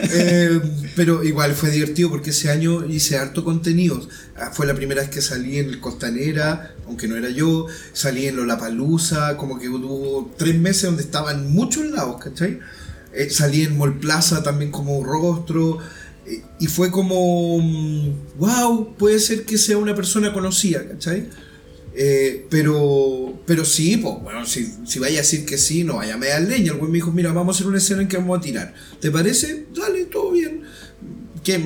Eh, 0.13 0.59
pero 0.95 1.24
igual 1.24 1.53
fue 1.53 1.69
divertido 1.72 2.09
porque 2.09 2.32
ese 2.32 2.49
año 2.51 2.86
hice 2.86 3.17
harto 3.17 3.43
contenido. 3.45 4.05
Ah, 4.38 4.51
Fue 4.53 4.65
la 4.67 4.74
primera 4.76 5.01
vez 5.01 5.09
que 5.09 5.22
salí 5.22 5.57
en 5.57 5.69
el 5.69 5.80
Costanera, 5.80 6.76
aunque 6.86 7.07
no 7.07 7.15
era 7.15 7.30
yo. 7.30 7.67
Salí 7.93 8.28
en 8.28 8.36
Lollapalooza, 8.36 9.38
como 9.38 9.57
que 9.57 9.69
hubo 9.69 10.32
tres 10.38 10.59
meses 10.59 10.84
donde 10.84 11.03
estaba 11.03 11.32
en 11.32 11.49
muchos 11.51 11.86
lados, 11.86 12.17
¿cachai? 12.22 12.59
Eh, 13.13 13.30
salí 13.30 13.63
en 13.63 13.78
Mall 13.78 13.99
Plaza 13.99 14.43
también 14.43 14.69
como 14.72 15.01
rostro. 15.03 15.80
Eh, 16.32 16.42
y 16.60 16.68
fue 16.68 16.92
como, 16.92 17.58
wow, 18.38 18.96
puede 18.98 19.20
ser 19.20 19.46
que 19.46 19.58
sea 19.58 19.78
una 19.78 19.96
persona 19.96 20.32
conocida, 20.32 20.88
¿cachai? 20.88 21.28
Eh, 21.94 22.48
pero, 22.50 23.42
pero 23.46 23.66
sí, 23.66 23.98
pues, 23.98 24.16
bueno, 24.22 24.46
si, 24.46 24.66
si 24.86 25.00
vaya 25.00 25.20
a 25.20 25.22
decir 25.22 25.46
que 25.46 25.58
sí, 25.58 25.84
no 25.84 25.98
vaya 25.98 26.14
a 26.14 26.18
meter 26.18 26.42
leña. 26.48 26.72
El 26.72 26.78
güey 26.78 26.92
me 26.92 26.98
dijo, 26.98 27.12
mira, 27.12 27.34
vamos 27.34 27.56
a 27.56 27.58
hacer 27.58 27.68
una 27.68 27.80
escena 27.80 28.02
en 28.02 28.08
que 28.08 28.18
vamos 28.18 28.40
a 28.40 28.42
tirar. 28.42 28.74
¿Te 29.00 29.12
parece? 29.12 29.66
Dale, 29.76 30.06
todo 30.06 30.32
bien. 30.32 30.62
¿Qué? 31.44 31.60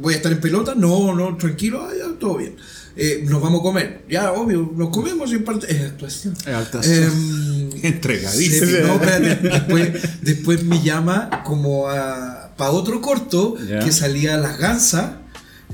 ¿Voy 0.00 0.14
a 0.14 0.16
estar 0.18 0.30
en 0.30 0.40
pelota? 0.40 0.74
No, 0.74 1.14
no, 1.14 1.36
tranquilo, 1.38 1.82
ah, 1.82 1.92
ya, 1.96 2.18
todo 2.18 2.36
bien. 2.36 2.56
Eh, 2.96 3.24
nos 3.26 3.40
vamos 3.40 3.60
a 3.60 3.62
comer. 3.62 4.04
Ya, 4.10 4.32
obvio, 4.32 4.72
nos 4.76 4.90
comemos 4.90 5.30
y 5.30 5.36
en 5.36 5.44
parte. 5.44 5.72
Es 5.72 5.80
actuación. 5.80 6.34
Es 6.36 6.48
actuación. 6.48 7.04
Em, 7.04 7.70
Entregadísimo. 7.82 8.88
No, 8.88 8.98
después, 8.98 9.88
después 10.20 10.64
me 10.64 10.82
llama 10.82 11.42
como 11.44 11.88
a 11.88 12.39
para 12.60 12.72
otro 12.72 13.00
corto 13.00 13.56
que 13.84 13.90
salía 13.90 14.36
las 14.36 14.58
gansas. 14.58 15.12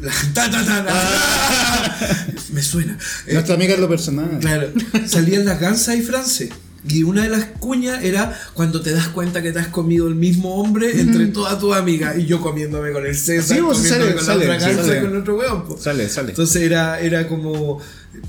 La, 0.00 0.12
ta, 0.34 0.48
ta, 0.50 0.64
ta, 0.64 0.84
ta. 0.84 2.26
me 2.52 2.62
suena. 2.62 2.96
Eh, 3.26 3.32
Nuestra 3.34 3.54
amiga 3.56 3.74
es 3.74 3.80
lo 3.80 3.88
personal. 3.88 4.38
claro, 4.40 4.68
salían 5.06 5.44
las 5.44 5.58
gansas 5.60 5.96
y 5.96 6.02
France. 6.02 6.48
Y 6.88 7.02
una 7.02 7.24
de 7.24 7.28
las 7.30 7.46
cuñas 7.58 8.04
era 8.04 8.38
cuando 8.54 8.80
te 8.80 8.92
das 8.92 9.08
cuenta 9.08 9.42
que 9.42 9.50
te 9.52 9.58
has 9.58 9.66
comido 9.68 10.06
el 10.06 10.14
mismo 10.14 10.54
hombre 10.60 11.00
entre 11.00 11.26
todas 11.26 11.58
tus 11.58 11.74
amigas. 11.74 12.16
Y 12.18 12.26
yo 12.26 12.40
comiéndome 12.40 12.92
con 12.92 13.04
el 13.04 13.16
César, 13.16 13.56
Sí, 13.56 13.60
vos, 13.62 13.78
comiéndome 13.78 14.04
sale, 14.04 14.14
con 14.14 14.24
sale, 14.24 14.46
la 14.46 14.54
otra 14.54 14.66
gansa 14.68 14.82
sale. 14.84 14.98
y 14.98 15.00
con 15.02 15.10
el 15.10 15.16
otro 15.22 15.36
weón. 15.36 15.66
po. 15.66 15.76
Sale, 15.80 16.08
sale. 16.08 16.28
Entonces 16.30 16.62
era, 16.62 17.00
era 17.00 17.26
como 17.26 17.80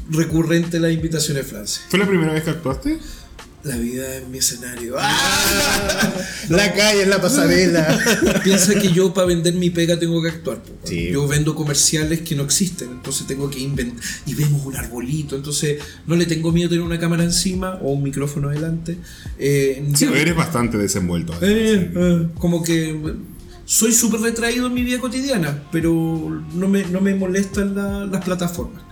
recurrente 0.10 0.80
la 0.80 0.89
invitación 0.89 1.38
de 1.38 1.43
France. 1.43 1.82
¿Fue 1.89 1.99
la 1.99 2.08
primera 2.08 2.34
vez 2.34 2.43
que 2.43 2.49
actuaste? 2.49 2.97
La 3.64 3.76
vida 3.76 4.16
es 4.16 4.28
mi 4.30 4.38
escenario. 4.38 4.95
¡Ah! 4.97 6.14
La 6.49 6.74
calle 6.74 7.01
es 7.01 7.08
la 7.08 7.20
pasarela. 7.22 7.99
Piensa 8.43 8.76
que 8.76 8.91
yo 8.93 9.14
para 9.14 9.28
vender 9.28 9.55
mi 9.55 9.70
pega 9.70 9.99
tengo 9.99 10.22
que 10.22 10.30
actuar. 10.30 10.62
Sí. 10.86 11.10
Yo 11.12 11.28
vendo 11.28 11.53
comerciales 11.55 12.22
que 12.22 12.36
no 12.36 12.43
existen, 12.43 12.89
entonces 12.91 13.28
tengo 13.28 13.49
que 13.49 13.60
inventar. 13.60 14.01
Y 14.26 14.36
vemos 14.36 14.66
un 14.66 14.76
arbolito, 14.78 15.36
entonces 15.36 15.82
no 16.05 16.16
le 16.16 16.26
tengo 16.26 16.51
miedo 16.53 16.70
tener 16.70 16.84
una 16.84 16.99
cámara 16.99 17.24
encima 17.24 17.76
o 17.82 17.91
un 17.91 18.03
micrófono 18.03 18.49
delante. 18.49 18.97
Eh, 19.38 19.84
Sí, 19.95 20.05
yo- 20.05 20.16
eres 20.16 20.36
bastante 20.36 20.78
desenvuelto. 20.78 21.34
eh, 21.41 21.91
eh, 21.93 22.28
como 22.38 22.64
que 22.64 22.95
soy 23.66 23.91
súper 23.91 24.22
retraído 24.22 24.68
en 24.68 24.74
mi 24.76 24.84
vida 24.84 24.99
cotidiana, 24.99 25.64
pero 25.74 26.41
no 26.53 26.68
me, 26.70 26.86
no 26.86 27.01
me 27.01 27.16
molestan 27.16 27.76
la- 27.76 28.05
las 28.05 28.24
plataformas. 28.24 28.84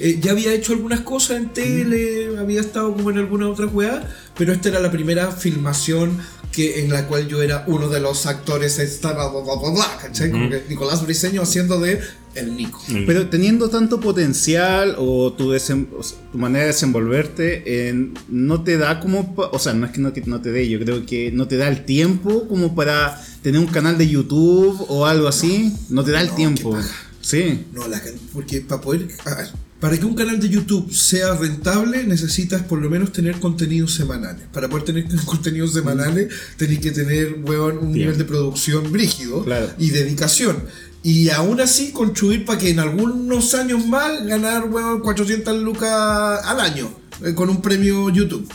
Eh, 0.00 0.18
ya 0.20 0.32
había 0.32 0.52
hecho 0.54 0.72
algunas 0.72 1.00
cosas 1.00 1.36
en 1.38 1.48
tele, 1.52 2.36
había 2.38 2.60
estado 2.60 2.92
como 2.94 3.10
en 3.10 3.18
alguna 3.18 3.48
otra 3.48 3.66
weá, 3.66 4.08
pero 4.36 4.52
esta 4.52 4.68
era 4.70 4.80
la 4.80 4.90
primera 4.90 5.30
filmación 5.30 6.18
que, 6.52 6.80
en 6.82 6.90
la 6.92 7.06
cual 7.06 7.28
yo 7.28 7.42
era 7.42 7.64
uno 7.68 7.88
de 7.88 8.00
los 8.00 8.26
actores, 8.26 8.78
estaba 8.78 9.30
bla, 9.30 9.40
bla, 9.42 9.54
bla, 9.60 9.70
bla, 9.70 9.98
¿cachai? 10.02 10.30
Como 10.30 10.48
que 10.50 10.64
Nicolás 10.68 11.02
Briseño 11.04 11.42
haciendo 11.42 11.78
de 11.78 12.00
el 12.34 12.56
Nico. 12.56 12.80
Pero 13.06 13.28
teniendo 13.28 13.70
tanto 13.70 14.00
potencial 14.00 14.94
o 14.98 15.32
tu, 15.32 15.52
desem- 15.52 15.88
o 15.96 16.02
sea, 16.02 16.18
tu 16.32 16.38
manera 16.38 16.64
de 16.64 16.72
desenvolverte, 16.72 17.62
eh, 17.66 18.12
no 18.28 18.62
te 18.64 18.78
da 18.78 19.00
como... 19.00 19.34
O 19.52 19.58
sea, 19.58 19.74
no 19.74 19.86
es 19.86 19.92
que 19.92 20.00
no, 20.00 20.12
que 20.12 20.22
no 20.22 20.40
te 20.40 20.50
dé, 20.52 20.68
yo 20.68 20.78
creo 20.80 21.04
que 21.06 21.30
no 21.32 21.46
te 21.48 21.56
da 21.56 21.68
el 21.68 21.84
tiempo 21.84 22.46
como 22.48 22.74
para 22.74 23.20
tener 23.42 23.60
un 23.60 23.66
canal 23.66 23.98
de 23.98 24.08
YouTube 24.08 24.84
o 24.88 25.06
algo 25.06 25.28
así. 25.28 25.72
No 25.88 26.04
te 26.04 26.12
da 26.12 26.20
el 26.20 26.28
No, 26.28 26.34
tiempo. 26.34 26.76
Sí. 27.20 27.64
No, 27.72 27.86
la 27.88 28.00
porque 28.32 28.60
para 28.60 28.80
poder. 28.80 29.08
a 29.24 29.34
ver, 29.34 29.48
para 29.80 29.96
que 29.98 30.04
un 30.04 30.14
canal 30.14 30.38
de 30.38 30.48
YouTube 30.48 30.92
sea 30.92 31.34
rentable, 31.34 32.04
necesitas 32.04 32.62
por 32.62 32.80
lo 32.80 32.90
menos 32.90 33.12
tener 33.12 33.38
contenidos 33.40 33.94
semanales. 33.94 34.42
Para 34.52 34.68
poder 34.68 34.84
tener 34.84 35.06
contenidos 35.24 35.72
semanales, 35.72 36.32
tenés 36.56 36.78
que 36.80 36.90
tener, 36.90 37.40
weón, 37.44 37.78
un 37.78 37.92
nivel 37.92 38.18
de 38.18 38.24
producción 38.24 38.92
brígido 38.92 39.42
Claro. 39.44 39.70
y 39.78 39.90
dedicación. 39.90 40.62
Y 41.02 41.30
aún 41.30 41.60
así, 41.62 41.92
construir 41.92 42.44
para 42.44 42.58
que 42.58 42.68
en 42.70 42.78
algunos 42.78 43.54
años 43.54 43.86
más 43.86 44.26
ganar, 44.26 44.68
weón, 44.68 45.00
400 45.00 45.62
lucas 45.62 46.44
al 46.44 46.60
año 46.60 46.92
eh, 47.24 47.32
con 47.34 47.48
un 47.48 47.62
premio 47.62 48.10
YouTube 48.10 48.46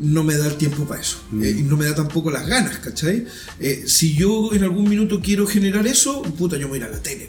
no 0.00 0.24
me 0.24 0.34
da 0.36 0.46
el 0.48 0.56
tiempo 0.56 0.84
para 0.86 1.00
eso. 1.00 1.18
Eh, 1.40 1.56
y 1.58 1.62
no 1.62 1.76
me 1.76 1.84
da 1.84 1.94
tampoco 1.94 2.30
las 2.30 2.46
ganas, 2.48 2.78
¿cachai? 2.78 3.26
Eh, 3.60 3.84
si 3.86 4.14
yo 4.14 4.52
en 4.52 4.64
algún 4.64 4.88
minuto 4.88 5.20
quiero 5.22 5.46
generar 5.46 5.86
eso, 5.86 6.22
puta, 6.22 6.56
yo 6.56 6.62
me 6.62 6.70
voy 6.70 6.78
a 6.78 6.80
ir 6.80 6.86
a 6.88 6.90
la 6.90 7.02
tele. 7.02 7.28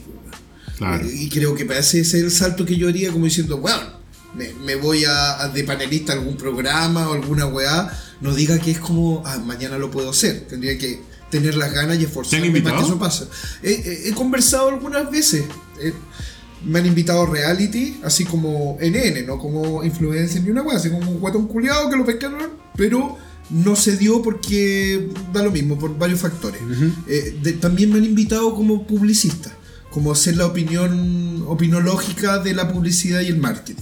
Claro. 0.77 1.05
Eh, 1.07 1.13
Y 1.13 1.29
creo 1.29 1.55
que 1.55 1.63
ese 1.77 1.99
es 2.01 2.13
el 2.13 2.31
salto 2.31 2.65
que 2.65 2.75
yo 2.75 2.87
haría 2.89 3.11
como 3.11 3.25
diciendo, 3.25 3.57
bueno, 3.59 3.83
me, 4.35 4.53
me 4.65 4.75
voy 4.75 5.05
a, 5.05 5.41
a 5.41 5.49
de 5.49 5.63
panelista 5.63 6.13
a 6.13 6.15
algún 6.17 6.35
programa 6.37 7.09
o 7.09 7.13
alguna 7.13 7.45
weá. 7.47 7.91
No 8.21 8.33
diga 8.33 8.59
que 8.59 8.71
es 8.71 8.79
como, 8.79 9.21
ah, 9.25 9.37
mañana 9.39 9.77
lo 9.77 9.91
puedo 9.91 10.09
hacer. 10.09 10.45
Tendría 10.47 10.77
que 10.77 11.01
tener 11.29 11.55
las 11.55 11.73
ganas 11.73 11.97
y 11.99 12.03
esforzarme 12.05 12.47
para 12.63 12.75
que 12.77 12.81
eso 12.83 12.99
pase. 12.99 13.23
Eh, 13.63 13.81
eh, 13.85 14.01
he 14.09 14.11
conversado 14.13 14.69
algunas 14.69 15.09
veces. 15.11 15.43
eh, 15.81 15.93
me 16.65 16.79
han 16.79 16.85
invitado 16.87 17.21
a 17.23 17.25
reality, 17.29 17.97
así 18.03 18.25
como 18.25 18.77
NN, 18.81 19.23
no 19.27 19.37
como 19.37 19.83
influencer 19.83 20.41
ni 20.41 20.49
una 20.49 20.63
weá, 20.63 20.77
así 20.77 20.89
como 20.89 21.11
un 21.11 21.19
guatón 21.19 21.47
culiado 21.47 21.89
que 21.91 21.95
lo 21.95 22.03
pescaron, 22.05 22.39
pero 22.75 23.17
no 23.51 23.75
se 23.75 23.97
dio 23.97 24.23
porque 24.23 25.09
da 25.31 25.43
lo 25.43 25.51
mismo, 25.51 25.77
por 25.77 25.95
varios 25.95 26.21
factores. 26.21 26.59
Eh, 27.07 27.37
de- 27.43 27.53
también 27.53 27.91
me 27.91 27.99
han 27.99 28.05
invitado 28.05 28.55
como 28.55 28.87
publicista, 28.87 29.51
como 29.95 30.11
hacer 30.11 30.35
la 30.35 30.45
opinión 30.45 31.45
opinológica 31.47 32.39
de 32.39 32.53
la 32.53 32.69
publicidad 32.69 33.21
y 33.21 33.27
el 33.27 33.37
marketing. 33.37 33.81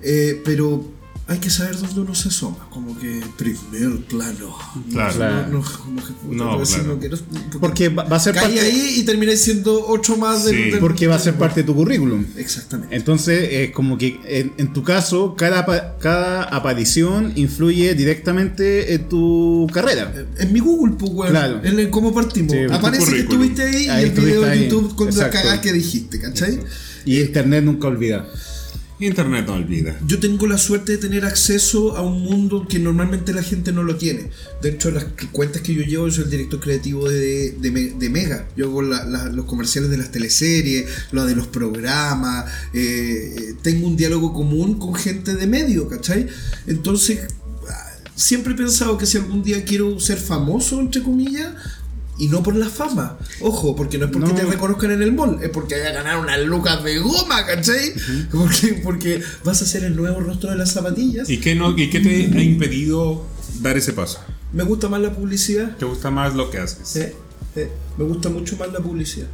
Eh, 0.00 0.40
pero 0.42 0.90
hay 1.30 1.38
que 1.38 1.48
saber 1.48 1.78
dónde 1.78 2.00
uno 2.00 2.12
se 2.12 2.28
asoma, 2.28 2.68
como 2.70 2.98
que 2.98 3.22
primer 3.38 4.04
plano. 4.06 4.52
Claro. 4.90 5.46
No, 5.48 5.62
como 5.62 6.98
que, 6.98 7.08
claro. 7.08 7.28
Porque 7.60 7.88
va, 7.88 8.02
va 8.02 8.16
a 8.16 8.20
ser 8.20 8.34
parte, 8.34 8.58
ahí 8.60 8.94
y 8.98 9.04
terminé 9.04 9.36
siendo 9.36 9.86
ocho 9.86 10.16
más 10.16 10.44
del, 10.44 10.56
Sí. 10.56 10.70
del- 10.72 10.80
porque 10.80 11.06
va 11.06 11.14
a 11.14 11.18
ser 11.20 11.34
parte 11.34 11.60
de 11.60 11.66
tu 11.68 11.74
currículum. 11.76 12.24
Exactamente. 12.36 12.96
Entonces, 12.96 13.48
es 13.52 13.70
como 13.70 13.96
que 13.96 14.18
en, 14.24 14.52
en 14.58 14.72
tu 14.72 14.82
caso, 14.82 15.36
cada, 15.36 15.64
cada 16.00 16.42
aparición 16.42 17.32
influye 17.36 17.94
directamente 17.94 18.94
en 18.94 19.08
tu 19.08 19.68
carrera. 19.72 20.12
En 20.36 20.52
mi 20.52 20.58
Google, 20.58 20.96
pues. 20.98 21.30
Claro. 21.30 21.60
En 21.62 21.78
el 21.78 21.90
cómo 21.90 22.12
partimos. 22.12 22.52
Sí, 22.52 22.58
Aparece 22.72 23.12
que 23.12 23.20
estuviste 23.20 23.62
ahí, 23.62 23.88
Ahí 23.88 24.02
y 24.02 24.08
el 24.08 24.10
video 24.12 24.40
de 24.42 24.50
ahí. 24.50 24.64
YouTube 24.68 24.96
con 24.96 25.14
la 25.16 25.30
cagada 25.30 25.60
que 25.60 25.72
dijiste, 25.72 26.18
¿cachai? 26.20 26.58
Y 27.04 27.20
Internet 27.20 27.62
nunca 27.64 27.86
olvida. 27.86 28.26
Internet 29.00 29.46
no 29.46 29.54
olvida. 29.54 29.98
Yo 30.06 30.18
tengo 30.20 30.46
la 30.46 30.58
suerte 30.58 30.92
de 30.92 30.98
tener 30.98 31.24
acceso 31.24 31.96
a 31.96 32.02
un 32.02 32.22
mundo 32.22 32.66
que 32.68 32.78
normalmente 32.78 33.32
la 33.32 33.42
gente 33.42 33.72
no 33.72 33.82
lo 33.82 33.96
tiene. 33.96 34.30
De 34.62 34.78
las 34.92 35.06
cuentas 35.32 35.62
que 35.62 35.74
yo 35.74 35.82
llevo, 35.82 36.06
yo 36.08 36.14
soy 36.14 36.24
el 36.24 36.30
director 36.30 36.60
creativo 36.60 37.08
de, 37.08 37.52
de, 37.52 37.94
de 37.98 38.10
Mega. 38.10 38.46
Yo 38.56 38.66
hago 38.66 38.82
los 38.82 39.44
comerciales 39.46 39.90
de 39.90 39.96
las 39.96 40.10
teleseries, 40.10 40.86
lo 41.12 41.24
de 41.24 41.34
los 41.34 41.46
programas. 41.46 42.46
eh, 42.74 43.34
eh, 43.36 43.54
tengo 43.62 43.86
un 43.86 43.96
diálogo 43.96 44.32
común 44.32 44.78
con 44.78 44.94
gente 44.94 45.34
de 45.34 45.46
medio, 45.46 45.88
¿cachai? 45.88 46.26
Entonces, 46.66 47.20
ah, 47.68 47.90
siempre 48.14 48.54
he 48.54 48.56
pensado 48.56 48.98
que 48.98 49.06
si 49.06 49.18
algún 49.18 49.42
día 49.42 49.64
quiero 49.64 49.98
ser 50.00 50.18
famoso, 50.18 50.80
entre 50.80 51.02
comillas, 51.02 51.52
Y 52.20 52.28
no 52.28 52.42
por 52.42 52.54
la 52.54 52.68
fama. 52.68 53.16
Ojo, 53.40 53.74
porque 53.74 53.96
no 53.98 54.04
es 54.04 54.12
porque 54.12 54.28
No. 54.28 54.34
te 54.34 54.42
reconozcan 54.44 54.90
en 54.92 55.02
el 55.02 55.12
mall, 55.12 55.38
es 55.42 55.48
porque 55.48 55.74
vaya 55.76 55.88
a 55.90 55.92
ganar 55.94 56.18
unas 56.18 56.38
lucas 56.40 56.84
de 56.84 56.98
goma, 56.98 57.44
¿cachai? 57.46 57.92
Porque, 58.30 58.80
porque 58.84 59.22
vas 59.42 59.60
a 59.62 59.64
ser 59.66 59.84
el 59.84 59.96
nuevo 59.96 60.20
rostro 60.20 60.50
de 60.50 60.56
las 60.56 60.70
zapatillas. 60.70 61.28
¿Y 61.30 61.38
qué, 61.40 61.54
no, 61.54 61.76
¿Y 61.76 61.88
qué 61.90 61.98
te 62.00 62.26
ha 62.38 62.42
impedido 62.42 63.24
dar 63.62 63.76
ese 63.78 63.92
paso? 63.94 64.20
Me 64.52 64.62
gusta 64.64 64.88
más 64.88 65.00
la 65.00 65.12
publicidad. 65.14 65.76
¿Te 65.78 65.84
gusta 65.86 66.10
más 66.10 66.34
lo 66.34 66.50
que 66.50 66.58
haces? 66.58 66.94
Eh, 66.96 67.14
eh, 67.56 67.70
me 67.96 68.04
gusta 68.04 68.28
mucho 68.28 68.56
más 68.56 68.72
la 68.72 68.80
publicidad. 68.80 69.28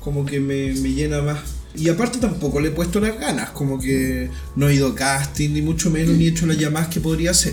Como 0.00 0.26
que 0.26 0.40
me, 0.40 0.72
me 0.74 0.92
llena 0.92 1.22
más. 1.22 1.38
Y 1.76 1.88
aparte 1.90 2.18
tampoco 2.18 2.58
le 2.60 2.68
he 2.68 2.72
puesto 2.72 2.98
las 3.00 3.18
ganas. 3.20 3.50
Como 3.50 3.78
que 3.78 4.30
no 4.56 4.68
he 4.68 4.74
ido 4.74 4.88
a 4.88 4.94
casting, 4.94 5.50
ni 5.50 5.62
mucho 5.62 5.90
menos, 5.90 6.16
ni 6.16 6.24
he 6.24 6.28
hecho 6.30 6.46
las 6.46 6.58
llamadas 6.58 6.88
que 6.88 7.00
podría 7.00 7.30
hacer. 7.32 7.52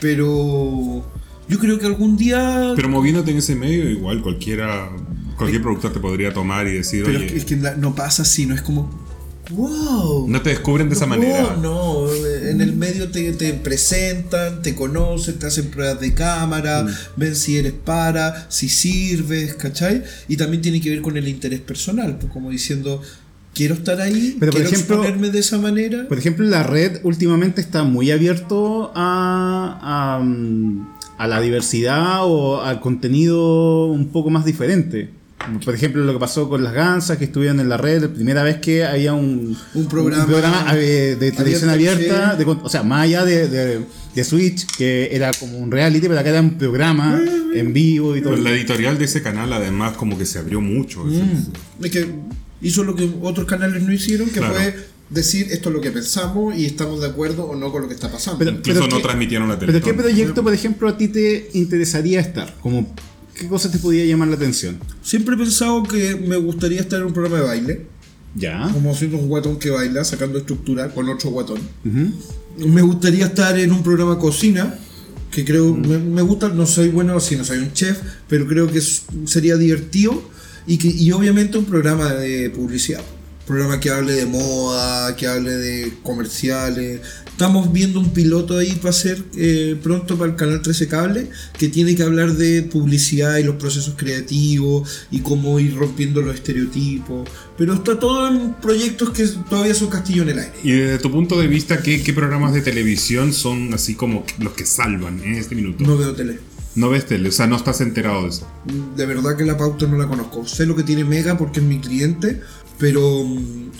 Pero 0.00 1.04
yo 1.48 1.58
creo 1.58 1.78
que 1.78 1.86
algún 1.86 2.16
día... 2.16 2.72
Pero 2.76 2.88
moviéndote 2.88 3.30
en 3.30 3.38
ese 3.38 3.54
medio, 3.56 3.88
igual 3.88 4.22
cualquiera, 4.22 4.90
cualquier 5.36 5.62
productor 5.62 5.92
te 5.92 6.00
podría 6.00 6.32
tomar 6.32 6.66
y 6.66 6.72
decir, 6.74 7.04
Pero 7.04 7.16
oye, 7.18 7.26
es 7.26 7.32
que, 7.32 7.38
es 7.38 7.44
que 7.44 7.56
la- 7.56 7.74
no 7.76 7.94
pasa 7.94 8.22
así, 8.22 8.46
no 8.46 8.54
es 8.54 8.62
como... 8.62 9.06
¡Wow! 9.50 10.28
no 10.28 10.42
te 10.42 10.50
descubren 10.50 10.90
de 10.90 10.94
esa 10.94 11.06
No, 11.06 11.10
manera. 11.10 11.56
No, 11.62 12.04
en 12.12 12.60
el 12.60 12.76
medio 12.76 13.10
te, 13.10 13.32
te 13.32 13.54
presentan, 13.54 14.60
te 14.60 14.74
conocen, 14.74 15.38
te 15.38 15.46
hacen 15.46 15.70
pruebas 15.70 15.98
de 16.00 16.12
cámara, 16.12 16.82
Mm. 16.82 16.88
ven 17.16 17.34
si 17.34 17.56
eres 17.56 17.72
para, 17.72 18.46
si 18.50 18.68
sirves, 18.68 19.54
¿cachai? 19.54 20.02
Y 20.28 20.36
también 20.36 20.60
tiene 20.60 20.82
que 20.82 20.90
ver 20.90 21.00
con 21.00 21.16
el 21.16 21.26
interés 21.28 21.60
personal, 21.60 22.18
pues 22.18 22.30
como 22.30 22.50
diciendo, 22.50 23.00
quiero 23.54 23.72
estar 23.74 23.98
ahí, 24.02 24.36
Pero, 24.38 24.52
por 24.52 24.60
quiero 24.60 24.76
ejemplo- 24.76 24.96
exponerme 24.96 25.30
de 25.30 25.38
esa 25.38 25.56
manera. 25.56 26.06
Por 26.08 26.18
ejemplo, 26.18 26.44
la 26.46 26.62
red 26.62 27.00
últimamente 27.02 27.62
está 27.62 27.84
muy 27.84 28.10
abierto 28.10 28.92
a, 28.94 30.18
a, 30.18 30.22
mm, 30.22 30.97
a 31.18 31.26
la 31.26 31.40
diversidad 31.40 32.20
o 32.24 32.62
al 32.62 32.80
contenido 32.80 33.86
un 33.86 34.08
poco 34.08 34.30
más 34.30 34.44
diferente. 34.44 35.10
Por 35.64 35.74
ejemplo, 35.74 36.04
lo 36.04 36.12
que 36.12 36.18
pasó 36.18 36.48
con 36.48 36.64
las 36.64 36.72
gansas 36.72 37.16
que 37.16 37.24
estuvieron 37.24 37.60
en 37.60 37.68
la 37.68 37.76
red, 37.76 38.02
la 38.02 38.08
primera 38.08 38.42
vez 38.42 38.56
que 38.56 38.84
había 38.84 39.14
un, 39.14 39.56
Un 39.74 39.86
programa 39.86 40.26
eh, 40.74 41.16
de 41.18 41.32
televisión 41.32 41.70
abierta, 41.70 42.34
de 42.34 42.44
o 42.44 42.68
sea, 42.68 42.82
más 42.82 43.02
allá 43.04 43.24
de, 43.24 43.48
de, 43.48 43.80
de 44.14 44.24
Switch, 44.24 44.66
que 44.76 45.08
era 45.12 45.30
como 45.32 45.58
un 45.58 45.70
reality, 45.70 46.08
pero 46.08 46.18
acá 46.20 46.30
era 46.30 46.40
un 46.40 46.58
programa 46.58 47.20
en 47.54 47.72
vivo 47.72 48.16
y 48.16 48.20
todo. 48.20 48.32
Pero 48.32 48.42
la 48.42 48.50
editorial 48.50 48.98
de 48.98 49.04
ese 49.04 49.22
canal 49.22 49.52
además 49.52 49.96
como 49.96 50.18
que 50.18 50.26
se 50.26 50.38
abrió 50.40 50.60
mucho. 50.60 51.04
Mm. 51.04 51.84
Es 51.84 51.90
que 51.92 52.08
hizo 52.60 52.82
lo 52.82 52.94
que 52.96 53.08
otros 53.22 53.46
canales 53.46 53.82
no 53.84 53.92
hicieron, 53.92 54.28
que 54.30 54.40
Claro. 54.40 54.54
fue 54.54 54.74
decir 55.10 55.48
esto 55.50 55.70
es 55.70 55.74
lo 55.74 55.80
que 55.80 55.90
pensamos 55.90 56.56
y 56.56 56.66
estamos 56.66 57.00
de 57.00 57.06
acuerdo 57.06 57.44
o 57.44 57.56
no 57.56 57.70
con 57.72 57.82
lo 57.82 57.88
que 57.88 57.94
está 57.94 58.10
pasando. 58.10 58.38
Pero- 58.38 58.50
Incluso 58.52 58.86
no 58.88 59.00
transmitieron 59.00 59.48
la 59.48 59.58
Pero 59.58 59.80
¿qué 59.80 59.94
proyecto, 59.94 60.42
por 60.42 60.52
ejemplo, 60.54 60.88
a 60.88 60.96
ti 60.96 61.08
te 61.08 61.50
interesaría 61.54 62.20
estar? 62.20 62.56
Como, 62.60 62.94
¿Qué 63.34 63.46
cosas 63.46 63.70
te 63.70 63.78
podía 63.78 64.04
llamar 64.04 64.28
la 64.28 64.34
atención? 64.34 64.78
Siempre 65.00 65.36
he 65.36 65.38
pensado 65.38 65.84
que 65.84 66.16
me 66.16 66.36
gustaría 66.36 66.80
estar 66.80 66.98
en 67.00 67.06
un 67.06 67.12
programa 67.12 67.38
de 67.40 67.46
baile. 67.46 67.86
Ya. 68.34 68.68
Como 68.72 68.94
siendo 68.94 69.16
un 69.16 69.28
guatón 69.28 69.58
que 69.58 69.70
baila, 69.70 70.04
sacando 70.04 70.38
estructura 70.38 70.88
con 70.92 71.08
otro 71.08 71.30
guatón. 71.30 71.60
Me 72.58 72.82
gustaría 72.82 73.26
estar 73.26 73.56
en 73.58 73.70
un 73.72 73.82
programa 73.84 74.16
de 74.16 74.20
cocina, 74.20 74.74
que 75.30 75.44
creo, 75.44 75.72
me, 75.72 75.98
me 75.98 76.22
gusta, 76.22 76.48
no 76.48 76.66
soy 76.66 76.88
bueno 76.88 77.20
si 77.20 77.36
no 77.36 77.44
soy 77.44 77.58
un 77.58 77.72
chef, 77.72 77.98
pero 78.28 78.46
creo 78.46 78.66
que 78.70 78.78
es- 78.78 79.02
sería 79.26 79.56
divertido. 79.56 80.20
Y, 80.66 80.76
que, 80.76 80.88
y 80.88 81.10
obviamente 81.12 81.56
un 81.56 81.64
programa 81.64 82.12
de 82.12 82.50
publicidad. 82.50 83.00
Programa 83.48 83.80
que 83.80 83.88
hable 83.88 84.12
de 84.12 84.26
moda, 84.26 85.16
que 85.16 85.26
hable 85.26 85.52
de 85.52 85.94
comerciales. 86.02 87.00
Estamos 87.28 87.72
viendo 87.72 87.98
un 87.98 88.10
piloto 88.10 88.58
ahí 88.58 88.72
para 88.72 88.90
hacer 88.90 89.24
eh, 89.38 89.74
pronto 89.82 90.18
para 90.18 90.32
el 90.32 90.36
canal 90.36 90.60
13 90.60 90.86
Cable, 90.86 91.30
que 91.56 91.70
tiene 91.70 91.96
que 91.96 92.02
hablar 92.02 92.34
de 92.34 92.62
publicidad 92.62 93.38
y 93.38 93.44
los 93.44 93.56
procesos 93.56 93.94
creativos 93.96 95.06
y 95.10 95.20
cómo 95.20 95.58
ir 95.60 95.74
rompiendo 95.76 96.20
los 96.20 96.34
estereotipos. 96.34 97.26
Pero 97.56 97.72
está 97.72 97.98
todo 97.98 98.28
en 98.28 98.52
proyectos 98.60 99.10
que 99.10 99.26
todavía 99.48 99.72
son 99.72 99.88
castillo 99.88 100.24
en 100.24 100.28
el 100.28 100.40
aire. 100.40 100.52
Y 100.62 100.72
desde 100.72 100.98
tu 100.98 101.10
punto 101.10 101.40
de 101.40 101.46
vista, 101.46 101.80
¿qué, 101.80 102.02
qué 102.02 102.12
programas 102.12 102.52
de 102.52 102.60
televisión 102.60 103.32
son 103.32 103.72
así 103.72 103.94
como 103.94 104.26
los 104.40 104.52
que 104.52 104.66
salvan 104.66 105.22
en 105.22 105.36
este 105.36 105.54
minuto? 105.54 105.82
No 105.82 105.96
veo 105.96 106.14
tele. 106.14 106.38
No 106.74 106.90
ves 106.90 107.06
tele, 107.06 107.30
o 107.30 107.32
sea, 107.32 107.46
no 107.46 107.56
estás 107.56 107.80
enterado 107.80 108.22
de 108.22 108.28
eso. 108.28 108.46
De 108.94 109.04
verdad 109.04 109.36
que 109.36 109.44
la 109.44 109.56
pauta 109.56 109.86
no 109.86 109.96
la 109.96 110.06
conozco. 110.06 110.46
Sé 110.46 110.64
lo 110.64 110.76
que 110.76 110.84
tiene 110.84 111.02
Mega 111.02 111.36
porque 111.36 111.58
es 111.58 111.66
mi 111.66 111.80
cliente, 111.80 112.40
pero 112.78 113.24
mm, 113.24 113.70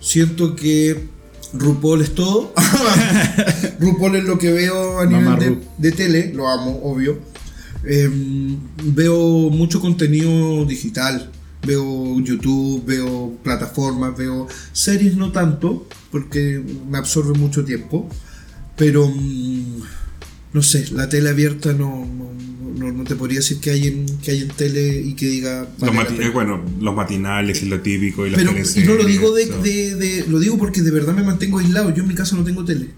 siento 0.00 0.54
que 0.56 1.08
RuPaul 1.52 2.02
es 2.02 2.14
todo. 2.14 2.52
RuPaul 3.80 4.16
es 4.16 4.24
lo 4.24 4.38
que 4.38 4.52
veo 4.52 5.00
a 5.00 5.06
Mamá 5.06 5.36
nivel 5.36 5.62
de 5.78 5.92
tele, 5.92 6.32
lo 6.34 6.48
amo, 6.48 6.80
obvio. 6.82 7.18
Em, 7.84 8.58
veo 8.82 9.50
mucho 9.50 9.80
contenido 9.80 10.64
digital. 10.64 11.30
Veo 11.66 12.20
YouTube, 12.20 12.84
veo 12.86 13.36
plataformas, 13.42 14.16
veo 14.16 14.46
series 14.72 15.16
no 15.16 15.32
tanto, 15.32 15.88
porque 16.12 16.62
me 16.88 16.98
absorbe 16.98 17.36
mucho 17.38 17.64
tiempo. 17.64 18.08
Pero 18.76 19.08
mm, 19.08 19.82
no 20.58 20.62
sé, 20.64 20.86
la 20.92 21.08
tele 21.08 21.28
abierta 21.28 21.72
no, 21.72 22.04
no, 22.78 22.90
no, 22.92 23.04
te 23.04 23.14
podría 23.14 23.38
decir 23.38 23.58
que 23.60 23.70
hay 23.70 23.86
en, 23.86 24.06
que 24.18 24.32
hay 24.32 24.42
en 24.42 24.48
tele 24.48 25.00
y 25.02 25.14
que 25.14 25.26
diga. 25.26 25.60
Los 25.60 25.78
vale 25.78 25.92
la 25.94 26.02
mati- 26.02 26.16
pena. 26.16 26.26
eh, 26.26 26.30
bueno, 26.30 26.64
los 26.80 26.94
matinales, 26.96 27.62
es 27.62 27.68
lo 27.68 27.80
típico, 27.80 28.26
y 28.26 28.30
las 28.30 28.40
Pero 28.40 28.50
y 28.52 28.80
no 28.84 28.94
lo 28.94 29.04
digo 29.04 29.32
de, 29.32 29.46
de- 29.46 29.94
de- 29.94 30.24
lo 30.28 30.40
digo 30.40 30.58
porque 30.58 30.82
de 30.82 30.90
verdad 30.90 31.14
me 31.14 31.22
mantengo 31.22 31.60
aislado. 31.60 31.94
Yo 31.94 32.02
en 32.02 32.08
mi 32.08 32.14
casa 32.16 32.34
no 32.34 32.42
tengo 32.42 32.64
tele. 32.64 32.88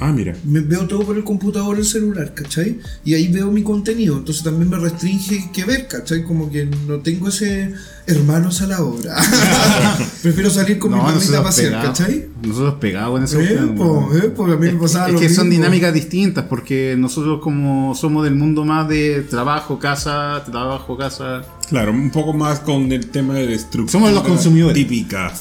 Ah, 0.00 0.12
mira. 0.12 0.34
Me 0.44 0.60
veo 0.60 0.86
todo 0.86 1.04
por 1.04 1.16
el 1.16 1.24
computador, 1.24 1.76
el 1.76 1.84
celular, 1.84 2.32
¿cachai? 2.32 2.78
Y 3.04 3.12
ahí 3.12 3.28
veo 3.28 3.52
mi 3.52 3.62
contenido. 3.62 4.16
Entonces 4.16 4.42
también 4.42 4.70
me 4.70 4.78
restringe 4.78 5.50
que 5.52 5.64
ver, 5.64 5.88
¿cachai? 5.88 6.24
Como 6.24 6.50
que 6.50 6.64
no 6.88 7.00
tengo 7.00 7.28
ese 7.28 7.74
hermanos 8.06 8.62
a 8.62 8.66
la 8.66 8.82
obra. 8.82 9.14
Prefiero 10.22 10.48
salir 10.48 10.78
con 10.78 10.94
mi 10.94 11.00
perrita 11.00 11.40
a 11.40 11.42
pasear. 11.42 11.82
¿cachai? 11.84 12.28
Nosotros 12.42 12.74
pegados 12.80 13.18
en 13.18 13.24
esa 13.24 13.42
Eh, 13.42 13.74
po, 13.76 14.08
eh, 14.16 14.30
po, 14.30 14.44
a 14.44 14.56
mí 14.56 14.72
me 14.72 14.78
pasaba 14.78 15.08
Es 15.08 15.12
lo 15.12 15.20
que 15.20 15.28
son 15.28 15.50
dinámicas 15.50 15.92
distintas 15.92 16.46
porque 16.48 16.96
nosotros 16.98 17.40
como 17.42 17.94
somos 17.94 18.24
del 18.24 18.34
mundo 18.34 18.64
más 18.64 18.88
de 18.88 19.26
trabajo, 19.28 19.78
casa, 19.78 20.42
trabajo, 20.50 20.96
casa. 20.96 21.42
Claro, 21.68 21.92
un 21.92 22.10
poco 22.10 22.32
más 22.32 22.60
con 22.60 22.90
el 22.90 23.06
tema 23.08 23.34
de 23.34 23.46
destrucción. 23.46 24.02
Somos 24.02 24.14
los 24.14 24.22
consumidores. 24.26 24.74
Típica. 24.74 25.32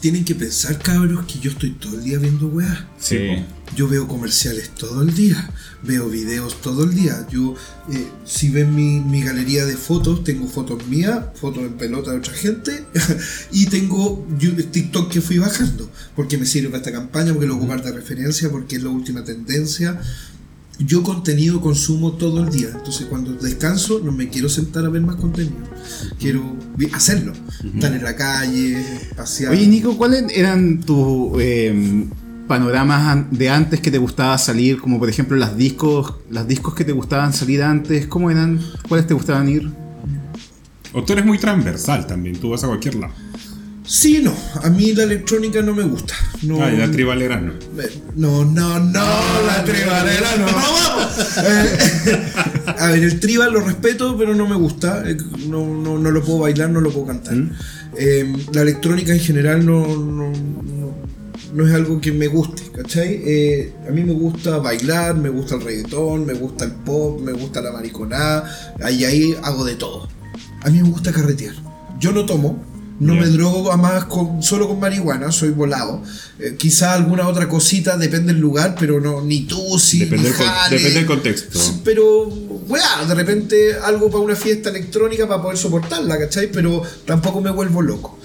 Tienen 0.00 0.24
que 0.24 0.34
pensar, 0.34 0.78
cabros, 0.78 1.26
que 1.26 1.38
yo 1.40 1.50
estoy 1.50 1.70
todo 1.72 1.94
el 1.96 2.04
día 2.04 2.18
viendo 2.18 2.46
weá. 2.48 2.88
Sí. 2.98 3.18
Yo 3.76 3.88
veo 3.88 4.08
comerciales 4.08 4.70
todo 4.70 5.02
el 5.02 5.14
día, 5.14 5.50
veo 5.82 6.08
videos 6.08 6.60
todo 6.62 6.84
el 6.84 6.94
día. 6.94 7.26
Yo, 7.30 7.54
eh, 7.92 8.06
si 8.24 8.48
ven 8.50 8.74
mi, 8.74 9.00
mi 9.00 9.22
galería 9.22 9.66
de 9.66 9.76
fotos, 9.76 10.24
tengo 10.24 10.46
fotos 10.48 10.86
mías, 10.86 11.18
fotos 11.34 11.64
en 11.64 11.74
pelota 11.74 12.12
de 12.12 12.18
otra 12.18 12.32
gente, 12.32 12.84
y 13.52 13.66
tengo 13.66 14.26
yo- 14.38 14.54
TikTok 14.56 15.10
que 15.12 15.20
fui 15.20 15.38
bajando, 15.38 15.90
porque 16.16 16.38
me 16.38 16.46
sirve 16.46 16.68
para 16.68 16.78
esta 16.78 16.92
campaña, 16.92 17.32
porque 17.32 17.46
lo 17.46 17.56
ocupar 17.56 17.82
de 17.82 17.92
referencia, 17.92 18.50
porque 18.50 18.76
es 18.76 18.82
la 18.82 18.90
última 18.90 19.22
tendencia. 19.24 20.00
Yo 20.78 21.02
contenido 21.02 21.60
consumo 21.60 22.12
todo 22.12 22.44
el 22.44 22.50
día, 22.50 22.68
entonces 22.72 23.06
cuando 23.06 23.32
descanso 23.32 24.00
no 24.04 24.12
me 24.12 24.28
quiero 24.28 24.48
sentar 24.48 24.84
a 24.84 24.88
ver 24.88 25.02
más 25.02 25.16
contenido, 25.16 25.56
quiero 26.20 26.56
hacerlo, 26.92 27.32
estar 27.74 27.92
en 27.92 28.04
la 28.04 28.14
calle, 28.14 28.84
pasear. 29.16 29.52
Oye, 29.52 29.66
Nico, 29.66 29.96
¿cuáles 29.96 30.24
eran 30.36 30.80
tus 30.82 31.32
eh, 31.40 32.06
panoramas 32.46 33.08
an- 33.08 33.26
de 33.32 33.50
antes 33.50 33.80
que 33.80 33.90
te 33.90 33.98
gustaba 33.98 34.38
salir? 34.38 34.78
Como 34.80 35.00
por 35.00 35.08
ejemplo 35.08 35.36
las 35.36 35.56
discos, 35.56 36.14
las 36.30 36.46
discos 36.46 36.74
que 36.76 36.84
te 36.84 36.92
gustaban 36.92 37.32
salir 37.32 37.60
antes, 37.64 38.06
¿cómo 38.06 38.30
eran? 38.30 38.60
¿Cuáles 38.88 39.06
te 39.08 39.14
gustaban 39.14 39.48
ir? 39.48 39.68
O 40.92 41.02
tú 41.04 41.12
eres 41.12 41.26
muy 41.26 41.38
transversal 41.38 42.06
también, 42.06 42.36
tú 42.38 42.50
vas 42.50 42.62
a 42.62 42.68
cualquier 42.68 42.94
lado. 42.94 43.12
Sí, 43.90 44.20
no, 44.22 44.34
a 44.62 44.68
mí 44.68 44.92
la 44.94 45.04
electrónica 45.04 45.62
no 45.62 45.74
me 45.74 45.82
gusta. 45.82 46.12
No, 46.42 46.62
Ah, 46.62 46.70
y 46.70 46.76
las 46.76 46.90
tribaleras 46.90 47.40
no. 47.42 47.52
Eh, 47.82 48.02
No, 48.16 48.44
no, 48.44 48.78
no, 48.78 49.06
la 49.46 49.64
tribalera 49.64 50.36
no. 50.36 50.46
Eh, 51.44 52.32
a 52.78 52.86
ver, 52.90 53.02
el 53.02 53.18
tribal 53.18 53.52
lo 53.54 53.60
respeto, 53.60 54.16
pero 54.18 54.34
no 54.34 54.46
me 54.46 54.56
gusta. 54.56 55.02
Eh, 55.08 55.16
No, 55.48 55.64
no, 55.66 55.98
no 55.98 56.10
lo 56.10 56.22
puedo 56.22 56.40
bailar, 56.40 56.68
no 56.68 56.80
lo 56.82 56.90
puedo 56.90 57.06
cantar. 57.06 57.34
Eh, 57.96 58.30
la 58.52 58.60
electrónica 58.62 59.12
en 59.12 59.20
general 59.20 59.64
no, 59.64 59.86
no, 59.86 60.30
no- 60.30 60.94
no 61.54 61.66
es 61.66 61.72
algo 61.74 61.98
que 61.98 62.12
me 62.12 62.26
guste, 62.26 62.62
¿cachai? 62.76 63.22
Eh, 63.24 63.72
a 63.88 63.90
mí 63.90 64.04
me 64.04 64.12
gusta 64.12 64.58
bailar, 64.58 65.16
me 65.16 65.30
gusta 65.30 65.54
el 65.54 65.62
reggaetón, 65.62 66.26
me 66.26 66.34
gusta 66.34 66.66
el 66.66 66.72
pop, 66.72 67.20
me 67.22 67.32
gusta 67.32 67.62
la 67.62 67.72
mariconada. 67.72 68.74
Ahí, 68.82 69.04
ahí 69.06 69.34
hago 69.42 69.64
de 69.64 69.74
todo. 69.76 70.08
A 70.62 70.68
mí 70.68 70.82
me 70.82 70.88
gusta 70.90 71.10
carretear. 71.10 71.54
Yo 71.98 72.12
no 72.12 72.26
tomo, 72.26 72.62
no 73.00 73.14
me 73.14 73.26
drogo 73.28 73.70
además 73.72 74.04
con, 74.06 74.42
solo 74.42 74.66
con 74.68 74.80
marihuana, 74.80 75.30
soy 75.32 75.50
volado. 75.50 76.02
Eh, 76.38 76.56
quizá 76.58 76.94
alguna 76.94 77.28
otra 77.28 77.48
cosita, 77.48 77.96
depende 77.96 78.32
del 78.32 78.40
lugar, 78.42 78.74
pero 78.78 79.00
no, 79.00 79.20
ni 79.22 79.42
tú, 79.42 79.78
sí, 79.78 80.00
Depende 80.00 80.30
ni 80.30 80.36
con- 80.36 80.46
jale. 80.46 80.76
depende 80.76 80.98
del 80.98 81.06
contexto. 81.06 81.58
Pero 81.84 82.26
weá, 82.68 83.04
de 83.06 83.14
repente 83.14 83.74
algo 83.82 84.10
para 84.10 84.22
una 84.24 84.36
fiesta 84.36 84.70
electrónica 84.70 85.26
para 85.28 85.40
poder 85.42 85.58
soportarla, 85.58 86.18
¿cachai? 86.18 86.50
Pero 86.52 86.82
tampoco 87.06 87.40
me 87.40 87.50
vuelvo 87.50 87.82
loco. 87.82 88.18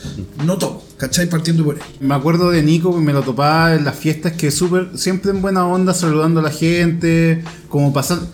No 0.46 0.58
tomo, 0.58 0.84
¿cachai? 0.98 1.28
Partiendo 1.30 1.64
por 1.64 1.76
ahí. 1.76 1.82
Me 2.00 2.14
acuerdo 2.16 2.52
de 2.52 2.62
Nico 2.64 2.94
que 2.94 3.02
me 3.02 3.14
lo 3.14 3.22
topaba 3.24 3.76
en 3.76 3.84
las 3.86 3.96
fiestas 3.98 4.34
que 4.34 4.52
súper, 4.52 4.90
siempre 4.96 5.32
en 5.32 5.42
buena 5.42 5.66
onda, 5.68 5.94
saludando 5.94 6.40
a 6.40 6.44
la 6.44 6.52
gente, 6.52 7.44
como 7.70 7.92
pasando, 7.94 8.30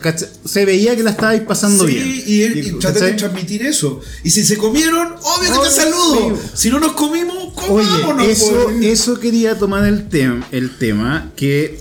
se 0.45 0.65
veía 0.65 0.95
que 0.95 1.03
la 1.03 1.11
estabais 1.11 1.41
pasando 1.41 1.87
Sí, 1.87 1.93
bien. 1.95 2.23
y, 2.27 2.41
él- 2.41 2.57
y 2.67 2.71
traté 2.79 3.05
de 3.05 3.13
transmitir 3.13 3.65
eso. 3.65 4.01
Y 4.23 4.29
si 4.29 4.43
se 4.43 4.57
comieron, 4.57 5.07
obvio 5.13 5.51
que 5.51 5.57
Oh, 5.57 5.63
te 5.63 5.69
saludo. 5.71 6.35
sí. 6.37 6.49
Si 6.53 6.69
no 6.69 6.79
nos 6.79 6.91
comimos, 6.93 7.35
Oye, 7.69 7.87
comámonos. 7.87 8.27
eso, 8.27 8.51
pues. 8.65 8.85
eso 8.85 9.19
quería 9.19 9.57
tomar 9.57 9.85
el, 9.85 10.09
tem- 10.09 10.43
el 10.51 10.77
tema 10.77 11.31
que 11.35 11.79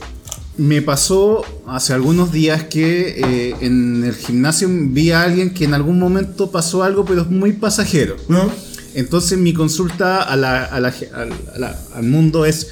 me 0.57 0.83
pasó 0.83 1.45
hace 1.69 1.93
algunos 1.93 2.33
días 2.33 2.65
que 2.65 3.15
eh, 3.25 3.55
en 3.61 4.03
el 4.05 4.15
gimnasio 4.17 4.69
vi 4.69 5.13
a 5.13 5.23
alguien 5.23 5.55
que 5.55 5.65
en 5.65 5.73
algún 5.73 6.01
momento 6.01 6.51
pasó 6.51 6.83
algo, 6.83 7.05
pero 7.05 7.23
es 7.23 7.29
muy 7.31 7.53
pasajero. 7.53 8.17
¿No? 8.29 8.51
Entonces 8.95 9.39
mi 9.39 9.53
consulta 9.53 10.23
a 10.23 10.37
la- 10.37 10.65
a 10.65 10.81
la 10.81 10.89
a 10.89 11.59
la- 11.59 11.79
al 11.95 12.03
mundo 12.05 12.45
es, 12.47 12.69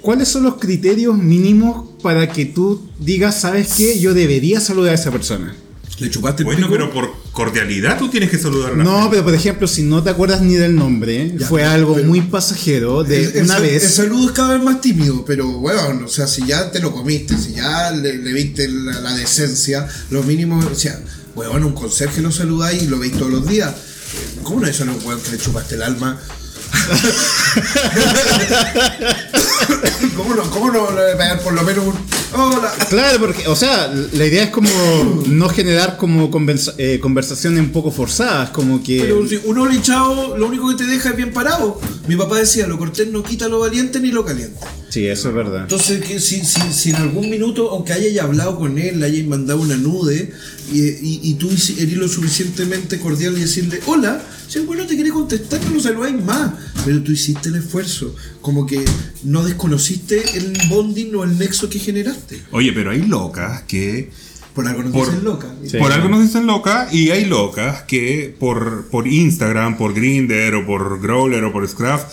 ¿cuáles 0.00 0.28
son 0.28 0.42
los 0.44 0.56
criterios 0.56 1.16
mínimos 1.16 1.88
para 2.02 2.28
que 2.30 2.44
tú 2.46 2.88
digas, 2.98 3.40
sabes 3.40 3.74
qué, 3.76 3.98
yo 3.98 4.14
debería 4.14 4.60
saludar 4.60 4.92
a 4.92 4.94
esa 4.94 5.10
persona? 5.10 5.56
¿Le 6.00 6.10
chupaste 6.10 6.42
el 6.42 6.46
Bueno, 6.46 6.66
pico? 6.66 6.70
pero 6.72 6.92
por 6.92 7.08
cordialidad 7.30 7.96
tú 7.96 8.08
tienes 8.10 8.28
que 8.28 8.36
saludar 8.36 8.72
a 8.72 8.76
la 8.76 8.82
No, 8.82 8.94
gente. 9.02 9.10
pero 9.12 9.24
por 9.24 9.34
ejemplo, 9.34 9.68
si 9.68 9.82
no 9.82 10.02
te 10.02 10.10
acuerdas 10.10 10.42
ni 10.42 10.54
del 10.54 10.74
nombre, 10.74 11.32
Ya, 11.38 11.46
fue 11.46 11.60
pero- 11.60 11.70
algo 11.72 11.94
pero- 11.94 12.08
muy 12.08 12.20
pasajero 12.20 13.04
de 13.04 13.24
El- 13.26 13.36
el 13.36 13.44
una 13.44 13.54
sal- 13.54 13.62
vez. 13.62 13.84
El 13.84 13.90
saludo 13.90 14.26
es 14.26 14.32
cada 14.32 14.54
vez 14.54 14.62
más 14.64 14.80
tímido, 14.80 15.24
pero 15.24 15.46
bueno, 15.60 16.04
o 16.04 16.08
sea, 16.08 16.26
si 16.26 16.44
ya 16.46 16.70
te 16.72 16.80
lo 16.80 16.90
comiste, 16.92 17.38
si 17.38 17.52
ya 17.54 17.92
le, 17.92 18.18
le 18.18 18.32
viste 18.32 18.68
la, 18.68 19.00
la 19.00 19.14
decencia, 19.14 19.86
lo 20.10 20.24
mínimo, 20.24 20.58
o 20.58 20.74
sea, 20.74 21.00
bueno, 21.36 21.66
un 21.68 21.74
conserje 21.74 22.20
lo 22.22 22.32
saludáis 22.32 22.82
y 22.82 22.86
lo 22.88 22.98
veis 22.98 23.12
todos 23.12 23.30
los 23.30 23.46
días. 23.46 23.72
¿Cómo 24.44 24.60
no 24.60 24.66
es 24.66 24.76
eso, 24.76 24.84
no, 24.84 24.92
weón, 25.04 25.20
que 25.20 25.32
le 25.32 25.38
chupaste 25.38 25.74
el 25.74 25.82
alma? 25.82 26.20
¿Cómo 30.16 30.34
no, 30.34 30.42
cómo 30.50 30.70
no 30.70 30.90
le 30.90 31.12
pegar 31.16 31.40
por 31.40 31.52
lo 31.52 31.62
menos 31.62 31.86
un. 31.86 31.94
Hola. 32.36 32.72
Claro, 32.88 33.20
porque, 33.20 33.46
o 33.46 33.54
sea, 33.54 33.92
la 34.12 34.26
idea 34.26 34.44
es 34.44 34.50
como 34.50 34.68
no 35.28 35.48
generar 35.48 35.96
como 35.96 36.30
conversa- 36.30 36.74
eh, 36.78 36.98
conversaciones 37.00 37.60
un 37.60 37.70
poco 37.70 37.92
forzadas, 37.92 38.50
como 38.50 38.82
que... 38.82 39.00
Pero 39.02 39.26
si 39.28 39.38
uno 39.44 39.72
hinchado, 39.72 40.36
lo 40.36 40.46
único 40.48 40.68
que 40.70 40.74
te 40.74 40.84
deja 40.84 41.10
es 41.10 41.16
bien 41.16 41.32
parado. 41.32 41.80
Mi 42.08 42.16
papá 42.16 42.38
decía, 42.38 42.66
lo 42.66 42.76
cortés 42.76 43.08
no 43.08 43.22
quita 43.22 43.46
lo 43.48 43.60
valiente 43.60 44.00
ni 44.00 44.10
lo 44.10 44.24
caliente. 44.24 44.58
Sí, 44.88 45.06
eso 45.06 45.28
es 45.28 45.34
verdad. 45.34 45.62
Entonces, 45.62 46.04
que 46.04 46.18
si, 46.18 46.44
si, 46.44 46.60
si 46.72 46.90
en 46.90 46.96
algún 46.96 47.30
minuto, 47.30 47.70
aunque 47.70 47.92
hayas 47.92 48.24
hablado 48.24 48.58
con 48.58 48.78
él, 48.78 48.98
le 48.98 49.06
hayas 49.06 49.26
mandado 49.26 49.60
una 49.60 49.76
nude 49.76 50.32
y, 50.72 50.80
y, 50.80 51.20
y 51.22 51.34
tú 51.34 51.48
eres 51.50 51.92
lo 51.96 52.08
suficientemente 52.08 52.98
cordial 52.98 53.38
y 53.38 53.42
decirle, 53.42 53.78
hola, 53.86 54.20
si 54.54 54.60
el 54.60 54.66
bueno 54.66 54.86
te 54.86 54.94
quiere 54.94 55.10
contestar, 55.10 55.60
no 55.64 55.74
lo 55.74 55.80
saludáis 55.80 56.24
más. 56.24 56.52
Pero 56.84 57.02
tú 57.02 57.12
hiciste 57.12 57.48
el 57.48 57.56
esfuerzo, 57.56 58.14
como 58.40 58.66
que 58.66 58.84
no 59.24 59.44
desconociste 59.44 60.22
el 60.38 60.56
bonding 60.68 61.14
o 61.16 61.24
el 61.24 61.36
nexo 61.38 61.68
que 61.68 61.78
generaste. 61.78 62.40
Oye, 62.52 62.72
pero 62.72 62.90
hay 62.92 63.02
locas 63.02 63.62
que 63.62 64.10
Por 64.54 64.68
algo 64.68 64.84
nos 64.84 64.92
Por- 64.92 65.08
dicen 65.08 65.24
loca. 65.24 65.48
Sí. 65.68 65.78
por 65.78 65.90
algo 65.92 66.08
nos 66.08 66.22
dicen 66.22 66.46
locas 66.46 66.94
y 66.94 67.10
hay 67.10 67.24
locas 67.24 67.82
que 67.82 68.34
por, 68.38 68.86
por 68.88 69.08
Instagram, 69.08 69.76
por 69.76 69.92
Grinder 69.94 70.54
o 70.54 70.64
por 70.66 71.00
Growler 71.00 71.42
o 71.42 71.52
por 71.52 71.66
Scraft 71.68 72.06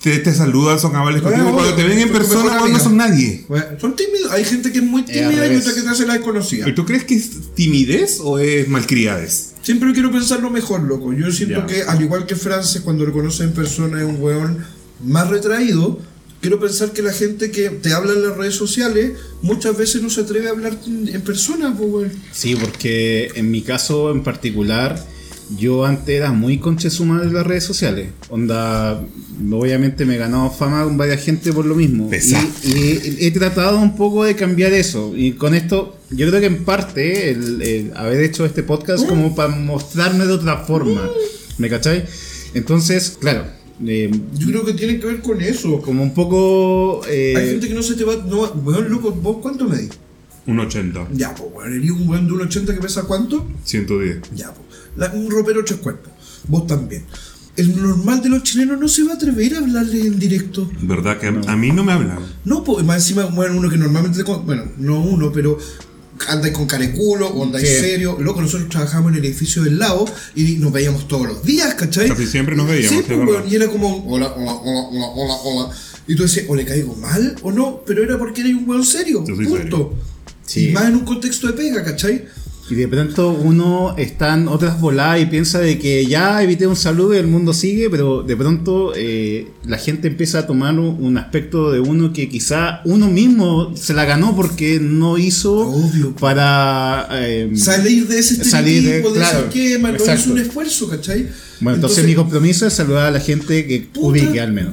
te, 0.00 0.18
te 0.18 0.32
saludan, 0.34 0.78
son 0.80 0.94
amables 0.96 1.22
Bueno, 1.22 1.38
contigo. 1.38 1.56
Cuando 1.56 1.74
te 1.76 1.84
ven 1.84 1.98
en 1.98 2.10
persona, 2.12 2.60
no 2.68 2.78
son 2.80 2.96
nadie. 2.96 3.44
Bueno, 3.48 3.66
son 3.80 3.94
tímidos, 3.96 4.30
hay 4.32 4.44
gente 4.44 4.70
que 4.72 4.78
es 4.78 4.84
muy 4.84 5.02
tímida 5.04 5.46
y 5.52 5.56
otra 5.56 5.74
que 5.74 5.80
te 5.82 5.88
hace 5.88 6.06
la 6.06 6.14
desconocida. 6.14 6.68
¿Y 6.68 6.74
tú 6.74 6.84
crees 6.84 7.04
que 7.04 7.14
es 7.14 7.30
timidez 7.54 8.18
o 8.20 8.38
es 8.38 8.68
malcriadez? 8.68 9.51
Siempre 9.62 9.92
quiero 9.92 10.10
pensar 10.10 10.40
lo 10.40 10.50
mejor, 10.50 10.82
loco. 10.82 11.12
Yo 11.12 11.30
siento 11.30 11.66
que, 11.66 11.82
al 11.82 12.02
igual 12.02 12.26
que 12.26 12.34
Frances, 12.34 12.82
cuando 12.82 13.06
lo 13.06 13.12
conoce 13.12 13.44
en 13.44 13.52
persona, 13.52 14.00
es 14.00 14.06
un 14.06 14.20
weón 14.20 14.64
más 15.04 15.28
retraído. 15.30 16.00
Quiero 16.40 16.58
pensar 16.58 16.92
que 16.92 17.02
la 17.02 17.12
gente 17.12 17.52
que 17.52 17.70
te 17.70 17.92
habla 17.92 18.14
en 18.14 18.26
las 18.26 18.36
redes 18.36 18.56
sociales 18.56 19.12
muchas 19.42 19.78
veces 19.78 20.02
no 20.02 20.10
se 20.10 20.22
atreve 20.22 20.48
a 20.48 20.50
hablar 20.50 20.76
en 20.86 21.08
en 21.08 21.20
persona, 21.22 21.72
pues, 21.76 21.90
weón. 21.90 22.12
Sí, 22.32 22.56
porque 22.56 23.30
en 23.36 23.52
mi 23.52 23.62
caso 23.62 24.10
en 24.10 24.24
particular, 24.24 25.00
yo 25.58 25.84
antes 25.84 26.14
era 26.14 26.32
muy 26.32 26.58
conchesuma 26.58 27.20
de 27.22 27.32
las 27.32 27.46
redes 27.46 27.64
sociales. 27.64 28.08
Onda, 28.30 29.00
obviamente 29.50 30.04
me 30.04 30.14
he 30.14 30.18
ganado 30.18 30.50
fama 30.50 30.84
con 30.84 30.96
varias 30.96 31.22
gente 31.22 31.52
por 31.52 31.64
lo 31.66 31.74
mismo. 31.74 32.08
Pesado. 32.10 32.46
Y, 32.64 32.70
y 32.70 33.16
he 33.26 33.30
tratado 33.30 33.78
un 33.78 33.96
poco 33.96 34.24
de 34.24 34.34
cambiar 34.36 34.72
eso. 34.72 35.12
Y 35.16 35.32
con 35.32 35.54
esto, 35.54 35.96
yo 36.10 36.28
creo 36.28 36.40
que 36.40 36.46
en 36.46 36.64
parte 36.64 37.30
el, 37.30 37.62
el 37.62 37.96
haber 37.96 38.20
hecho 38.22 38.44
este 38.44 38.62
podcast 38.62 39.06
como 39.06 39.34
para 39.34 39.48
mostrarme 39.54 40.26
de 40.26 40.32
otra 40.32 40.58
forma. 40.58 41.08
¿Me 41.58 41.68
cachai? 41.68 42.04
Entonces, 42.54 43.16
claro, 43.20 43.44
eh, 43.86 44.10
Yo 44.38 44.46
creo 44.48 44.64
que 44.64 44.74
tiene 44.74 44.98
que 45.00 45.06
ver 45.06 45.20
con 45.20 45.40
eso. 45.40 45.80
como 45.82 46.02
un 46.02 46.14
poco... 46.14 47.02
eh, 47.08 47.34
Hay 47.36 47.46
gente 47.50 47.68
que 47.68 47.74
no 47.74 47.82
se 47.82 47.94
te 47.94 48.04
va. 48.04 48.14
No, 48.16 48.42
weón, 48.64 48.90
loco, 48.90 49.10
¿vos 49.12 49.38
cuánto 49.42 49.66
medís? 49.68 49.90
Un 50.46 50.58
80, 50.58 51.08
Ya, 51.14 51.32
pues, 51.34 51.50
weón, 51.54 51.72
eres 51.74 51.90
un 51.90 52.08
weón 52.08 52.26
de 52.26 52.32
un 52.32 52.40
80 52.42 52.74
que 52.74 52.80
pesa 52.80 53.02
cuánto? 53.04 53.46
110. 53.64 54.18
Ya, 54.34 54.52
pues. 54.52 54.61
La- 54.96 55.10
un 55.12 55.30
ropero 55.30 55.64
tres 55.64 55.80
cuerpos. 55.80 56.12
Vos 56.48 56.66
también. 56.66 57.04
El 57.56 57.80
normal 57.82 58.22
de 58.22 58.30
los 58.30 58.42
chilenos 58.42 58.80
no 58.80 58.88
se 58.88 59.04
va 59.04 59.12
a 59.12 59.14
atrever 59.16 59.54
a 59.54 59.58
hablarle 59.58 60.00
en 60.06 60.18
directo. 60.18 60.70
¿Verdad 60.80 61.18
que 61.18 61.26
a 61.26 61.56
mí 61.56 61.70
no 61.70 61.84
me 61.84 61.92
hablan? 61.92 62.18
No, 62.46 62.64
pues 62.64 62.84
más 62.86 62.96
encima, 62.96 63.26
bueno, 63.26 63.58
uno 63.58 63.68
que 63.68 63.76
normalmente, 63.76 64.22
bueno, 64.22 64.64
no 64.78 65.00
uno, 65.02 65.30
pero 65.32 65.58
andáis 66.28 66.54
con 66.54 66.66
careculo 66.66 67.28
o 67.28 67.44
andáis 67.44 67.68
Sí. 67.68 67.74
serio. 67.80 68.16
Loco, 68.20 68.40
nosotros 68.40 68.70
trabajamos 68.70 69.12
en 69.12 69.18
el 69.18 69.24
edificio 69.26 69.62
del 69.62 69.78
lado 69.78 70.04
y 70.34 70.54
nos 70.56 70.72
veíamos 70.72 71.06
todos 71.08 71.26
los 71.26 71.42
días, 71.44 71.74
¿cachai? 71.74 72.08
Casi 72.08 72.26
siempre 72.26 72.56
nos 72.56 72.66
veíamos, 72.68 73.04
Sí, 73.04 73.12
es 73.12 73.18
pues, 73.18 73.52
y 73.52 73.56
era 73.56 73.68
como, 73.68 74.06
hola, 74.06 74.32
hola, 74.34 74.52
hola, 74.54 74.88
hola, 74.90 75.06
hola, 75.14 75.34
hola. 75.44 75.74
Y 76.08 76.14
tú 76.16 76.22
decías, 76.22 76.46
o 76.48 76.56
le 76.56 76.64
caigo 76.64 76.94
mal 76.96 77.36
o 77.42 77.52
no, 77.52 77.82
pero 77.86 78.02
era 78.02 78.18
porque 78.18 78.40
eres 78.40 78.54
un 78.54 78.68
weón 78.68 78.84
serio, 78.84 79.24
Yo 79.26 79.36
soy 79.36 79.46
punto. 79.46 79.60
serio. 79.60 79.90
Sí. 80.46 80.68
Y 80.68 80.72
más 80.72 80.86
en 80.86 80.94
un 80.96 81.04
contexto 81.04 81.46
de 81.48 81.52
pega, 81.52 81.84
¿cachai? 81.84 82.24
Y 82.72 82.74
de 82.74 82.88
pronto 82.88 83.28
uno 83.32 83.94
está 83.98 84.32
en 84.32 84.48
otras 84.48 84.80
voladas 84.80 85.20
y 85.20 85.26
piensa 85.26 85.58
de 85.58 85.78
que 85.78 86.06
ya 86.06 86.42
evité 86.42 86.66
un 86.66 86.74
saludo 86.74 87.12
y 87.12 87.18
el 87.18 87.26
mundo 87.26 87.52
sigue, 87.52 87.90
pero 87.90 88.22
de 88.22 88.34
pronto 88.34 88.94
eh, 88.96 89.48
la 89.66 89.76
gente 89.76 90.08
empieza 90.08 90.38
a 90.38 90.46
tomar 90.46 90.78
un, 90.78 91.18
aspecto 91.18 91.70
de 91.70 91.80
uno 91.80 92.14
que 92.14 92.30
quizá 92.30 92.80
uno 92.86 93.08
mismo 93.10 93.76
se 93.76 93.92
la 93.92 94.06
ganó 94.06 94.34
porque 94.34 94.80
no 94.80 95.18
hizo 95.18 95.54
Obvio. 95.68 96.16
para... 96.16 97.08
eh, 97.12 97.50
Salir 97.56 98.08
de 98.08 98.18
ese 98.18 98.42
Salir 98.42 98.82
de- 98.84 99.02
de, 99.02 99.12
claro, 99.12 99.38
ese 99.38 99.46
esquema, 99.48 99.92
no 99.92 99.98
es 99.98 100.26
un 100.26 100.38
esfuerzo, 100.38 100.88
¿cachai? 100.88 101.28
bueno, 101.60 101.76
entonces, 101.76 102.06
mi 102.06 102.14
compromiso 102.14 102.66
es 102.66 102.72
saludar 102.72 103.08
a 103.08 103.10
la 103.10 103.20
gente 103.20 103.66
que 103.66 103.80
puta, 103.92 104.06
ubique 104.08 104.40
al 104.40 104.54
menos. 104.54 104.72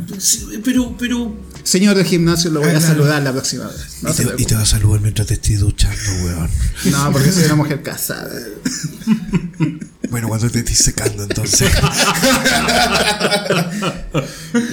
Pero, 0.63 0.95
pero, 0.97 1.35
Señor 1.69 1.95
del 1.95 2.05
gimnasio, 2.05 2.49
lo 2.49 2.61
voy 2.61 2.69
a 2.71 2.81
saludar 2.81 3.21
la 3.21 3.31
próxima 3.31 3.67
vez. 3.67 3.97
No, 4.01 4.09
Y 4.09 4.13
te, 4.15 4.41
y 4.41 4.45
te 4.45 4.55
va 4.55 4.61
a 4.61 4.65
saludar 4.65 5.01
mientras 5.01 5.27
te 5.27 5.35
estés 5.35 5.59
duchando, 5.59 6.01
weón. 6.23 6.49
No, 6.85 7.11
porque 7.11 7.31
soy 7.31 7.43
una 7.45 7.55
mujer 7.55 7.83
casada. 7.83 8.33
Bueno, 10.09 10.27
cuando 10.27 10.49
te 10.49 10.57
estés 10.59 10.79
secando, 10.79 11.21
entonces. 11.21 11.69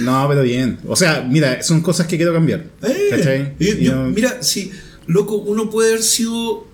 No, 0.01 0.25
pero 0.27 0.41
bien. 0.41 0.79
O 0.87 0.95
sea, 0.95 1.21
mira, 1.21 1.61
son 1.61 1.81
cosas 1.81 2.07
que 2.07 2.17
quiero 2.17 2.33
cambiar. 2.33 2.65
Eh, 2.81 3.07
¿Cachai? 3.11 3.55
yo- 3.79 3.95
mira, 4.05 4.41
si, 4.41 4.71
loco, 5.05 5.35
uno 5.35 5.69
puede 5.69 5.89
haber 5.91 6.03
sido 6.03 6.65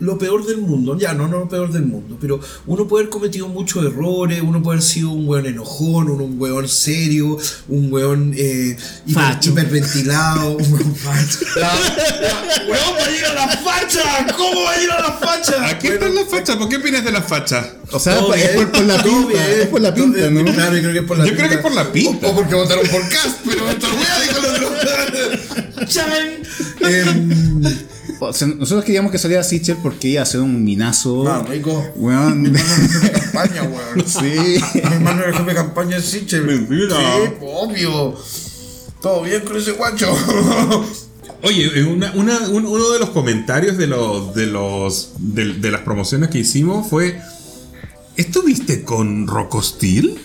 lo 0.00 0.18
peor 0.18 0.44
del 0.46 0.58
mundo, 0.58 0.98
ya 0.98 1.12
no, 1.12 1.28
no 1.28 1.38
lo 1.40 1.48
peor 1.48 1.70
del 1.70 1.82
mundo, 1.86 2.16
pero 2.20 2.40
uno 2.66 2.88
puede 2.88 3.04
haber 3.04 3.10
cometido 3.10 3.48
muchos 3.48 3.84
errores, 3.84 4.40
uno 4.42 4.62
puede 4.62 4.78
haber 4.78 4.86
sido 4.88 5.10
un 5.10 5.28
weón 5.28 5.46
enojón, 5.46 6.10
un, 6.10 6.20
un 6.20 6.40
weón 6.40 6.68
serio, 6.68 7.36
un 7.68 7.92
weón 7.92 8.34
eh, 8.36 8.76
hiper- 9.06 9.38
hiperventilado, 9.46 10.56
un 10.56 10.72
weón 10.72 10.94
facho. 10.96 11.38
La- 11.56 11.74
la- 11.74 12.40
¡Weón, 12.70 12.94
va 12.98 13.04
a 13.04 13.10
ir 13.16 13.24
a 13.24 13.34
la 13.34 13.48
facha! 13.48 14.26
¿Cómo 14.36 14.62
va 14.64 14.70
a 14.72 14.82
ir 14.82 14.90
a 14.90 15.00
la 15.00 15.12
facha? 15.12 15.66
¿A 15.68 15.78
qué 15.78 15.88
están 15.94 16.14
las 16.14 16.28
fachas? 16.28 16.56
¿Por 16.56 16.68
qué 16.68 16.76
opinas 16.76 17.04
de 17.04 17.12
las 17.12 17.26
fachas? 17.26 17.66
O 17.92 17.98
sea, 17.98 18.18
es 18.36 18.48
por, 18.50 18.70
por 18.70 18.82
la 18.84 19.02
pinta. 19.02 19.48
Es 19.50 19.66
por 19.68 19.80
la 19.80 19.92
pinta. 19.94 20.30
¿no? 20.30 20.44
Claro, 20.52 20.76
yo 20.76 20.82
creo 20.82 20.92
que 20.92 20.98
es 21.00 21.04
por 21.04 21.18
la 21.18 21.26
Yo 21.26 21.34
creo 21.34 21.48
que 21.48 21.54
es 21.56 21.60
por 21.60 21.72
la 21.74 21.90
pinta. 21.92 22.26
O, 22.26 22.30
o 22.30 22.34
porque 22.36 22.54
votaron 22.54 22.86
por 22.88 23.00
Cast, 23.08 23.38
pero 23.44 23.68
esta 23.68 23.88
wea 23.88 24.20
dijo 24.22 24.40
Em, 26.80 27.62
O 28.20 28.32
sea, 28.34 28.48
nosotros 28.48 28.84
queríamos 28.84 29.10
que 29.12 29.18
saliera 29.18 29.42
Sichel 29.42 29.78
porque 29.82 30.08
iba 30.08 30.22
a 30.22 30.26
ser 30.26 30.40
un 30.40 30.62
minazo. 30.64 31.26
Ah, 31.26 31.42
rico. 31.48 31.82
Weón. 31.96 32.42
Mi 32.42 32.48
hermano 32.48 32.62
era 32.74 32.86
jefe 32.88 33.06
de 33.06 33.12
campaña, 33.20 33.62
weón. 33.62 34.06
sí. 34.06 34.60
Mi 34.74 34.80
hermano 34.80 35.22
era 35.22 35.32
jefe 35.32 35.48
de 35.50 35.54
campaña 35.54 35.96
de 35.96 36.02
Sichel. 36.02 36.42
Mentira. 36.44 36.96
Sí, 36.96 37.32
obvio. 37.40 38.14
Todo 39.00 39.22
bien 39.22 39.40
con 39.42 39.56
ese 39.56 39.72
guacho. 39.72 40.06
Oye, 41.42 41.70
eh, 41.80 41.84
una- 41.84 42.12
una- 42.12 42.48
un- 42.50 42.66
uno 42.66 42.90
de 42.90 42.98
los 42.98 43.08
comentarios 43.10 43.78
de 43.78 43.86
los 43.86 44.34
de 44.34 44.46
los 44.46 45.12
de, 45.18 45.54
de 45.54 45.70
las 45.70 45.80
promociones 45.80 46.28
que 46.28 46.38
hicimos 46.40 46.88
fue 46.90 47.18
¿Estuviste 48.16 48.82
con 48.84 49.26
Rocostil? 49.26 50.18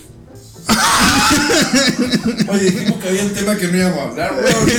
Oye, 2.49 2.71
dijimos 2.71 3.01
que 3.01 3.09
había 3.09 3.23
un 3.23 3.33
tema 3.33 3.55
que 3.55 3.67
no 3.67 3.77
íbamos 3.77 3.99
a 3.99 4.03
hablar, 4.03 4.33
weón. 4.33 4.69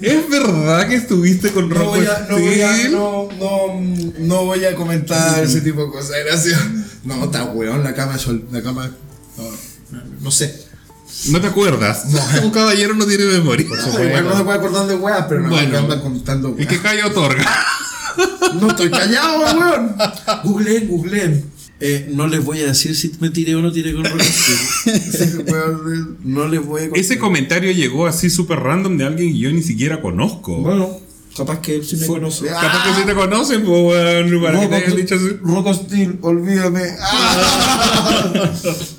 ¿Es 0.00 0.30
verdad 0.30 0.88
que 0.88 0.94
estuviste 0.94 1.50
con 1.50 1.68
No 1.68 1.84
voy, 1.86 2.06
a, 2.06 2.26
no, 2.30 2.38
voy 2.38 2.60
a, 2.62 2.88
no, 2.88 3.28
no, 3.38 3.80
no 4.18 4.44
voy 4.44 4.64
a 4.64 4.74
comentar 4.76 5.42
ese 5.42 5.60
tipo 5.60 5.84
de 5.86 5.90
cosas, 5.90 6.16
gracias. 6.24 6.60
No, 7.04 7.24
está 7.24 7.44
weón, 7.44 7.82
la 7.82 7.94
cama, 7.94 8.16
la 8.52 8.62
cama, 8.62 8.90
no, 10.20 10.30
sé. 10.30 10.66
¿No 11.28 11.40
te 11.40 11.48
acuerdas? 11.48 12.04
Un 12.44 12.50
caballero 12.50 12.94
no 12.94 13.06
tiene 13.06 13.24
memoria. 13.24 13.66
No, 13.68 14.04
igual 14.04 14.24
no 14.24 14.34
me 14.36 14.44
puedo 14.44 14.58
acordar 14.58 14.86
de 14.86 14.94
weas, 14.94 15.24
pero 15.28 15.40
no 15.40 15.48
Bueno. 15.48 15.68
me 15.70 15.78
andan 15.78 16.00
contando 16.00 16.54
El 16.56 16.66
que 16.68 16.74
weas. 16.74 16.82
calla 16.82 17.06
otorga. 17.06 17.44
No 18.60 18.68
estoy 18.68 18.90
callado, 18.90 19.40
weón. 19.40 19.96
Googleen, 20.44 20.88
googleen. 20.88 21.44
Eh, 21.80 22.08
no 22.12 22.26
les 22.26 22.44
voy 22.44 22.60
a 22.60 22.66
decir 22.66 22.96
si 22.96 23.12
me 23.20 23.30
tiré 23.30 23.54
o 23.54 23.62
no 23.62 23.70
tiré 23.70 23.94
con 23.94 24.04
Rock 24.04 24.20
Steel. 24.20 25.44
Weón, 25.46 26.18
No 26.24 26.48
les 26.48 26.64
voy 26.64 26.82
a 26.82 26.84
contar. 26.86 27.00
Ese 27.00 27.18
comentario 27.18 27.70
llegó 27.70 28.06
así 28.06 28.30
súper 28.30 28.58
random 28.58 28.98
de 28.98 29.04
alguien 29.04 29.32
que 29.32 29.38
yo 29.38 29.52
ni 29.52 29.62
siquiera 29.62 30.00
conozco. 30.00 30.56
Bueno, 30.56 30.98
capaz 31.36 31.60
que 31.60 31.76
él 31.76 31.84
sí 31.84 31.96
me 31.96 32.06
conoce. 32.06 32.46
Capaz 32.46 32.84
que 32.84 33.00
sí 33.00 33.06
te 33.06 33.14
conocen, 33.14 33.64
pues, 33.64 33.80
weón, 33.80 34.42
para 34.42 34.60
que 34.60 34.66
te 34.66 34.74
hayan 34.74 34.96
dicho 34.96 35.14
así. 35.14 35.84
Steel, 35.84 36.18
olvídame. 36.20 36.82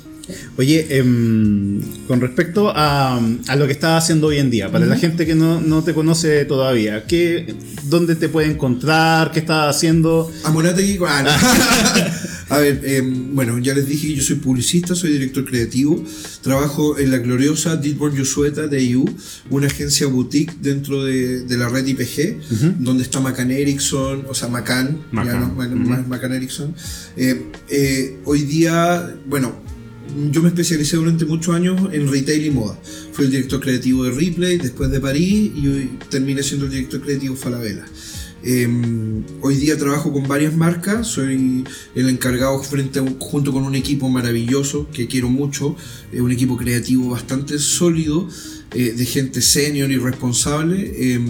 Oye, 0.60 0.86
em, 0.98 1.80
con 2.06 2.20
respecto 2.20 2.68
a, 2.68 3.16
a 3.48 3.56
lo 3.56 3.66
que 3.66 3.72
estás 3.72 4.04
haciendo 4.04 4.26
hoy 4.26 4.36
en 4.36 4.50
día, 4.50 4.70
para 4.70 4.84
la 4.84 4.96
gente 4.98 5.24
que 5.24 5.34
no, 5.34 5.58
no 5.58 5.82
te 5.82 5.94
conoce 5.94 6.44
todavía, 6.44 7.06
¿qué, 7.06 7.54
¿dónde 7.84 8.14
te 8.14 8.28
puede 8.28 8.48
encontrar? 8.50 9.32
¿Qué 9.32 9.38
estás 9.38 9.74
haciendo? 9.74 10.30
Amorategui. 10.44 10.98
Ah, 11.08 11.22
no. 11.24 11.30
A 12.54 12.58
ver, 12.58 12.80
eh, 12.84 13.00
bueno, 13.32 13.58
ya 13.58 13.72
les 13.74 13.86
dije 13.86 14.08
que 14.08 14.16
yo 14.16 14.22
soy 14.22 14.36
publicista, 14.36 14.94
soy 14.94 15.12
director 15.12 15.46
creativo, 15.46 16.04
trabajo 16.42 16.98
en 16.98 17.10
la 17.12 17.18
gloriosa 17.18 17.76
Ditborn 17.76 18.14
Yusueta 18.16 18.66
de 18.66 18.90
EU, 18.90 19.04
una 19.50 19.68
agencia 19.68 20.08
boutique 20.08 20.52
dentro 20.60 21.04
de, 21.04 21.42
de 21.42 21.56
la 21.56 21.68
red 21.70 21.86
IPG, 21.86 22.40
donde 22.80 23.04
está 23.04 23.18
Macan 23.20 23.50
Erickson, 23.50 24.26
o 24.28 24.34
sea, 24.34 24.48
Macan, 24.48 24.88
ya 24.88 25.04
Macan, 25.12 25.40
no, 25.40 25.54
Macan, 25.54 25.88
Ma- 25.88 26.04
Macan 26.08 26.32
Erickson. 26.34 26.74
Eh, 27.16 27.46
eh, 27.70 28.18
hoy 28.26 28.42
día, 28.42 29.14
bueno, 29.26 29.69
yo 30.30 30.42
me 30.42 30.48
especialicé 30.48 30.96
durante 30.96 31.24
muchos 31.24 31.54
años 31.54 31.80
en 31.92 32.10
retail 32.10 32.46
y 32.46 32.50
moda. 32.50 32.78
Fui 33.12 33.26
el 33.26 33.30
director 33.30 33.60
creativo 33.60 34.04
de 34.04 34.10
Ripley, 34.12 34.58
después 34.58 34.90
de 34.90 35.00
París, 35.00 35.50
y 35.54 35.90
terminé 36.08 36.42
siendo 36.42 36.66
el 36.66 36.72
director 36.72 37.00
creativo 37.00 37.34
de 37.34 37.40
Falabella. 37.40 37.84
Eh, 38.42 38.66
hoy 39.42 39.56
día 39.56 39.76
trabajo 39.76 40.12
con 40.12 40.26
varias 40.26 40.56
marcas, 40.56 41.06
soy 41.08 41.62
el 41.94 42.08
encargado 42.08 42.62
frente 42.62 42.98
a 42.98 43.02
un- 43.02 43.18
junto 43.18 43.52
con 43.52 43.64
un 43.64 43.74
equipo 43.74 44.08
maravilloso 44.08 44.88
que 44.92 45.06
quiero 45.06 45.28
mucho, 45.28 45.76
eh, 46.10 46.22
un 46.22 46.32
equipo 46.32 46.56
creativo 46.56 47.10
bastante 47.10 47.58
sólido, 47.58 48.26
eh, 48.72 48.94
de 48.96 49.04
gente 49.04 49.42
senior 49.42 49.90
y 49.90 49.98
responsable. 49.98 50.90
Eh, 50.96 51.20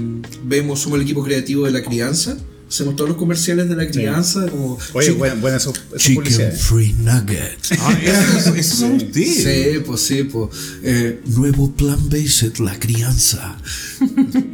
vemos, 0.44 0.80
somos 0.80 0.98
el 0.98 1.02
equipo 1.02 1.24
creativo 1.24 1.64
de 1.64 1.72
la 1.72 1.82
crianza, 1.82 2.38
hacemos 2.70 2.94
todos 2.94 3.10
los 3.10 3.18
comerciales 3.18 3.68
de 3.68 3.74
la 3.74 3.88
crianza, 3.90 4.46
como 4.48 4.78
Oye, 4.92 5.10
buena, 5.10 5.34
buena 5.34 5.56
eso, 5.56 5.72
eso 5.72 5.96
Chicken 5.98 6.14
publicidad. 6.22 6.52
Free 6.54 6.92
Nugget. 7.00 7.58
Ah, 7.80 7.98
eso, 8.38 8.54
eso 8.54 8.76
son 8.76 8.92
ustedes. 8.92 9.42
Sí, 9.42 9.78
pues 9.84 10.00
sí, 10.02 10.22
pues. 10.24 10.48
Eh, 10.84 11.20
nuevo 11.26 11.72
plan 11.72 12.08
Based, 12.08 12.58
la 12.58 12.78
crianza. 12.78 13.58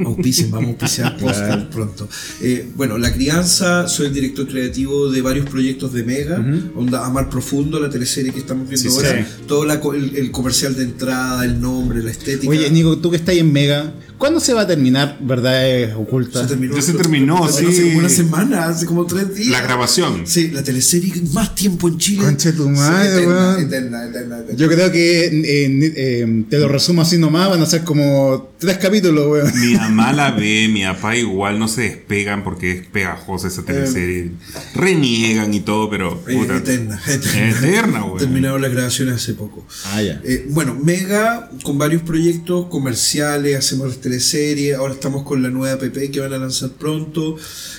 Auspicien, 0.04 0.50
vamos 0.50 0.68
a 0.68 0.70
auspiciar 0.72 1.16
podcast 1.20 1.66
pronto. 1.70 2.08
Eh, 2.40 2.68
bueno, 2.74 2.98
la 2.98 3.12
crianza, 3.12 3.86
soy 3.88 4.06
el 4.06 4.14
director 4.14 4.48
creativo 4.48 5.10
de 5.10 5.20
varios 5.22 5.48
proyectos 5.48 5.92
de 5.92 6.02
Mega, 6.02 6.44
onda 6.74 7.04
Amar 7.06 7.28
Profundo, 7.30 7.78
la 7.80 7.90
teleserie 7.90 8.32
que 8.32 8.40
estamos 8.40 8.68
viendo 8.68 8.90
Sí, 8.90 8.96
ahora. 8.96 9.26
sí. 9.26 9.44
Todo 9.46 9.64
la 9.64 9.74
el, 9.94 10.16
el 10.16 10.30
comercial 10.30 10.74
de 10.74 10.84
entrada, 10.84 11.44
el 11.44 11.60
nombre, 11.60 12.02
la 12.02 12.10
estética. 12.10 12.48
Oye, 12.50 12.70
Nico, 12.70 12.96
tú 12.98 13.10
que 13.10 13.16
estás 13.18 13.30
ahí 13.34 13.40
en 13.40 13.52
Mega, 13.52 13.92
¿cuándo 14.18 14.40
se 14.40 14.52
va 14.54 14.62
a 14.62 14.66
terminar 14.66 15.18
Verdades 15.20 15.90
se 15.90 15.94
Ocultas? 15.94 16.48
terminó, 16.48 16.74
Ya 16.76 16.82
se 16.82 16.92
terminó, 16.94 17.44
Hace 17.44 17.72
sí. 17.72 17.82
como 17.82 17.98
una 17.98 18.08
semana, 18.08 18.64
hace 18.66 18.86
como 18.86 19.06
tres 19.06 19.34
días. 19.34 19.48
La 19.50 19.60
grabación. 19.62 20.26
Sí, 20.26 20.48
la 20.50 20.62
teleserie 20.62 21.12
que 21.12 21.20
más 21.32 21.54
tiempo 21.54 21.88
en 21.88 21.98
Chile. 21.98 22.24
Conche 22.24 22.52
tu 22.52 22.64
Sí, 22.64 22.70
madre, 22.70 23.08
eterna, 23.14 23.28
weón. 23.28 23.60
eterna, 23.64 24.04
eterna, 24.06 24.38
eterna. 24.38 24.56
Yo 24.56 24.68
creo 24.68 24.90
que 24.92 25.24
eh, 25.26 25.92
eh, 25.96 26.44
te 26.48 26.58
lo 26.58 26.68
resumo 26.68 27.02
así 27.02 27.18
nomás, 27.18 27.48
van 27.50 27.62
a 27.62 27.66
ser 27.66 27.82
como 27.84 28.50
tres 28.58 28.78
capítulos, 28.78 29.26
weón. 29.28 29.52
Mi 29.60 29.74
mamá 29.74 30.12
la 30.12 30.30
ve, 30.32 30.68
mi 30.72 30.82
papá 30.84 31.16
igual 31.16 31.58
no 31.58 31.68
se 31.68 31.82
despegan 31.82 32.42
porque 32.44 32.72
es 32.72 32.86
pegajosa 32.86 33.48
esa 33.48 33.64
teleserie. 33.64 34.30
Reniegan 34.74 35.52
y 35.54 35.60
todo, 35.60 35.88
pero. 35.90 36.22
Eh, 36.26 36.34
puta, 36.36 36.56
eterna, 36.56 37.00
eterna. 37.06 37.48
Eterna, 37.68 38.00
güey. 38.02 38.18
Terminaron 38.18 38.60
las 38.62 38.72
grabaciones 38.72 39.14
hace 39.16 39.34
poco. 39.34 39.66
Ah, 39.86 40.02
ya. 40.02 40.20
Eh, 40.24 40.46
bueno, 40.50 40.74
Mega 40.82 41.50
con 41.62 41.78
varios 41.78 42.02
proyectos 42.02 42.66
comerciales, 42.66 43.56
hacemos 43.56 43.98
teleseries, 44.06 44.76
ahora 44.76 44.94
estamos 44.94 45.24
con 45.24 45.42
la 45.42 45.50
nueva 45.50 45.74
app 45.74 45.82
que 46.12 46.20
van 46.20 46.32
a 46.32 46.38
lanzar 46.38 46.70
pronto. 46.70 47.36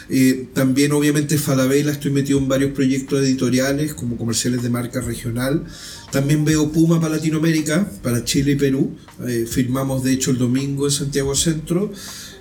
Eh, 0.09 0.47
también 0.53 0.91
obviamente 0.91 1.37
Falabella, 1.37 1.93
estoy 1.93 2.11
metido 2.11 2.37
en 2.37 2.49
varios 2.49 2.71
proyectos 2.71 3.21
editoriales 3.21 3.93
como 3.93 4.17
comerciales 4.17 4.61
de 4.61 4.69
marca 4.69 4.99
regional. 4.99 5.63
También 6.11 6.43
veo 6.43 6.69
Puma 6.69 6.99
para 6.99 7.15
Latinoamérica, 7.15 7.89
para 8.03 8.25
Chile 8.25 8.51
y 8.51 8.55
Perú. 8.57 8.97
Eh, 9.25 9.45
firmamos 9.49 10.03
de 10.03 10.11
hecho 10.11 10.31
el 10.31 10.37
domingo 10.37 10.87
en 10.87 10.91
Santiago 10.91 11.33
Centro. 11.33 11.93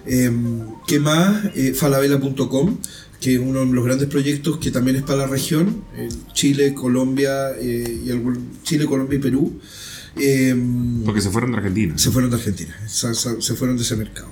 Eh, 0.04 0.32
¿Qué 0.88 0.98
más? 0.98 1.44
Eh, 1.54 1.72
Falabella.com 1.72 2.78
que 3.20 3.34
es 3.34 3.40
uno 3.40 3.60
de 3.60 3.72
los 3.72 3.84
grandes 3.84 4.08
proyectos 4.08 4.58
que 4.58 4.70
también 4.70 4.96
es 4.96 5.02
para 5.02 5.20
la 5.20 5.26
región, 5.26 5.84
eh, 5.96 6.08
Chile, 6.32 6.74
Colombia, 6.74 7.52
eh, 7.58 8.02
y 8.04 8.10
algún, 8.10 8.50
Chile, 8.62 8.86
Colombia 8.86 9.18
y 9.18 9.22
Perú. 9.22 9.58
Eh, 10.18 10.54
Porque 11.04 11.20
se 11.20 11.30
fueron 11.30 11.52
de 11.52 11.58
Argentina. 11.58 11.96
se 11.98 12.10
fueron 12.10 12.30
de 12.30 12.36
Argentina, 12.36 12.74
se, 12.86 13.14
se- 13.14 13.40
se 13.42 13.54
fueron 13.54 13.76
de 13.76 13.82
ese 13.82 13.96
mercado. 13.96 14.28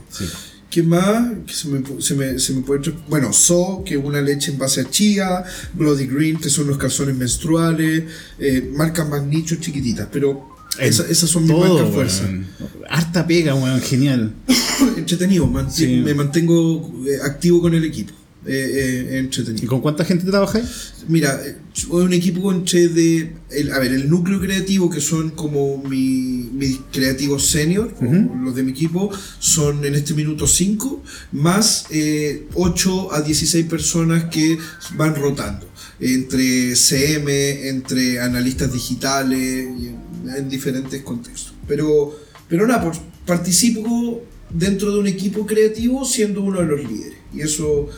¿Qué 0.70 0.82
más? 0.82 1.30
Que 1.46 1.52
se, 1.52 1.68
me, 1.68 1.82
se, 2.02 2.14
me, 2.14 2.38
se 2.38 2.52
me 2.52 2.62
puede 2.62 2.92
Bueno, 3.08 3.32
So, 3.32 3.82
que 3.86 3.94
es 3.94 4.04
una 4.04 4.20
leche 4.20 4.50
en 4.50 4.58
base 4.58 4.80
a 4.80 4.90
chía, 4.90 5.44
Bloody 5.74 6.06
Green, 6.06 6.36
que 6.38 6.48
son 6.50 6.66
los 6.66 6.78
calzones 6.78 7.14
menstruales, 7.16 8.04
eh, 8.38 8.72
marcas 8.74 9.08
más 9.08 9.22
nichos 9.24 9.60
chiquititas, 9.60 10.08
pero 10.10 10.48
esa- 10.80 11.06
esas 11.08 11.30
son 11.30 11.42
mis 11.44 11.52
Todo, 11.52 11.74
marcas 11.76 11.94
fuerza. 11.94 12.24
weón. 12.24 12.46
Harta 12.90 13.24
pega, 13.26 13.54
weón, 13.54 13.80
genial. 13.82 14.34
Entretenido, 14.96 15.46
manti- 15.46 15.84
Sí. 15.84 16.02
me 16.04 16.14
mantengo 16.14 16.92
eh, 17.06 17.18
activo 17.22 17.60
con 17.60 17.74
el 17.74 17.84
equipo. 17.84 18.12
Eh, 18.46 18.70
eh, 18.74 19.10
¿Y 19.14 19.16
entretenido. 19.18 19.68
con 19.68 19.80
cuánta 19.80 20.04
gente 20.04 20.26
trabajáis? 20.30 20.92
Mira, 21.08 21.40
eh, 21.44 21.56
es 21.74 21.84
un 21.86 22.12
equipo 22.12 22.52
entre 22.52 22.88
de. 22.88 23.32
El, 23.50 23.72
a 23.72 23.78
ver, 23.78 23.92
el 23.92 24.10
núcleo 24.10 24.38
creativo, 24.40 24.90
que 24.90 25.00
son 25.00 25.30
como 25.30 25.78
mi- 25.78 26.50
mis 26.52 26.78
creativos 26.92 27.46
senior, 27.46 27.94
los 28.00 28.54
de 28.54 28.62
mi 28.62 28.72
equipo, 28.72 29.10
son 29.38 29.84
en 29.84 29.94
este 29.94 30.12
minuto 30.14 30.46
5, 30.46 31.02
más 31.32 31.86
eh, 31.90 32.46
8 32.54 33.12
a 33.14 33.22
16 33.22 33.64
personas 33.66 34.24
que 34.24 34.58
van 34.96 35.14
rotando. 35.14 35.66
Entre 36.00 36.76
CM, 36.76 37.68
entre 37.68 38.20
analistas 38.20 38.72
digitales, 38.72 39.68
y 39.80 39.86
en, 39.88 39.98
en 40.36 40.48
diferentes 40.50 41.02
contextos. 41.02 41.54
Pero, 41.66 42.14
pero 42.48 42.66
nada, 42.66 42.82
pues, 42.84 43.00
participo 43.26 44.22
dentro 44.50 44.92
de 44.92 44.98
un 44.98 45.06
equipo 45.06 45.46
creativo 45.46 46.04
siendo 46.04 46.42
uno 46.42 46.60
de 46.60 46.66
los 46.66 46.80
líderes. 46.80 47.18
Y 47.34 47.40
eso, 47.40 47.88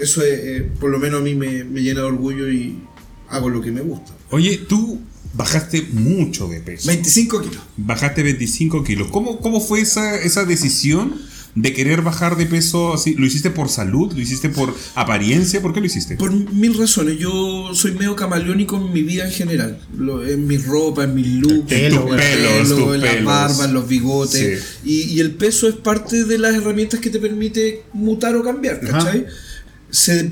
eso 0.00 0.22
es, 0.22 0.38
eh, 0.42 0.68
por 0.80 0.90
lo 0.90 0.98
menos 0.98 1.20
a 1.20 1.24
mí 1.24 1.34
me, 1.34 1.64
me 1.64 1.82
llena 1.82 2.00
de 2.00 2.06
orgullo 2.06 2.50
y 2.50 2.78
hago 3.28 3.48
lo 3.48 3.60
que 3.60 3.70
me 3.72 3.80
gusta. 3.80 4.12
Oye, 4.30 4.58
tú 4.68 5.00
bajaste 5.34 5.82
mucho 5.92 6.48
de 6.48 6.60
peso. 6.60 6.88
25 6.88 7.40
kilos. 7.42 7.62
Bajaste 7.76 8.22
25 8.22 8.82
kilos. 8.84 9.08
¿Cómo, 9.10 9.38
cómo 9.40 9.60
fue 9.60 9.80
esa, 9.80 10.16
esa 10.20 10.44
decisión 10.44 11.14
de 11.54 11.72
querer 11.72 12.02
bajar 12.02 12.36
de 12.36 12.44
peso 12.46 12.92
así? 12.94 13.14
¿Lo 13.14 13.26
hiciste 13.26 13.50
por 13.50 13.68
salud? 13.68 14.12
¿Lo 14.12 14.20
hiciste 14.20 14.48
por 14.50 14.74
apariencia? 14.94 15.60
¿Por 15.62 15.72
qué 15.74 15.80
lo 15.80 15.86
hiciste? 15.86 16.16
Por 16.16 16.32
mil 16.32 16.76
razones. 16.78 17.18
Yo 17.18 17.70
soy 17.74 17.92
medio 17.92 18.14
camaleónico 18.16 18.76
en 18.76 18.92
mi 18.92 19.02
vida 19.02 19.24
en 19.26 19.32
general. 19.32 19.78
Lo- 19.96 20.26
en 20.26 20.46
mi 20.46 20.58
ropa, 20.58 21.04
en 21.04 21.14
mis 21.14 21.26
looks, 21.26 21.68
pelo, 21.68 22.02
en 22.02 22.02
tus 22.06 22.10
el 22.12 22.16
pelos, 22.20 22.94
en 22.94 23.00
la 23.00 23.22
barba, 23.22 23.64
en 23.64 23.74
los 23.74 23.88
bigotes. 23.88 24.62
Sí. 24.84 24.90
Y, 24.90 25.14
y 25.14 25.20
el 25.20 25.32
peso 25.32 25.68
es 25.68 25.74
parte 25.76 26.24
de 26.24 26.38
las 26.38 26.54
herramientas 26.54 27.00
que 27.00 27.10
te 27.10 27.18
permite 27.18 27.82
mutar 27.92 28.36
o 28.36 28.42
cambiar, 28.42 28.80
Ajá. 28.92 29.12
Se- 29.90 30.30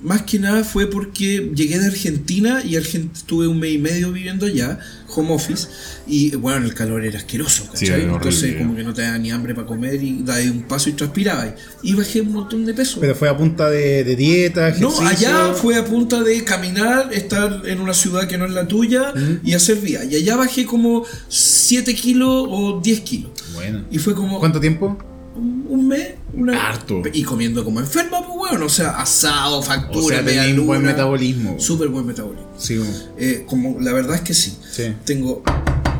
más 0.00 0.22
que 0.22 0.38
nada 0.38 0.62
fue 0.62 0.88
porque 0.88 1.50
llegué 1.56 1.76
de 1.80 1.86
Argentina 1.86 2.62
y 2.64 2.76
Argent- 2.76 3.10
estuve 3.16 3.48
un 3.48 3.58
mes 3.58 3.72
y 3.72 3.78
medio 3.78 4.12
viviendo 4.12 4.46
allá, 4.46 4.78
home 5.08 5.32
office, 5.34 5.66
y 6.06 6.30
bueno, 6.36 6.64
el 6.66 6.72
calor 6.72 7.04
era 7.04 7.18
asqueroso, 7.18 7.64
Sí, 7.74 7.86
¿cachai? 7.86 8.02
Entonces 8.04 8.54
como 8.56 8.76
que 8.76 8.84
no 8.84 8.94
te 8.94 9.02
daba 9.02 9.18
ni 9.18 9.32
hambre 9.32 9.56
para 9.56 9.66
comer 9.66 10.00
y 10.00 10.22
dabas 10.22 10.46
un 10.46 10.62
paso 10.62 10.88
y 10.88 10.92
transpirabas. 10.92 11.54
Y 11.82 11.94
bajé 11.94 12.20
un 12.20 12.30
montón 12.32 12.64
de 12.64 12.74
peso. 12.74 13.00
Pero 13.00 13.16
fue 13.16 13.28
a 13.28 13.36
punta 13.36 13.68
de, 13.68 14.04
de 14.04 14.14
dieta, 14.14 14.70
No, 14.78 14.88
ejercicio. 15.02 15.08
allá 15.08 15.54
fue 15.54 15.74
a 15.74 15.84
punta 15.84 16.22
de 16.22 16.44
caminar, 16.44 17.12
estar 17.12 17.62
en 17.66 17.80
una 17.80 17.92
ciudad 17.92 18.28
que 18.28 18.38
no 18.38 18.44
es 18.46 18.52
la 18.52 18.68
tuya 18.68 19.12
y 19.42 19.52
hacer 19.54 19.78
vía. 19.78 20.04
Y 20.04 20.14
allá 20.14 20.36
bajé 20.36 20.64
como 20.64 21.04
7 21.28 21.92
kilos 21.96 22.46
o 22.48 22.80
10 22.80 23.00
kilos. 23.00 23.32
Bueno. 23.52 23.84
Y 23.90 23.98
fue 23.98 24.14
como 24.14 24.38
¿Cuánto 24.38 24.60
tiempo? 24.60 24.96
Un, 25.38 25.66
un 25.68 25.88
mes. 25.88 26.14
Una... 26.34 26.68
Harto. 26.68 27.02
Y 27.12 27.22
comiendo 27.22 27.64
como 27.64 27.80
enferma, 27.80 28.26
pues 28.26 28.36
bueno. 28.36 28.66
O 28.66 28.68
sea, 28.68 29.00
asado, 29.00 29.62
factura, 29.62 30.20
O 30.20 30.28
sea, 30.28 30.54
un 30.54 30.66
buen 30.66 30.82
metabolismo. 30.82 31.58
Súper 31.58 31.88
buen 31.88 32.06
metabolismo. 32.06 32.52
Sí, 32.58 32.78
weón. 32.78 32.94
Eh, 33.18 33.44
como 33.46 33.80
la 33.80 33.92
verdad 33.92 34.16
es 34.16 34.22
que 34.22 34.34
sí. 34.34 34.56
Sí. 34.70 34.94
Tengo 35.04 35.42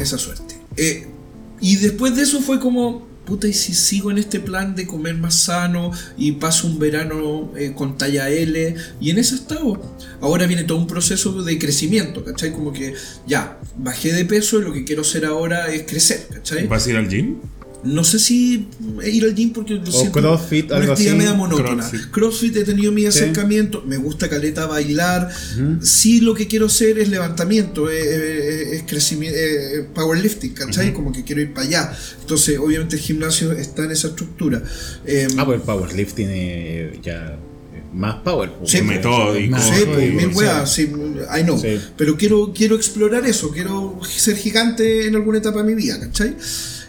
esa 0.00 0.18
suerte. 0.18 0.56
Eh, 0.76 1.06
y 1.60 1.76
después 1.76 2.14
de 2.14 2.22
eso 2.22 2.40
fue 2.40 2.60
como, 2.60 3.06
puta, 3.24 3.48
y 3.48 3.52
si 3.52 3.74
sigo 3.74 4.10
en 4.10 4.18
este 4.18 4.38
plan 4.38 4.74
de 4.74 4.86
comer 4.86 5.16
más 5.16 5.34
sano 5.34 5.90
y 6.16 6.32
paso 6.32 6.68
un 6.68 6.78
verano 6.78 7.52
eh, 7.56 7.72
con 7.74 7.98
talla 7.98 8.28
L, 8.30 8.74
y 9.00 9.10
en 9.10 9.18
ese 9.18 9.34
estado. 9.34 9.80
Ahora 10.20 10.46
viene 10.46 10.64
todo 10.64 10.78
un 10.78 10.86
proceso 10.86 11.42
de 11.42 11.58
crecimiento, 11.58 12.24
¿cachai? 12.24 12.52
Como 12.52 12.72
que 12.72 12.94
ya, 13.26 13.58
bajé 13.76 14.12
de 14.12 14.24
peso 14.24 14.60
y 14.60 14.62
lo 14.62 14.72
que 14.72 14.84
quiero 14.84 15.02
hacer 15.02 15.24
ahora 15.24 15.72
es 15.72 15.82
crecer, 15.82 16.28
¿cachai? 16.32 16.66
¿Vas 16.66 16.86
a 16.86 16.90
ir 16.90 16.96
al 16.96 17.08
gym? 17.08 17.36
No 17.84 18.02
sé 18.02 18.18
si 18.18 18.66
ir 19.06 19.24
al 19.24 19.34
gym 19.36 19.52
porque 19.52 19.74
lo 19.74 19.86
siento 19.86 20.20
CrossFit, 20.20 20.66
una 20.66 20.76
algo 20.80 20.92
actividad 20.92 21.14
así. 21.14 21.18
media 21.22 21.34
monótona. 21.34 21.88
CrossFit. 21.88 22.10
CrossFit. 22.10 22.56
he 22.56 22.64
tenido 22.64 22.90
mi 22.90 23.06
acercamiento, 23.06 23.82
me 23.86 23.96
gusta 23.98 24.28
caleta 24.28 24.66
bailar. 24.66 25.30
Sí 25.80 26.20
lo 26.20 26.34
que 26.34 26.48
quiero 26.48 26.66
hacer 26.66 26.98
es 26.98 27.08
levantamiento, 27.08 27.88
es, 27.88 28.04
es- 28.04 28.68
es 28.72 28.82
crecimiento, 28.82 29.38
es 29.38 29.84
powerlifting, 29.94 30.54
¿cachai? 30.54 30.92
Como 30.92 31.12
que 31.12 31.22
quiero 31.22 31.40
ir 31.40 31.54
para 31.54 31.66
allá. 31.68 31.92
Entonces, 32.20 32.58
obviamente 32.58 32.96
el 32.96 33.02
gimnasio 33.02 33.52
está 33.52 33.84
en 33.84 33.92
esa 33.92 34.08
estructura. 34.08 34.60
Eh, 35.06 35.28
Ah, 35.36 35.44
pues 35.46 35.60
el 35.60 35.62
powerlifting 35.64 36.28
eh, 36.30 36.98
ya 37.02 37.38
eh, 37.74 37.82
más 37.94 38.16
power. 38.16 38.50
pues. 38.58 38.72
Sí, 38.72 38.82
metódico. 38.82 39.52
Más- 39.52 39.64
Sí, 39.64 39.82
pues, 39.86 40.00
sí, 40.00 40.10
mil 40.16 40.30
sí. 40.30 40.34
weas, 40.36 40.72
sí, 40.74 40.82
I 41.38 41.42
know. 41.44 41.58
Sí. 41.60 41.78
Pero 41.96 42.16
quiero, 42.16 42.52
quiero 42.52 42.74
explorar 42.74 43.24
eso, 43.24 43.50
quiero 43.52 44.00
ser 44.04 44.36
gigante 44.36 45.06
en 45.06 45.14
alguna 45.14 45.38
etapa 45.38 45.62
de 45.62 45.74
mi 45.74 45.80
vida, 45.80 46.00
¿cachai? 46.00 46.34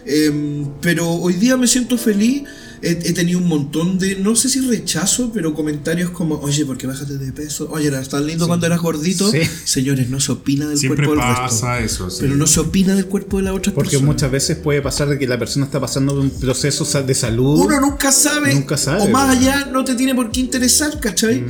Em, 0.06 0.66
pero 0.80 1.08
hoy 1.08 1.34
día 1.34 1.56
me 1.56 1.66
siento 1.66 1.98
feliz. 1.98 2.42
He, 2.82 2.92
he 2.92 3.12
tenido 3.12 3.38
un 3.40 3.46
montón 3.46 3.98
de, 3.98 4.16
no 4.16 4.34
sé 4.34 4.48
si 4.48 4.60
rechazo, 4.62 5.30
pero 5.34 5.52
comentarios 5.52 6.08
como, 6.12 6.36
oye, 6.36 6.64
¿por 6.64 6.78
qué 6.78 6.86
bajaste 6.86 7.18
de 7.18 7.30
peso? 7.30 7.68
Oye, 7.70 7.88
eras 7.88 8.08
tan 8.08 8.26
lindo 8.26 8.46
cuando 8.46 8.64
eras 8.64 8.80
gordito. 8.80 9.30
Sí. 9.30 9.40
Señores, 9.64 10.08
no 10.08 10.18
se 10.18 10.32
opina 10.32 10.66
del 10.66 10.78
Siempre 10.78 11.04
cuerpo 11.06 11.22
del 11.22 11.34
pasa 11.34 11.76
resto. 11.78 12.04
eso, 12.06 12.10
sí. 12.10 12.18
Pero 12.22 12.36
no 12.36 12.46
se 12.46 12.60
opina 12.60 12.94
del 12.94 13.04
cuerpo 13.04 13.36
de 13.36 13.42
las 13.42 13.54
otras 13.54 13.74
Porque 13.74 13.98
muchas 13.98 14.30
veces 14.30 14.56
puede 14.56 14.80
pasar 14.80 15.10
de 15.10 15.18
que 15.18 15.26
la 15.26 15.38
persona 15.38 15.66
está 15.66 15.78
pasando 15.78 16.18
un 16.18 16.30
proceso 16.30 16.86
de 17.02 17.14
salud. 17.14 17.58
Uno 17.58 17.78
nunca 17.82 18.10
sabe, 18.10 18.54
Nunca 18.54 18.78
sabe, 18.78 19.02
o 19.02 19.08
más 19.08 19.38
¿verdad? 19.38 19.58
allá 19.58 19.70
no 19.70 19.84
te 19.84 19.94
tiene 19.94 20.14
por 20.14 20.30
qué 20.30 20.40
interesar, 20.40 20.98
¿cachai? 21.00 21.44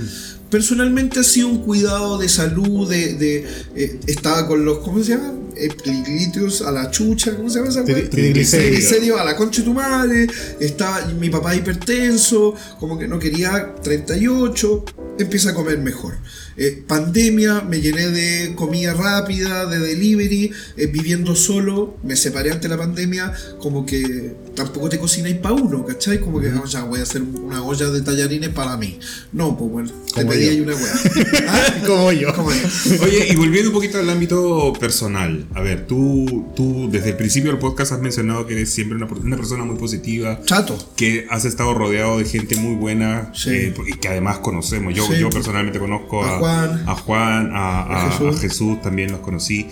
Personalmente 0.51 1.21
ha 1.21 1.23
sido 1.23 1.47
un 1.47 1.59
cuidado 1.63 2.19
de 2.19 2.29
salud, 2.29 2.91
de, 2.91 3.15
de 3.15 3.47
eh, 3.77 4.01
estaba 4.09 4.49
con 4.49 4.65
los, 4.65 4.79
¿cómo 4.79 5.01
se 5.01 5.11
llama? 5.13 5.33
Epilitrios 5.61 6.63
a 6.63 6.71
la 6.71 6.91
chucha, 6.91 7.37
¿cómo 7.37 7.49
se 7.51 7.59
llama 7.59 7.71
esa. 7.71 7.85
Triglicéridos 7.85 9.21
a 9.21 9.25
la 9.25 9.37
concha 9.37 9.61
de 9.61 9.65
tu 9.67 9.75
madre, 9.75 10.27
estaba 10.59 11.05
mi 11.07 11.31
papá 11.31 11.55
hipertenso, 11.55 12.55
como 12.79 12.99
que 12.99 13.07
no 13.07 13.19
quería 13.19 13.75
38, 13.83 14.85
empieza 15.19 15.51
a 15.51 15.55
comer 15.55 15.79
mejor. 15.79 16.15
Eh, 16.57 16.83
pandemia, 16.87 17.63
me 17.63 17.81
llené 17.81 18.09
de 18.09 18.55
comida 18.55 18.93
rápida, 18.95 19.67
de 19.67 19.79
delivery, 19.79 20.53
eh, 20.77 20.87
viviendo 20.87 21.35
solo, 21.35 21.97
me 22.03 22.17
separé 22.17 22.51
ante 22.51 22.69
la 22.69 22.77
pandemia, 22.77 23.33
como 23.59 23.87
que 23.87 24.35
tampoco 24.55 24.89
te 24.89 24.99
cocináis 24.99 25.37
para 25.37 25.55
uno, 25.55 25.85
¿cachai? 25.87 26.21
Como 26.21 26.41
que 26.41 26.49
"Ah, 26.49 26.63
ya 26.67 26.85
voy 26.85 27.01
a 27.01 27.03
hacer 27.03 27.23
una 27.23 27.63
olla 27.63 27.87
de 27.91 28.03
tallarines 28.03 28.51
para 28.51 28.77
mí. 28.77 28.99
No, 29.33 29.57
pues 29.57 29.71
bueno, 29.71 29.91
te 30.15 30.25
pedí 30.25 30.61
una 30.61 30.75
weá. 30.75 30.93
¿Ah? 31.49 31.75
Como 31.87 32.13
yo. 32.13 32.35
Como 32.35 32.51
yo. 32.51 32.59
Oye, 33.03 33.29
y 33.31 33.37
volviendo 33.37 33.71
un 33.71 33.75
poquito 33.75 33.99
al 33.99 34.09
ámbito 34.11 34.73
personal, 34.79 35.47
a 35.55 35.61
ver, 35.61 35.87
tú, 35.87 36.53
tú 36.57 36.89
desde 36.91 37.11
el 37.11 37.17
principio 37.17 37.51
del 37.51 37.59
podcast 37.61 37.93
has 37.93 38.01
mencionado 38.01 38.47
que 38.47 38.55
eres 38.55 38.71
siempre 38.71 38.97
una, 38.97 39.07
una 39.07 39.37
persona 39.37 39.65
muy 39.65 39.77
positiva, 39.77 40.41
Chato. 40.45 40.77
que 40.97 41.27
has 41.31 41.45
estado 41.45 41.75
rodeado 41.75 42.19
de 42.19 42.25
gente 42.25 42.57
muy 42.57 42.75
buena, 42.75 43.31
Sí. 43.35 43.51
eh, 43.51 43.75
y 43.87 43.93
que 43.99 44.09
además 44.09 44.39
conocemos. 44.39 44.95
Yo, 44.95 45.07
Sí. 45.07 45.19
yo 45.19 45.31
personalmente 45.31 45.79
conozco 45.79 46.25
A 46.25 46.37
a, 46.37 46.39
Juan. 46.39 46.85
a, 46.89 46.95
Juan, 46.95 47.51
a, 47.55 47.81
A 47.83 48.07
a- 48.07 48.11
Jesús. 48.11 48.37
a 48.37 48.41
Jesús, 48.41 48.83
también 48.83 49.13
los 49.13 49.21
conocí. 49.21 49.69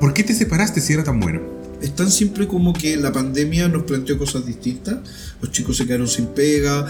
¿Por 0.00 0.12
qué 0.12 0.22
te 0.24 0.34
separaste 0.34 0.80
si 0.80 0.92
era 0.92 1.04
tan 1.04 1.20
bueno? 1.20 1.40
Es 1.80 1.94
tan 1.94 2.10
simple 2.10 2.46
como 2.48 2.72
que 2.72 2.96
la 2.96 3.12
pandemia 3.12 3.68
nos 3.68 3.82
planteó 3.84 4.16
cosas 4.18 4.46
distintas. 4.46 4.98
Los 5.42 5.50
chicos 5.52 5.76
se 5.76 5.86
quedaron 5.86 6.08
sin 6.08 6.26
pega, 6.28 6.86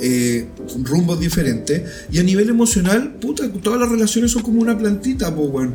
eh, 0.00 0.46
rumbos 0.84 1.18
diferentes. 1.18 1.82
Y 2.12 2.18
a 2.18 2.22
nivel 2.22 2.48
emocional, 2.48 3.14
puta, 3.20 3.50
todas 3.52 3.80
las 3.80 3.88
relaciones 3.88 4.30
son 4.30 4.42
como 4.42 4.60
una 4.60 4.78
plantita, 4.78 5.34
pues 5.34 5.50
bueno. 5.50 5.74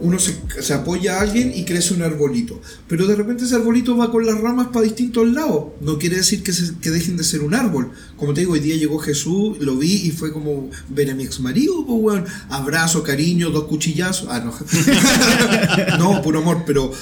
Uno 0.00 0.16
se, 0.20 0.36
se 0.60 0.74
apoya 0.74 1.16
a 1.18 1.22
alguien 1.22 1.52
y 1.52 1.64
crece 1.64 1.92
un 1.92 2.02
arbolito. 2.02 2.60
Pero 2.86 3.08
de 3.08 3.16
repente 3.16 3.44
ese 3.44 3.56
arbolito 3.56 3.96
va 3.96 4.12
con 4.12 4.24
las 4.24 4.40
ramas 4.40 4.68
para 4.68 4.84
distintos 4.84 5.26
lados. 5.26 5.64
No 5.80 5.98
quiere 5.98 6.18
decir 6.18 6.44
que, 6.44 6.52
se- 6.52 6.76
que 6.80 6.90
dejen 6.90 7.16
de 7.16 7.24
ser 7.24 7.40
un 7.40 7.52
árbol. 7.52 7.90
Como 8.16 8.32
te 8.32 8.42
digo, 8.42 8.52
hoy 8.52 8.60
día 8.60 8.76
llegó 8.76 9.00
Jesús, 9.00 9.58
lo 9.58 9.74
vi 9.76 9.92
y 10.06 10.12
fue 10.12 10.32
como 10.32 10.70
ver 10.88 11.10
a 11.10 11.14
mi 11.16 11.24
ex 11.24 11.40
marido, 11.40 11.84
pues 11.84 12.00
bueno. 12.00 12.24
Abrazo, 12.48 13.02
cariño, 13.02 13.50
dos 13.50 13.64
cuchillazos. 13.64 14.28
Ah, 14.30 14.38
no. 14.38 14.54
no, 15.98 16.22
puro 16.22 16.38
amor, 16.40 16.62
pero 16.64 16.92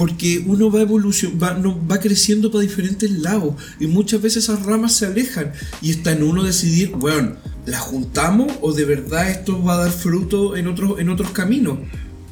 porque 0.00 0.42
uno 0.46 0.70
va 0.70 0.80
evolución, 0.80 1.38
va, 1.42 1.52
no, 1.52 1.78
va 1.86 2.00
creciendo 2.00 2.50
para 2.50 2.62
diferentes 2.62 3.10
lados 3.10 3.54
y 3.78 3.86
muchas 3.86 4.22
veces 4.22 4.44
esas 4.44 4.64
ramas 4.64 4.94
se 4.94 5.04
alejan 5.04 5.52
y 5.82 5.90
está 5.90 6.12
en 6.12 6.22
uno 6.22 6.42
decidir, 6.42 6.92
bueno, 6.92 7.34
¿la 7.66 7.78
juntamos 7.78 8.50
o 8.62 8.72
de 8.72 8.86
verdad 8.86 9.28
esto 9.30 9.62
va 9.62 9.74
a 9.74 9.76
dar 9.84 9.90
fruto 9.92 10.56
en 10.56 10.68
otros, 10.68 10.98
en 11.00 11.10
otros 11.10 11.32
caminos? 11.32 11.80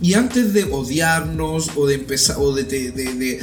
Y 0.00 0.14
antes 0.14 0.54
de 0.54 0.64
odiarnos 0.64 1.72
o 1.76 1.86
de 1.86 1.96
empezar, 1.96 2.36
o 2.38 2.54
de... 2.54 2.64
de- 2.64 2.90
de- 2.92 3.12
de- 3.14 3.40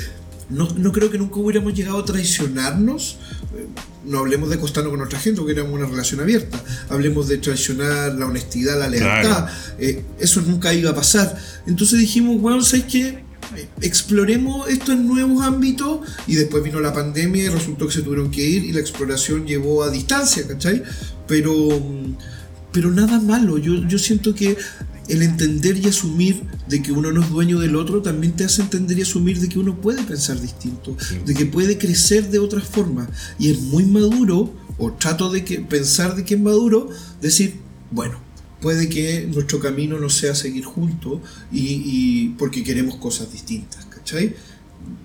no, 0.50 0.68
no 0.76 0.92
creo 0.92 1.10
que 1.12 1.18
nunca 1.20 1.36
hubiéramos 1.38 1.74
llegado 1.76 2.00
a 2.00 2.06
traicionarnos. 2.06 3.18
eh, 3.58 3.66
No 4.08 4.20
hablemos 4.20 4.50
de 4.50 4.56
acostarnos 4.56 4.92
con 4.92 5.02
otra 5.02 5.20
gente, 5.20 5.40
porque 5.42 5.54
éramos 5.54 5.74
una 5.74 5.88
relación 5.88 6.20
abierta. 6.22 6.64
Hablemos 6.90 7.28
de 7.28 7.38
traicionar 7.40 8.14
la 8.16 8.26
honestidad, 8.28 8.80
la 8.80 8.88
lealtad. 8.90 9.22
Claro. 9.46 9.48
Eh, 9.80 10.04
eso 10.20 10.42
nunca 10.42 10.74
iba 10.74 10.92
a 10.92 10.96
pasar. 10.96 11.36
Entonces 11.68 12.00
dijimos, 12.00 12.40
bueno, 12.42 12.62
¿sabes 12.64 12.86
qué? 12.86 13.25
Exploremos 13.82 14.68
esto 14.70 14.92
en 14.92 15.08
nuevos 15.08 15.44
ámbitos 15.44 16.00
y 16.28 16.36
después 16.36 16.64
vino 16.64 16.80
la 16.80 16.94
pandemia 16.94 17.46
y 17.46 17.50
resultó 17.50 17.88
que 17.88 17.94
se 17.94 18.02
tuvieron 18.02 18.32
que 18.32 18.44
ir 18.44 18.64
y 18.64 18.72
la 18.72 18.80
exploración 18.80 19.46
llevó 19.46 19.84
a 19.84 19.90
distancia, 19.90 20.48
¿cachai? 20.48 20.84
Pero, 21.28 21.82
pero 22.72 22.92
nada 22.92 23.20
malo, 23.20 23.58
yo, 23.58 23.88
yo 23.88 24.00
siento 24.00 24.34
que 24.34 24.58
el 25.08 25.22
entender 25.22 25.78
y 25.78 25.88
asumir 25.88 26.44
de 26.68 26.82
que 26.82 26.92
uno 26.92 27.12
no 27.12 27.22
es 27.22 27.30
dueño 27.30 27.60
del 27.60 27.76
otro 27.76 28.02
también 28.02 28.36
te 28.36 28.44
hace 28.44 28.62
entender 28.62 28.98
y 28.98 29.04
asumir 29.04 29.40
de 29.40 29.50
que 29.50 29.60
uno 29.60 29.80
puede 29.80 30.02
pensar 30.04 30.40
distinto, 30.42 30.98
de 31.26 31.34
que 31.34 31.46
puede 31.46 31.78
crecer 31.78 32.30
de 32.30 32.40
otras 32.40 32.64
formas 32.64 33.08
y 33.38 33.52
es 33.52 33.62
muy 33.62 33.84
maduro, 33.84 34.54
o 34.78 34.92
trato 34.94 35.30
de 35.30 35.46
que, 35.46 35.60
pensar 35.60 36.16
de 36.16 36.26
que 36.26 36.36
es 36.36 36.42
maduro, 36.42 36.90
decir, 37.22 37.60
bueno, 37.92 38.25
puede 38.66 38.90
que 38.90 39.28
nuestro 39.32 39.60
camino 39.60 40.00
no 40.00 40.10
sea 40.10 40.34
seguir 40.34 40.66
juntos 40.66 41.20
y, 41.52 41.84
y 41.86 42.30
porque 42.40 42.64
queremos 42.64 42.96
cosas 42.96 43.32
distintas, 43.32 43.86
¿cachai? 43.86 44.34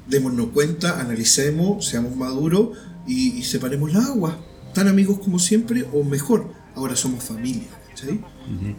Démonos 0.08 0.46
cuenta, 0.54 0.98
analicemos, 0.98 1.86
seamos 1.86 2.16
maduros 2.16 2.70
y, 3.06 3.32
y 3.36 3.42
separemos 3.42 3.92
la 3.92 4.02
agua. 4.06 4.40
Tan 4.72 4.88
amigos 4.88 5.18
como 5.18 5.38
siempre 5.38 5.84
o 5.92 6.02
mejor, 6.04 6.50
ahora 6.74 6.96
somos 6.96 7.22
familia, 7.22 7.68
¿cachai? 7.90 8.18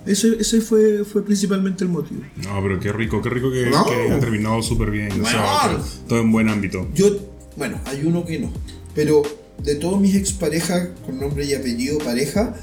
ese, 0.07 0.37
ese 0.39 0.61
fue, 0.61 1.05
fue 1.05 1.23
principalmente 1.23 1.83
el 1.83 1.91
motivo. 1.91 2.21
No, 2.37 2.59
pero 2.63 2.79
qué 2.79 2.91
rico, 2.91 3.21
qué 3.21 3.29
rico 3.29 3.51
que, 3.51 3.67
No. 3.69 3.85
que 3.85 4.11
ha 4.11 4.19
terminado 4.19 4.63
súper 4.63 4.89
bien. 4.89 5.11
o 5.21 5.25
sea, 5.27 5.67
Bueno. 5.67 5.83
todo 6.07 6.19
en 6.21 6.31
buen 6.31 6.49
ámbito. 6.49 6.89
Yo, 6.95 7.19
bueno, 7.55 7.79
hay 7.85 8.03
uno 8.03 8.25
que 8.25 8.39
no, 8.39 8.51
pero 8.95 9.21
de 9.63 9.75
todos 9.75 10.01
mis 10.01 10.15
exparejas 10.15 10.89
con 11.05 11.19
nombre 11.19 11.45
y 11.45 11.53
apellido 11.53 11.99
pareja, 11.99 12.55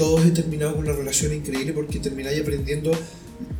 todos 0.00 0.24
he 0.24 0.30
terminado 0.30 0.74
con 0.74 0.84
una 0.84 0.94
relación 0.94 1.34
increíble 1.34 1.74
porque 1.74 1.98
termináis 1.98 2.40
aprendiendo. 2.40 2.90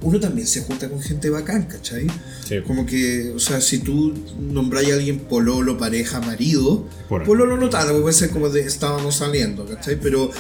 Uno 0.00 0.18
también 0.18 0.46
se 0.46 0.62
junta 0.62 0.88
con 0.88 1.00
gente 1.00 1.28
bacán, 1.28 1.64
¿cachai? 1.64 2.06
Sí. 2.48 2.56
Como 2.66 2.86
que, 2.86 3.30
o 3.34 3.38
sea, 3.38 3.60
si 3.60 3.80
tú 3.80 4.14
nombráis 4.38 4.90
a 4.90 4.94
alguien 4.94 5.20
pololo, 5.20 5.76
pareja, 5.76 6.20
marido, 6.20 6.88
Por 7.08 7.24
pololo 7.24 7.58
no 7.58 7.68
tanto, 7.68 8.00
puede 8.00 8.14
ser 8.14 8.30
como 8.30 8.48
de 8.48 8.60
estábamos 8.62 9.16
saliendo, 9.16 9.66
¿cachai? 9.66 10.00
Pero 10.00 10.30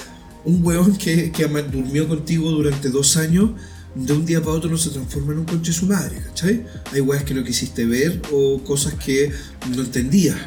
un 0.46 0.64
weón 0.64 0.96
que, 0.96 1.30
que 1.32 1.44
durmió 1.70 2.08
contigo 2.08 2.50
durante 2.50 2.88
dos 2.88 3.18
años, 3.18 3.50
de 3.94 4.12
un 4.14 4.24
día 4.24 4.40
para 4.40 4.52
otro 4.52 4.70
no 4.70 4.78
se 4.78 4.90
transforma 4.90 5.32
en 5.32 5.40
un 5.40 5.44
conche 5.44 5.72
su 5.72 5.84
madre, 5.84 6.16
¿cachai? 6.24 6.64
Hay 6.92 7.00
weas 7.02 7.24
que 7.24 7.34
no 7.34 7.44
quisiste 7.44 7.84
ver 7.84 8.22
o 8.32 8.62
cosas 8.64 8.94
que 8.94 9.30
no 9.74 9.82
entendías. 9.82 10.38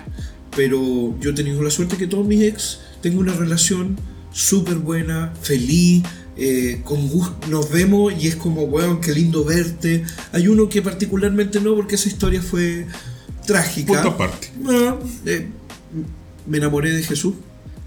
Pero 0.56 1.16
yo 1.20 1.32
he 1.32 1.34
tenido 1.34 1.62
la 1.62 1.70
suerte 1.70 1.98
que 1.98 2.08
todos 2.08 2.26
mis 2.26 2.42
ex 2.44 2.80
tengo 3.02 3.20
una 3.20 3.34
relación 3.34 3.98
súper 4.34 4.76
buena, 4.76 5.34
feliz, 5.42 6.04
eh, 6.36 6.82
con 6.84 7.08
gusto. 7.08 7.48
Nos 7.48 7.72
vemos 7.72 8.14
y 8.20 8.28
es 8.28 8.36
como, 8.36 8.64
weón, 8.64 9.00
qué 9.00 9.14
lindo 9.14 9.46
verte. 9.46 10.04
Hay 10.34 10.48
uno 10.48 10.68
que 10.68 10.82
particularmente 10.82 11.62
no, 11.62 11.76
porque 11.76 11.96
esa 11.96 12.10
historia 12.10 12.42
fue 12.42 12.88
trágica. 13.46 13.94
Punto 13.94 14.10
aparte. 14.10 14.52
Ah, 14.66 14.98
eh, 15.26 15.48
me 16.48 16.58
enamoré 16.58 16.92
de 16.92 17.04
Jesús 17.04 17.36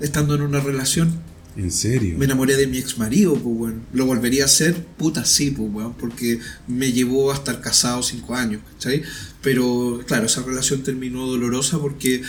estando 0.01 0.35
en 0.35 0.43
una 0.43 0.61
relación. 0.61 1.21
¿En 1.57 1.71
serio? 1.71 2.19
Me 2.19 2.27
enamoré 2.27 2.55
de 2.57 2.67
mi 2.67 2.79
ex 2.79 2.99
marido, 2.99 3.33
pues 3.35 3.57
bueno. 3.57 3.81
Lo 3.93 4.05
volvería 4.05 4.43
a 4.43 4.47
hacer, 4.47 4.75
puta 4.99 5.25
sí, 5.25 5.51
pues 5.51 5.71
weón, 5.73 5.95
porque 5.95 6.39
me 6.69 6.93
llevó 6.93 7.33
a 7.33 7.35
estar 7.35 7.61
casado 7.61 8.03
cinco 8.03 8.35
años, 8.35 8.61
¿cachai? 8.75 9.03
Pero 9.43 10.03
claro, 10.07 10.27
esa 10.27 10.43
relación 10.43 10.83
terminó 10.83 11.27
dolorosa 11.27 11.79
porque 11.79 12.23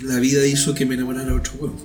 la 0.00 0.18
vida 0.18 0.46
hizo 0.46 0.74
que 0.74 0.86
me 0.86 0.94
enamorara 0.94 1.34
otro 1.34 1.52
weón. 1.60 1.76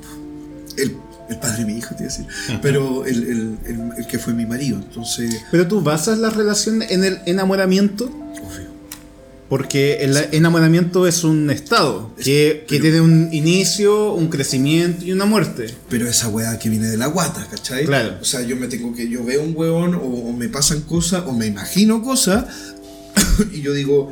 El, 0.77 0.97
el 1.29 1.37
padre 1.39 1.65
de 1.65 1.65
mi 1.71 1.77
hijo, 1.79 1.95
te 1.95 2.03
iba 2.03 2.13
a 2.13 2.17
decir. 2.17 2.25
Pero 2.61 3.05
el, 3.05 3.23
el- 3.23 3.57
el- 3.65 3.91
el 3.97 4.07
que 4.07 4.19
fue 4.19 4.33
mi 4.33 4.45
marido, 4.45 4.77
entonces, 4.77 5.41
Pero 5.51 5.67
tú 5.67 5.81
basas 5.81 6.17
la 6.19 6.29
relación 6.29 6.81
en 6.83 7.03
el 7.03 7.19
enamoramiento. 7.25 8.05
obvio. 8.05 8.65
Porque 9.49 9.97
el 10.03 10.17
enamoramiento 10.31 11.05
es 11.05 11.23
un 11.23 11.51
estado 11.51 12.11
que, 12.21 12.65
que 12.67 12.79
tiene 12.79 12.99
un 12.99 13.29
inicio, 13.31 14.13
un 14.13 14.27
crecimiento 14.29 15.05
y 15.05 15.11
una 15.11 15.25
muerte. 15.25 15.67
Pero 15.87 16.09
esa 16.09 16.29
weá 16.29 16.57
que 16.57 16.67
viene 16.67 16.87
de 16.87 16.97
la 16.97 17.05
guata, 17.07 17.45
¿cachai? 17.49 17.85
Claro. 17.85 18.15
O 18.19 18.25
sea, 18.25 18.41
yo 18.41 18.55
me 18.55 18.67
tengo 18.67 18.93
que. 18.95 19.07
Yo 19.07 19.23
veo 19.23 19.43
un 19.43 19.53
weón 19.55 19.93
o, 19.93 19.99
o 20.01 20.33
me 20.33 20.49
pasan 20.49 20.81
cosas 20.81 21.23
o 21.27 21.31
me 21.33 21.45
imagino 21.45 22.01
cosas 22.01 22.45
y 23.53 23.61
yo 23.61 23.73
digo, 23.73 24.11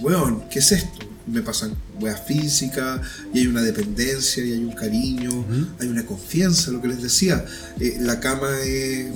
weón, 0.00 0.42
¿qué 0.50 0.58
es 0.58 0.70
esto? 0.72 0.98
Me 1.26 1.40
pasan 1.40 1.74
weas 2.02 2.20
físicas 2.26 3.00
y 3.32 3.40
hay 3.40 3.46
una 3.46 3.62
dependencia 3.62 4.44
y 4.44 4.52
hay 4.52 4.64
un 4.64 4.72
cariño, 4.72 5.44
hay 5.80 5.88
una 5.88 6.04
confianza, 6.04 6.70
lo 6.70 6.82
que 6.82 6.88
les 6.88 7.02
decía. 7.02 7.44
Eh, 7.80 7.98
la 8.00 8.18
cama 8.20 8.48
es, 8.64 9.06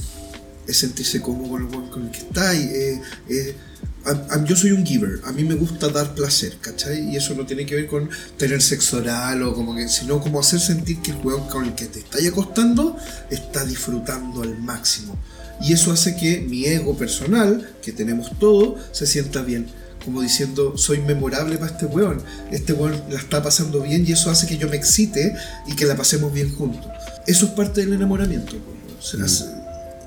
es 0.67 0.77
sentirse 0.77 1.21
cómodo 1.21 1.51
con 1.51 1.63
el 1.85 1.91
con 1.91 2.05
el 2.07 2.11
que 2.11 2.19
está. 2.19 2.55
Y, 2.55 2.63
eh, 2.63 3.01
eh, 3.29 3.57
a- 4.05 4.35
a- 4.35 4.45
yo 4.45 4.55
soy 4.55 4.71
un 4.71 4.87
giver, 4.87 5.21
a 5.25 5.33
mí 5.33 5.43
me 5.43 5.55
gusta 5.57 5.89
dar 5.89 6.15
placer, 6.15 6.57
¿cachai? 6.61 7.11
Y 7.11 7.17
eso 7.17 7.35
no 7.35 7.45
tiene 7.45 7.67
que 7.67 7.75
ver 7.75 7.87
con 7.89 8.09
tener 8.37 8.63
sexo 8.63 8.99
oral 8.99 9.43
o 9.43 9.53
como 9.53 9.75
que, 9.75 9.89
sino 9.89 10.21
como 10.21 10.39
hacer 10.39 10.61
sentir 10.61 11.01
que 11.03 11.11
el 11.11 11.17
weón 11.25 11.49
con 11.49 11.65
el 11.65 11.75
que 11.75 11.87
te 11.87 11.99
está 12.01 12.19
acostando 12.29 12.97
está 13.31 13.65
disfrutando 13.65 14.43
al 14.43 14.57
máximo. 14.59 15.19
Y 15.61 15.73
eso 15.73 15.91
hace 15.91 16.15
que 16.17 16.41
mi 16.43 16.67
ego 16.67 16.97
personal, 16.97 17.69
que 17.83 17.91
tenemos 17.91 18.39
todo, 18.39 18.77
se 18.93 19.07
sienta 19.07 19.43
bien. 19.43 19.67
Como 20.07 20.23
diciendo, 20.23 20.78
soy 20.78 21.01
memorable 21.03 21.59
para 21.59 21.73
este 21.73 21.85
weón. 21.85 22.23
Este 22.51 22.73
weón 22.73 22.99
la 23.11 23.19
está 23.19 23.43
pasando 23.43 23.83
bien 23.83 24.05
y 24.09 24.12
eso 24.12 24.31
hace 24.31 24.47
que 24.47 24.57
yo 24.57 24.69
me 24.70 24.77
excite 24.77 25.35
y 25.66 25.74
que 25.77 25.85
la 25.85 25.97
pasemos 25.97 26.33
bien 26.33 26.55
juntos. 26.55 26.87
Eso 27.27 27.45
es 27.47 27.53
parte 27.53 27.83
del 27.83 27.93
enamoramiento. 27.93 28.53
weón. 28.53 28.99
O 28.99 29.03
sea, 29.03 29.24
hace- 29.24 29.45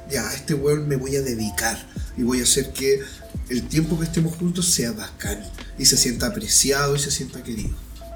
ya, 0.09 0.27
a 0.27 0.33
este 0.33 0.55
weón 0.55 0.87
me 0.87 0.95
voy 0.95 1.15
a 1.17 1.21
dedicar 1.21 1.77
y 2.17 2.23
voy 2.23 2.39
a 2.39 2.43
hacer 2.43 2.71
que 2.73 3.01
el 3.49 3.63
tiempo 3.67 3.99
que 3.99 4.05
estemos 4.05 4.35
juntos 4.37 4.65
sea 4.67 4.91
bacán 4.93 5.39
y 5.77 5.85
se 5.85 5.97
sienta 5.97 6.25
apreciado 6.27 6.95
y 6.95 6.99
se 6.99 7.11
sienta 7.11 7.43
querido. 7.43 7.75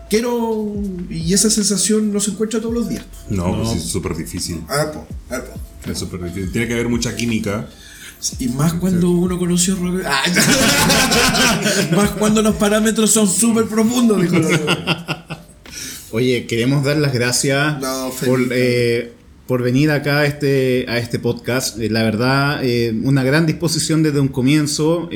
Quiero. 0.10 0.74
Y 1.10 1.34
esa 1.34 1.50
sensación 1.50 2.12
no 2.14 2.20
se 2.20 2.32
encuentra 2.32 2.60
todos 2.62 2.74
los 2.74 2.88
días. 2.90 3.04
No, 3.30 3.56
pues 3.64 3.78
es 3.78 3.84
súper 3.92 4.16
difícil. 4.16 4.64
Ah, 4.70 4.90
po, 4.94 5.06
ah, 5.30 5.42
po. 5.42 5.92
Es 5.92 5.98
súper 6.00 6.24
difícil. 6.24 6.52
Tiene 6.52 6.68
que 6.68 6.74
haber 6.74 6.88
mucha 6.90 7.16
química. 7.16 7.68
Y 8.40 8.48
más 8.50 8.74
cuando 8.74 9.10
uno 9.10 9.38
conoció 9.38 9.76
a 9.76 10.24
más 11.96 12.12
cuando 12.12 12.42
los 12.42 12.56
parámetros 12.56 13.12
son 13.12 13.28
súper 13.28 13.66
profundos, 13.66 14.22
dijo. 14.22 14.38
Oye, 16.12 16.46
queremos 16.46 16.84
dar 16.84 16.98
las 16.98 17.12
gracias 17.12 17.82
No, 17.82 18.12
por, 18.24 18.40
eh, 18.52 19.14
por 19.48 19.64
venir 19.64 19.92
acá 19.92 20.20
a 20.20 20.26
este, 20.26 20.86
a 20.88 21.00
este 21.00 21.20
podcast. 21.20 21.80
Eh, 21.80 21.90
la 21.90 22.04
verdad, 22.04 22.64
eh, 22.64 22.94
una 23.04 23.24
gran 23.24 23.46
disposición 23.46 24.04
desde 24.04 24.20
un 24.20 24.30
comienzo. 24.30 25.10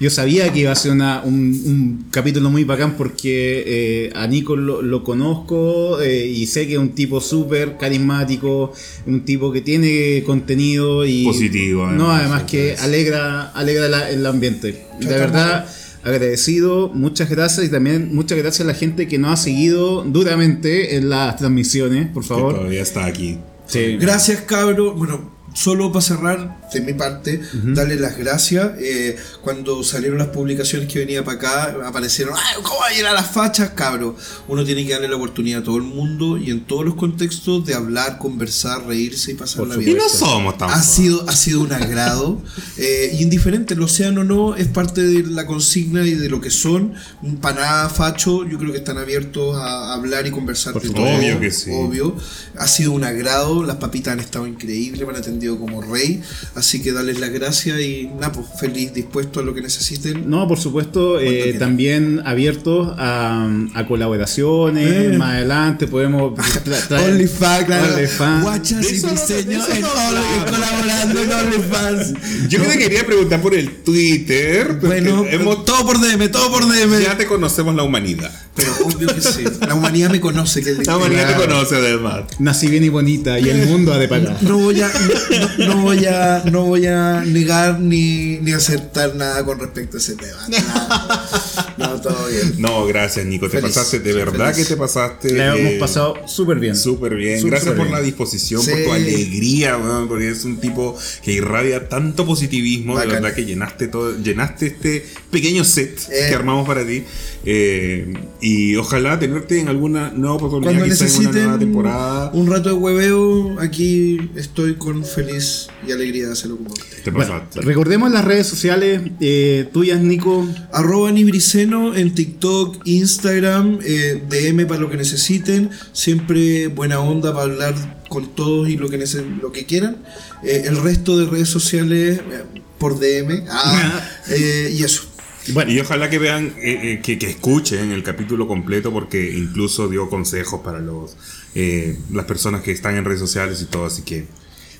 Yo 0.00 0.10
sabía 0.10 0.52
que 0.52 0.60
iba 0.60 0.70
a 0.70 0.76
ser 0.76 0.92
una- 0.92 1.22
un, 1.24 1.34
un 1.66 2.04
capítulo 2.12 2.50
muy 2.50 2.62
bacán 2.64 2.96
porque 2.96 3.64
eh, 3.66 4.12
a 4.14 4.26
Nico 4.28 4.54
lo, 4.54 4.80
lo 4.80 5.02
conozco 5.02 6.00
eh, 6.00 6.24
y 6.26 6.46
sé 6.46 6.66
que 6.68 6.74
es 6.74 6.78
un 6.78 6.90
tipo 6.90 7.20
súper 7.20 7.76
carismático, 7.76 8.72
un 9.06 9.24
tipo 9.24 9.50
que 9.52 9.60
tiene 9.60 10.22
contenido 10.24 11.04
y... 11.04 11.24
Positivo, 11.24 11.86
No, 11.88 12.10
además, 12.12 12.20
además 12.20 12.42
que 12.44 12.76
alegra, 12.78 13.50
alegra 13.50 13.88
la- 13.88 14.08
el 14.10 14.24
ambiente. 14.24 14.68
De 15.00 15.06
Chao, 15.06 15.10
verdad 15.18 15.66
agradecido, 16.04 16.90
muchas 16.94 17.28
gracias 17.28 17.66
y 17.66 17.68
también 17.68 18.14
muchas 18.14 18.38
gracias 18.38 18.60
a 18.62 18.64
la 18.70 18.74
gente 18.74 19.08
que 19.08 19.18
nos 19.18 19.32
ha 19.32 19.42
seguido 19.42 20.02
duramente 20.04 20.96
en 20.96 21.10
las 21.10 21.36
transmisiones, 21.36 22.08
por 22.08 22.22
Que 22.22 22.28
favor. 22.28 22.54
todavía 22.54 22.82
está 22.82 23.04
aquí. 23.04 23.38
Sí. 23.66 23.96
Gracias, 24.00 24.40
cabro. 24.42 24.94
Bueno, 24.94 25.37
solo 25.58 25.90
para 25.90 26.02
cerrar, 26.04 26.60
de 26.72 26.80
mi 26.80 26.92
parte, 26.92 27.40
darle 27.52 27.96
las 27.96 28.16
gracias. 28.16 28.72
Eh, 28.78 29.16
cuando 29.42 29.82
salieron 29.82 30.18
las 30.18 30.28
publicaciones 30.28 30.88
que 30.88 31.00
venía 31.00 31.24
para 31.24 31.36
acá, 31.38 31.76
aparecieron, 31.84 32.34
"Ay, 32.36 32.62
¿cómo 32.62 32.78
va 32.80 32.86
a 32.86 32.92
llegar 32.92 33.12
a 33.12 33.20
las 33.20 33.30
fachas, 33.30 33.70
cabro? 33.70 34.16
Uno 34.46 34.64
tiene 34.64 34.86
que 34.86 34.92
darle 34.92 35.08
la 35.08 35.16
oportunidad 35.16 35.62
a 35.62 35.64
todo 35.64 35.76
el 35.76 35.82
mundo 35.82 36.36
y 36.38 36.50
en 36.50 36.64
todos 36.64 36.84
los 36.84 36.94
contextos 36.94 37.64
de 37.66 37.74
hablar, 37.74 38.18
conversar, 38.18 38.86
reírse 38.86 39.32
y 39.32 39.34
pasarla 39.34 39.74
Por 39.74 39.82
Y 39.82 39.86
bien. 39.86 39.98
no 39.98 40.08
somos 40.08 40.56
tan 40.58 40.70
Ha 40.70 40.82
sido, 40.82 41.28
ha 41.28 41.34
sido 41.34 41.60
un 41.60 41.72
agrado. 41.72 42.40
eh, 42.76 43.16
y 43.18 43.22
indiferente, 43.22 43.74
lo 43.74 43.88
sean 43.88 44.16
o 44.18 44.24
no, 44.24 44.54
es 44.54 44.68
parte 44.68 45.02
de 45.02 45.24
la 45.24 45.46
consigna 45.46 46.06
y 46.06 46.14
de 46.14 46.28
lo 46.28 46.40
que 46.40 46.50
son. 46.50 46.94
Para 47.40 47.60
nada 47.60 47.88
facho, 47.88 48.46
yo 48.48 48.58
creo 48.58 48.70
que 48.72 48.78
están 48.78 48.98
abiertos 48.98 49.56
a 49.56 49.94
hablar 49.94 50.26
y 50.26 50.30
conversar 50.30 50.72
Por 50.72 50.82
de 50.82 50.90
todo. 50.90 51.04
Obvio 51.06 51.40
que 51.40 51.50
sí. 51.50 51.70
Obvio. 51.72 52.14
Ha 52.56 52.68
sido 52.68 52.92
un 52.92 53.04
agrado, 53.04 53.64
las 53.64 53.76
papitas 53.76 54.12
han 54.12 54.20
estado 54.20 54.46
increíbles, 54.46 55.02
me 55.06 55.12
han 55.14 55.16
atendido 55.20 55.47
como 55.56 55.80
rey. 55.82 56.20
Así 56.56 56.82
que 56.82 56.92
darles 56.92 57.20
las 57.20 57.30
gracias 57.30 57.80
y 57.80 58.10
nada, 58.14 58.32
pues 58.32 58.46
feliz, 58.58 58.92
dispuesto 58.92 59.38
a 59.38 59.42
lo 59.44 59.54
que 59.54 59.62
necesiten. 59.62 60.28
No, 60.28 60.48
por 60.48 60.58
supuesto, 60.58 61.20
eh, 61.20 61.54
también 61.58 62.20
abiertos 62.24 62.92
a, 62.98 63.48
a 63.74 63.86
colaboraciones. 63.86 65.14
Eh. 65.14 65.16
Más 65.16 65.34
adelante 65.36 65.86
podemos 65.86 66.32
tra- 66.34 66.88
traer- 66.88 67.12
OnlyFans, 67.12 67.64
claro. 67.66 67.94
OnlyFans. 67.94 68.42
Guachas 68.42 68.92
y 68.92 68.96
eso 68.96 69.06
no- 69.06 69.12
en 69.34 69.50
no 69.82 69.88
Only- 69.88 70.50
colaborando 70.50 71.22
en 71.22 71.32
OnlyFans. 71.32 72.14
Yo 72.48 72.60
que 72.62 72.68
te 72.68 72.78
quería 72.78 73.06
preguntar 73.06 73.40
por 73.40 73.54
el 73.54 73.82
Twitter. 73.84 74.78
Bueno, 74.82 75.24
hemos, 75.30 75.64
todo 75.64 75.86
por 75.86 76.00
DM, 76.00 76.28
todo 76.30 76.50
por 76.50 76.64
DM. 76.66 77.00
ya 77.02 77.16
te 77.16 77.26
conocemos 77.26 77.74
la 77.74 77.82
humanidad. 77.84 78.30
Pero 78.54 78.72
obvio 78.84 79.14
que 79.14 79.20
sí. 79.20 79.44
La 79.66 79.74
humanidad 79.74 80.10
me 80.10 80.20
conoce. 80.20 80.62
Que 80.62 80.74
La 80.84 80.96
humanidad 80.96 81.28
Claro. 81.28 81.42
te 81.42 81.48
conoce 81.48 81.76
además. 81.76 82.22
Nací 82.40 82.66
bien 82.66 82.82
y 82.84 82.88
bonita 82.88 83.38
y 83.38 83.48
el 83.48 83.66
mundo 83.66 83.92
ha 83.92 83.98
de 83.98 84.08
pagar. 84.08 84.36
No 84.42 84.58
voy 84.58 84.80
a, 84.80 84.90
no, 85.38 85.66
no 85.74 85.82
voy 85.82 86.04
a, 86.06 86.42
no 86.50 86.64
voy 86.64 86.86
a 86.86 87.22
negar 87.24 87.80
ni, 87.80 88.38
ni 88.38 88.52
aceptar 88.52 89.14
nada 89.14 89.44
con 89.44 89.58
respecto 89.58 89.96
a 89.96 90.00
ese 90.00 90.16
tema. 90.16 90.38
Nada. 90.48 91.28
No, 91.76 92.00
todo 92.00 92.26
bien. 92.28 92.54
No, 92.58 92.86
gracias, 92.86 93.24
Nico. 93.26 93.46
Te 93.48 93.60
Feliz. 93.60 93.74
pasaste, 93.74 94.00
de 94.00 94.12
verdad 94.12 94.52
Feliz. 94.52 94.66
que 94.68 94.74
te 94.74 94.78
pasaste. 94.78 95.32
La 95.34 95.56
hemos 95.56 95.72
eh, 95.72 95.76
pasado 95.78 96.16
súper 96.26 96.58
bien. 96.58 96.76
Súper 96.76 97.14
bien. 97.14 97.44
Gracias 97.46 97.74
por 97.74 97.84
bien. 97.86 97.92
la 97.92 98.00
disposición, 98.00 98.64
por 98.64 98.82
tu 98.84 98.92
alegría, 98.92 99.76
weón, 99.76 100.08
porque 100.08 100.28
es 100.30 100.44
un 100.44 100.58
tipo 100.58 100.96
que 101.22 101.32
irradia 101.32 101.88
tanto 101.88 102.26
positivismo. 102.26 102.98
De 102.98 103.06
verdad 103.06 103.32
que 103.34 103.44
llenaste 103.44 103.88
todo, 103.88 104.16
llenaste 104.18 104.66
este 104.66 105.06
pequeño 105.30 105.64
set 105.64 105.98
Eh. 106.10 106.26
que 106.28 106.34
armamos 106.34 106.66
para 106.66 106.84
ti. 106.86 107.04
Eh, 107.50 108.12
y 108.42 108.76
ojalá 108.76 109.18
tenerte 109.18 109.58
en 109.58 109.68
alguna 109.68 110.12
nueva 110.14 110.34
oportunidad, 110.34 110.72
Cuando 110.72 110.84
quizá 110.84 111.06
en 111.06 111.10
una 111.10 111.20
necesiten 111.20 111.44
nueva 111.44 111.58
temporada. 111.58 112.30
un 112.34 112.46
rato 112.46 112.68
de 112.68 112.74
hueveo, 112.74 113.58
aquí 113.58 114.30
estoy 114.36 114.74
con 114.74 115.02
feliz 115.02 115.68
y 115.86 115.92
alegría 115.92 116.26
de 116.26 116.32
hacerlo 116.32 116.58
como. 116.58 116.74
Te 117.02 117.10
Bueno, 117.10 117.42
recordemos 117.54 118.10
las 118.10 118.24
redes 118.26 118.46
sociales 118.46 119.00
eh, 119.20 119.66
tuyas, 119.72 120.00
Nico. 120.00 120.46
Arroba 120.72 121.10
Nibriceno 121.10 121.94
en 121.96 122.14
TikTok, 122.14 122.82
Instagram, 122.84 123.78
eh, 123.82 124.22
DM 124.28 124.66
para 124.66 124.80
lo 124.80 124.90
que 124.90 124.98
necesiten. 124.98 125.70
Siempre 125.92 126.66
buena 126.66 127.00
onda 127.00 127.32
para 127.32 127.44
hablar 127.44 127.74
con 128.08 128.34
todos 128.34 128.68
y 128.68 128.76
lo 128.76 128.88
que, 128.88 129.02
lo 129.40 129.52
que 129.52 129.64
quieran. 129.64 129.96
Eh, 130.42 130.64
el 130.66 130.76
resto 130.76 131.18
de 131.18 131.26
redes 131.26 131.48
sociales 131.48 132.18
eh, 132.18 132.44
por 132.78 132.98
DM. 132.98 133.44
Ah, 133.48 134.08
eh, 134.28 134.74
y 134.76 134.82
eso. 134.82 135.07
Bueno, 135.52 135.72
Y 135.72 135.80
ojalá 135.80 136.10
que 136.10 136.18
vean, 136.18 136.52
eh, 136.58 136.78
eh, 136.82 137.00
que, 137.02 137.18
que 137.18 137.26
escuchen 137.26 137.92
el 137.92 138.02
capítulo 138.02 138.46
completo 138.46 138.92
porque 138.92 139.36
incluso 139.36 139.88
dio 139.88 140.08
consejos 140.08 140.60
para 140.60 140.80
los 140.80 141.16
eh, 141.54 141.96
las 142.12 142.26
personas 142.26 142.62
que 142.62 142.72
están 142.72 142.96
en 142.96 143.04
redes 143.04 143.20
sociales 143.20 143.60
y 143.62 143.66
todo, 143.66 143.86
así 143.86 144.02
que... 144.02 144.26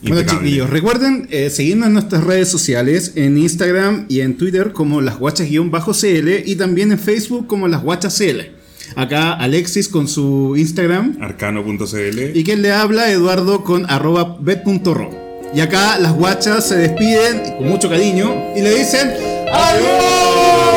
Bueno, 0.01 0.21
impecable. 0.21 0.45
chiquillos, 0.47 0.71
recuerden 0.71 1.29
seguirnos 1.51 1.89
en 1.89 1.95
nuestras 1.95 2.23
redes 2.23 2.49
sociales, 2.49 3.15
en 3.17 3.37
Instagram 3.37 4.07
y 4.09 4.21
en 4.21 4.37
Twitter 4.37 4.73
como 4.73 5.01
las 5.01 5.19
guachas-cl 5.19 6.43
y 6.47 6.55
también 6.55 6.93
en 6.93 7.01
Facebook 7.01 7.49
como 7.49 7.67
las 7.67 7.83
guachas 7.83 8.17
CL. 8.17 8.59
Acá 8.95 9.33
Alexis 9.33 9.89
con 9.89 10.07
su 10.07 10.55
Instagram 10.57 11.19
Arcano.cl. 11.21 12.37
y 12.37 12.45
quien 12.45 12.63
le 12.63 12.73
habla 12.73 13.11
Eduardo 13.11 13.65
con 13.65 13.91
arroba 13.91 14.39
bet.ro. 14.41 15.28
Y 15.55 15.61
acá 15.61 15.99
las 15.99 16.13
guachas 16.13 16.69
se 16.69 16.77
despiden 16.77 17.57
con 17.57 17.69
mucho 17.69 17.89
cariño 17.89 18.53
y 18.55 18.61
le 18.61 18.75
dicen 18.75 19.15
¡Adiós! 19.53 20.68